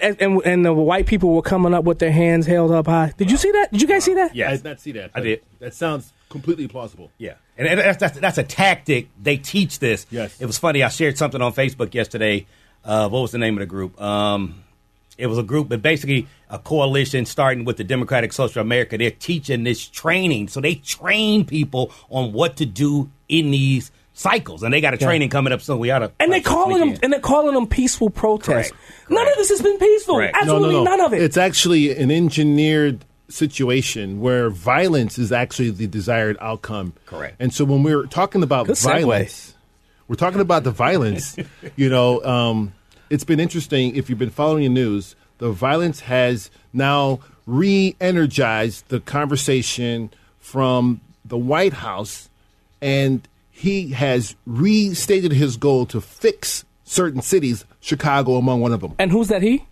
And, 0.00 0.20
and, 0.20 0.42
and 0.44 0.64
the 0.64 0.72
white 0.72 1.06
people 1.06 1.34
were 1.34 1.42
coming 1.42 1.72
up 1.72 1.84
with 1.84 1.98
their 1.98 2.12
hands 2.12 2.46
held 2.46 2.70
up 2.70 2.86
high. 2.86 3.12
Did 3.16 3.30
you 3.30 3.38
see 3.38 3.50
that? 3.52 3.72
Did 3.72 3.80
you 3.80 3.88
guys 3.88 4.04
see 4.04 4.14
that? 4.14 4.34
Yeah, 4.34 4.50
I 4.50 4.56
did 4.56 4.64
not 4.64 4.80
see 4.80 4.92
that. 4.92 5.12
I 5.14 5.20
did. 5.20 5.42
That 5.60 5.72
sounds 5.72 6.12
completely 6.28 6.68
plausible. 6.68 7.10
Yeah, 7.18 7.34
and, 7.56 7.66
and 7.68 7.78
that's, 7.80 7.98
that's 7.98 8.18
that's 8.20 8.38
a 8.38 8.42
tactic. 8.42 9.08
They 9.22 9.36
teach 9.36 9.78
this. 9.78 10.06
Yes. 10.10 10.40
It 10.40 10.46
was 10.46 10.58
funny. 10.58 10.82
I 10.82 10.88
shared 10.88 11.18
something 11.18 11.40
on 11.42 11.52
Facebook 11.52 11.94
yesterday. 11.94 12.46
Uh, 12.84 13.08
what 13.08 13.20
was 13.20 13.32
the 13.32 13.38
name 13.38 13.54
of 13.54 13.60
the 13.60 13.66
group? 13.66 14.00
Um, 14.00 14.62
it 15.16 15.26
was 15.26 15.36
a 15.38 15.42
group, 15.42 15.68
but 15.68 15.82
basically 15.82 16.28
a 16.48 16.58
coalition 16.58 17.26
starting 17.26 17.64
with 17.64 17.76
the 17.76 17.84
Democratic 17.84 18.32
Social 18.32 18.62
America. 18.62 18.96
They're 18.96 19.10
teaching 19.10 19.64
this 19.64 19.86
training, 19.86 20.48
so 20.48 20.60
they 20.60 20.76
train 20.76 21.44
people 21.44 21.90
on 22.08 22.32
what 22.32 22.56
to 22.58 22.66
do 22.66 23.10
in 23.28 23.50
these 23.50 23.90
cycles, 24.14 24.62
and 24.62 24.72
they 24.72 24.80
got 24.80 24.94
a 24.94 24.96
Yeah. 24.98 25.06
training 25.06 25.28
coming 25.28 25.52
up 25.52 25.60
soon. 25.60 25.78
We 25.80 25.90
ought 25.90 26.00
to 26.00 26.12
And 26.20 26.32
they 26.32 26.40
calling 26.40 26.78
them 26.80 26.98
and 27.02 27.12
they're 27.12 27.20
calling 27.20 27.54
them 27.54 27.66
peaceful 27.66 28.10
protests. 28.10 28.72
None 29.08 29.28
of 29.28 29.34
this 29.36 29.48
has 29.50 29.60
been 29.62 29.78
peaceful. 29.78 30.20
Absolutely 30.20 30.68
No, 30.74 30.78
no, 30.78 30.84
no. 30.84 30.90
none 30.96 31.00
of 31.00 31.12
it. 31.12 31.22
It's 31.22 31.36
actually 31.36 31.96
an 31.96 32.10
engineered 32.10 33.04
situation 33.28 34.20
where 34.20 34.50
violence 34.50 35.18
is 35.18 35.32
actually 35.32 35.70
the 35.70 35.86
desired 35.86 36.36
outcome. 36.40 36.94
Correct. 37.06 37.36
And 37.38 37.52
so 37.52 37.64
when 37.64 37.82
we're 37.82 38.06
talking 38.06 38.42
about 38.42 38.66
Good 38.66 38.76
segue. 38.76 39.00
violence, 39.00 39.54
we're 40.08 40.16
talking 40.16 40.40
about 40.40 40.64
the 40.64 40.70
violence. 40.70 41.36
you 41.76 41.88
know, 41.88 42.22
um, 42.24 42.72
it's 43.10 43.24
been 43.24 43.40
interesting 43.40 43.96
if 43.96 44.08
you've 44.08 44.18
been 44.18 44.30
following 44.30 44.62
the 44.62 44.68
news. 44.68 45.14
The 45.38 45.50
violence 45.50 46.00
has 46.00 46.50
now 46.72 47.20
re-energized 47.46 48.88
the 48.88 49.00
conversation 49.00 50.10
from 50.38 51.00
the 51.24 51.38
White 51.38 51.74
House, 51.74 52.28
and 52.80 53.26
he 53.50 53.90
has 53.90 54.34
restated 54.46 55.32
his 55.32 55.56
goal 55.56 55.86
to 55.86 56.00
fix 56.00 56.64
certain 56.84 57.22
cities, 57.22 57.64
Chicago 57.80 58.36
among 58.36 58.60
one 58.60 58.72
of 58.72 58.80
them. 58.80 58.94
And 58.98 59.10
who's 59.10 59.28
that 59.28 59.42
he? 59.42 59.66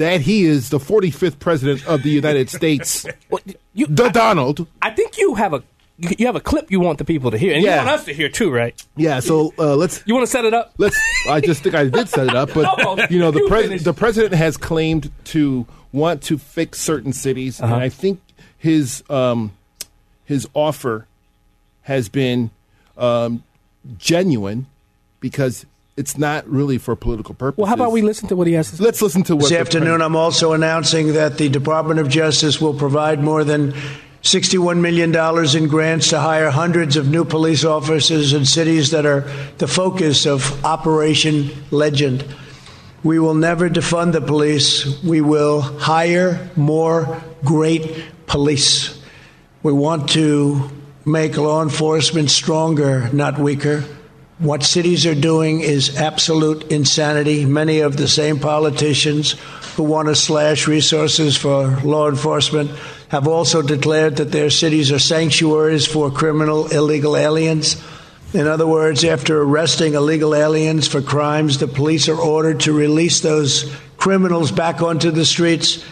That 0.00 0.22
he 0.22 0.44
is 0.46 0.70
the 0.70 0.78
45th 0.78 1.38
president 1.38 1.86
of 1.86 2.02
the 2.02 2.08
United 2.08 2.48
States. 2.58 3.06
the 3.74 4.08
Donald. 4.08 4.66
I 4.80 4.90
think 4.90 5.18
you 5.18 5.34
have 5.34 5.52
a 5.52 5.62
you 5.98 6.08
you 6.18 6.24
have 6.26 6.36
a 6.36 6.40
clip 6.40 6.70
you 6.70 6.80
want 6.80 6.96
the 6.96 7.04
people 7.04 7.30
to 7.30 7.36
hear, 7.36 7.52
and 7.52 7.62
Yeah. 7.62 7.80
you 7.82 7.86
want 7.86 8.00
us 8.00 8.04
to 8.06 8.14
hear 8.14 8.30
too, 8.30 8.50
right? 8.50 8.74
Yeah, 8.96 9.20
so 9.20 9.52
uh, 9.58 9.76
let's. 9.76 10.02
You 10.06 10.14
want 10.14 10.24
to 10.26 10.30
set 10.32 10.46
it 10.46 10.54
up? 10.54 10.72
Let's. 10.78 10.98
I 11.28 11.42
just 11.42 11.62
think 11.62 11.74
I 11.74 11.84
did 11.84 12.08
set 12.08 12.26
it 12.28 12.34
up, 12.34 12.54
but 12.54 12.64
Oh, 12.86 12.96
you 13.10 13.18
know, 13.18 13.30
the 13.30 13.44
president 13.46 13.84
the 13.84 13.92
president 13.92 14.32
has 14.34 14.56
claimed 14.56 15.10
to 15.24 15.66
want 15.92 16.22
to 16.22 16.38
fix 16.38 16.80
certain 16.80 17.12
cities, 17.12 17.60
Uh-huh. 17.60 17.74
and 17.74 17.82
I 17.82 17.90
think 17.90 18.20
his 18.56 19.04
um, 19.10 19.52
his 20.24 20.48
offer 20.54 21.06
has 21.82 22.08
been 22.08 22.50
um, 22.96 23.44
genuine 23.98 24.64
because 25.20 25.66
it's 26.00 26.16
not 26.16 26.48
really 26.48 26.78
for 26.78 26.96
political 26.96 27.34
purposes. 27.34 27.58
Well, 27.58 27.66
how 27.66 27.74
about 27.74 27.92
we 27.92 28.00
listen 28.00 28.26
to 28.28 28.36
what 28.36 28.46
he 28.46 28.54
has 28.54 28.70
to 28.70 28.76
say? 28.76 28.84
Let's 28.84 29.02
listen 29.02 29.22
to 29.24 29.36
what 29.36 29.50
This 29.50 29.52
afternoon, 29.52 30.00
I'm 30.00 30.16
also 30.16 30.54
announcing 30.54 31.12
that 31.12 31.36
the 31.36 31.50
Department 31.50 32.00
of 32.00 32.08
Justice 32.08 32.58
will 32.58 32.72
provide 32.72 33.22
more 33.22 33.44
than 33.44 33.74
$61 34.22 34.80
million 34.80 35.14
in 35.54 35.68
grants 35.68 36.08
to 36.08 36.18
hire 36.18 36.48
hundreds 36.48 36.96
of 36.96 37.08
new 37.08 37.26
police 37.26 37.64
officers 37.64 38.32
in 38.32 38.46
cities 38.46 38.92
that 38.92 39.04
are 39.04 39.30
the 39.58 39.68
focus 39.68 40.26
of 40.26 40.64
Operation 40.64 41.50
Legend. 41.70 42.24
We 43.04 43.18
will 43.18 43.34
never 43.34 43.68
defund 43.68 44.12
the 44.12 44.22
police. 44.22 45.02
We 45.02 45.20
will 45.20 45.60
hire 45.60 46.50
more 46.56 47.22
great 47.44 48.04
police. 48.26 48.98
We 49.62 49.72
want 49.74 50.08
to 50.10 50.70
make 51.04 51.36
law 51.36 51.62
enforcement 51.62 52.30
stronger, 52.30 53.10
not 53.12 53.38
weaker. 53.38 53.84
What 54.40 54.62
cities 54.62 55.04
are 55.04 55.14
doing 55.14 55.60
is 55.60 55.98
absolute 55.98 56.72
insanity. 56.72 57.44
Many 57.44 57.80
of 57.80 57.98
the 57.98 58.08
same 58.08 58.38
politicians 58.38 59.32
who 59.76 59.82
want 59.82 60.08
to 60.08 60.14
slash 60.14 60.66
resources 60.66 61.36
for 61.36 61.78
law 61.84 62.08
enforcement 62.08 62.70
have 63.08 63.28
also 63.28 63.60
declared 63.60 64.16
that 64.16 64.32
their 64.32 64.48
cities 64.48 64.90
are 64.92 64.98
sanctuaries 64.98 65.86
for 65.86 66.10
criminal 66.10 66.68
illegal 66.68 67.18
aliens. 67.18 67.76
In 68.32 68.46
other 68.46 68.66
words, 68.66 69.04
after 69.04 69.42
arresting 69.42 69.92
illegal 69.92 70.34
aliens 70.34 70.88
for 70.88 71.02
crimes, 71.02 71.58
the 71.58 71.68
police 71.68 72.08
are 72.08 72.18
ordered 72.18 72.60
to 72.60 72.72
release 72.72 73.20
those 73.20 73.70
criminals 73.98 74.50
back 74.50 74.80
onto 74.80 75.10
the 75.10 75.26
streets 75.26 75.84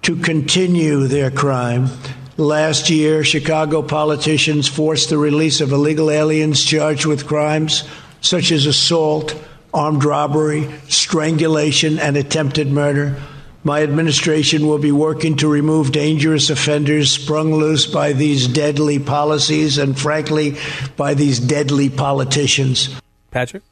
to 0.00 0.16
continue 0.16 1.08
their 1.08 1.30
crime. 1.30 1.90
Last 2.36 2.88
year, 2.88 3.24
Chicago 3.24 3.82
politicians 3.82 4.66
forced 4.66 5.10
the 5.10 5.18
release 5.18 5.60
of 5.60 5.70
illegal 5.70 6.10
aliens 6.10 6.64
charged 6.64 7.04
with 7.04 7.26
crimes 7.26 7.84
such 8.22 8.52
as 8.52 8.64
assault, 8.64 9.34
armed 9.74 10.04
robbery, 10.04 10.70
strangulation, 10.88 11.98
and 11.98 12.16
attempted 12.16 12.70
murder. 12.70 13.20
My 13.64 13.82
administration 13.82 14.66
will 14.66 14.78
be 14.78 14.92
working 14.92 15.36
to 15.36 15.48
remove 15.48 15.92
dangerous 15.92 16.50
offenders 16.50 17.10
sprung 17.10 17.54
loose 17.54 17.86
by 17.86 18.12
these 18.12 18.48
deadly 18.48 18.98
policies 18.98 19.78
and, 19.78 19.98
frankly, 19.98 20.56
by 20.96 21.14
these 21.14 21.38
deadly 21.38 21.90
politicians. 21.90 22.88
Patrick? 23.30 23.62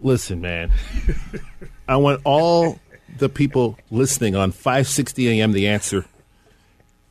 Listen, 0.00 0.40
man. 0.40 0.70
I 1.88 1.96
want 1.96 2.22
all 2.24 2.78
the 3.18 3.28
people 3.28 3.78
listening 3.90 4.36
on 4.36 4.52
560 4.52 5.40
AM 5.40 5.52
The 5.52 5.68
Answer, 5.68 6.06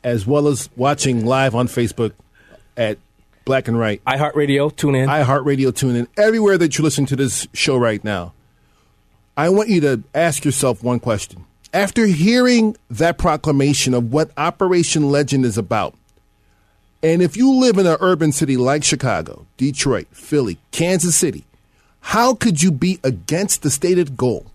as 0.04 0.26
well 0.26 0.46
as 0.46 0.68
watching 0.76 1.24
live 1.24 1.54
on 1.54 1.66
Facebook 1.66 2.12
at 2.76 2.98
Black 3.44 3.68
and 3.68 3.78
Right. 3.78 4.02
iHeartRadio, 4.04 4.74
tune 4.74 4.94
in. 4.94 5.08
iHeartRadio, 5.08 5.74
tune 5.74 5.96
in. 5.96 6.08
Everywhere 6.16 6.56
that 6.58 6.78
you 6.78 6.84
listen 6.84 7.06
to 7.06 7.16
this 7.16 7.48
show 7.52 7.76
right 7.76 8.02
now, 8.04 8.32
I 9.36 9.48
want 9.48 9.68
you 9.68 9.80
to 9.80 10.02
ask 10.14 10.44
yourself 10.44 10.82
one 10.82 11.00
question. 11.00 11.44
After 11.72 12.06
hearing 12.06 12.76
that 12.88 13.18
proclamation 13.18 13.94
of 13.94 14.12
what 14.12 14.30
Operation 14.36 15.10
Legend 15.10 15.44
is 15.44 15.58
about, 15.58 15.94
and 17.02 17.20
if 17.20 17.36
you 17.36 17.52
live 17.52 17.76
in 17.78 17.86
an 17.86 17.96
urban 18.00 18.32
city 18.32 18.56
like 18.56 18.84
Chicago, 18.84 19.46
Detroit, 19.56 20.06
Philly, 20.12 20.58
Kansas 20.70 21.16
City, 21.16 21.44
how 22.00 22.34
could 22.34 22.62
you 22.62 22.70
be 22.70 23.00
against 23.02 23.62
the 23.62 23.70
stated 23.70 24.16
goal 24.16 24.46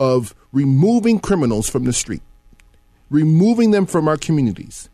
of 0.00 0.34
removing 0.52 1.18
criminals 1.18 1.70
from 1.70 1.84
the 1.84 1.92
street, 1.92 2.22
removing 3.12 3.70
them 3.70 3.86
from 3.86 4.08
our 4.08 4.16
communities, 4.16 4.88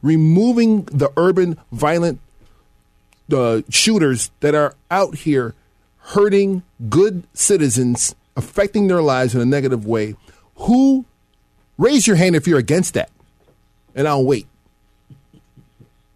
removing 0.00 0.84
the 0.84 1.10
urban 1.16 1.58
violent 1.72 2.20
uh, 3.32 3.60
shooters 3.68 4.30
that 4.40 4.54
are 4.54 4.74
out 4.90 5.16
here 5.16 5.54
hurting 5.98 6.62
good 6.88 7.24
citizens, 7.34 8.14
affecting 8.36 8.86
their 8.86 9.02
lives 9.02 9.34
in 9.34 9.40
a 9.40 9.44
negative 9.44 9.84
way? 9.84 10.14
Who 10.56 11.04
raise 11.76 12.06
your 12.06 12.16
hand 12.16 12.36
if 12.36 12.46
you're 12.46 12.58
against 12.58 12.94
that? 12.94 13.10
And 13.94 14.06
I'll 14.06 14.24
wait. 14.24 14.46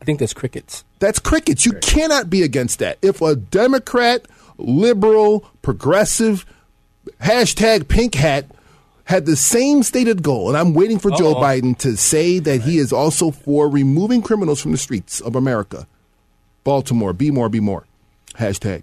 I 0.00 0.04
think 0.04 0.20
that's 0.20 0.34
crickets. 0.34 0.84
That's 1.00 1.18
crickets. 1.18 1.66
You 1.66 1.72
cannot 1.72 2.30
be 2.30 2.42
against 2.42 2.78
that. 2.78 2.98
If 3.02 3.20
a 3.20 3.34
Democrat, 3.36 4.26
liberal, 4.56 5.48
progressive, 5.62 6.46
hashtag 7.20 7.88
pink 7.88 8.14
hat 8.14 8.46
had 9.08 9.24
the 9.24 9.36
same 9.36 9.82
stated 9.82 10.22
goal, 10.22 10.48
and 10.48 10.56
I'm 10.58 10.74
waiting 10.74 10.98
for 10.98 11.10
Joe 11.10 11.32
Uh-oh. 11.32 11.42
Biden 11.42 11.76
to 11.78 11.96
say 11.96 12.38
that 12.40 12.60
he 12.60 12.76
is 12.76 12.92
also 12.92 13.30
for 13.30 13.66
removing 13.66 14.20
criminals 14.20 14.60
from 14.60 14.72
the 14.72 14.76
streets 14.76 15.22
of 15.22 15.34
America. 15.34 15.86
Baltimore, 16.62 17.14
be 17.14 17.30
more, 17.30 17.48
be 17.48 17.58
more. 17.58 17.86
Hashtag. 18.34 18.82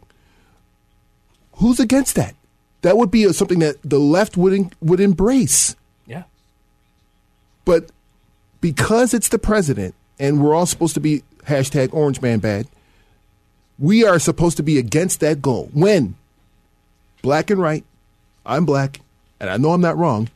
Who's 1.58 1.80
against 1.80 2.16
that? 2.16 2.34
That 2.82 2.98
would 2.98 3.12
be 3.12 3.32
something 3.34 3.60
that 3.60 3.76
the 3.84 4.00
left 4.00 4.36
would 4.36 4.54
en- 4.54 4.72
would 4.82 5.00
embrace. 5.00 5.76
Yeah. 6.08 6.24
But 7.64 7.92
because 8.62 9.14
it's 9.14 9.30
the 9.30 9.38
president 9.38 9.94
and 10.20 10.44
we're 10.44 10.56
all 10.56 10.66
supposed 10.66 10.96
to 10.96 11.00
be 11.00 11.24
hashtag 11.44 11.94
orange 11.94 12.20
man 12.20 12.40
bad, 12.40 12.68
we 13.78 14.04
are 14.04 14.18
supposed 14.18 14.58
to 14.58 14.64
be 14.64 14.80
against 14.80 15.20
that 15.20 15.44
goal. 15.44 15.70
When 15.72 16.16
black 17.22 17.52
and 17.52 17.62
right, 17.62 17.84
I'm 18.44 18.66
black, 18.66 19.02
and 19.46 19.54
I 19.54 19.58
know 19.58 19.72
I'm 19.72 19.82
not 19.82 19.98
wrong. 19.98 20.30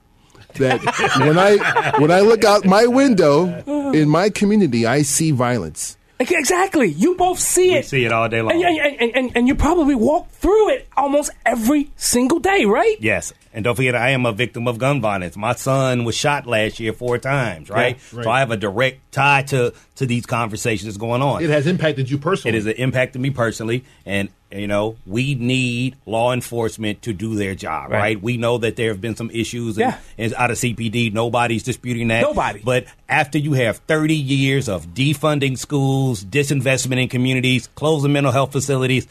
That 0.55 0.82
when 1.20 1.38
I 1.38 1.57
when 1.99 2.12
I 2.12 2.22
look 2.22 2.43
out 2.43 2.66
my 2.66 2.86
window 2.88 3.45
in 3.93 4.10
my 4.10 4.30
community, 4.30 4.86
I 4.86 5.03
see 5.03 5.32
violence. 5.32 5.95
Exactly. 6.20 6.88
You 6.88 7.16
both 7.16 7.39
see 7.39 7.70
We 7.70 7.76
it. 7.78 7.86
see 7.86 8.03
it 8.05 8.12
all 8.12 8.28
day 8.28 8.41
long. 8.41 8.51
And, 8.51 8.64
and, 8.64 9.01
and, 9.01 9.16
and, 9.16 9.32
and 9.38 9.47
you 9.47 9.55
probably 9.55 9.95
walk 9.95 10.30
through 10.32 10.70
it 10.72 10.88
almost 10.97 11.32
every 11.45 11.91
single 11.95 12.39
day, 12.39 12.66
right? 12.66 12.97
Yes. 12.99 13.32
And 13.60 13.64
don't 13.66 13.76
forget, 13.76 13.93
I 13.93 14.12
am 14.12 14.26
a 14.26 14.32
victim 14.32 14.70
of 14.70 14.78
gun 14.78 15.01
violence. 15.01 15.36
My 15.36 15.53
son 15.53 16.05
was 16.05 16.16
shot 16.16 16.47
last 16.47 16.80
year 16.80 16.93
four 16.93 17.18
times, 17.18 17.70
right? 17.70 17.97
Yeah, 17.97 18.18
right. 18.20 18.24
So 18.24 18.32
I 18.32 18.39
have 18.39 18.51
a 18.51 18.55
direct 18.55 19.12
tie 19.12 19.41
to 19.47 19.74
to 19.97 20.05
these 20.05 20.26
conversations 20.26 20.95
going 20.95 21.22
on. 21.22 21.43
It 21.43 21.49
has 21.49 21.68
impacted 21.68 22.10
you 22.10 22.18
personally. 22.18 22.57
It 22.57 22.64
has 22.64 22.74
impacted 22.76 23.22
me 23.22 23.32
personally, 23.32 23.84
and 24.05 24.30
you 24.49 24.66
know 24.66 24.95
we 25.05 25.36
need 25.36 25.97
law 26.05 26.32
enforcement 26.32 27.01
to 27.01 27.12
do 27.12 27.36
their 27.36 27.53
job, 27.53 27.91
Right. 27.91 27.99
right? 27.99 28.22
We 28.22 28.38
know 28.38 28.60
that 28.60 28.78
there 28.78 28.91
have 28.91 29.01
been 29.01 29.18
some 29.18 29.30
issues 29.32 29.78
and, 29.78 29.91
Yeah. 29.91 29.97
and 30.18 30.34
out 30.36 30.51
of 30.51 30.57
CPD. 30.57 31.10
Nobody's 31.12 31.64
disputing 31.64 32.07
that. 32.07 32.22
Nobody. 32.22 32.62
But 32.64 32.86
after 33.10 33.38
you 33.38 33.51
have 33.55 33.80
30 33.89 34.16
years 34.16 34.70
of 34.70 34.93
defunding 34.93 35.57
schools, 35.57 36.24
disinvestment 36.24 37.01
in 37.01 37.10
communities, 37.10 37.68
closing 37.76 38.14
mental 38.14 38.32
health 38.32 38.53
facilities. 38.53 39.05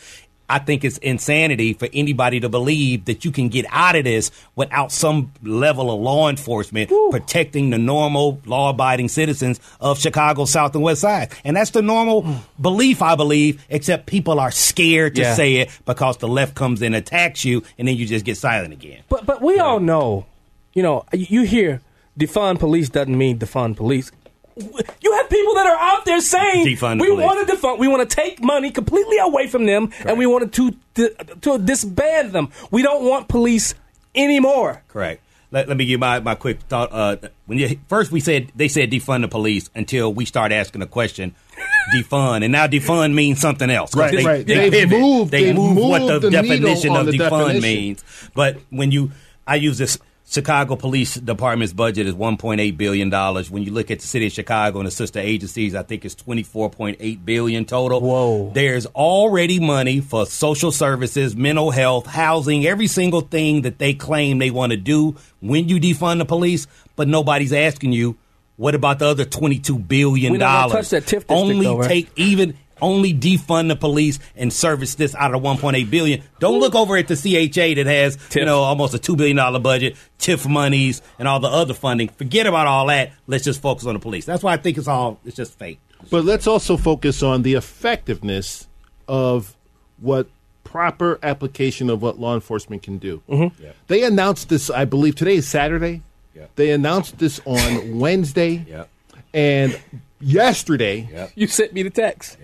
I 0.48 0.58
think 0.58 0.84
it's 0.84 0.98
insanity 0.98 1.74
for 1.74 1.88
anybody 1.92 2.40
to 2.40 2.48
believe 2.48 3.04
that 3.04 3.24
you 3.24 3.30
can 3.30 3.48
get 3.48 3.66
out 3.70 3.96
of 3.96 4.04
this 4.04 4.30
without 4.56 4.90
some 4.92 5.32
level 5.42 5.90
of 5.90 6.00
law 6.00 6.28
enforcement 6.30 6.90
protecting 7.10 7.70
the 7.70 7.78
normal 7.78 8.40
law 8.46 8.70
abiding 8.70 9.08
citizens 9.08 9.60
of 9.80 9.98
Chicago 9.98 10.44
South 10.46 10.74
and 10.74 10.82
West 10.82 11.02
Side. 11.02 11.32
And 11.44 11.56
that's 11.56 11.70
the 11.70 11.82
normal 11.82 12.22
hmm. 12.22 12.36
belief, 12.60 13.02
I 13.02 13.14
believe, 13.14 13.64
except 13.68 14.06
people 14.06 14.40
are 14.40 14.50
scared 14.50 15.14
to 15.16 15.22
Yeah. 15.22 15.34
say 15.34 15.56
it 15.56 15.70
because 15.84 16.16
the 16.18 16.28
left 16.28 16.54
comes 16.54 16.80
and 16.82 16.94
attacks 16.94 17.44
you 17.44 17.62
and 17.78 17.86
then 17.86 17.96
you 17.96 18.06
just 18.06 18.24
get 18.24 18.36
silent 18.36 18.72
again. 18.72 19.02
But 19.08 19.26
but 19.26 19.42
we 19.42 19.58
all 19.58 19.80
know, 19.80 20.26
you 20.72 20.82
know, 20.82 21.04
you 21.12 21.42
hear 21.42 21.82
defund 22.18 22.58
police 22.58 22.88
doesn't 22.88 23.16
mean 23.16 23.38
defund 23.38 23.76
police. 23.76 24.10
You 24.58 25.12
have 25.12 25.30
people 25.30 25.54
that 25.54 25.66
are 25.66 25.76
out 25.78 26.04
there 26.04 26.20
saying 26.20 26.66
Defund 26.66 27.00
we 27.00 27.08
police. 27.08 27.24
want 27.24 27.48
to 27.48 27.54
defund, 27.56 27.78
we 27.78 27.88
want 27.88 28.08
to 28.08 28.16
take 28.16 28.42
money 28.42 28.70
completely 28.70 29.18
away 29.18 29.46
from 29.46 29.66
them, 29.66 29.90
and 30.04 30.18
we 30.18 30.26
wanted 30.26 30.52
to, 30.54 30.74
to 30.96 31.14
to 31.42 31.58
disband 31.58 32.32
them. 32.32 32.50
We 32.70 32.82
don't 32.82 33.04
want 33.04 33.28
police 33.28 33.74
anymore. 34.14 34.82
Correct. 34.88 35.22
Let, 35.50 35.66
let 35.66 35.78
me 35.78 35.86
give 35.86 35.98
my, 35.98 36.20
my 36.20 36.34
quick 36.34 36.60
thought. 36.62 36.90
Uh, 36.92 37.16
when 37.46 37.58
you 37.58 37.78
first 37.88 38.10
we 38.12 38.20
said 38.20 38.52
they 38.54 38.68
said 38.68 38.90
defund 38.90 39.22
the 39.22 39.28
police 39.28 39.70
until 39.74 40.12
we 40.12 40.24
start 40.26 40.52
asking 40.52 40.80
the 40.80 40.86
question, 40.86 41.34
defund, 41.94 42.42
and 42.44 42.52
now 42.52 42.66
defund 42.66 43.14
means 43.14 43.40
something 43.40 43.70
else. 43.70 43.94
Right, 43.96 44.14
they, 44.14 44.24
right. 44.24 44.46
They, 44.46 44.68
They've 44.68 44.72
pivot. 44.88 45.00
moved- 45.00 45.30
they 45.30 45.44
they've 45.44 45.54
move 45.54 45.76
what 45.78 46.06
the, 46.06 46.18
the 46.18 46.30
definition 46.30 46.94
of 46.96 47.06
the 47.06 47.12
defund 47.12 47.30
definition. 47.30 47.62
means. 47.62 48.04
But 48.34 48.58
when 48.70 48.90
you, 48.92 49.12
I 49.46 49.54
use 49.56 49.78
this. 49.78 49.98
Chicago 50.30 50.76
Police 50.76 51.14
Department's 51.14 51.72
budget 51.72 52.06
is 52.06 52.14
1.8 52.14 52.76
billion 52.76 53.08
dollars. 53.08 53.50
When 53.50 53.62
you 53.62 53.72
look 53.72 53.90
at 53.90 54.00
the 54.00 54.06
city 54.06 54.26
of 54.26 54.32
Chicago 54.32 54.78
and 54.78 54.86
the 54.86 54.90
sister 54.90 55.18
agencies, 55.20 55.74
I 55.74 55.82
think 55.82 56.04
it's 56.04 56.14
24.8 56.14 57.24
billion 57.24 57.64
total. 57.64 58.00
Whoa! 58.02 58.50
There's 58.52 58.84
already 58.86 59.58
money 59.58 60.00
for 60.00 60.26
social 60.26 60.70
services, 60.70 61.34
mental 61.34 61.70
health, 61.70 62.06
housing, 62.06 62.66
every 62.66 62.88
single 62.88 63.22
thing 63.22 63.62
that 63.62 63.78
they 63.78 63.94
claim 63.94 64.38
they 64.38 64.50
want 64.50 64.72
to 64.72 64.76
do 64.76 65.16
when 65.40 65.68
you 65.68 65.80
defund 65.80 66.18
the 66.18 66.26
police. 66.26 66.66
But 66.94 67.08
nobody's 67.08 67.52
asking 67.54 67.92
you, 67.92 68.18
what 68.56 68.74
about 68.74 68.98
the 68.98 69.06
other 69.06 69.24
22 69.24 69.78
billion 69.78 70.32
We 70.32 70.38
not 70.38 70.68
gonna 70.68 70.68
dollars? 70.74 70.90
touch 70.90 70.90
that 70.90 71.02
TIF 71.04 71.20
district, 71.26 71.30
Only 71.30 71.64
though, 71.66 71.78
right? 71.78 71.88
take 71.88 72.10
even 72.16 72.56
only 72.80 73.12
defund 73.14 73.68
the 73.68 73.76
police 73.76 74.18
and 74.36 74.52
service 74.52 74.94
this 74.94 75.14
out 75.14 75.34
of 75.34 75.42
1.8 75.42 75.90
billion. 75.90 76.22
Don't 76.38 76.60
look 76.60 76.74
over 76.74 76.96
at 76.96 77.08
the 77.08 77.16
CHA 77.16 77.74
that 77.82 77.86
has 77.86 78.18
you 78.34 78.44
know 78.44 78.60
almost 78.60 78.94
a 78.94 78.98
two 78.98 79.16
billion 79.16 79.36
dollar 79.36 79.58
budget, 79.58 79.96
TIF 80.18 80.48
monies, 80.48 81.02
and 81.18 81.26
all 81.28 81.40
the 81.40 81.48
other 81.48 81.74
funding. 81.74 82.08
Forget 82.08 82.46
about 82.46 82.66
all 82.66 82.86
that. 82.86 83.12
Let's 83.26 83.44
just 83.44 83.60
focus 83.62 83.86
on 83.86 83.94
the 83.94 84.00
police. 84.00 84.24
That's 84.24 84.42
why 84.42 84.52
I 84.54 84.56
think 84.56 84.78
it's 84.78 84.88
all 84.88 85.18
it's 85.24 85.36
just 85.36 85.58
fake. 85.58 85.80
But 86.10 86.24
let's 86.24 86.46
also 86.46 86.76
focus 86.76 87.22
on 87.22 87.42
the 87.42 87.54
effectiveness 87.54 88.68
of 89.08 89.56
what 90.00 90.28
proper 90.64 91.18
application 91.22 91.88
of 91.90 92.02
what 92.02 92.18
law 92.20 92.34
enforcement 92.34 92.82
can 92.82 92.98
do. 92.98 93.22
Mm-hmm. 93.28 93.62
Yeah. 93.62 93.72
They 93.86 94.04
announced 94.04 94.48
this, 94.50 94.70
I 94.70 94.84
believe, 94.84 95.14
today 95.16 95.36
is 95.36 95.48
Saturday. 95.48 96.02
Yeah. 96.34 96.46
They 96.56 96.70
announced 96.72 97.18
this 97.18 97.40
on 97.46 97.98
Wednesday. 97.98 98.64
Yeah. 98.68 98.84
And 99.32 99.78
yesterday, 100.20 101.30
You 101.34 101.46
sent 101.46 101.72
me 101.72 101.82
the 101.82 101.90
text. 101.90 102.36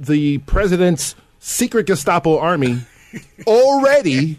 The 0.00 0.38
president's 0.38 1.14
secret 1.38 1.86
Gestapo 1.86 2.38
army 2.38 2.80
already 3.46 4.38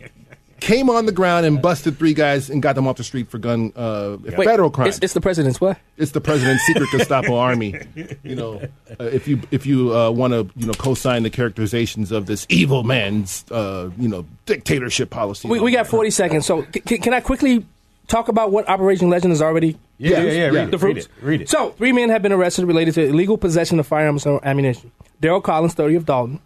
came 0.60 0.90
on 0.90 1.08
the 1.08 1.12
ground 1.12 1.46
and 1.46 1.62
busted 1.62 1.98
three 1.98 2.14
guys 2.14 2.50
and 2.50 2.62
got 2.62 2.76
them 2.76 2.88
off 2.88 2.96
the 2.96 3.04
street 3.04 3.30
for 3.30 3.40
gun 3.40 3.74
uh, 3.76 4.18
Wait, 4.22 4.46
federal 4.46 4.70
crimes. 4.70 4.96
It's, 4.96 5.06
it's 5.06 5.14
the 5.14 5.22
president's 5.22 5.60
what? 5.60 5.78
It's 5.98 6.12
the 6.12 6.22
president's 6.22 6.64
secret 6.66 6.88
Gestapo 6.92 7.36
army. 7.36 7.76
You 8.24 8.36
know, 8.36 8.62
uh, 9.00 9.04
if 9.06 9.28
you 9.28 9.42
if 9.52 9.66
you 9.66 9.96
uh, 9.96 10.12
want 10.12 10.34
to 10.34 10.50
you 10.56 10.68
know 10.68 10.74
co-sign 10.74 11.24
the 11.24 11.30
characterizations 11.30 12.12
of 12.12 12.28
this 12.28 12.46
evil 12.50 12.84
man's 12.84 13.44
uh, 13.52 13.90
you 13.98 14.08
know 14.08 14.26
dictatorship 14.46 15.10
policy. 15.10 15.48
We, 15.48 15.60
we 15.60 15.72
got 15.72 15.88
40 15.88 16.12
seconds. 16.12 16.46
So 16.46 16.66
c- 16.74 16.98
can 17.00 17.14
I 17.14 17.22
quickly 17.22 17.66
talk 18.12 18.28
about 18.28 18.52
what 18.52 18.68
Operation 18.70 19.10
Legend 19.10 19.32
is 19.34 19.42
already 19.42 19.78
Yeah, 19.98 20.22
yeah, 20.22 20.32
yeah, 20.32 20.46
read 20.48 20.68
it, 20.68 20.72
the 20.72 20.78
read 20.78 20.98
it, 20.98 21.08
read 21.22 21.42
it. 21.42 21.50
So 21.50 21.72
three 21.72 21.92
men 21.94 22.10
have 22.10 22.22
been 22.22 22.34
arrested 22.34 22.66
related 22.66 22.94
to 22.96 23.04
illegal 23.08 23.38
possession 23.38 23.80
of 23.80 23.88
firearms 23.88 24.26
and 24.26 24.40
ammunition. 24.44 24.92
Daryl 25.22 25.42
Collins, 25.42 25.74
30 25.74 25.96
of 25.96 26.06
Dolton. 26.06 26.40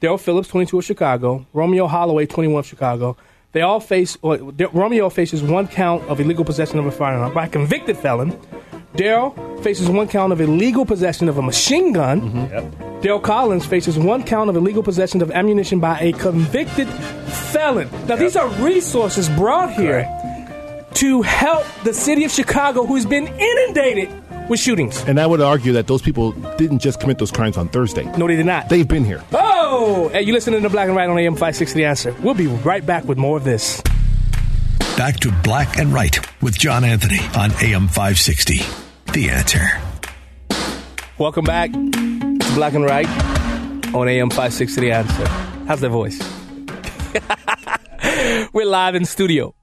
Daryl 0.00 0.20
Phillips, 0.20 0.48
22 0.48 0.78
of 0.78 0.84
Chicago. 0.84 1.46
Romeo 1.52 1.86
Holloway, 1.86 2.26
21 2.26 2.60
of 2.60 2.66
Chicago. 2.66 3.16
They 3.52 3.62
all 3.62 3.80
face, 3.80 4.16
or, 4.22 4.36
Romeo 4.36 5.08
faces 5.08 5.42
one 5.42 5.66
count 5.66 6.04
of 6.04 6.20
illegal 6.20 6.44
possession 6.44 6.78
of 6.78 6.86
a 6.86 6.90
firearm 6.90 7.32
by 7.32 7.46
a 7.46 7.48
convicted 7.48 7.96
felon. 7.96 8.38
Daryl 8.94 9.34
faces 9.62 9.88
one 9.88 10.06
count 10.06 10.32
of 10.32 10.40
illegal 10.40 10.84
possession 10.84 11.28
of 11.28 11.38
a 11.38 11.42
machine 11.42 11.92
gun. 11.92 12.20
Mm-hmm. 12.20 13.00
Daryl 13.00 13.22
Collins 13.22 13.64
faces 13.64 13.98
one 13.98 14.22
count 14.22 14.50
of 14.50 14.56
illegal 14.56 14.82
possession 14.82 15.22
of 15.22 15.30
ammunition 15.30 15.80
by 15.80 15.98
a 16.00 16.12
convicted 16.12 16.88
felon. 16.88 17.88
Now, 18.06 18.16
these 18.16 18.36
are 18.36 18.48
resources 18.60 19.28
brought 19.30 19.72
here 19.72 20.06
to 20.98 21.22
help 21.22 21.64
the 21.84 21.94
city 21.94 22.24
of 22.24 22.30
Chicago, 22.32 22.84
who's 22.84 23.06
been 23.06 23.28
inundated 23.28 24.10
with 24.48 24.58
shootings. 24.58 25.04
And 25.04 25.20
I 25.20 25.28
would 25.28 25.40
argue 25.40 25.72
that 25.74 25.86
those 25.86 26.02
people 26.02 26.32
didn't 26.56 26.80
just 26.80 26.98
commit 26.98 27.18
those 27.18 27.30
crimes 27.30 27.56
on 27.56 27.68
Thursday. 27.68 28.02
No, 28.16 28.26
they 28.26 28.34
did 28.34 28.46
not. 28.46 28.68
They've 28.68 28.88
been 28.88 29.04
here. 29.04 29.22
Oh, 29.32 30.08
hey, 30.08 30.22
you 30.22 30.32
listening 30.32 30.60
to 30.60 30.68
Black 30.68 30.88
and 30.88 30.96
Right 30.96 31.08
on 31.08 31.16
AM 31.16 31.34
560 31.34 31.78
The 31.78 31.84
Answer. 31.84 32.16
We'll 32.20 32.34
be 32.34 32.48
right 32.48 32.84
back 32.84 33.04
with 33.04 33.16
more 33.16 33.36
of 33.36 33.44
this. 33.44 33.80
Back 34.96 35.20
to 35.20 35.30
Black 35.44 35.78
and 35.78 35.94
Right 35.94 36.18
with 36.42 36.58
John 36.58 36.82
Anthony 36.82 37.20
on 37.36 37.52
AM 37.62 37.86
560. 37.86 38.58
The 39.12 39.30
answer. 39.30 39.68
Welcome 41.16 41.44
back 41.44 41.72
to 41.72 42.52
Black 42.56 42.74
and 42.74 42.84
Right 42.84 43.06
on 43.94 44.08
AM 44.08 44.30
560 44.30 44.80
The 44.80 44.90
Answer. 44.90 45.28
How's 45.68 45.80
that 45.80 45.90
voice? 45.90 46.18
We're 48.52 48.66
live 48.66 48.96
in 48.96 49.04
studio 49.04 49.54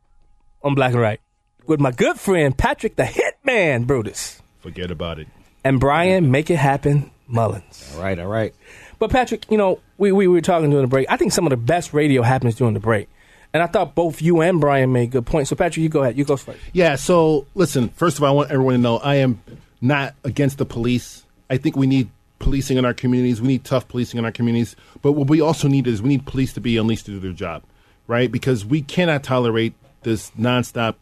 on 0.64 0.76
Black 0.76 0.94
and 0.94 1.02
Right 1.02 1.20
with 1.68 1.80
my 1.80 1.92
good 1.92 2.20
friend 2.20 2.58
Patrick 2.58 2.96
the 2.96 3.04
Hitman 3.04 3.86
Brutus 3.88 4.42
Forget 4.60 4.92
about 4.92 5.20
it. 5.20 5.28
and 5.64 5.80
Brian 5.80 6.32
Make 6.32 6.50
It 6.50 6.58
Happen 6.58 7.12
Mullins. 7.28 7.92
All 7.96 8.02
right, 8.02 8.18
all 8.20 8.28
right. 8.28 8.54
But 9.00 9.10
Patrick, 9.12 9.46
you 9.52 9.58
know, 9.58 9.80
we, 9.98 10.12
we 10.12 10.28
were 10.28 10.42
talking 10.42 10.70
during 10.70 10.86
the 10.86 10.90
break. 10.90 11.08
I 11.10 11.18
think 11.18 11.32
some 11.34 11.46
of 11.46 11.50
the 11.50 11.58
best 11.58 11.94
radio 11.94 12.22
happens 12.22 12.56
during 12.56 12.74
the 12.74 12.80
break. 12.80 13.10
And 13.54 13.62
I 13.64 13.68
thought 13.68 13.96
both 13.96 14.22
you 14.22 14.42
and 14.42 14.60
Brian 14.60 14.92
made 14.92 15.12
good 15.12 15.26
points. 15.26 15.50
So 15.50 15.56
Patrick, 15.56 15.82
you 15.84 15.90
go 15.90 16.02
ahead. 16.04 16.18
You 16.18 16.26
go 16.26 16.36
first. 16.38 16.60
Yeah, 16.74 16.96
so 16.96 17.46
listen, 17.56 17.90
first 17.90 18.18
of 18.18 18.24
all, 18.24 18.30
I 18.30 18.34
want 18.34 18.52
everyone 18.52 18.74
to 18.76 18.80
know 18.80 18.98
I 18.98 19.16
am 19.16 19.42
not 19.82 20.14
against 20.24 20.58
the 20.58 20.66
police. 20.66 21.24
I 21.50 21.58
think 21.58 21.76
we 21.76 21.88
need 21.88 22.10
policing 22.40 22.78
in 22.78 22.84
our 22.86 22.94
communities. 22.94 23.42
We 23.42 23.48
need 23.48 23.64
tough 23.64 23.88
policing 23.88 24.18
in 24.18 24.26
our 24.26 24.32
communities. 24.32 24.76
But 25.02 25.14
what 25.14 25.30
we 25.30 25.40
also 25.42 25.68
need 25.68 25.88
is 25.88 26.02
we 26.02 26.10
need 26.10 26.26
police 26.26 26.54
to 26.54 26.62
be 26.62 26.76
unleashed 26.78 27.06
to 27.06 27.12
do 27.12 27.20
their 27.20 27.32
job, 27.32 27.64
right? 28.08 28.30
Because 28.32 28.66
we 28.66 28.82
cannot 28.82 29.24
tolerate 29.24 29.74
this 30.04 30.32
nonstop 30.32 30.96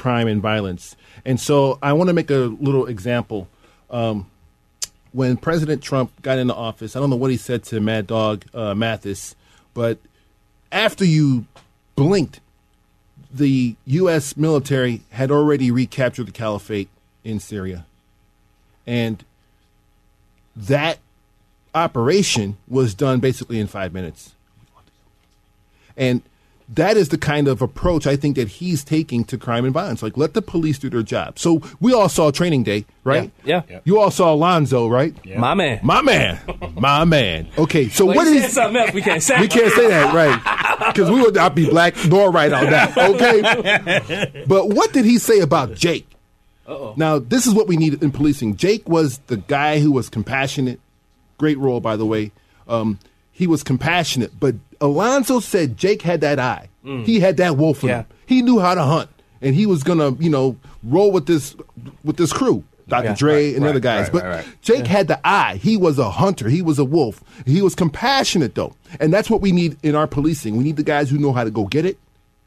crime 0.00 0.28
and 0.28 0.40
violence. 0.40 0.96
And 1.26 1.38
so 1.38 1.78
I 1.82 1.92
want 1.92 2.08
to 2.08 2.14
make 2.14 2.30
a 2.30 2.56
little 2.58 2.86
example. 2.86 3.48
Um, 3.90 4.30
when 5.12 5.36
President 5.36 5.82
Trump 5.82 6.10
got 6.22 6.38
into 6.38 6.54
office, 6.54 6.96
I 6.96 7.00
don't 7.00 7.10
know 7.10 7.16
what 7.16 7.30
he 7.30 7.36
said 7.36 7.64
to 7.64 7.80
Mad 7.80 8.06
Dog 8.06 8.46
uh, 8.54 8.72
Mattis, 8.72 9.34
but 9.74 9.98
after 10.72 11.04
you 11.04 11.44
blinked, 11.96 12.40
the 13.30 13.76
U.S. 13.84 14.38
military 14.38 15.02
had 15.10 15.30
already 15.30 15.70
recaptured 15.70 16.28
the 16.28 16.32
caliphate 16.32 16.88
in 17.22 17.38
Syria. 17.38 17.84
And 18.86 19.22
that 20.56 20.98
operation 21.74 22.56
was 22.66 22.94
done 22.94 23.20
basically 23.20 23.60
in 23.60 23.66
five 23.66 23.92
minutes. 23.92 24.34
And 25.94 26.22
that 26.74 26.96
is 26.96 27.08
the 27.08 27.18
kind 27.18 27.48
of 27.48 27.60
approach 27.62 28.06
I 28.06 28.14
think 28.16 28.36
that 28.36 28.46
he's 28.48 28.84
taking 28.84 29.24
to 29.24 29.36
crime 29.36 29.64
and 29.64 29.74
violence. 29.74 30.02
Like, 30.02 30.16
let 30.16 30.34
the 30.34 30.42
police 30.42 30.78
do 30.78 30.88
their 30.88 31.02
job. 31.02 31.38
So 31.38 31.60
we 31.80 31.92
all 31.92 32.08
saw 32.08 32.30
Training 32.30 32.62
Day, 32.62 32.86
right? 33.02 33.30
Yeah. 33.44 33.62
Yeah. 33.68 33.80
You 33.84 33.98
all 33.98 34.10
saw 34.12 34.32
Alonzo, 34.32 34.86
right? 34.88 35.12
Yeah. 35.24 35.40
My 35.40 35.54
man. 35.54 35.80
My 35.82 36.00
man. 36.00 36.38
My 36.76 37.04
man. 37.04 37.48
Okay, 37.58 37.88
so 37.88 38.06
Well, 38.06 38.16
what 38.16 38.26
he 38.28 38.40
something 38.42 38.80
else 38.80 38.92
we 38.92 39.02
can't 39.02 39.22
say. 39.22 39.40
we 39.40 39.48
can't 39.48 39.72
say 39.72 39.88
that, 39.88 40.14
right? 40.14 40.92
Because 40.94 41.10
we 41.10 41.20
would 41.20 41.34
not 41.34 41.54
be 41.56 41.68
black 41.68 41.94
nor 42.06 42.30
right 42.30 42.52
on 42.52 42.70
that. 42.70 42.96
Okay. 43.10 44.44
But 44.46 44.68
what 44.68 44.92
did 44.92 45.04
he 45.04 45.18
say 45.18 45.40
about 45.40 45.74
Jake? 45.74 46.06
Uh-oh. 46.66 46.94
Now, 46.96 47.18
this 47.18 47.46
is 47.46 47.54
what 47.54 47.66
we 47.66 47.76
need 47.76 48.00
in 48.02 48.12
policing. 48.12 48.56
Jake 48.56 48.88
was 48.88 49.18
the 49.26 49.36
guy 49.38 49.80
who 49.80 49.90
was 49.90 50.08
compassionate. 50.08 50.78
Great 51.38 51.58
role, 51.58 51.80
by 51.80 51.96
the 51.96 52.06
way. 52.06 52.30
Um, 52.68 52.98
he 53.32 53.46
was 53.48 53.64
compassionate, 53.64 54.38
but 54.38 54.54
Alonzo 54.80 55.40
said 55.40 55.76
Jake 55.76 56.02
had 56.02 56.20
that 56.22 56.38
eye. 56.38 56.68
Mm. 56.84 57.04
He 57.04 57.20
had 57.20 57.36
that 57.38 57.56
wolf 57.56 57.82
in 57.82 57.88
Yeah. 57.90 57.96
him. 57.98 58.06
He 58.26 58.42
knew 58.42 58.58
how 58.58 58.74
to 58.74 58.82
hunt, 58.82 59.10
and 59.42 59.54
he 59.54 59.66
was 59.66 59.82
gonna, 59.82 60.12
you 60.18 60.30
know, 60.30 60.56
roll 60.82 61.10
with 61.12 61.26
this 61.26 61.54
with 62.04 62.16
this 62.16 62.32
crew. 62.32 62.64
Dr. 62.88 63.04
Yeah, 63.04 63.14
Dre 63.14 63.32
right, 63.46 63.54
and 63.54 63.64
right, 63.64 63.70
other 63.70 63.78
guys. 63.80 64.12
right, 64.12 64.44
but. 64.44 64.46
Jake 64.62 64.86
had 64.86 65.06
the 65.06 65.20
eye. 65.24 65.60
He 65.62 65.76
was 65.76 65.96
a 66.00 66.10
hunter. 66.10 66.48
He 66.48 66.60
was 66.60 66.78
a 66.80 66.84
wolf. 66.84 67.22
He 67.46 67.62
was 67.62 67.76
compassionate 67.76 68.56
though. 68.56 68.74
And 68.98 69.12
that's 69.12 69.30
what 69.30 69.40
we 69.40 69.52
need 69.52 69.76
in 69.84 69.94
our 69.94 70.08
policing. 70.08 70.56
We 70.56 70.64
need 70.64 70.76
the 70.76 70.82
guys 70.82 71.08
who 71.08 71.16
know 71.18 71.32
how 71.32 71.44
to 71.44 71.50
go 71.52 71.66
get 71.66 71.84
it, 71.86 71.98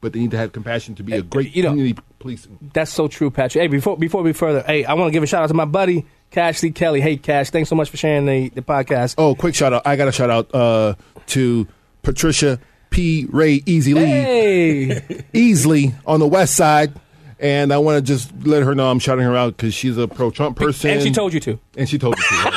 but 0.02 0.12
they 0.12 0.20
need 0.20 0.32
to 0.32 0.38
have 0.38 0.52
compassion 0.52 0.96
to 0.96 1.04
be 1.04 1.14
a 1.14 1.22
great 1.22 1.54
community 1.54 1.96
policing. 2.20 2.58
That's 2.74 2.92
so 2.92 3.08
true, 3.08 3.32
Patrick. 3.32 3.62
Hey, 3.62 3.68
before 3.68 3.96
before 3.98 4.22
we 4.22 4.34
further, 4.34 4.64
hey, 4.68 4.84
I 4.84 4.96
want 4.96 5.08
to 5.08 5.12
give 5.14 5.24
a 5.24 5.28
shout 5.28 5.44
out 5.44 5.48
to 5.48 5.54
my 5.54 5.64
buddy 5.66 6.06
Cash 6.32 6.62
Lee 6.62 6.72
Kelly. 6.72 7.00
Hey, 7.00 7.16
Cash, 7.16 7.52
thanks 7.52 7.70
so 7.70 7.76
much 7.78 7.90
for 7.90 7.96
sharing 7.96 8.26
the, 8.26 8.50
the 8.50 8.62
podcast. 8.62 9.16
Oh, 9.18 9.36
quick 9.36 9.56
shout 9.56 9.72
out. 9.72 9.84
I 9.86 9.96
got 9.96 10.10
a 10.10 10.12
shout 10.12 10.30
out 10.30 10.54
uh, 10.54 10.96
to 11.28 11.68
Patricia 12.04 12.60
P. 12.92 13.26
Ray 13.30 13.64
Easy 13.66 13.94
Hey. 13.96 14.88
Easley 15.34 15.94
on 16.06 16.20
the 16.20 16.28
west 16.28 16.56
side. 16.56 16.94
And 17.40 17.74
I 17.74 17.80
want 17.80 17.98
to 17.98 18.02
just 18.02 18.32
let 18.46 18.64
her 18.64 18.74
know 18.74 18.90
I'm 18.90 19.00
shouting 19.00 19.26
her 19.26 19.36
out 19.36 19.58
because 19.58 19.74
she's 19.74 19.98
a 19.98 20.08
pro 20.08 20.32
Trump 20.32 20.56
person. 20.56 20.92
And 20.92 21.02
she 21.02 21.12
told 21.12 21.34
you 21.34 21.42
to. 21.42 21.60
And 21.76 21.90
she 21.90 21.98
told 21.98 22.16
you 22.18 22.24
to. 22.24 22.50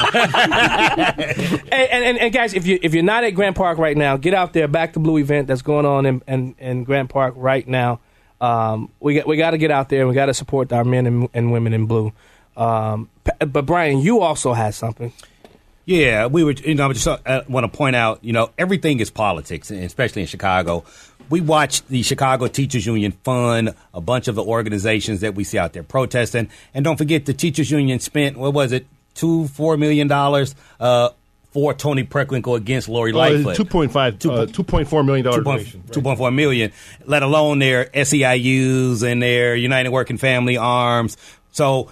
and, 1.73 2.05
and, 2.05 2.19
and 2.19 2.33
guys, 2.33 2.55
if 2.55 2.69
you 2.69 2.79
if 2.83 2.95
you're 2.95 3.03
not 3.03 3.25
at 3.25 3.31
Grant 3.31 3.57
Park 3.57 3.79
right 3.79 3.97
now, 3.97 4.17
get 4.17 4.33
out 4.33 4.53
there. 4.53 4.69
Back 4.69 4.93
to 4.93 5.01
Blue 5.01 5.17
event 5.19 5.49
that's 5.49 5.63
going 5.63 5.87
on 5.87 6.07
in, 6.07 6.23
in, 6.29 6.55
in 6.59 6.85
Grant 6.85 7.11
Park 7.11 7.35
right 7.37 7.67
now. 7.67 7.99
Um, 8.41 8.93
we 9.01 9.15
got 9.17 9.27
we 9.27 9.37
got 9.37 9.53
to 9.53 9.59
get 9.59 9.73
out 9.73 9.89
there. 9.89 10.01
and 10.01 10.09
We 10.09 10.15
got 10.15 10.27
to 10.27 10.35
support 10.35 10.73
our 10.73 10.85
men 10.85 11.07
and, 11.07 11.29
and 11.35 11.51
women 11.51 11.73
in 11.73 11.87
blue. 11.87 12.13
Um, 12.57 13.11
but 13.41 13.67
Brian, 13.67 13.99
you 13.99 14.21
also 14.21 14.53
had 14.53 14.75
something. 14.75 15.13
Yeah, 15.87 16.27
we 16.27 16.43
were. 16.43 16.51
You 16.53 16.75
know, 16.75 16.91
I 16.91 16.93
just 16.93 17.07
uh, 17.07 17.43
want 17.49 17.71
to 17.71 17.75
point 17.77 17.95
out. 17.97 18.19
You 18.23 18.33
know, 18.33 18.51
everything 18.59 18.99
is 19.01 19.09
politics, 19.11 19.71
especially 19.71 20.23
in 20.23 20.29
Chicago. 20.29 20.85
We 21.31 21.41
watched 21.41 21.89
the 21.89 22.03
Chicago 22.03 22.49
Teachers 22.49 22.87
Union 22.87 23.13
fund 23.25 23.73
a 23.95 24.01
bunch 24.01 24.27
of 24.29 24.35
the 24.35 24.43
organizations 24.45 25.21
that 25.21 25.35
we 25.37 25.45
see 25.45 25.59
out 25.59 25.73
there 25.73 25.83
protesting, 25.85 26.51
and 26.75 26.85
don't 26.85 26.97
forget 26.97 27.25
the 27.27 27.35
teachers 27.35 27.71
union 27.71 28.01
spent 28.01 28.37
what 28.37 28.53
was 28.53 28.73
it, 28.73 28.87
two 29.15 29.47
four 29.49 29.77
million 29.77 30.09
dollars 30.09 30.55
uh, 30.81 31.11
for 31.53 31.73
Toni 31.73 32.03
Preckwinkle 32.05 32.57
against 32.57 32.89
Lori 32.89 33.13
Uh, 33.13 33.17
Lightfoot. 33.17 33.57
2.5, 33.57 33.97
uh, 33.97 34.47
$2.4 34.47 35.07
million 35.07 35.25
Two 35.25 35.43
point- 35.43 35.45
donation. 35.45 35.83
2.4 35.89 36.35
million, 36.35 36.71
let 37.07 37.23
alone 37.23 37.61
their 37.61 37.87
SEIUs 37.87 39.03
and 39.03 39.23
their 39.23 39.55
United 39.57 39.89
Working 39.91 40.19
Family 40.19 40.57
Arms. 40.57 41.17
So 41.53 41.91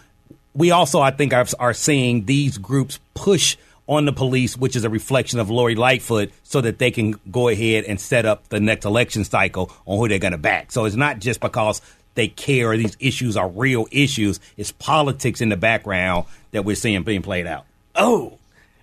we 0.53 0.71
also, 0.71 1.01
I 1.01 1.13
think, 1.13 1.33
are, 1.33 1.47
are 1.59 1.73
seeing 1.75 2.27
these 2.27 2.59
groups 2.59 2.99
push 3.15 3.57
on 3.87 4.05
the 4.07 4.13
police, 4.13 4.57
which 4.57 4.77
is 4.77 4.85
a 4.85 4.91
reflection 4.91 5.39
of 5.39 5.51
Lori 5.51 5.75
Lightfoot, 5.75 6.31
so 6.43 6.61
that 6.61 6.79
they 6.79 6.91
can 6.91 7.19
go 7.31 7.49
ahead 7.49 7.85
and 7.85 8.01
set 8.01 8.25
up 8.25 8.49
the 8.49 8.61
next 8.61 8.85
election 8.85 9.25
cycle 9.25 9.71
on 9.87 9.99
who 9.99 10.09
they're 10.09 10.19
going 10.19 10.33
to 10.33 10.39
back. 10.39 10.73
So 10.73 10.85
it's 10.85 10.97
not 10.97 11.19
just 11.19 11.41
because 11.41 11.83
they 12.15 12.29
care 12.29 12.77
these 12.77 12.97
issues 13.01 13.37
are 13.37 13.49
real 13.49 13.87
issues. 13.91 14.41
It's 14.57 14.73
politics 14.73 15.41
in 15.41 15.49
the 15.49 15.57
background 15.57 16.27
that 16.53 16.65
we're 16.65 16.77
seeing 16.77 17.03
being 17.03 17.23
played 17.23 17.47
out. 17.47 17.67
Oh, 17.95 18.39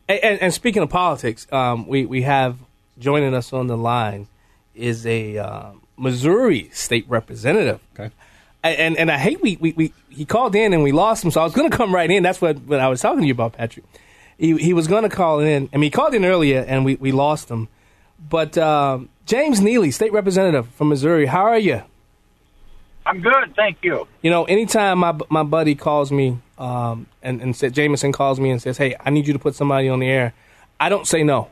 and, 0.08 0.20
and, 0.20 0.42
and 0.42 0.54
speaking 0.54 0.84
of 0.84 0.90
politics, 0.90 1.48
um, 1.52 1.88
we 1.88 2.06
we 2.06 2.22
have 2.24 2.58
joining 3.00 3.34
us 3.34 3.54
on 3.54 3.68
the 3.68 3.78
line 3.78 4.28
is 4.76 5.06
a 5.06 5.38
uh, 5.38 5.72
Missouri 5.98 6.70
state 6.74 7.06
representative. 7.08 7.80
Okay. 7.94 8.14
And 8.64 8.96
and 8.98 9.10
I 9.10 9.18
hate 9.18 9.42
we, 9.42 9.58
we, 9.58 9.72
we 9.72 9.94
he 10.10 10.24
called 10.24 10.56
in 10.56 10.74
and 10.74 10.84
we 10.84 10.92
lost 10.92 11.24
him, 11.24 11.32
so 11.32 11.42
I 11.42 11.44
was 11.44 11.54
going 11.54 11.72
to 11.72 11.76
come 11.76 11.96
right 11.96 12.12
in. 12.12 12.22
That's 12.22 12.40
what, 12.40 12.60
what 12.60 12.80
I 12.80 12.90
was 12.90 13.02
talking 13.02 13.22
to 13.22 13.26
you 13.26 13.34
about, 13.34 13.54
Patrick. 13.54 13.86
He 14.42 14.58
he 14.58 14.74
was 14.74 14.88
going 14.88 15.04
to 15.04 15.10
call 15.10 15.40
in. 15.40 15.70
I 15.72 15.78
mean, 15.78 15.84
he 15.84 15.90
called 15.92 16.16
in 16.16 16.26
earlier 16.26 16.66
and 16.68 16.84
we, 16.84 16.96
we 16.96 17.12
lost 17.12 17.50
him. 17.50 17.68
But 18.28 18.58
um, 18.58 19.10
James 19.28 19.62
Neely, 19.62 19.92
state 19.92 20.12
representative 20.12 20.68
from 20.70 20.90
Missouri, 20.90 21.28
how 21.28 21.44
are 21.44 21.60
you? 21.60 21.84
I'm 23.06 23.22
good, 23.22 23.56
thank 23.56 23.78
you. 23.84 24.08
You 24.24 24.32
know, 24.32 24.46
anytime 24.46 24.98
my 24.98 25.16
my 25.30 25.44
buddy 25.44 25.76
calls 25.76 26.12
me 26.12 26.40
um, 26.58 27.06
and 27.22 27.40
and 27.40 27.56
said 27.56 27.76
Jameson 27.76 28.12
calls 28.14 28.40
me 28.40 28.50
and 28.50 28.60
says, 28.60 28.80
"Hey, 28.80 28.96
I 29.00 29.12
need 29.12 29.28
you 29.28 29.34
to 29.34 29.40
put 29.40 29.54
somebody 29.54 29.88
on 29.90 30.00
the 30.00 30.10
air," 30.10 30.34
I 30.80 30.90
don't 30.90 31.06
say 31.06 31.22
no. 31.24 31.50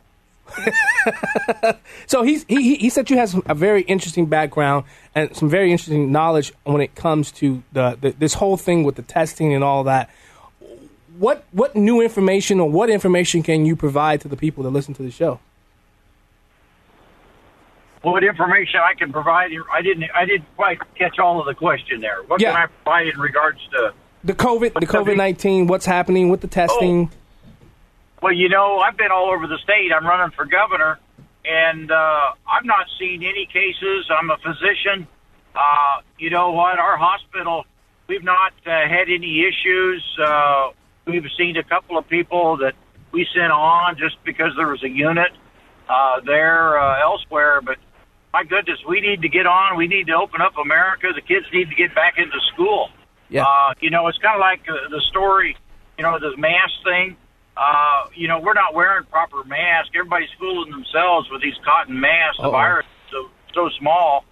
so 2.08 2.24
he's, 2.24 2.44
he 2.46 2.64
he 2.64 2.76
he 2.76 2.90
said 2.90 3.08
you 3.12 3.18
have 3.18 3.40
a 3.46 3.54
very 3.54 3.84
interesting 3.84 4.26
background 4.26 4.86
and 5.14 5.36
some 5.36 5.48
very 5.48 5.72
interesting 5.72 6.12
knowledge 6.12 6.52
when 6.64 6.82
it 6.82 6.96
comes 6.96 7.32
to 7.34 7.62
the, 7.72 8.00
the 8.02 8.12
this 8.18 8.34
whole 8.34 8.58
thing 8.58 8.84
with 8.84 8.96
the 8.96 9.04
testing 9.04 9.54
and 9.54 9.64
all 9.64 9.84
that. 9.84 10.10
What 11.20 11.44
what 11.52 11.76
new 11.76 12.00
information 12.00 12.62
or 12.62 12.70
what 12.70 12.90
information 12.90 13.44
can 13.44 13.66
you 13.66 13.76
provide 13.76 14.22
to 14.22 14.30
the 14.30 14.38
people 14.38 14.64
that 14.64 14.70
listen 14.70 14.94
to 14.94 15.04
the 15.04 15.12
show? 15.12 15.42
What 18.04 18.24
information 18.24 18.80
I 18.80 18.94
can 18.94 19.12
provide? 19.12 19.52
I 19.70 19.82
didn't. 19.82 20.06
I 20.16 20.24
didn't 20.24 20.46
quite 20.56 20.80
catch 20.96 21.20
all 21.20 21.42
of 21.42 21.46
the 21.46 21.54
question 21.54 22.00
there. 22.00 22.24
What 22.28 22.40
Yeah. 22.40 22.54
can 22.54 22.62
I 22.62 22.66
provide 22.68 23.08
in 23.08 23.20
regards 23.20 23.60
to? 23.74 23.94
The 24.24 24.34
COVID 24.34 24.80
the 24.80 24.88
COVID 24.88 25.18
nineteen, 25.18 25.68
what's 25.68 25.86
happening 25.86 26.30
with 26.30 26.40
the 26.40 26.48
testing? 26.48 27.12
Well, 28.22 28.32
you 28.34 28.48
know, 28.48 28.80
I've 28.80 28.96
been 28.96 29.12
all 29.12 29.30
over 29.30 29.46
the 29.46 29.58
state. 29.58 29.92
I'm 29.94 30.06
running 30.06 30.32
for 30.38 30.46
governor, 30.46 31.00
and 31.44 31.92
uh, 31.92 32.32
I'm 32.48 32.66
not 32.66 32.88
seeing 32.98 33.26
any 33.26 33.46
cases. 33.46 34.10
I'm 34.10 34.30
a 34.30 34.38
physician. 34.38 35.06
Uh, 35.54 36.02
you 36.18 36.30
know 36.30 36.52
what? 36.52 36.80
Our 36.80 36.96
hospital, 36.96 37.66
we've 38.08 38.24
not 38.24 38.54
uh, 38.66 38.70
had 38.88 39.10
any 39.10 39.46
issues. 39.46 40.02
Uh, 40.18 40.70
we've 41.10 41.26
seen 41.38 41.58
a 41.58 41.64
couple 41.64 41.98
of 41.98 42.08
people 42.08 42.58
that 42.58 42.76
we 43.12 43.28
sent 43.34 43.52
on 43.52 43.98
just 43.98 44.24
because 44.24 44.52
there 44.56 44.68
was 44.68 44.84
a 44.84 44.90
unit 44.90 45.32
uh, 45.90 46.22
there 46.26 46.80
uh, 46.80 47.02
elsewhere, 47.02 47.62
but 47.62 47.78
my 48.32 48.44
goodness, 48.44 48.80
we 48.88 49.02
need 49.02 49.24
to 49.24 49.30
get 49.30 49.48
on. 49.48 49.76
We 49.78 49.88
need 49.88 50.08
to 50.08 50.14
open 50.14 50.42
up 50.42 50.58
America. 50.58 51.08
The 51.14 51.22
kids 51.22 51.48
need 51.52 51.70
to 51.70 51.76
get 51.76 51.96
back 51.96 52.18
into 52.18 52.40
school. 52.54 52.90
Yeah. 53.30 53.44
Uh, 53.44 53.74
you 53.80 53.90
know, 53.90 54.08
it's 54.08 54.20
kind 54.20 54.36
of 54.36 54.40
like 54.40 54.62
uh, 54.70 54.90
the 54.90 55.02
story, 55.10 55.58
you 55.98 56.04
know, 56.04 56.20
the 56.20 56.38
mask 56.38 56.74
thing. 56.84 57.18
Uh, 57.58 58.06
you 58.16 58.28
know, 58.28 58.40
we're 58.40 58.54
not 58.54 58.74
wearing 58.74 59.06
proper 59.06 59.44
masks. 59.44 59.90
Everybody's 59.96 60.30
fooling 60.40 60.72
themselves 60.72 61.30
with 61.32 61.42
these 61.42 61.58
cotton 61.66 62.00
masks. 62.00 62.38
The 62.38 62.44
Uh-oh. 62.44 62.52
virus 62.52 62.86
is 62.86 63.12
so, 63.12 63.30
so 63.54 63.70
small, 63.80 64.26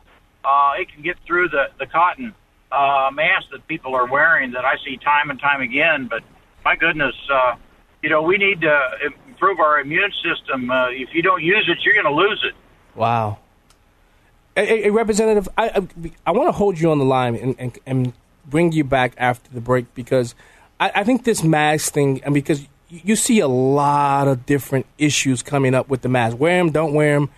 uh, 0.45 0.73
it 0.79 0.91
can 0.93 1.01
get 1.01 1.17
through 1.25 1.49
the, 1.49 1.65
the 1.79 1.87
cotton 1.87 2.33
uh, 2.71 3.09
mask 3.11 3.47
that 3.51 3.67
people 3.67 3.95
are 3.95 4.05
wearing 4.05 4.51
that 4.51 4.63
I 4.63 4.75
see 4.85 4.97
time 4.97 5.29
and 5.29 5.39
time 5.39 5.61
again. 5.61 6.07
But 6.07 6.23
my 6.67 6.75
goodness, 6.75 7.15
uh, 7.31 7.55
you 8.03 8.09
know, 8.09 8.21
we 8.31 8.37
need 8.37 8.59
to 8.61 8.75
improve 9.29 9.57
our 9.59 9.79
immune 9.79 10.11
system. 10.25 10.69
Uh, 10.69 10.89
if 11.03 11.09
you 11.15 11.21
don't 11.21 11.41
use 11.41 11.65
it, 11.71 11.77
you're 11.83 11.93
going 12.01 12.11
to 12.13 12.19
lose 12.23 12.41
it. 12.49 12.55
Wow. 12.93 13.37
A- 14.57 14.87
a 14.87 14.89
representative, 14.91 15.47
I, 15.57 15.65
I, 15.69 16.11
I 16.27 16.31
want 16.31 16.47
to 16.49 16.51
hold 16.51 16.77
you 16.79 16.91
on 16.91 16.99
the 16.99 17.05
line 17.05 17.35
and, 17.35 17.55
and, 17.57 17.79
and 17.85 18.13
bring 18.45 18.73
you 18.73 18.83
back 18.83 19.13
after 19.17 19.49
the 19.53 19.61
break 19.61 19.85
because 19.95 20.35
I, 20.79 20.91
I 20.95 21.03
think 21.05 21.23
this 21.23 21.41
mask 21.41 21.93
thing, 21.93 22.21
and 22.25 22.33
because 22.33 22.59
you- 22.89 23.15
see 23.15 23.39
a 23.39 23.47
lot 23.47 24.27
of 24.27 24.45
different 24.45 24.85
issues 24.97 25.41
coming 25.41 25.73
up 25.73 25.87
with 25.87 26.01
the 26.01 26.09
mask. 26.09 26.37
Wear 26.37 26.57
them, 26.57 26.71
don't 26.71 26.93
wear 26.93 27.13
them. 27.17 27.29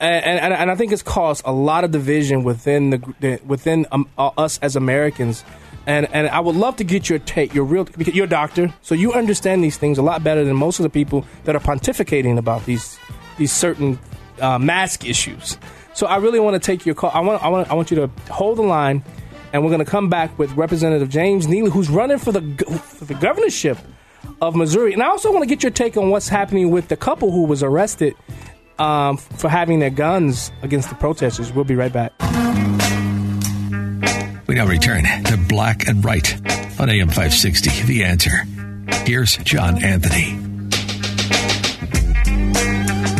And, 0.00 0.40
and, 0.40 0.52
and 0.52 0.70
I 0.70 0.74
think 0.74 0.92
it's 0.92 1.02
caused 1.02 1.40
a 1.46 1.52
lot 1.52 1.82
of 1.84 1.90
division 1.90 2.44
within 2.44 2.90
the, 2.90 3.14
the 3.20 3.40
within 3.46 3.86
um, 3.90 4.08
uh, 4.18 4.30
us 4.36 4.58
as 4.58 4.76
Americans. 4.76 5.42
And 5.86 6.08
and 6.12 6.28
I 6.28 6.40
would 6.40 6.56
love 6.56 6.76
to 6.76 6.84
get 6.84 7.08
your 7.08 7.20
take, 7.20 7.54
your 7.54 7.64
real 7.64 7.84
because 7.84 8.14
you're 8.14 8.26
a 8.26 8.28
doctor, 8.28 8.74
so 8.82 8.94
you 8.94 9.12
understand 9.12 9.62
these 9.62 9.76
things 9.76 9.98
a 9.98 10.02
lot 10.02 10.24
better 10.24 10.44
than 10.44 10.56
most 10.56 10.80
of 10.80 10.82
the 10.82 10.90
people 10.90 11.24
that 11.44 11.54
are 11.54 11.60
pontificating 11.60 12.38
about 12.38 12.64
these 12.64 12.98
these 13.38 13.52
certain 13.52 13.98
uh, 14.40 14.58
mask 14.58 15.04
issues. 15.04 15.58
So 15.94 16.06
I 16.06 16.16
really 16.16 16.40
want 16.40 16.54
to 16.54 16.60
take 16.60 16.84
your 16.84 16.94
call. 16.94 17.10
I 17.14 17.20
want 17.20 17.42
I 17.42 17.48
want 17.48 17.70
I 17.70 17.74
want 17.74 17.90
you 17.90 17.96
to 17.98 18.10
hold 18.32 18.58
the 18.58 18.62
line, 18.62 19.04
and 19.52 19.62
we're 19.62 19.70
going 19.70 19.84
to 19.84 19.90
come 19.90 20.10
back 20.10 20.36
with 20.38 20.52
Representative 20.52 21.08
James 21.08 21.46
Neely, 21.46 21.70
who's 21.70 21.88
running 21.88 22.18
for 22.18 22.32
the 22.32 22.42
for 22.80 23.04
the 23.04 23.14
governorship 23.14 23.78
of 24.42 24.56
Missouri. 24.56 24.92
And 24.92 25.02
I 25.02 25.06
also 25.06 25.30
want 25.30 25.42
to 25.42 25.48
get 25.48 25.62
your 25.62 25.72
take 25.72 25.96
on 25.96 26.10
what's 26.10 26.28
happening 26.28 26.70
with 26.70 26.88
the 26.88 26.96
couple 26.96 27.30
who 27.30 27.44
was 27.44 27.62
arrested 27.62 28.14
um, 28.78 29.16
for 29.16 29.48
having 29.48 29.78
their 29.78 29.90
guns 29.90 30.50
against 30.62 30.88
the 30.88 30.96
protesters. 30.96 31.52
We'll 31.52 31.64
be 31.64 31.76
right 31.76 31.92
back. 31.92 32.12
We 34.46 34.54
now 34.54 34.66
return 34.66 35.04
to 35.24 35.36
Black 35.48 35.88
and 35.88 36.04
Right 36.04 36.32
on 36.80 36.88
AM 36.88 37.08
560. 37.08 37.82
The 37.86 38.04
answer. 38.04 38.30
Here's 39.04 39.36
John 39.38 39.82
Anthony. 39.82 40.38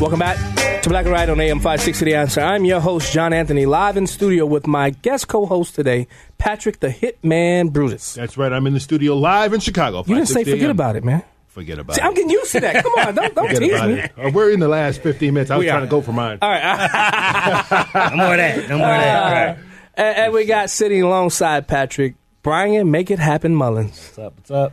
Welcome 0.00 0.18
back 0.20 0.82
to 0.82 0.88
Black 0.88 1.04
and 1.06 1.12
Right 1.12 1.28
on 1.28 1.40
AM 1.40 1.58
560 1.58 2.04
The 2.04 2.14
Answer. 2.14 2.40
I'm 2.42 2.64
your 2.64 2.80
host, 2.80 3.12
John 3.12 3.32
Anthony, 3.32 3.66
live 3.66 3.96
in 3.96 4.06
studio 4.06 4.46
with 4.46 4.66
my 4.68 4.90
guest 4.90 5.26
co 5.26 5.46
host 5.46 5.74
today, 5.74 6.06
Patrick 6.38 6.78
the 6.80 6.88
Hitman 6.88 7.72
Brutus. 7.72 8.14
That's 8.14 8.36
right. 8.36 8.52
I'm 8.52 8.66
in 8.66 8.74
the 8.74 8.80
studio 8.80 9.16
live 9.16 9.52
in 9.52 9.60
Chicago. 9.60 10.04
You 10.06 10.14
didn't 10.14 10.28
say 10.28 10.44
forget 10.44 10.60
a.m. 10.62 10.70
about 10.70 10.94
it, 10.96 11.02
man. 11.04 11.24
Forget 11.48 11.78
about 11.78 11.96
See, 11.96 12.02
it. 12.02 12.04
I'm 12.04 12.12
getting 12.14 12.30
used 12.30 12.52
to 12.52 12.60
that. 12.60 12.84
Come 12.84 12.92
on, 12.98 13.14
don't, 13.14 13.34
don't 13.34 13.46
Forget 13.48 13.62
tease 13.62 13.72
about 13.72 13.88
me. 13.88 13.94
it. 14.00 14.12
Uh, 14.18 14.30
we're 14.32 14.50
in 14.50 14.60
the 14.60 14.68
last 14.68 15.00
15 15.00 15.32
minutes. 15.32 15.50
I 15.50 15.56
was 15.56 15.64
We 15.64 15.68
trying 15.70 15.82
are. 15.82 15.86
to 15.86 15.90
go 15.90 16.02
for 16.02 16.12
mine. 16.12 16.38
All 16.42 16.50
right. 16.50 16.62
No 18.10 18.16
more 18.16 18.32
of 18.32 18.36
that. 18.36 18.68
No 18.68 18.78
more 18.78 18.86
of 18.88 19.00
that. 19.00 19.22
All 19.24 19.32
right. 19.32 19.58
And, 19.96 20.16
and 20.16 20.32
we 20.32 20.44
got 20.44 20.70
sitting 20.70 21.02
alongside 21.02 21.66
Patrick, 21.66 22.14
Brian 22.42 22.90
Make 22.90 23.10
It 23.10 23.18
Happen 23.18 23.54
Mullins. 23.54 23.90
What's 23.90 24.18
up? 24.18 24.36
What's 24.36 24.50
up? 24.50 24.72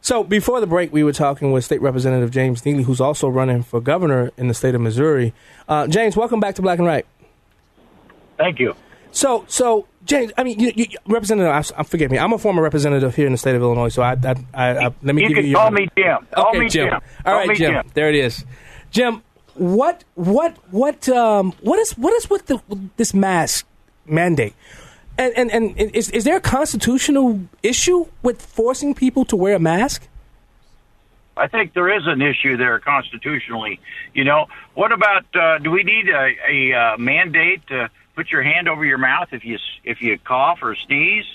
So 0.00 0.22
before 0.22 0.60
the 0.60 0.66
break, 0.66 0.92
we 0.92 1.02
were 1.02 1.14
talking 1.14 1.50
with 1.50 1.64
State 1.64 1.80
Representative 1.80 2.30
James 2.30 2.64
Neely, 2.66 2.82
who's 2.82 3.00
also 3.00 3.26
running 3.28 3.62
for 3.62 3.80
governor 3.80 4.30
in 4.36 4.48
the 4.48 4.54
state 4.54 4.74
of 4.74 4.82
Missouri. 4.82 5.32
Uh, 5.66 5.86
James, 5.86 6.14
welcome 6.14 6.40
back 6.40 6.56
to 6.56 6.62
Black 6.62 6.78
and 6.78 6.86
Right. 6.86 7.06
Thank 8.36 8.58
you. 8.58 8.74
So, 9.12 9.46
so 9.48 9.86
James, 10.04 10.32
I 10.36 10.44
mean, 10.44 10.60
you, 10.60 10.72
you, 10.74 10.86
Representative, 11.06 11.50
I, 11.50 11.80
I, 11.80 11.84
forgive 11.84 12.10
me. 12.10 12.18
I'm 12.18 12.34
a 12.34 12.38
former 12.38 12.62
representative 12.62 13.14
here 13.14 13.26
in 13.26 13.32
the 13.32 13.38
state 13.38 13.54
of 13.54 13.62
Illinois, 13.62 13.88
so 13.88 14.02
I, 14.02 14.12
I, 14.12 14.34
I, 14.52 14.86
I 14.86 14.94
let 15.02 15.14
me 15.14 15.22
you 15.22 15.28
give 15.28 15.36
can 15.36 15.44
you 15.44 15.52
your. 15.52 15.60
call 15.60 15.70
me 15.70 15.88
Jim. 15.96 16.26
Call 16.34 16.48
okay, 16.48 16.58
me 16.58 16.68
Jim. 16.68 16.88
Jim. 16.88 16.94
All 16.94 17.00
Call 17.24 17.34
right, 17.34 17.48
me 17.48 17.54
Jim. 17.54 17.72
Jim. 17.72 17.90
There 17.94 18.08
it 18.10 18.16
is. 18.16 18.44
Jim, 18.90 19.22
what, 19.54 20.04
what, 20.16 20.56
what, 20.70 21.08
um, 21.08 21.52
what 21.62 21.78
is, 21.78 21.92
what 21.92 22.12
is 22.12 22.28
with 22.28 22.46
the 22.46 22.60
with 22.68 22.94
this 22.96 23.14
mask 23.14 23.66
mandate? 24.06 24.54
And 25.16 25.32
and 25.36 25.50
and 25.50 25.78
is 25.94 26.10
is 26.10 26.24
there 26.24 26.36
a 26.36 26.40
constitutional 26.40 27.40
issue 27.62 28.06
with 28.22 28.42
forcing 28.42 28.94
people 28.94 29.24
to 29.26 29.36
wear 29.36 29.54
a 29.54 29.60
mask? 29.60 30.08
I 31.36 31.48
think 31.48 31.72
there 31.72 31.94
is 31.96 32.06
an 32.06 32.22
issue 32.22 32.56
there 32.56 32.78
constitutionally. 32.78 33.80
You 34.12 34.24
know, 34.24 34.46
what 34.74 34.92
about 34.92 35.24
uh, 35.34 35.58
do 35.58 35.70
we 35.70 35.82
need 35.82 36.08
a, 36.08 36.34
a 36.48 36.72
uh, 36.72 36.96
mandate 36.98 37.66
to 37.68 37.90
put 38.14 38.30
your 38.30 38.42
hand 38.42 38.68
over 38.68 38.84
your 38.84 38.98
mouth 38.98 39.28
if 39.32 39.44
you 39.44 39.58
if 39.84 40.00
you 40.00 40.18
cough 40.18 40.60
or 40.62 40.74
sneeze? 40.74 41.26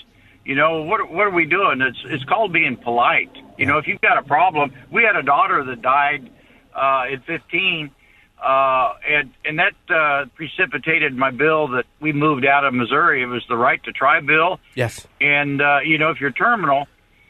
You 0.44 0.54
know, 0.54 0.82
what 0.82 1.10
what 1.10 1.26
are 1.26 1.30
we 1.30 1.44
doing? 1.44 1.80
It's 1.80 2.02
it's 2.04 2.24
called 2.24 2.52
being 2.52 2.76
polite. 2.76 3.30
You 3.58 3.66
know, 3.66 3.78
if 3.78 3.86
you've 3.86 4.00
got 4.00 4.18
a 4.18 4.22
problem, 4.22 4.72
we 4.90 5.02
had 5.04 5.16
a 5.16 5.22
daughter 5.22 5.62
that 5.64 5.82
died 5.82 6.30
uh, 6.74 7.12
at 7.12 7.24
15, 7.24 7.90
uh, 8.42 8.94
and 9.08 9.32
and 9.44 9.58
that 9.58 9.74
uh, 9.88 10.26
precipitated 10.34 11.16
my 11.16 11.30
bill 11.30 11.68
that 11.68 11.86
we 12.00 12.12
moved 12.12 12.46
out 12.46 12.64
of 12.64 12.74
Missouri. 12.74 13.22
It 13.22 13.26
was 13.26 13.44
the 13.48 13.56
right 13.56 13.82
to 13.84 13.92
try 13.92 14.20
bill. 14.20 14.60
Yes. 14.74 15.06
And 15.20 15.60
uh, 15.60 15.80
you 15.84 15.98
know, 15.98 16.10
if 16.10 16.20
you're 16.20 16.32
terminal, 16.32 16.86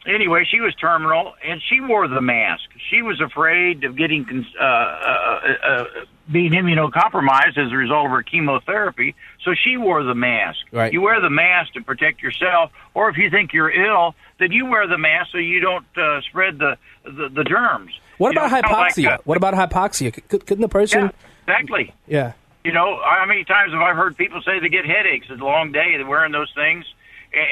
anyway, 0.07 0.45
she 0.51 0.61
was 0.61 0.75
terminal, 0.75 1.35
and 1.45 1.61
she 1.69 1.81
wore 1.81 2.09
the 2.09 2.21
mask. 2.21 2.65
She 2.91 3.03
was 3.03 3.21
afraid 3.21 3.85
of 3.85 3.97
getting 3.97 4.25
cons- 4.25 4.55
uh, 4.59 4.65
uh, 4.65 5.41
uh, 5.63 5.85
being 6.31 6.53
immunocompromised 6.53 7.59
as 7.59 7.73
a 7.73 7.77
result 7.77 8.07
of 8.07 8.13
her 8.13 8.23
chemotherapy. 8.23 9.15
So 9.45 9.55
she 9.55 9.77
wore 9.77 10.03
the 10.03 10.15
mask. 10.15 10.61
Right. 10.71 10.93
You 10.93 11.01
wear 11.03 11.21
the 11.21 11.31
mask 11.31 11.73
to 11.75 11.83
protect 11.83 12.23
yourself, 12.23 12.71
or 12.95 13.11
if 13.11 13.17
you 13.17 13.31
think 13.31 13.53
you're 13.53 13.71
ill, 13.71 14.15
then 14.39 14.53
you 14.53 14.67
wear 14.67 14.87
the 14.87 14.99
mask 14.99 15.33
so 15.33 15.39
you 15.39 15.61
don't 15.61 15.87
uh, 15.97 16.21
spread 16.23 16.59
the, 16.59 16.79
the 17.05 17.29
the 17.29 17.45
germs. 17.45 17.93
What 18.21 18.33
about 18.33 18.51
know, 18.51 18.57
kinda 18.61 18.69
like, 18.73 18.93
hypoxia? 18.95 19.13
uh, 19.15 19.19
what 19.25 19.37
about 19.37 19.55
hypoxia? 19.55 20.15
C- 20.15 20.21
couldn't 20.39 20.61
the 20.61 20.69
person? 20.69 21.05
yeah, 21.05 21.11
exactly. 21.55 21.95
Yeah. 22.07 22.33
You 22.65 22.73
know, 22.73 23.01
how 23.03 23.25
many 23.27 23.45
times 23.45 23.73
have 23.73 23.81
I 23.81 23.95
heard 23.95 24.17
people 24.17 24.43
say 24.43 24.59
they 24.61 24.69
get 24.69 24.85
headaches? 24.85 25.27
It's 25.31 25.41
a 25.41 25.45
long 25.45 25.73
day. 25.73 25.97
They're 25.97 26.07
wearing 26.07 26.33
those 26.33 26.53
things, 26.55 26.85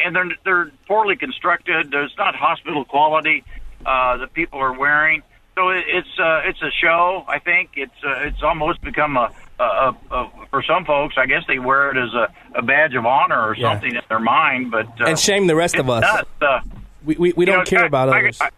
and 0.05 0.15
they're 0.15 0.28
they're 0.45 0.70
poorly 0.86 1.16
constructed. 1.16 1.93
It's 1.95 2.16
not 2.19 2.35
hospital 2.35 2.85
quality 2.85 3.43
uh, 3.86 4.19
that 4.19 4.35
people 4.35 4.59
are 4.61 4.73
wearing. 4.74 5.23
So 5.55 5.70
it, 5.70 5.85
it's 5.89 6.19
uh, 6.19 6.43
it's 6.45 6.61
a 6.61 6.70
show. 6.70 7.24
I 7.27 7.39
think 7.39 7.70
it's 7.77 8.05
uh, 8.05 8.27
it's 8.28 8.43
almost 8.43 8.82
become 8.82 9.16
a, 9.16 9.32
a, 9.59 9.65
a, 9.65 9.97
a 10.15 10.31
for 10.51 10.62
some 10.62 10.85
folks. 10.85 11.15
I 11.16 11.24
guess 11.24 11.43
they 11.49 11.59
wear 11.59 11.90
it 11.90 11.97
as 11.97 12.12
a, 12.12 12.28
a 12.57 12.62
badge 12.62 12.95
of 12.95 13.07
honor 13.07 13.49
or 13.49 13.57
Yeah. 13.57 13.73
something 13.73 13.95
in 13.95 14.03
their 14.11 14.20
mind. 14.20 14.70
But 14.70 14.89
uh, 15.01 15.07
And 15.07 15.19
shame 15.19 15.47
the 15.47 15.57
rest 15.57 15.77
of 15.77 15.89
us. 15.89 16.03
nuts. 16.03 16.28
Uh, 16.43 16.61
We 17.07 17.16
we, 17.16 17.32
we 17.32 17.45
don't 17.47 17.61
know, 17.61 17.65
care 17.65 17.85
I- 17.85 17.86
about 17.86 18.11
I- 18.11 18.19
others. 18.19 18.39
I- 18.43 18.51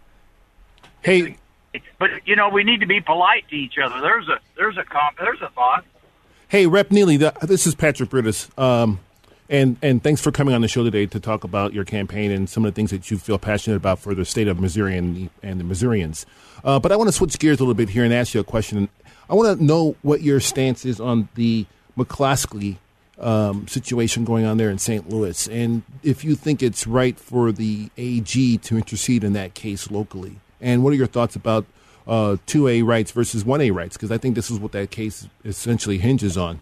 Hey, 1.01 1.37
but 1.99 2.09
you 2.25 2.35
know, 2.35 2.49
we 2.49 2.63
need 2.63 2.81
to 2.81 2.85
be 2.85 3.01
polite 3.01 3.47
to 3.49 3.55
each 3.55 3.77
other. 3.77 4.01
There's 4.01 4.27
a 4.27 4.39
there's 4.57 4.77
a 4.77 4.83
comp 4.83 5.17
there's 5.17 5.41
a 5.41 5.49
thought. 5.49 5.85
Hey, 6.47 6.67
Rep 6.67 6.91
Neely, 6.91 7.17
th- 7.17 7.33
this 7.41 7.65
is 7.65 7.75
Patrick 7.75 8.09
Brutus. 8.09 8.49
Um, 8.57 8.99
and, 9.51 9.75
and 9.81 10.01
thanks 10.01 10.21
for 10.21 10.31
coming 10.31 10.53
on 10.53 10.61
the 10.61 10.69
show 10.69 10.83
today 10.83 11.05
to 11.07 11.19
talk 11.19 11.43
about 11.43 11.73
your 11.73 11.83
campaign 11.83 12.31
and 12.31 12.49
some 12.49 12.63
of 12.63 12.73
the 12.73 12.75
things 12.75 12.91
that 12.91 13.11
you 13.11 13.17
feel 13.17 13.37
passionate 13.37 13.75
about 13.75 13.99
for 13.99 14.15
the 14.15 14.23
state 14.23 14.47
of 14.47 14.59
Missouri 14.61 14.97
and 14.97 15.15
the, 15.15 15.29
and 15.43 15.59
the 15.59 15.65
Missourians. 15.65 16.25
Uh, 16.63 16.79
but 16.79 16.93
I 16.93 16.95
want 16.95 17.09
to 17.09 17.11
switch 17.11 17.37
gears 17.37 17.59
a 17.59 17.63
little 17.63 17.73
bit 17.73 17.89
here 17.89 18.05
and 18.05 18.13
ask 18.13 18.33
you 18.33 18.39
a 18.39 18.45
question. 18.45 18.87
I 19.29 19.35
want 19.35 19.59
to 19.59 19.63
know 19.63 19.97
what 20.01 20.21
your 20.21 20.39
stance 20.39 20.85
is 20.85 21.01
on 21.01 21.27
the 21.35 21.65
McCloskey 21.97 22.77
um, 23.19 23.67
situation 23.67 24.23
going 24.23 24.45
on 24.45 24.57
there 24.57 24.69
in 24.69 24.77
St. 24.77 25.09
Louis, 25.09 25.47
and 25.47 25.83
if 26.01 26.23
you 26.23 26.35
think 26.35 26.63
it's 26.63 26.87
right 26.87 27.19
for 27.19 27.51
the 27.51 27.89
AG 27.97 28.57
to 28.57 28.77
intercede 28.77 29.23
in 29.23 29.33
that 29.33 29.53
case 29.53 29.91
locally. 29.91 30.37
And 30.61 30.83
what 30.83 30.93
are 30.93 30.95
your 30.95 31.07
thoughts 31.07 31.35
about 31.35 31.65
uh, 32.07 32.37
2A 32.47 32.85
rights 32.85 33.11
versus 33.11 33.43
1A 33.43 33.73
rights? 33.73 33.97
Because 33.97 34.11
I 34.11 34.17
think 34.17 34.35
this 34.35 34.51
is 34.51 34.59
what 34.59 34.71
that 34.73 34.91
case 34.91 35.27
essentially 35.43 35.97
hinges 35.97 36.37
on. 36.37 36.61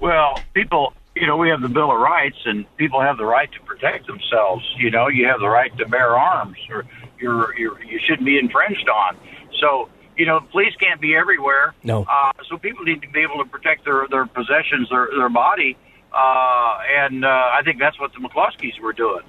Well, 0.00 0.38
people, 0.52 0.92
you 1.14 1.26
know, 1.26 1.36
we 1.36 1.48
have 1.48 1.60
the 1.60 1.68
Bill 1.68 1.90
of 1.92 2.00
Rights, 2.00 2.38
and 2.44 2.66
people 2.76 3.00
have 3.00 3.16
the 3.16 3.24
right 3.24 3.50
to 3.52 3.60
protect 3.60 4.06
themselves. 4.06 4.64
You 4.76 4.90
know, 4.90 5.08
you 5.08 5.26
have 5.26 5.40
the 5.40 5.48
right 5.48 5.74
to 5.78 5.86
bear 5.86 6.18
arms, 6.18 6.58
or 6.70 6.84
you're, 7.20 7.56
you're 7.56 7.82
you 7.84 8.00
shouldn't 8.04 8.26
be 8.26 8.38
infringed 8.38 8.88
on. 8.88 9.16
So, 9.60 9.88
you 10.16 10.26
know, 10.26 10.40
police 10.40 10.74
can't 10.76 11.00
be 11.00 11.14
everywhere. 11.14 11.74
No. 11.84 12.02
Uh, 12.02 12.32
so 12.48 12.58
people 12.58 12.84
need 12.84 13.00
to 13.02 13.08
be 13.08 13.20
able 13.20 13.38
to 13.44 13.48
protect 13.48 13.84
their 13.84 14.08
their 14.08 14.26
possessions, 14.26 14.88
their 14.90 15.08
their 15.16 15.28
body, 15.28 15.76
uh, 16.12 16.78
and 16.98 17.24
uh, 17.24 17.28
I 17.28 17.62
think 17.64 17.78
that's 17.78 17.98
what 18.00 18.12
the 18.12 18.18
McCloskeys 18.18 18.80
were 18.80 18.92
doing. 18.92 19.22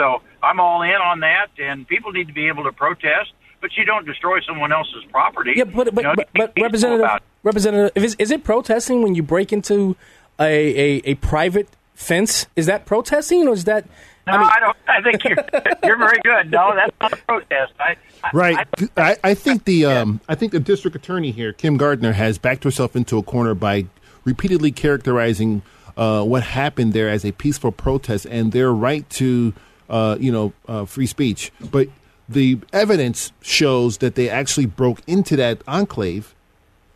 So 0.00 0.22
I'm 0.42 0.58
all 0.60 0.80
in 0.80 0.92
on 0.92 1.20
that, 1.20 1.48
and 1.58 1.86
people 1.86 2.10
need 2.12 2.28
to 2.28 2.32
be 2.32 2.48
able 2.48 2.64
to 2.64 2.72
protest, 2.72 3.32
but 3.60 3.76
you 3.76 3.84
don't 3.84 4.06
destroy 4.06 4.40
someone 4.40 4.72
else's 4.72 5.04
property. 5.10 5.52
Yeah, 5.56 5.64
but 5.64 5.94
but, 5.94 6.02
You 6.02 6.08
know, 6.08 6.14
but, 6.16 6.28
but 6.34 6.52
representative 6.58 7.06
representative, 7.42 7.92
if 7.94 8.04
it's, 8.04 8.14
is 8.18 8.30
it 8.30 8.42
protesting 8.42 9.02
when 9.02 9.14
you 9.14 9.22
break 9.22 9.52
into 9.52 9.96
a, 10.40 10.44
a, 10.44 11.02
a 11.04 11.14
private 11.16 11.68
fence? 11.94 12.46
Is 12.56 12.64
that 12.64 12.86
protesting, 12.86 13.46
or 13.46 13.52
is 13.52 13.64
that? 13.64 13.84
No, 14.26 14.34
I, 14.36 14.58
don't. 14.60 14.76
I 14.88 15.02
think 15.02 15.22
you're 15.22 15.36
you're 15.84 15.98
very 15.98 16.20
good. 16.24 16.50
No, 16.50 16.74
that's 16.74 16.96
not 16.98 17.12
a 17.12 17.16
protest. 17.16 17.74
I, 17.78 17.96
I 18.24 18.30
Right. 18.32 18.68
I, 18.96 19.16
I 19.22 19.34
think 19.34 19.64
the 19.64 19.84
um, 19.84 20.22
I 20.30 20.34
think 20.34 20.52
the 20.52 20.60
district 20.60 20.96
attorney 20.96 21.30
here, 21.30 21.52
Kim 21.52 21.76
Gardner, 21.76 22.12
has 22.12 22.38
backed 22.38 22.64
herself 22.64 22.96
into 22.96 23.18
a 23.18 23.22
corner 23.22 23.54
by 23.54 23.84
repeatedly 24.24 24.72
characterizing 24.72 25.60
uh, 25.98 26.24
what 26.24 26.42
happened 26.42 26.94
there 26.94 27.10
as 27.10 27.26
a 27.26 27.32
peaceful 27.32 27.72
protest 27.72 28.26
and 28.30 28.52
their 28.52 28.72
right 28.72 29.08
to 29.10 29.52
uh, 29.90 30.16
you 30.18 30.32
know 30.32 30.52
uh, 30.68 30.84
free 30.86 31.06
speech. 31.06 31.52
But 31.70 31.88
the 32.28 32.58
evidence 32.72 33.32
shows 33.42 33.98
that 33.98 34.14
they 34.14 34.30
actually 34.30 34.66
broke 34.66 35.02
into 35.06 35.36
that 35.36 35.60
enclave, 35.68 36.34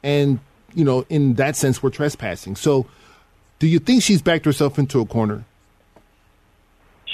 and 0.03 0.39
you 0.75 0.85
know 0.85 1.05
in 1.11 1.35
that 1.35 1.57
sense 1.57 1.83
were 1.83 1.91
trespassing. 1.91 2.57
So, 2.57 2.87
do 3.59 3.67
you 3.67 3.79
think 3.79 4.03
she's 4.03 4.23
backed 4.23 4.45
herself 4.47 4.79
into 4.79 5.01
a 5.01 5.05
corner? 5.07 5.45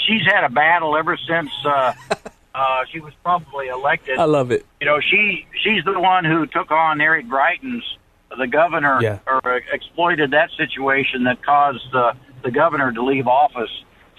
she's 0.06 0.22
had 0.24 0.44
a 0.44 0.48
battle 0.48 0.96
ever 0.96 1.16
since 1.28 1.50
uh, 1.64 1.92
uh, 2.54 2.84
she 2.90 3.00
was 3.00 3.12
probably 3.22 3.68
elected. 3.68 4.18
I 4.18 4.24
love 4.24 4.50
it. 4.50 4.66
You 4.80 4.86
know, 4.86 5.00
she 5.00 5.46
she's 5.62 5.84
the 5.84 5.98
one 6.00 6.24
who 6.24 6.46
took 6.46 6.70
on 6.70 7.00
Eric 7.00 7.26
Greitens, 7.26 7.82
the 8.36 8.46
governor, 8.46 8.98
Yeah. 9.00 9.18
or 9.26 9.56
exploited 9.72 10.30
that 10.32 10.50
situation 10.56 11.24
that 11.24 11.42
caused 11.42 11.94
uh, 11.94 12.14
the 12.42 12.50
governor 12.50 12.92
to 12.92 13.04
leave 13.04 13.26
office. 13.26 13.70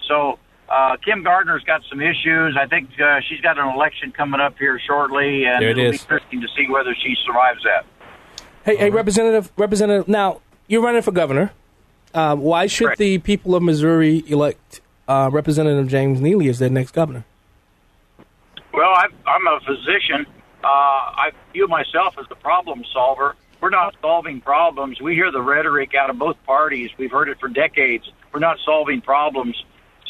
So 0.08 0.38
uh, 0.72 0.96
Kim 1.04 1.22
Gardner's 1.22 1.62
got 1.64 1.82
some 1.90 2.00
issues. 2.00 2.56
I 2.58 2.66
think 2.66 2.88
uh, 2.98 3.20
she's 3.28 3.40
got 3.40 3.58
an 3.58 3.68
election 3.68 4.10
coming 4.10 4.40
up 4.40 4.58
here 4.58 4.80
shortly, 4.86 5.44
and 5.44 5.62
There 5.62 5.70
it 5.70 5.78
it'll 5.78 5.92
is. 5.92 5.98
be 6.00 6.02
interesting 6.14 6.40
to 6.40 6.48
see 6.56 6.66
whether 6.70 6.94
she 6.94 7.14
survives 7.26 7.62
that. 7.64 7.84
Hey, 8.64 8.76
hey, 8.76 8.90
representative, 8.90 9.52
representative. 9.58 10.08
Now 10.08 10.40
you're 10.68 10.82
running 10.82 11.02
for 11.02 11.12
governor. 11.12 11.52
Uh, 12.14 12.36
why 12.36 12.66
should 12.66 12.96
the 12.96 13.18
people 13.18 13.54
of 13.54 13.62
Missouri 13.62 14.22
elect 14.26 14.80
uh, 15.08 15.28
Representative 15.32 15.88
James 15.88 16.20
Neely 16.20 16.48
as 16.48 16.58
their 16.58 16.70
next 16.70 16.92
governor? 16.92 17.24
Well, 18.72 18.90
I, 18.90 19.06
I'm 19.26 19.46
a 19.46 19.60
physician. 19.60 20.26
Uh, 20.64 20.66
I 20.66 21.32
view 21.52 21.68
myself 21.68 22.16
as 22.18 22.26
a 22.30 22.34
problem 22.36 22.84
solver. 22.92 23.36
We're 23.60 23.70
not 23.70 23.94
solving 24.00 24.40
problems. 24.40 25.00
We 25.00 25.14
hear 25.14 25.30
the 25.30 25.42
rhetoric 25.42 25.94
out 25.94 26.08
of 26.10 26.18
both 26.18 26.36
parties. 26.44 26.90
We've 26.98 27.10
heard 27.10 27.28
it 27.28 27.38
for 27.40 27.48
decades. 27.48 28.10
We're 28.32 28.40
not 28.40 28.58
solving 28.64 29.00
problems. 29.00 29.62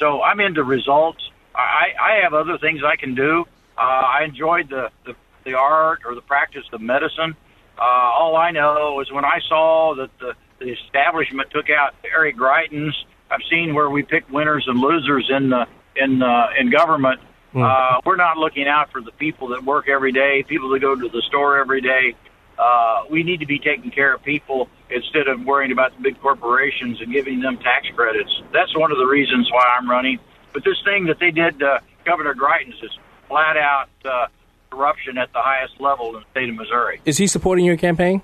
So 0.02 0.20
I'm 0.20 0.40
into 0.40 0.64
results. 0.64 1.30
I, 1.54 1.92
I 2.00 2.24
have 2.24 2.34
other 2.34 2.58
things 2.58 2.80
I 2.84 2.96
can 2.96 3.14
do. 3.14 3.44
Uh, 3.78 3.80
I 3.80 4.24
enjoyed 4.24 4.68
the, 4.68 4.90
the, 5.06 5.14
the 5.44 5.54
art 5.54 6.00
or 6.04 6.16
the 6.16 6.20
practice 6.20 6.64
of 6.72 6.80
medicine. 6.80 7.36
Uh, 7.78 7.82
all 7.82 8.34
I 8.34 8.50
know 8.50 9.00
is 9.00 9.12
when 9.12 9.24
I 9.24 9.38
saw 9.48 9.94
that 9.94 10.10
the, 10.18 10.34
the 10.58 10.72
establishment 10.72 11.52
took 11.52 11.70
out 11.70 11.94
Eric 12.04 12.36
Greitens, 12.36 12.94
I've 13.30 13.44
seen 13.48 13.74
where 13.74 13.90
we 13.90 14.02
pick 14.02 14.28
winners 14.28 14.64
and 14.66 14.80
losers 14.80 15.30
in 15.30 15.50
the 15.50 15.66
in 15.94 16.20
uh, 16.20 16.48
in 16.58 16.70
government. 16.70 17.20
Uh, 17.54 18.00
we're 18.04 18.16
not 18.16 18.36
looking 18.36 18.66
out 18.66 18.90
for 18.90 19.00
the 19.00 19.12
people 19.12 19.48
that 19.48 19.62
work 19.62 19.88
every 19.88 20.10
day, 20.10 20.42
people 20.42 20.70
that 20.70 20.80
go 20.80 20.96
to 20.96 21.08
the 21.08 21.22
store 21.28 21.60
every 21.60 21.80
day. 21.80 22.16
Uh, 22.58 23.04
we 23.08 23.22
need 23.22 23.38
to 23.38 23.46
be 23.46 23.60
taking 23.60 23.92
care 23.92 24.14
of 24.14 24.22
people 24.24 24.68
instead 24.94 25.28
of 25.28 25.44
worrying 25.44 25.73
about 25.73 25.97
the 25.97 26.02
big 26.02 26.20
corporations 26.20 27.01
and 27.01 27.12
giving 27.12 27.40
them 27.40 27.59
tax 27.59 27.89
credits. 27.94 28.31
That's 28.52 28.77
one 28.77 28.93
of 28.93 28.98
the 28.98 29.06
reasons 29.06 29.51
why 29.51 29.64
I'm 29.78 29.89
running. 29.89 30.19
But 30.52 30.64
this 30.64 30.77
thing 30.85 31.06
that 31.06 31.19
they 31.19 31.31
did, 31.31 31.62
uh, 31.62 31.81
Governor 32.05 32.35
Greitens, 32.35 32.82
is 32.82 32.90
flat 33.28 33.56
out 33.56 33.89
uh, 34.05 34.27
corruption 34.70 35.19
at 35.19 35.32
the 35.32 35.40
highest 35.40 35.81
level 35.81 36.09
in 36.09 36.14
the 36.14 36.24
state 36.31 36.48
of 36.48 36.55
Missouri. 36.55 37.01
Is 37.05 37.19
he 37.19 37.27
supporting 37.27 37.64
your 37.64 37.77
campaign? 37.77 38.23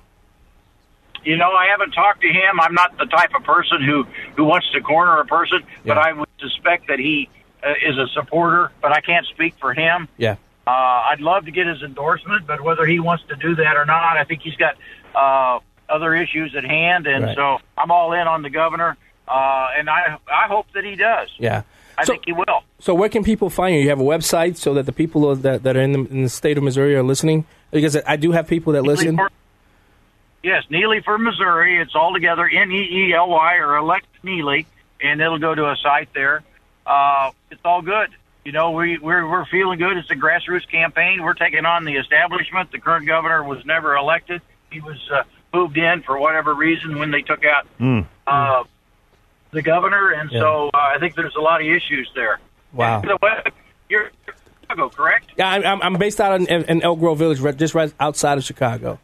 You 1.23 1.35
know, 1.35 1.51
I 1.51 1.67
haven't 1.67 1.91
talked 1.91 2.21
to 2.21 2.27
him. 2.27 2.59
I'm 2.61 2.73
not 2.73 2.97
the 2.97 3.05
type 3.05 3.31
of 3.35 3.43
person 3.43 3.83
who 3.83 4.05
who 4.37 4.45
wants 4.45 4.71
to 4.71 4.81
corner 4.81 5.19
a 5.19 5.25
person, 5.25 5.63
but 5.85 5.97
I 5.97 6.13
would 6.13 6.29
suspect 6.39 6.87
that 6.87 6.99
he 6.99 7.29
uh, 7.61 7.71
is 7.85 7.97
a 7.97 8.07
supporter. 8.13 8.71
But 8.81 8.93
I 8.93 9.01
can't 9.01 9.25
speak 9.27 9.55
for 9.59 9.73
him. 9.73 10.07
Yeah. 10.17 10.37
Uh, 10.65 11.09
I'd 11.11 11.19
love 11.19 11.45
to 11.45 11.51
get 11.51 11.67
his 11.67 11.81
endorsement, 11.81 12.45
but 12.45 12.61
whether 12.61 12.85
he 12.85 12.99
wants 12.99 13.23
to 13.29 13.35
do 13.35 13.55
that 13.55 13.75
or 13.75 13.85
not, 13.85 14.17
I 14.17 14.23
think 14.23 14.43
he's 14.43 14.55
got 14.55 14.75
uh, 15.15 15.59
other 15.89 16.13
issues 16.15 16.55
at 16.55 16.63
hand, 16.63 17.07
and 17.07 17.25
Right. 17.25 17.35
so 17.35 17.57
I'm 17.77 17.91
all 17.91 18.13
in 18.13 18.27
on 18.27 18.41
the 18.41 18.49
governor. 18.49 18.97
uh, 19.27 19.67
and 19.77 19.89
I 19.89 20.17
I 20.27 20.47
hope 20.47 20.65
that 20.73 20.83
he 20.83 20.95
does. 20.95 21.29
Yeah. 21.37 21.61
I 21.97 22.05
think 22.05 22.23
he 22.25 22.31
will. 22.31 22.63
So 22.79 22.95
where 22.95 23.09
can 23.09 23.23
people 23.23 23.49
find 23.49 23.75
you? 23.75 23.81
You 23.81 23.89
have 23.89 23.99
a 23.99 24.03
website 24.03 24.55
so 24.55 24.73
that 24.75 24.85
the 24.85 24.93
people 24.93 25.35
that, 25.35 25.63
that 25.63 25.75
are 25.77 25.81
in 25.81 25.91
the, 25.91 25.99
in 25.99 26.23
the 26.23 26.29
state 26.29 26.57
of 26.57 26.63
Missouri 26.63 26.95
are 26.95 27.03
listening? 27.03 27.45
Because 27.71 27.97
I 28.07 28.15
do 28.15 28.31
have 28.31 28.47
people 28.47 28.71
that 28.73 28.83
listen. 28.83 29.17
For, 29.17 29.29
yes, 30.41 30.63
Neely 30.69 31.01
for 31.01 31.17
Missouri. 31.17 31.77
It's 31.79 31.93
all 31.95 32.13
together, 32.13 32.47
N 32.47 32.71
E 32.71 33.09
E 33.09 33.13
L 33.13 33.29
Y, 33.29 33.57
or 33.57 33.75
elect 33.75 34.07
Neely, 34.23 34.65
and 35.01 35.19
it'll 35.21 35.39
go 35.39 35.53
to 35.53 35.69
a 35.69 35.75
site 35.75 36.11
there. 36.13 36.41
Uh, 36.87 37.31
it's 37.51 37.61
all 37.65 37.81
good. 37.81 38.09
You 38.45 38.53
know, 38.53 38.71
we, 38.71 38.97
we're, 38.97 39.29
we're 39.29 39.45
feeling 39.45 39.77
good. 39.77 39.97
It's 39.97 40.09
a 40.09 40.15
grassroots 40.15 40.67
campaign. 40.67 41.21
We're 41.21 41.33
taking 41.33 41.65
on 41.65 41.83
the 41.83 41.97
establishment. 41.97 42.71
The 42.71 42.79
current 42.79 43.05
governor 43.05 43.43
was 43.43 43.63
never 43.65 43.95
elected. 43.95 44.41
He 44.71 44.79
was 44.79 44.97
uh, 45.13 45.23
moved 45.53 45.77
in 45.77 46.01
for 46.03 46.17
whatever 46.19 46.53
reason 46.53 46.99
when 46.99 47.11
they 47.11 47.21
took 47.21 47.43
out 47.45 47.65
Hmm. 47.77 48.01
uh, 48.27 48.63
the 49.51 49.61
governor, 49.61 50.11
and 50.11 50.31
Yeah. 50.31 50.39
so 50.41 50.69
uh, 50.73 50.77
I 50.77 50.99
think 50.99 51.15
there's 51.15 51.35
a 51.35 51.41
lot 51.41 51.61
of 51.61 51.67
issues 51.67 52.09
there. 52.15 52.39
Wow. 52.73 53.01
By 53.01 53.07
the 53.07 53.17
way, 53.21 53.51
You're 53.89 54.11
Chicago, 54.61 54.89
correct? 54.89 55.31
Yeah, 55.37 55.49
I'm- 55.49 55.63
I'm, 55.65 55.81
I'm 55.81 55.93
based 55.99 56.21
out 56.21 56.39
in, 56.39 56.45
in 56.47 56.81
Elk 56.83 56.99
Grove 56.99 57.17
Village, 57.17 57.41
just 57.57 57.73
right 57.73 57.91
outside 57.99 58.37
of 58.37 58.43
Chicago. 58.43 58.99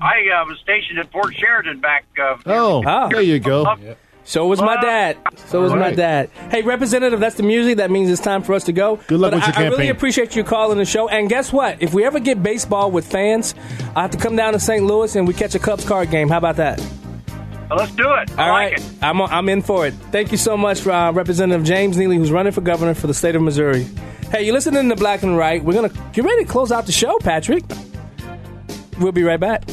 I 0.00 0.28
uh, 0.30 0.44
was 0.44 0.58
stationed 0.60 0.98
at 1.00 1.10
Fort 1.10 1.34
Sheridan 1.34 1.80
back. 1.80 2.04
Uh, 2.20 2.36
Oh, 2.46 2.84
Ah. 2.86 3.08
there 3.08 3.20
you 3.22 3.40
go. 3.40 3.64
So 4.26 4.44
was 4.48 4.60
my 4.60 4.80
dad. 4.80 5.16
So 5.46 5.62
was 5.62 5.70
All 5.70 5.78
my 5.78 5.86
right. 5.86 5.96
dad. 5.96 6.30
Hey, 6.50 6.62
Representative, 6.62 7.20
that's 7.20 7.36
the 7.36 7.44
music. 7.44 7.76
That 7.76 7.92
means 7.92 8.10
it's 8.10 8.20
time 8.20 8.42
for 8.42 8.54
us 8.54 8.64
to 8.64 8.72
go. 8.72 8.96
Good 9.06 9.20
luck 9.20 9.30
but 9.30 9.46
with 9.46 9.56
your 9.56 9.64
I, 9.64 9.66
I 9.68 9.70
really 9.70 9.88
appreciate 9.88 10.34
you 10.34 10.42
calling 10.42 10.78
the 10.78 10.84
show. 10.84 11.08
And 11.08 11.28
guess 11.28 11.52
what? 11.52 11.80
If 11.80 11.94
we 11.94 12.04
ever 12.04 12.18
get 12.18 12.42
baseball 12.42 12.90
with 12.90 13.06
fans, 13.06 13.54
I 13.94 14.02
have 14.02 14.10
to 14.10 14.18
come 14.18 14.34
down 14.34 14.52
to 14.54 14.58
St. 14.58 14.84
Louis 14.84 15.14
and 15.14 15.28
we 15.28 15.32
catch 15.32 15.54
a 15.54 15.60
Cubs 15.60 15.84
card 15.84 16.10
game. 16.10 16.28
How 16.28 16.38
about 16.38 16.56
that? 16.56 16.80
Well, 17.70 17.78
let's 17.78 17.92
do 17.94 18.12
it. 18.14 18.36
All 18.38 18.50
right, 18.50 18.80
I'm 19.02 19.20
I'm 19.20 19.48
in 19.48 19.62
for 19.62 19.86
it. 19.86 19.94
Thank 20.12 20.30
you 20.32 20.38
so 20.38 20.56
much, 20.56 20.86
uh, 20.86 21.10
Representative 21.14 21.64
James 21.64 21.96
Neely, 21.96 22.16
who's 22.16 22.30
running 22.30 22.52
for 22.52 22.60
governor 22.60 22.94
for 22.94 23.08
the 23.08 23.14
state 23.14 23.34
of 23.34 23.42
Missouri. 23.42 23.86
Hey, 24.30 24.44
you're 24.44 24.54
listening 24.54 24.88
to 24.88 24.96
Black 24.96 25.22
and 25.24 25.36
Right. 25.36 25.62
We're 25.64 25.72
gonna 25.74 25.92
get 26.12 26.24
ready 26.24 26.44
to 26.44 26.50
close 26.50 26.70
out 26.70 26.86
the 26.86 26.92
show, 26.92 27.18
Patrick. 27.18 27.64
We'll 29.00 29.12
be 29.12 29.24
right 29.24 29.40
back. 29.40 29.64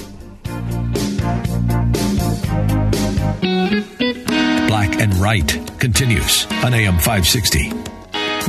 And 5.03 5.13
Right 5.15 5.47
continues 5.79 6.45
on 6.63 6.73
AM 6.73 6.97
560. 6.97 7.73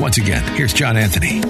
Once 0.01 0.19
again, 0.19 0.45
here's 0.55 0.73
John 0.73 0.97
Anthony. 0.97 1.41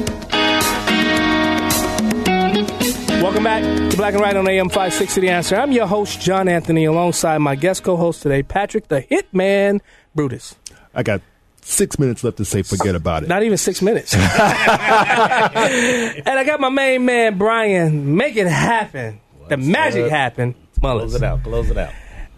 Welcome 3.22 3.44
back 3.44 3.62
to 3.90 3.96
Black 3.98 4.14
and 4.14 4.22
Right 4.22 4.34
on 4.34 4.48
AM 4.48 4.70
560 4.70 5.20
The 5.20 5.28
Answer. 5.28 5.56
I'm 5.56 5.72
your 5.72 5.86
host, 5.86 6.22
John 6.22 6.48
Anthony, 6.48 6.86
alongside 6.86 7.36
my 7.38 7.54
guest 7.54 7.82
co 7.82 7.98
host 7.98 8.22
today, 8.22 8.42
Patrick 8.42 8.88
the 8.88 9.02
Hitman 9.02 9.82
Brutus. 10.14 10.56
I 10.94 11.02
got 11.02 11.20
six 11.60 11.98
minutes 11.98 12.24
left 12.24 12.38
to 12.38 12.46
say 12.46 12.62
forget 12.62 12.94
about 12.94 13.24
it. 13.24 13.28
Not 13.28 13.42
even 13.42 13.58
six 13.58 13.82
minutes. 13.82 14.14
and 14.14 14.22
I 14.30 16.44
got 16.46 16.60
my 16.60 16.70
main 16.70 17.04
man, 17.04 17.36
Brian. 17.36 18.16
Make 18.16 18.36
it 18.36 18.46
happen. 18.46 19.20
the 19.50 19.58
magic 19.58 20.06
up? 20.06 20.10
happen. 20.10 20.54
Mullins. 20.80 21.12
Close 21.12 21.22
it 21.22 21.26
out. 21.26 21.42
Close 21.42 21.68
it 21.70 21.76
out. 21.76 21.92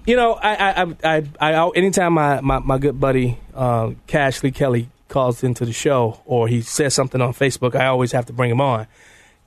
You 0.07 0.15
know, 0.15 0.35
I, 0.35 0.55
I, 0.55 0.83
I, 1.05 1.25
I, 1.41 1.55
I 1.55 1.71
anytime 1.75 2.13
my, 2.13 2.41
my, 2.41 2.61
my 2.61 2.79
good 2.79 3.01
buddy 3.01 3.39
uh, 3.55 3.91
Cash 4.07 4.43
Lee 4.45 4.53
Kelly 4.53 4.89
calls 5.09 5.43
into 5.43 5.65
the 5.65 5.73
show 5.73 6.21
or 6.25 6.47
he 6.47 6.63
says 6.63 6.95
something 6.95 7.21
on 7.21 7.33
Facebook, 7.33 7.75
I 7.75 7.87
always 7.87 8.13
have 8.13 8.27
to 8.27 8.33
bring 8.33 8.51
him 8.51 8.61
on. 8.61 8.87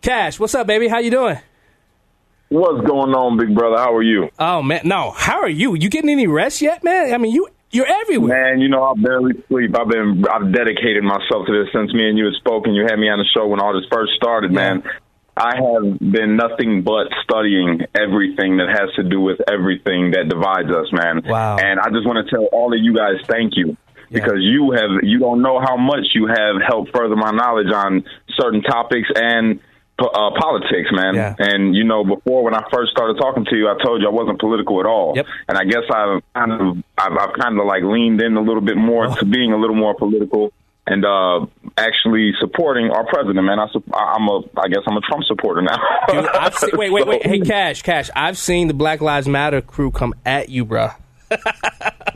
Cash, 0.02 0.40
what's 0.40 0.54
up, 0.56 0.68
baby? 0.68 0.90
How 0.90 1.00
you 1.00 1.12
doing? 1.12 1.38
What's 2.50 2.86
going 2.86 3.14
on, 3.14 3.38
big 3.38 3.56
brother? 3.56 3.78
How 3.78 3.94
are 3.94 4.04
you? 4.04 4.30
Oh 4.40 4.62
man, 4.62 4.82
no. 4.84 5.12
How 5.12 5.40
are 5.42 5.50
you? 5.50 5.76
You 5.76 5.88
getting 5.90 6.10
any 6.10 6.26
rest 6.26 6.62
yet, 6.62 6.84
man? 6.84 7.14
I 7.14 7.18
mean, 7.18 7.32
you 7.32 7.48
you're 7.72 7.86
everywhere. 7.86 8.50
Man, 8.50 8.60
you 8.60 8.70
know 8.70 8.84
I 8.84 8.94
barely 9.00 9.34
sleep. 9.48 9.78
I've 9.80 9.88
been 9.88 10.26
I've 10.30 10.52
dedicated 10.52 11.04
myself 11.04 11.46
to 11.46 11.54
this 11.54 11.72
since 11.72 11.94
me 11.94 12.10
and 12.10 12.18
you 12.18 12.26
had 12.26 12.34
spoken. 12.36 12.74
You 12.74 12.86
had 12.90 12.98
me 12.98 13.08
on 13.08 13.20
the 13.20 13.26
show 13.36 13.46
when 13.46 13.60
all 13.60 13.74
this 13.74 13.88
first 13.92 14.14
started, 14.16 14.52
man. 14.52 14.84
I 15.40 15.56
have 15.56 16.00
been 16.00 16.36
nothing 16.36 16.84
but 16.84 17.08
studying 17.24 17.82
everything 17.96 18.58
that 18.58 18.68
has 18.70 18.94
to 18.98 19.04
do 19.04 19.22
with 19.22 19.40
everything 19.50 20.12
that 20.12 20.28
divides 20.30 20.70
us, 20.70 20.88
man. 20.92 21.22
Wow. 21.26 21.58
And 21.58 21.80
I 21.80 21.90
just 21.90 22.06
want 22.06 22.28
to 22.28 22.30
tell 22.30 22.46
all 22.52 22.74
of 22.74 22.80
you 22.80 22.94
guys 22.96 23.16
thank 23.28 23.54
you. 23.56 23.78
Because 24.12 24.40
you 24.40 24.72
have 24.72 25.04
you 25.04 25.20
don't 25.20 25.44
know 25.44 25.60
how 25.60 25.78
much 25.78 26.08
you 26.16 26.26
have 26.26 26.56
helped 26.68 26.90
further 26.98 27.16
my 27.16 27.30
knowledge 27.30 27.72
on 27.72 28.04
certain 28.40 28.64
topics 28.64 29.08
and 29.16 29.60
uh, 30.00 30.32
politics, 30.40 30.90
man. 30.92 31.14
Yeah. 31.14 31.36
And 31.38 31.76
you 31.76 31.84
know, 31.84 32.04
before 32.04 32.44
when 32.44 32.56
I 32.56 32.64
first 32.74 32.90
started 32.92 33.18
talking 33.20 33.46
to 33.46 33.56
you, 33.56 33.68
I 33.70 33.76
told 33.84 34.02
you 34.02 34.08
I 34.08 34.12
wasn't 34.12 34.40
political 34.40 34.80
at 34.80 34.88
all. 34.88 35.14
Yep. 35.16 35.26
And 35.48 35.58
I 35.60 35.64
guess 35.64 35.84
I've 35.94 36.24
kind 36.34 36.52
of 36.54 36.78
I've, 36.98 37.12
I've 37.18 37.34
kind 37.40 37.60
of 37.60 37.68
like 37.68 37.84
leaned 37.84 38.20
in 38.22 38.36
a 38.36 38.42
little 38.42 38.62
bit 38.62 38.78
more 38.78 39.06
Oh. 39.12 39.16
to 39.16 39.26
being 39.26 39.54
a 39.54 39.58
little 39.58 39.76
more 39.76 39.94
political 39.94 40.54
and 40.90 41.06
uh 41.06 41.46
actually 41.78 42.34
supporting 42.40 42.90
our 42.92 43.06
president, 43.06 43.46
man. 43.46 43.60
I 43.60 43.68
sup- 43.72 43.84
I- 43.94 44.16
I'm 44.18 44.28
a 44.28 44.42
I 44.58 44.68
guess 44.68 44.82
I'm 44.88 44.98
a 44.98 45.02
Trump 45.02 45.24
supporter 45.26 45.62
now. 45.62 45.78
Dude, 46.10 46.28
I've 46.28 46.56
seen, 46.56 46.72
wait, 46.74 46.92
wait, 46.92 47.08
wait. 47.08 47.26
Hey, 47.26 47.40
Cash, 47.40 47.82
Cash. 47.84 48.10
I've 48.16 48.38
seen 48.38 48.68
the 48.68 48.74
Black 48.74 49.02
Lives 49.02 49.28
Matter 49.28 49.62
crew 49.62 49.92
come 49.92 50.14
at 50.26 50.50
you, 50.50 50.66
bruh. 50.66 50.96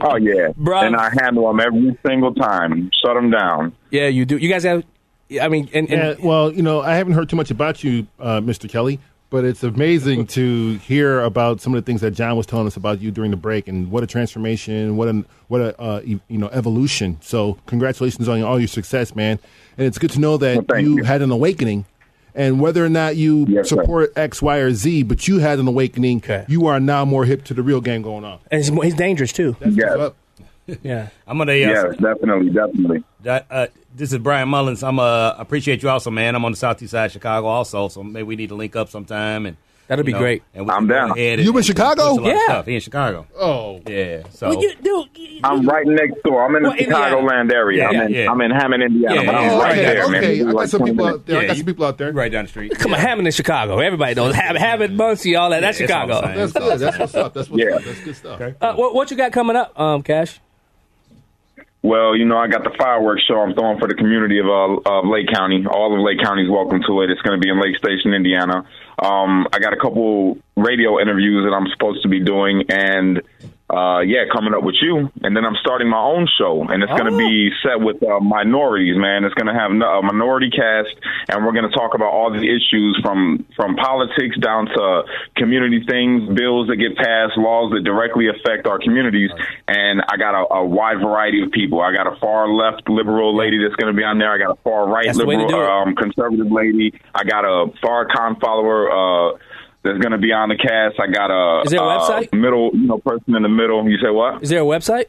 oh 0.01 0.15
yeah, 0.15 0.47
bro. 0.57 0.81
and 0.81 0.95
I 0.95 1.09
handle 1.21 1.47
them 1.47 1.59
every 1.59 1.97
single 2.05 2.33
time. 2.33 2.89
Shut 3.03 3.13
them 3.15 3.29
down. 3.31 3.73
Yeah, 3.91 4.07
you 4.07 4.25
do. 4.25 4.37
You 4.37 4.49
guys 4.49 4.63
have. 4.63 4.83
I 5.41 5.47
mean, 5.47 5.69
and, 5.73 5.89
and 5.91 6.19
Yeah, 6.19 6.25
well, 6.25 6.51
you 6.51 6.61
know, 6.61 6.81
I 6.81 6.95
haven't 6.95 7.13
heard 7.13 7.29
too 7.29 7.35
much 7.35 7.49
about 7.49 7.83
you, 7.83 8.07
uh, 8.19 8.39
Mr. 8.41 8.69
Kelly, 8.69 8.99
but 9.33 9.45
it's 9.45 9.63
amazing 9.63 10.27
to 10.27 10.77
hear 10.77 11.21
about 11.21 11.59
some 11.59 11.73
of 11.73 11.83
the 11.83 11.85
things 11.87 12.01
that 12.01 12.11
John 12.11 12.37
was 12.37 12.45
telling 12.45 12.67
us 12.67 12.77
about 12.77 13.01
you 13.01 13.09
during 13.09 13.31
the 13.31 13.37
break, 13.37 13.67
and 13.67 13.89
what 13.89 14.03
a 14.03 14.07
transformation, 14.07 14.95
what 14.95 15.07
a 15.07 15.25
what 15.47 15.59
a 15.59 15.81
uh, 15.81 16.01
you 16.05 16.21
know 16.29 16.49
evolution. 16.49 17.17
So, 17.19 17.57
congratulations 17.65 18.29
on 18.29 18.43
all 18.43 18.59
your 18.59 18.67
success, 18.67 19.15
man. 19.15 19.39
And 19.75 19.87
it's 19.87 19.97
good 19.97 20.11
to 20.11 20.19
know 20.19 20.37
that 20.37 20.63
you, 20.79 21.03
had 21.03 21.23
an 21.23 21.31
awakening. 21.31 21.85
And 22.35 22.59
whether 22.61 22.85
or 22.85 22.89
not 22.89 23.15
you 23.15 23.63
support 23.63 24.13
X, 24.15 24.39
Y, 24.39 24.57
or 24.57 24.71
Z, 24.71 25.01
but 25.01 25.27
you 25.27 25.39
had 25.39 25.57
an 25.57 25.67
awakening, 25.67 26.23
you 26.47 26.67
are 26.67 26.79
now 26.79 27.03
more 27.03 27.25
hip 27.25 27.43
to 27.45 27.55
the 27.55 27.63
real 27.63 27.81
game 27.81 28.03
going 28.03 28.23
on. 28.23 28.37
and 28.51 28.63
he's, 28.63 28.69
he's 28.83 28.93
dangerous 28.93 29.33
too. 29.33 29.57
Yeah. 29.65 30.09
Yeah. 30.83 31.09
I'm 31.25 31.39
gonna. 31.39 31.53
Uh, 31.53 31.55
Yes, 31.55 31.97
definitely, 31.97 32.51
definitely. 32.51 33.03
That, 33.21 33.47
uh, 33.49 33.67
this 33.95 34.11
is 34.13 34.19
Brian 34.19 34.49
Mullins. 34.49 34.83
I'm 34.83 34.99
uh, 34.99 35.33
appreciate 35.37 35.83
you 35.83 35.89
also, 35.89 36.09
man. 36.11 36.35
I'm 36.35 36.45
on 36.45 36.51
the 36.51 36.57
southeast 36.57 36.91
side 36.91 37.05
of 37.05 37.11
Chicago 37.11 37.47
also, 37.47 37.87
so 37.87 38.03
maybe 38.03 38.23
we 38.23 38.35
need 38.35 38.49
to 38.49 38.55
link 38.55 38.75
up 38.75 38.89
sometime 38.89 39.45
and 39.45 39.57
That'd 39.87 40.05
you 40.05 40.07
be 40.07 40.13
know, 40.13 40.19
great. 40.19 40.43
And 40.55 40.71
I'm 40.71 40.87
down. 40.87 41.11
ahead 41.11 41.39
You 41.41 41.49
and- 41.49 41.57
in 41.57 41.63
Chicago? 41.63 42.11
push 42.15 42.17
a 42.19 42.21
lot 42.21 42.31
of 42.31 42.37
Yeah. 42.37 42.43
stuff. 42.45 42.65
He 42.67 42.75
in 42.75 42.79
Chicago. 42.79 43.27
Oh, 43.37 43.81
yeah. 43.85 44.23
So 44.31 44.47
Well, 44.49 44.61
you, 44.61 44.73
dude, 44.81 45.09
I'm 45.43 45.65
right 45.67 45.85
next 45.85 46.23
door. 46.23 46.45
I'm 46.45 46.55
in 46.55 46.63
the 46.63 46.69
Well, 46.69 46.77
Indiana. 46.77 47.15
Chicagoland 47.17 47.51
area. 47.53 47.77
Yeah, 47.91 47.99
I'm, 47.99 48.05
in, 48.07 48.13
yeah. 48.13 48.31
I'm 48.31 48.41
in 48.41 48.51
Hammond, 48.51 48.81
Indiana, 48.83 49.15
Yeah, 49.15 49.25
but 49.25 49.35
I'm 49.35 49.43
yeah. 49.43 49.59
right 49.59 49.71
Okay, 49.73 49.83
there, 49.83 50.07
man. 50.09 50.23
okay. 50.23 50.39
I 50.39 50.43
got 50.45 50.53
like 50.53 50.69
some 50.69 50.83
people 50.83 51.05
minutes. 51.05 51.15
out 51.19 51.25
there. 51.25 51.37
I 51.37 51.41
got 51.47 51.49
you- 51.49 51.57
some 51.57 51.65
people 51.65 51.85
out 51.85 51.97
there. 51.97 52.11
right 52.13 52.31
down 52.31 52.45
the 52.45 52.49
street. 52.49 52.79
Come 52.79 52.93
on, 52.93 52.99
Hammond 53.01 53.27
in 53.27 53.33
Chicago. 53.33 53.79
Everybody 53.79 54.15
knows 54.15 54.35
Ham- 54.35 54.55
Hammond, 54.55 54.95
Muncie, 54.95 55.35
all 55.35 55.49
that. 55.49 55.59
That's 55.59 55.79
Yeah, 55.81 55.87
that's 55.87 56.01
Chicago. 56.01 56.27
what 56.27 56.35
That's 56.35 56.53
good. 56.53 56.79
That's 56.79 56.99
what's 56.99 57.15
up. 57.15 57.33
That's 57.33 57.49
what's 57.49 57.63
Yeah. 57.63 57.75
up. 57.75 57.83
That's 57.83 57.99
good 57.99 58.15
stuff. 58.15 58.41
Uh, 58.61 58.73
what, 58.75 58.95
what 58.95 59.11
you 59.11 59.17
got 59.17 59.33
coming 59.33 59.57
up, 59.57 59.77
um, 59.77 60.01
Cash? 60.01 60.39
Well, 61.83 62.15
you 62.15 62.23
know, 62.23 62.37
I 62.37 62.47
got 62.47 62.63
the 62.63 62.71
fireworks 62.77 63.23
show 63.27 63.41
I'm 63.41 63.53
throwing 63.53 63.77
for 63.77 63.89
the 63.89 63.93
community 63.93 64.39
of, 64.39 64.47
uh, 64.47 64.79
of 64.89 65.05
Lake 65.05 65.27
County. 65.27 65.65
All 65.69 65.93
of 65.93 65.99
Lake 65.99 66.17
County 66.23 66.43
is 66.43 66.49
welcome 66.49 66.81
to 66.87 67.01
it. 67.01 67.11
It's 67.11 67.21
going 67.21 67.37
to 67.37 67.43
be 67.43 67.51
in 67.51 67.59
Lake 67.59 67.75
Station, 67.75 68.13
Indiana. 68.13 68.63
Um, 68.97 69.47
I 69.51 69.59
got 69.59 69.73
a 69.73 69.75
couple 69.75 70.37
radio 70.55 71.01
interviews 71.01 71.43
that 71.43 71.53
I'm 71.53 71.67
supposed 71.73 72.01
to 72.03 72.07
be 72.07 72.23
doing, 72.23 72.63
and 72.69 73.21
uh, 73.73 74.01
yeah, 74.01 74.25
coming 74.31 74.53
up 74.53 74.61
with 74.63 74.75
you. 74.81 75.11
And 75.23 75.35
then 75.35 75.45
I'm 75.45 75.55
starting 75.59 75.89
my 75.89 76.01
own 76.01 76.27
show, 76.37 76.61
and 76.69 76.83
it's 76.83 76.91
going 76.91 77.09
to 77.09 77.17
be 77.17 77.49
set 77.65 77.81
with 77.81 78.03
uh, 78.03 78.19
minorities. 78.19 78.95
Man, 78.97 79.25
it's 79.25 79.33
going 79.33 79.49
to 79.49 79.57
have 79.57 79.71
a 79.71 80.01
minority 80.05 80.51
cast, 80.51 80.93
and 81.29 81.43
we're 81.43 81.53
going 81.53 81.69
to 81.69 81.75
talk 81.75 81.95
about 81.95 82.13
all 82.13 82.31
the 82.31 82.45
issues 82.45 82.99
from 83.01 83.45
from 83.55 83.75
politics 83.75 84.37
down 84.37 84.67
to 84.67 85.03
community 85.35 85.83
things, 85.89 86.29
bills 86.37 86.67
that 86.67 86.77
get 86.77 86.95
passed, 86.95 87.37
laws 87.37 87.71
that 87.73 87.83
directly 87.83 88.27
affect 88.29 88.67
our 88.67 88.77
communities. 88.77 89.31
And 89.67 90.01
I 90.07 90.17
got 90.17 90.35
a, 90.35 90.53
a 90.53 90.65
wide 90.65 90.99
variety 90.99 91.41
of 91.41 91.51
people. 91.51 91.81
I 91.81 91.93
got 91.93 92.05
a 92.05 92.15
far 92.19 92.47
left 92.47 92.87
liberal 92.87 93.35
lady 93.35 93.57
that's 93.57 93.75
going 93.75 93.91
to 93.91 93.97
be 93.97 94.03
on 94.03 94.19
there. 94.19 94.31
I 94.31 94.37
got 94.37 94.51
a 94.51 94.61
far 94.61 94.87
right 94.87 95.07
That's 95.07 95.17
the 95.17 95.25
way 95.25 95.37
to 95.37 95.45
liberal 95.45 95.71
um, 95.71 95.95
conservative 95.95 96.51
lady. 96.51 96.93
I 97.15 97.23
got 97.23 97.43
a 97.43 97.73
far 97.81 98.05
con 98.05 98.39
follower. 98.39 99.33
Uh, 99.33 99.37
that's 99.83 99.99
going 99.99 100.11
to 100.11 100.17
be 100.17 100.31
on 100.31 100.49
the 100.49 100.55
cast. 100.55 100.99
I 100.99 101.07
got 101.07 101.29
a, 101.31 101.63
Is 101.65 101.71
there 101.71 101.79
a 101.81 101.83
uh, 101.83 101.99
website? 101.99 102.33
middle, 102.33 102.71
you 102.73 102.87
know, 102.87 102.97
person 102.99 103.35
in 103.35 103.43
the 103.43 103.49
middle. 103.49 103.87
You 103.89 103.97
say 103.97 104.09
what? 104.09 104.41
Is 104.41 104.49
there 104.49 104.61
a 104.61 104.65
website? 104.65 105.05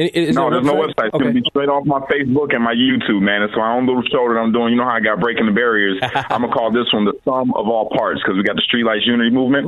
Is- 0.00 0.30
is 0.30 0.36
no, 0.36 0.48
there 0.48 0.58
a 0.58 0.62
there's 0.62 0.66
no 0.74 0.80
website? 0.80 0.94
website. 0.96 1.06
It's 1.06 1.14
Okay. 1.14 1.24
gonna 1.24 1.34
be 1.40 1.42
straight 1.50 1.68
off 1.68 1.84
my 1.84 2.00
Facebook 2.08 2.54
and 2.54 2.64
my 2.64 2.72
YouTube, 2.74 3.20
man. 3.20 3.42
It's 3.42 3.54
my 3.56 3.76
own 3.76 3.86
little 3.86 4.02
show 4.08 4.26
that 4.32 4.38
I'm 4.40 4.50
doing. 4.52 4.72
You 4.72 4.76
know 4.80 4.84
how 4.88 4.96
I 4.96 5.00
got 5.00 5.20
breaking 5.20 5.46
the 5.46 5.52
barriers. 5.52 5.98
I'm 6.30 6.40
gonna 6.42 6.52
call 6.52 6.70
this 6.72 6.88
one 6.92 7.04
the 7.04 7.12
sum 7.24 7.52
of 7.54 7.68
all 7.68 7.90
parts 7.90 8.20
because 8.22 8.36
we 8.36 8.42
got 8.42 8.56
the 8.56 8.62
Streetlights 8.64 9.04
Unity 9.06 9.30
movement. 9.30 9.66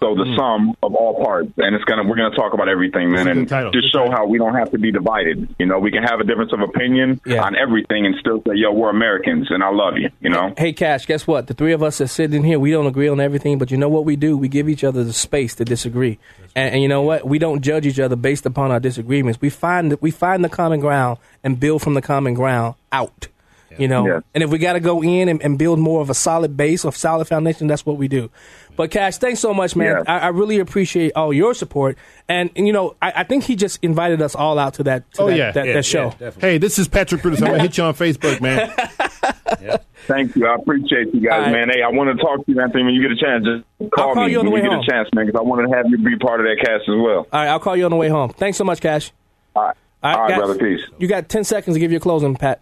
So 0.00 0.14
the 0.14 0.32
sum 0.36 0.74
of 0.82 0.94
all 0.94 1.22
parts, 1.22 1.50
and 1.58 1.74
it's 1.76 1.84
gonna 1.84 2.02
we're 2.04 2.16
gonna 2.16 2.34
talk 2.34 2.54
about 2.54 2.68
everything, 2.68 3.10
man, 3.12 3.28
and 3.28 3.48
title. 3.48 3.72
just 3.72 3.92
show 3.92 4.10
how 4.10 4.26
we 4.26 4.38
don't 4.38 4.54
have 4.54 4.70
to 4.72 4.78
be 4.78 4.90
divided. 4.90 5.48
You 5.58 5.66
know, 5.66 5.78
we 5.78 5.90
can 5.90 6.02
have 6.02 6.20
a 6.20 6.24
difference 6.24 6.52
of 6.52 6.60
opinion 6.60 7.20
on 7.28 7.54
everything 7.56 8.06
and 8.06 8.14
still 8.20 8.40
say, 8.46 8.54
"Yo, 8.54 8.72
we're 8.72 8.90
Americans," 8.90 9.48
and 9.50 9.62
I 9.62 9.70
love 9.70 9.98
you. 9.98 10.08
You 10.20 10.30
know. 10.30 10.54
Hey, 10.56 10.72
Cash, 10.72 11.06
guess 11.06 11.26
what? 11.26 11.46
The 11.46 11.54
three 11.54 11.72
of 11.72 11.82
us 11.82 11.98
that 11.98 12.08
sitting 12.08 12.44
here, 12.44 12.58
we 12.58 12.70
don't 12.70 12.86
agree 12.86 13.08
on 13.08 13.20
everything, 13.20 13.58
but 13.58 13.70
you 13.70 13.76
know 13.76 13.88
what 13.88 14.04
we 14.04 14.16
do? 14.16 14.38
We 14.38 14.48
give 14.48 14.68
each 14.68 14.84
other 14.84 15.04
the 15.04 15.12
space 15.12 15.54
to 15.56 15.64
disagree. 15.64 16.18
And, 16.56 16.74
and 16.74 16.82
you 16.82 16.88
know 16.88 17.02
what? 17.02 17.26
We 17.26 17.38
don't 17.38 17.62
judge 17.62 17.84
each 17.84 17.98
other 17.98 18.14
based 18.16 18.46
upon 18.46 18.70
our 18.70 18.78
disagreements. 18.80 19.40
We 19.40 19.50
find 19.50 19.73
we 20.00 20.10
find 20.10 20.44
the 20.44 20.48
common 20.48 20.80
ground 20.80 21.18
and 21.42 21.58
build 21.58 21.82
from 21.82 21.94
the 21.94 22.02
common 22.02 22.34
ground 22.34 22.74
out. 22.92 23.28
You 23.76 23.88
know, 23.88 24.06
Yeah. 24.06 24.20
and 24.32 24.44
if 24.44 24.50
we 24.50 24.58
got 24.58 24.74
to 24.74 24.80
go 24.80 25.02
in 25.02 25.28
and, 25.28 25.42
and 25.42 25.58
build 25.58 25.80
more 25.80 26.00
of 26.00 26.08
a 26.08 26.14
solid 26.14 26.56
base, 26.56 26.84
of 26.84 26.96
solid 26.96 27.26
foundation, 27.26 27.66
that's 27.66 27.84
what 27.84 27.96
we 27.96 28.06
do. 28.06 28.30
But 28.76 28.92
Cash, 28.92 29.18
thanks 29.18 29.40
so 29.40 29.52
much, 29.52 29.74
man. 29.74 30.04
I, 30.06 30.18
I 30.20 30.28
really 30.28 30.60
appreciate 30.60 31.10
all 31.16 31.32
your 31.32 31.54
support. 31.54 31.98
And, 32.28 32.50
and 32.54 32.68
you 32.68 32.72
know, 32.72 32.94
I, 33.02 33.12
I 33.16 33.24
think 33.24 33.42
he 33.42 33.56
just 33.56 33.80
invited 33.82 34.22
us 34.22 34.36
all 34.36 34.60
out 34.60 34.74
to 34.74 34.84
that. 34.84 35.12
To 35.14 35.22
Oh 35.22 35.26
that, 35.26 35.36
yeah, 35.36 35.50
that, 35.50 35.66
that 35.66 35.84
show. 35.84 36.10
hey, 36.40 36.58
this 36.58 36.78
is 36.78 36.86
Patrick 36.86 37.20
Brutus. 37.22 37.42
I'm 37.42 37.48
gonna 37.48 37.62
hit 37.62 37.76
you 37.76 37.82
on 37.84 37.94
Facebook, 37.94 38.40
man. 38.40 38.72
Thank 40.06 40.36
you. 40.36 40.46
I 40.46 40.54
appreciate 40.56 41.12
you 41.14 41.20
guys, 41.26 41.50
man. 41.50 41.68
Hey, 41.70 41.82
I 41.82 41.88
want 41.88 42.16
to 42.16 42.22
talk 42.22 42.44
to 42.46 42.52
you, 42.52 42.60
Anthony, 42.60 42.84
when 42.84 42.94
you 42.94 43.02
get 43.02 43.10
a 43.12 43.16
chance. 43.20 43.44
Just 43.44 43.90
call, 43.92 44.14
call 44.14 44.26
me 44.26 44.32
you 44.32 44.38
on 44.38 44.44
the 44.44 44.50
when 44.50 44.62
way 44.62 44.68
you 44.70 44.76
get 44.76 44.86
a 44.86 44.90
chance, 44.90 45.08
man, 45.14 45.26
because 45.26 45.38
I 45.38 45.42
want 45.42 45.68
to 45.68 45.76
have 45.76 45.86
you 45.88 45.98
be 45.98 46.16
part 46.18 46.40
of 46.40 46.46
that 46.46 46.58
cast 46.64 46.82
as 46.88 46.94
well. 46.96 47.18
All 47.20 47.26
right, 47.32 47.48
I'll 47.48 47.58
call 47.60 47.76
you 47.76 47.86
on 47.86 47.90
the 47.90 47.96
way 47.96 48.08
home. 48.08 48.30
Thanks 48.30 48.58
so 48.58 48.64
much, 48.64 48.80
Cash. 48.80 49.10
All 49.54 49.62
right. 49.62 49.76
All 50.02 50.10
right, 50.10 50.16
All 50.16 50.22
right, 50.22 50.28
guys, 50.30 50.38
brother. 50.38 50.58
Peace. 50.58 50.84
You 50.98 51.08
got 51.08 51.28
10 51.28 51.44
seconds 51.44 51.74
to 51.76 51.80
give 51.80 51.90
your 51.90 52.00
closing, 52.00 52.34
Pat. 52.36 52.60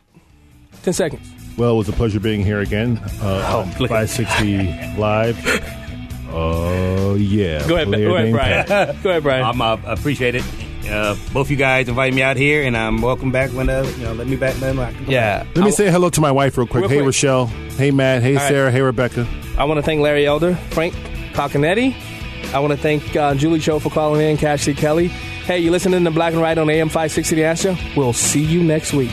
10 0.84 0.92
seconds. 0.94 1.28
Well, 1.58 1.74
it 1.74 1.78
was 1.78 1.88
a 1.88 1.92
pleasure 1.92 2.20
being 2.20 2.44
here 2.44 2.60
again. 2.60 2.98
Uh, 3.20 3.64
Oh, 3.78 3.86
560 3.86 4.98
live. 4.98 5.38
Oh 6.34 7.14
yeah. 7.16 7.66
Go 7.68 7.74
ahead, 7.74 7.88
Player 7.88 8.08
go 8.08 8.16
ahead, 8.16 8.32
Brian. 8.32 8.66
Pat. 8.66 9.02
Go 9.02 9.10
ahead, 9.10 9.22
Brian. 9.22 9.44
I'm 9.44 9.60
uh, 9.60 9.76
appreciate 9.84 10.34
it. 10.34 10.44
Uh, 10.88 11.14
both 11.32 11.50
you 11.50 11.56
guys 11.56 11.88
invited 11.88 12.14
me 12.14 12.22
out 12.22 12.36
here, 12.38 12.62
and 12.64 12.74
I'm 12.76 13.02
welcome 13.02 13.30
back 13.30 13.50
when 13.50 13.68
uh, 13.68 13.82
you 13.98 14.04
know 14.04 14.14
let 14.14 14.26
me 14.26 14.36
back 14.36 14.54
when 14.60 14.78
I 14.78 14.92
can 14.92 15.04
come 15.04 15.12
Yeah. 15.12 15.44
Let 15.54 15.64
me 15.64 15.70
say 15.70 15.90
hello 15.90 16.08
to 16.10 16.20
my 16.22 16.32
wife 16.32 16.56
real 16.56 16.66
quick. 16.66 16.82
Real 16.82 16.88
hey 16.88 16.96
quick. 16.96 17.06
Rochelle. 17.06 17.46
Hey 17.76 17.90
Matt. 17.90 18.22
Hey 18.22 18.34
All 18.36 18.42
right. 18.42 18.48
Sarah. 18.48 18.70
Hey 18.70 18.80
Rebecca. 18.80 19.26
I 19.58 19.64
want 19.64 19.76
to 19.78 19.82
thank 19.82 20.00
Larry 20.00 20.26
Elder, 20.26 20.54
Frank 20.70 20.94
Falconetti. 21.34 21.94
I 22.54 22.58
want 22.60 22.72
to 22.72 22.78
thank 22.78 23.14
uh, 23.14 23.34
Julie 23.34 23.60
Cho 23.60 23.78
for 23.78 23.90
calling 23.90 24.22
in, 24.26 24.36
Cash 24.38 24.62
C. 24.62 24.74
Kelly. 24.74 25.12
Hey, 25.44 25.58
you 25.58 25.72
listening 25.72 26.04
to 26.04 26.10
Black 26.12 26.34
and 26.34 26.40
Right 26.40 26.56
on 26.56 26.70
AM 26.70 26.88
560 26.88 27.34
The 27.34 27.44
Answer? 27.44 27.76
We'll 27.96 28.12
see 28.12 28.44
you 28.44 28.62
next 28.62 28.92
week. 28.92 29.10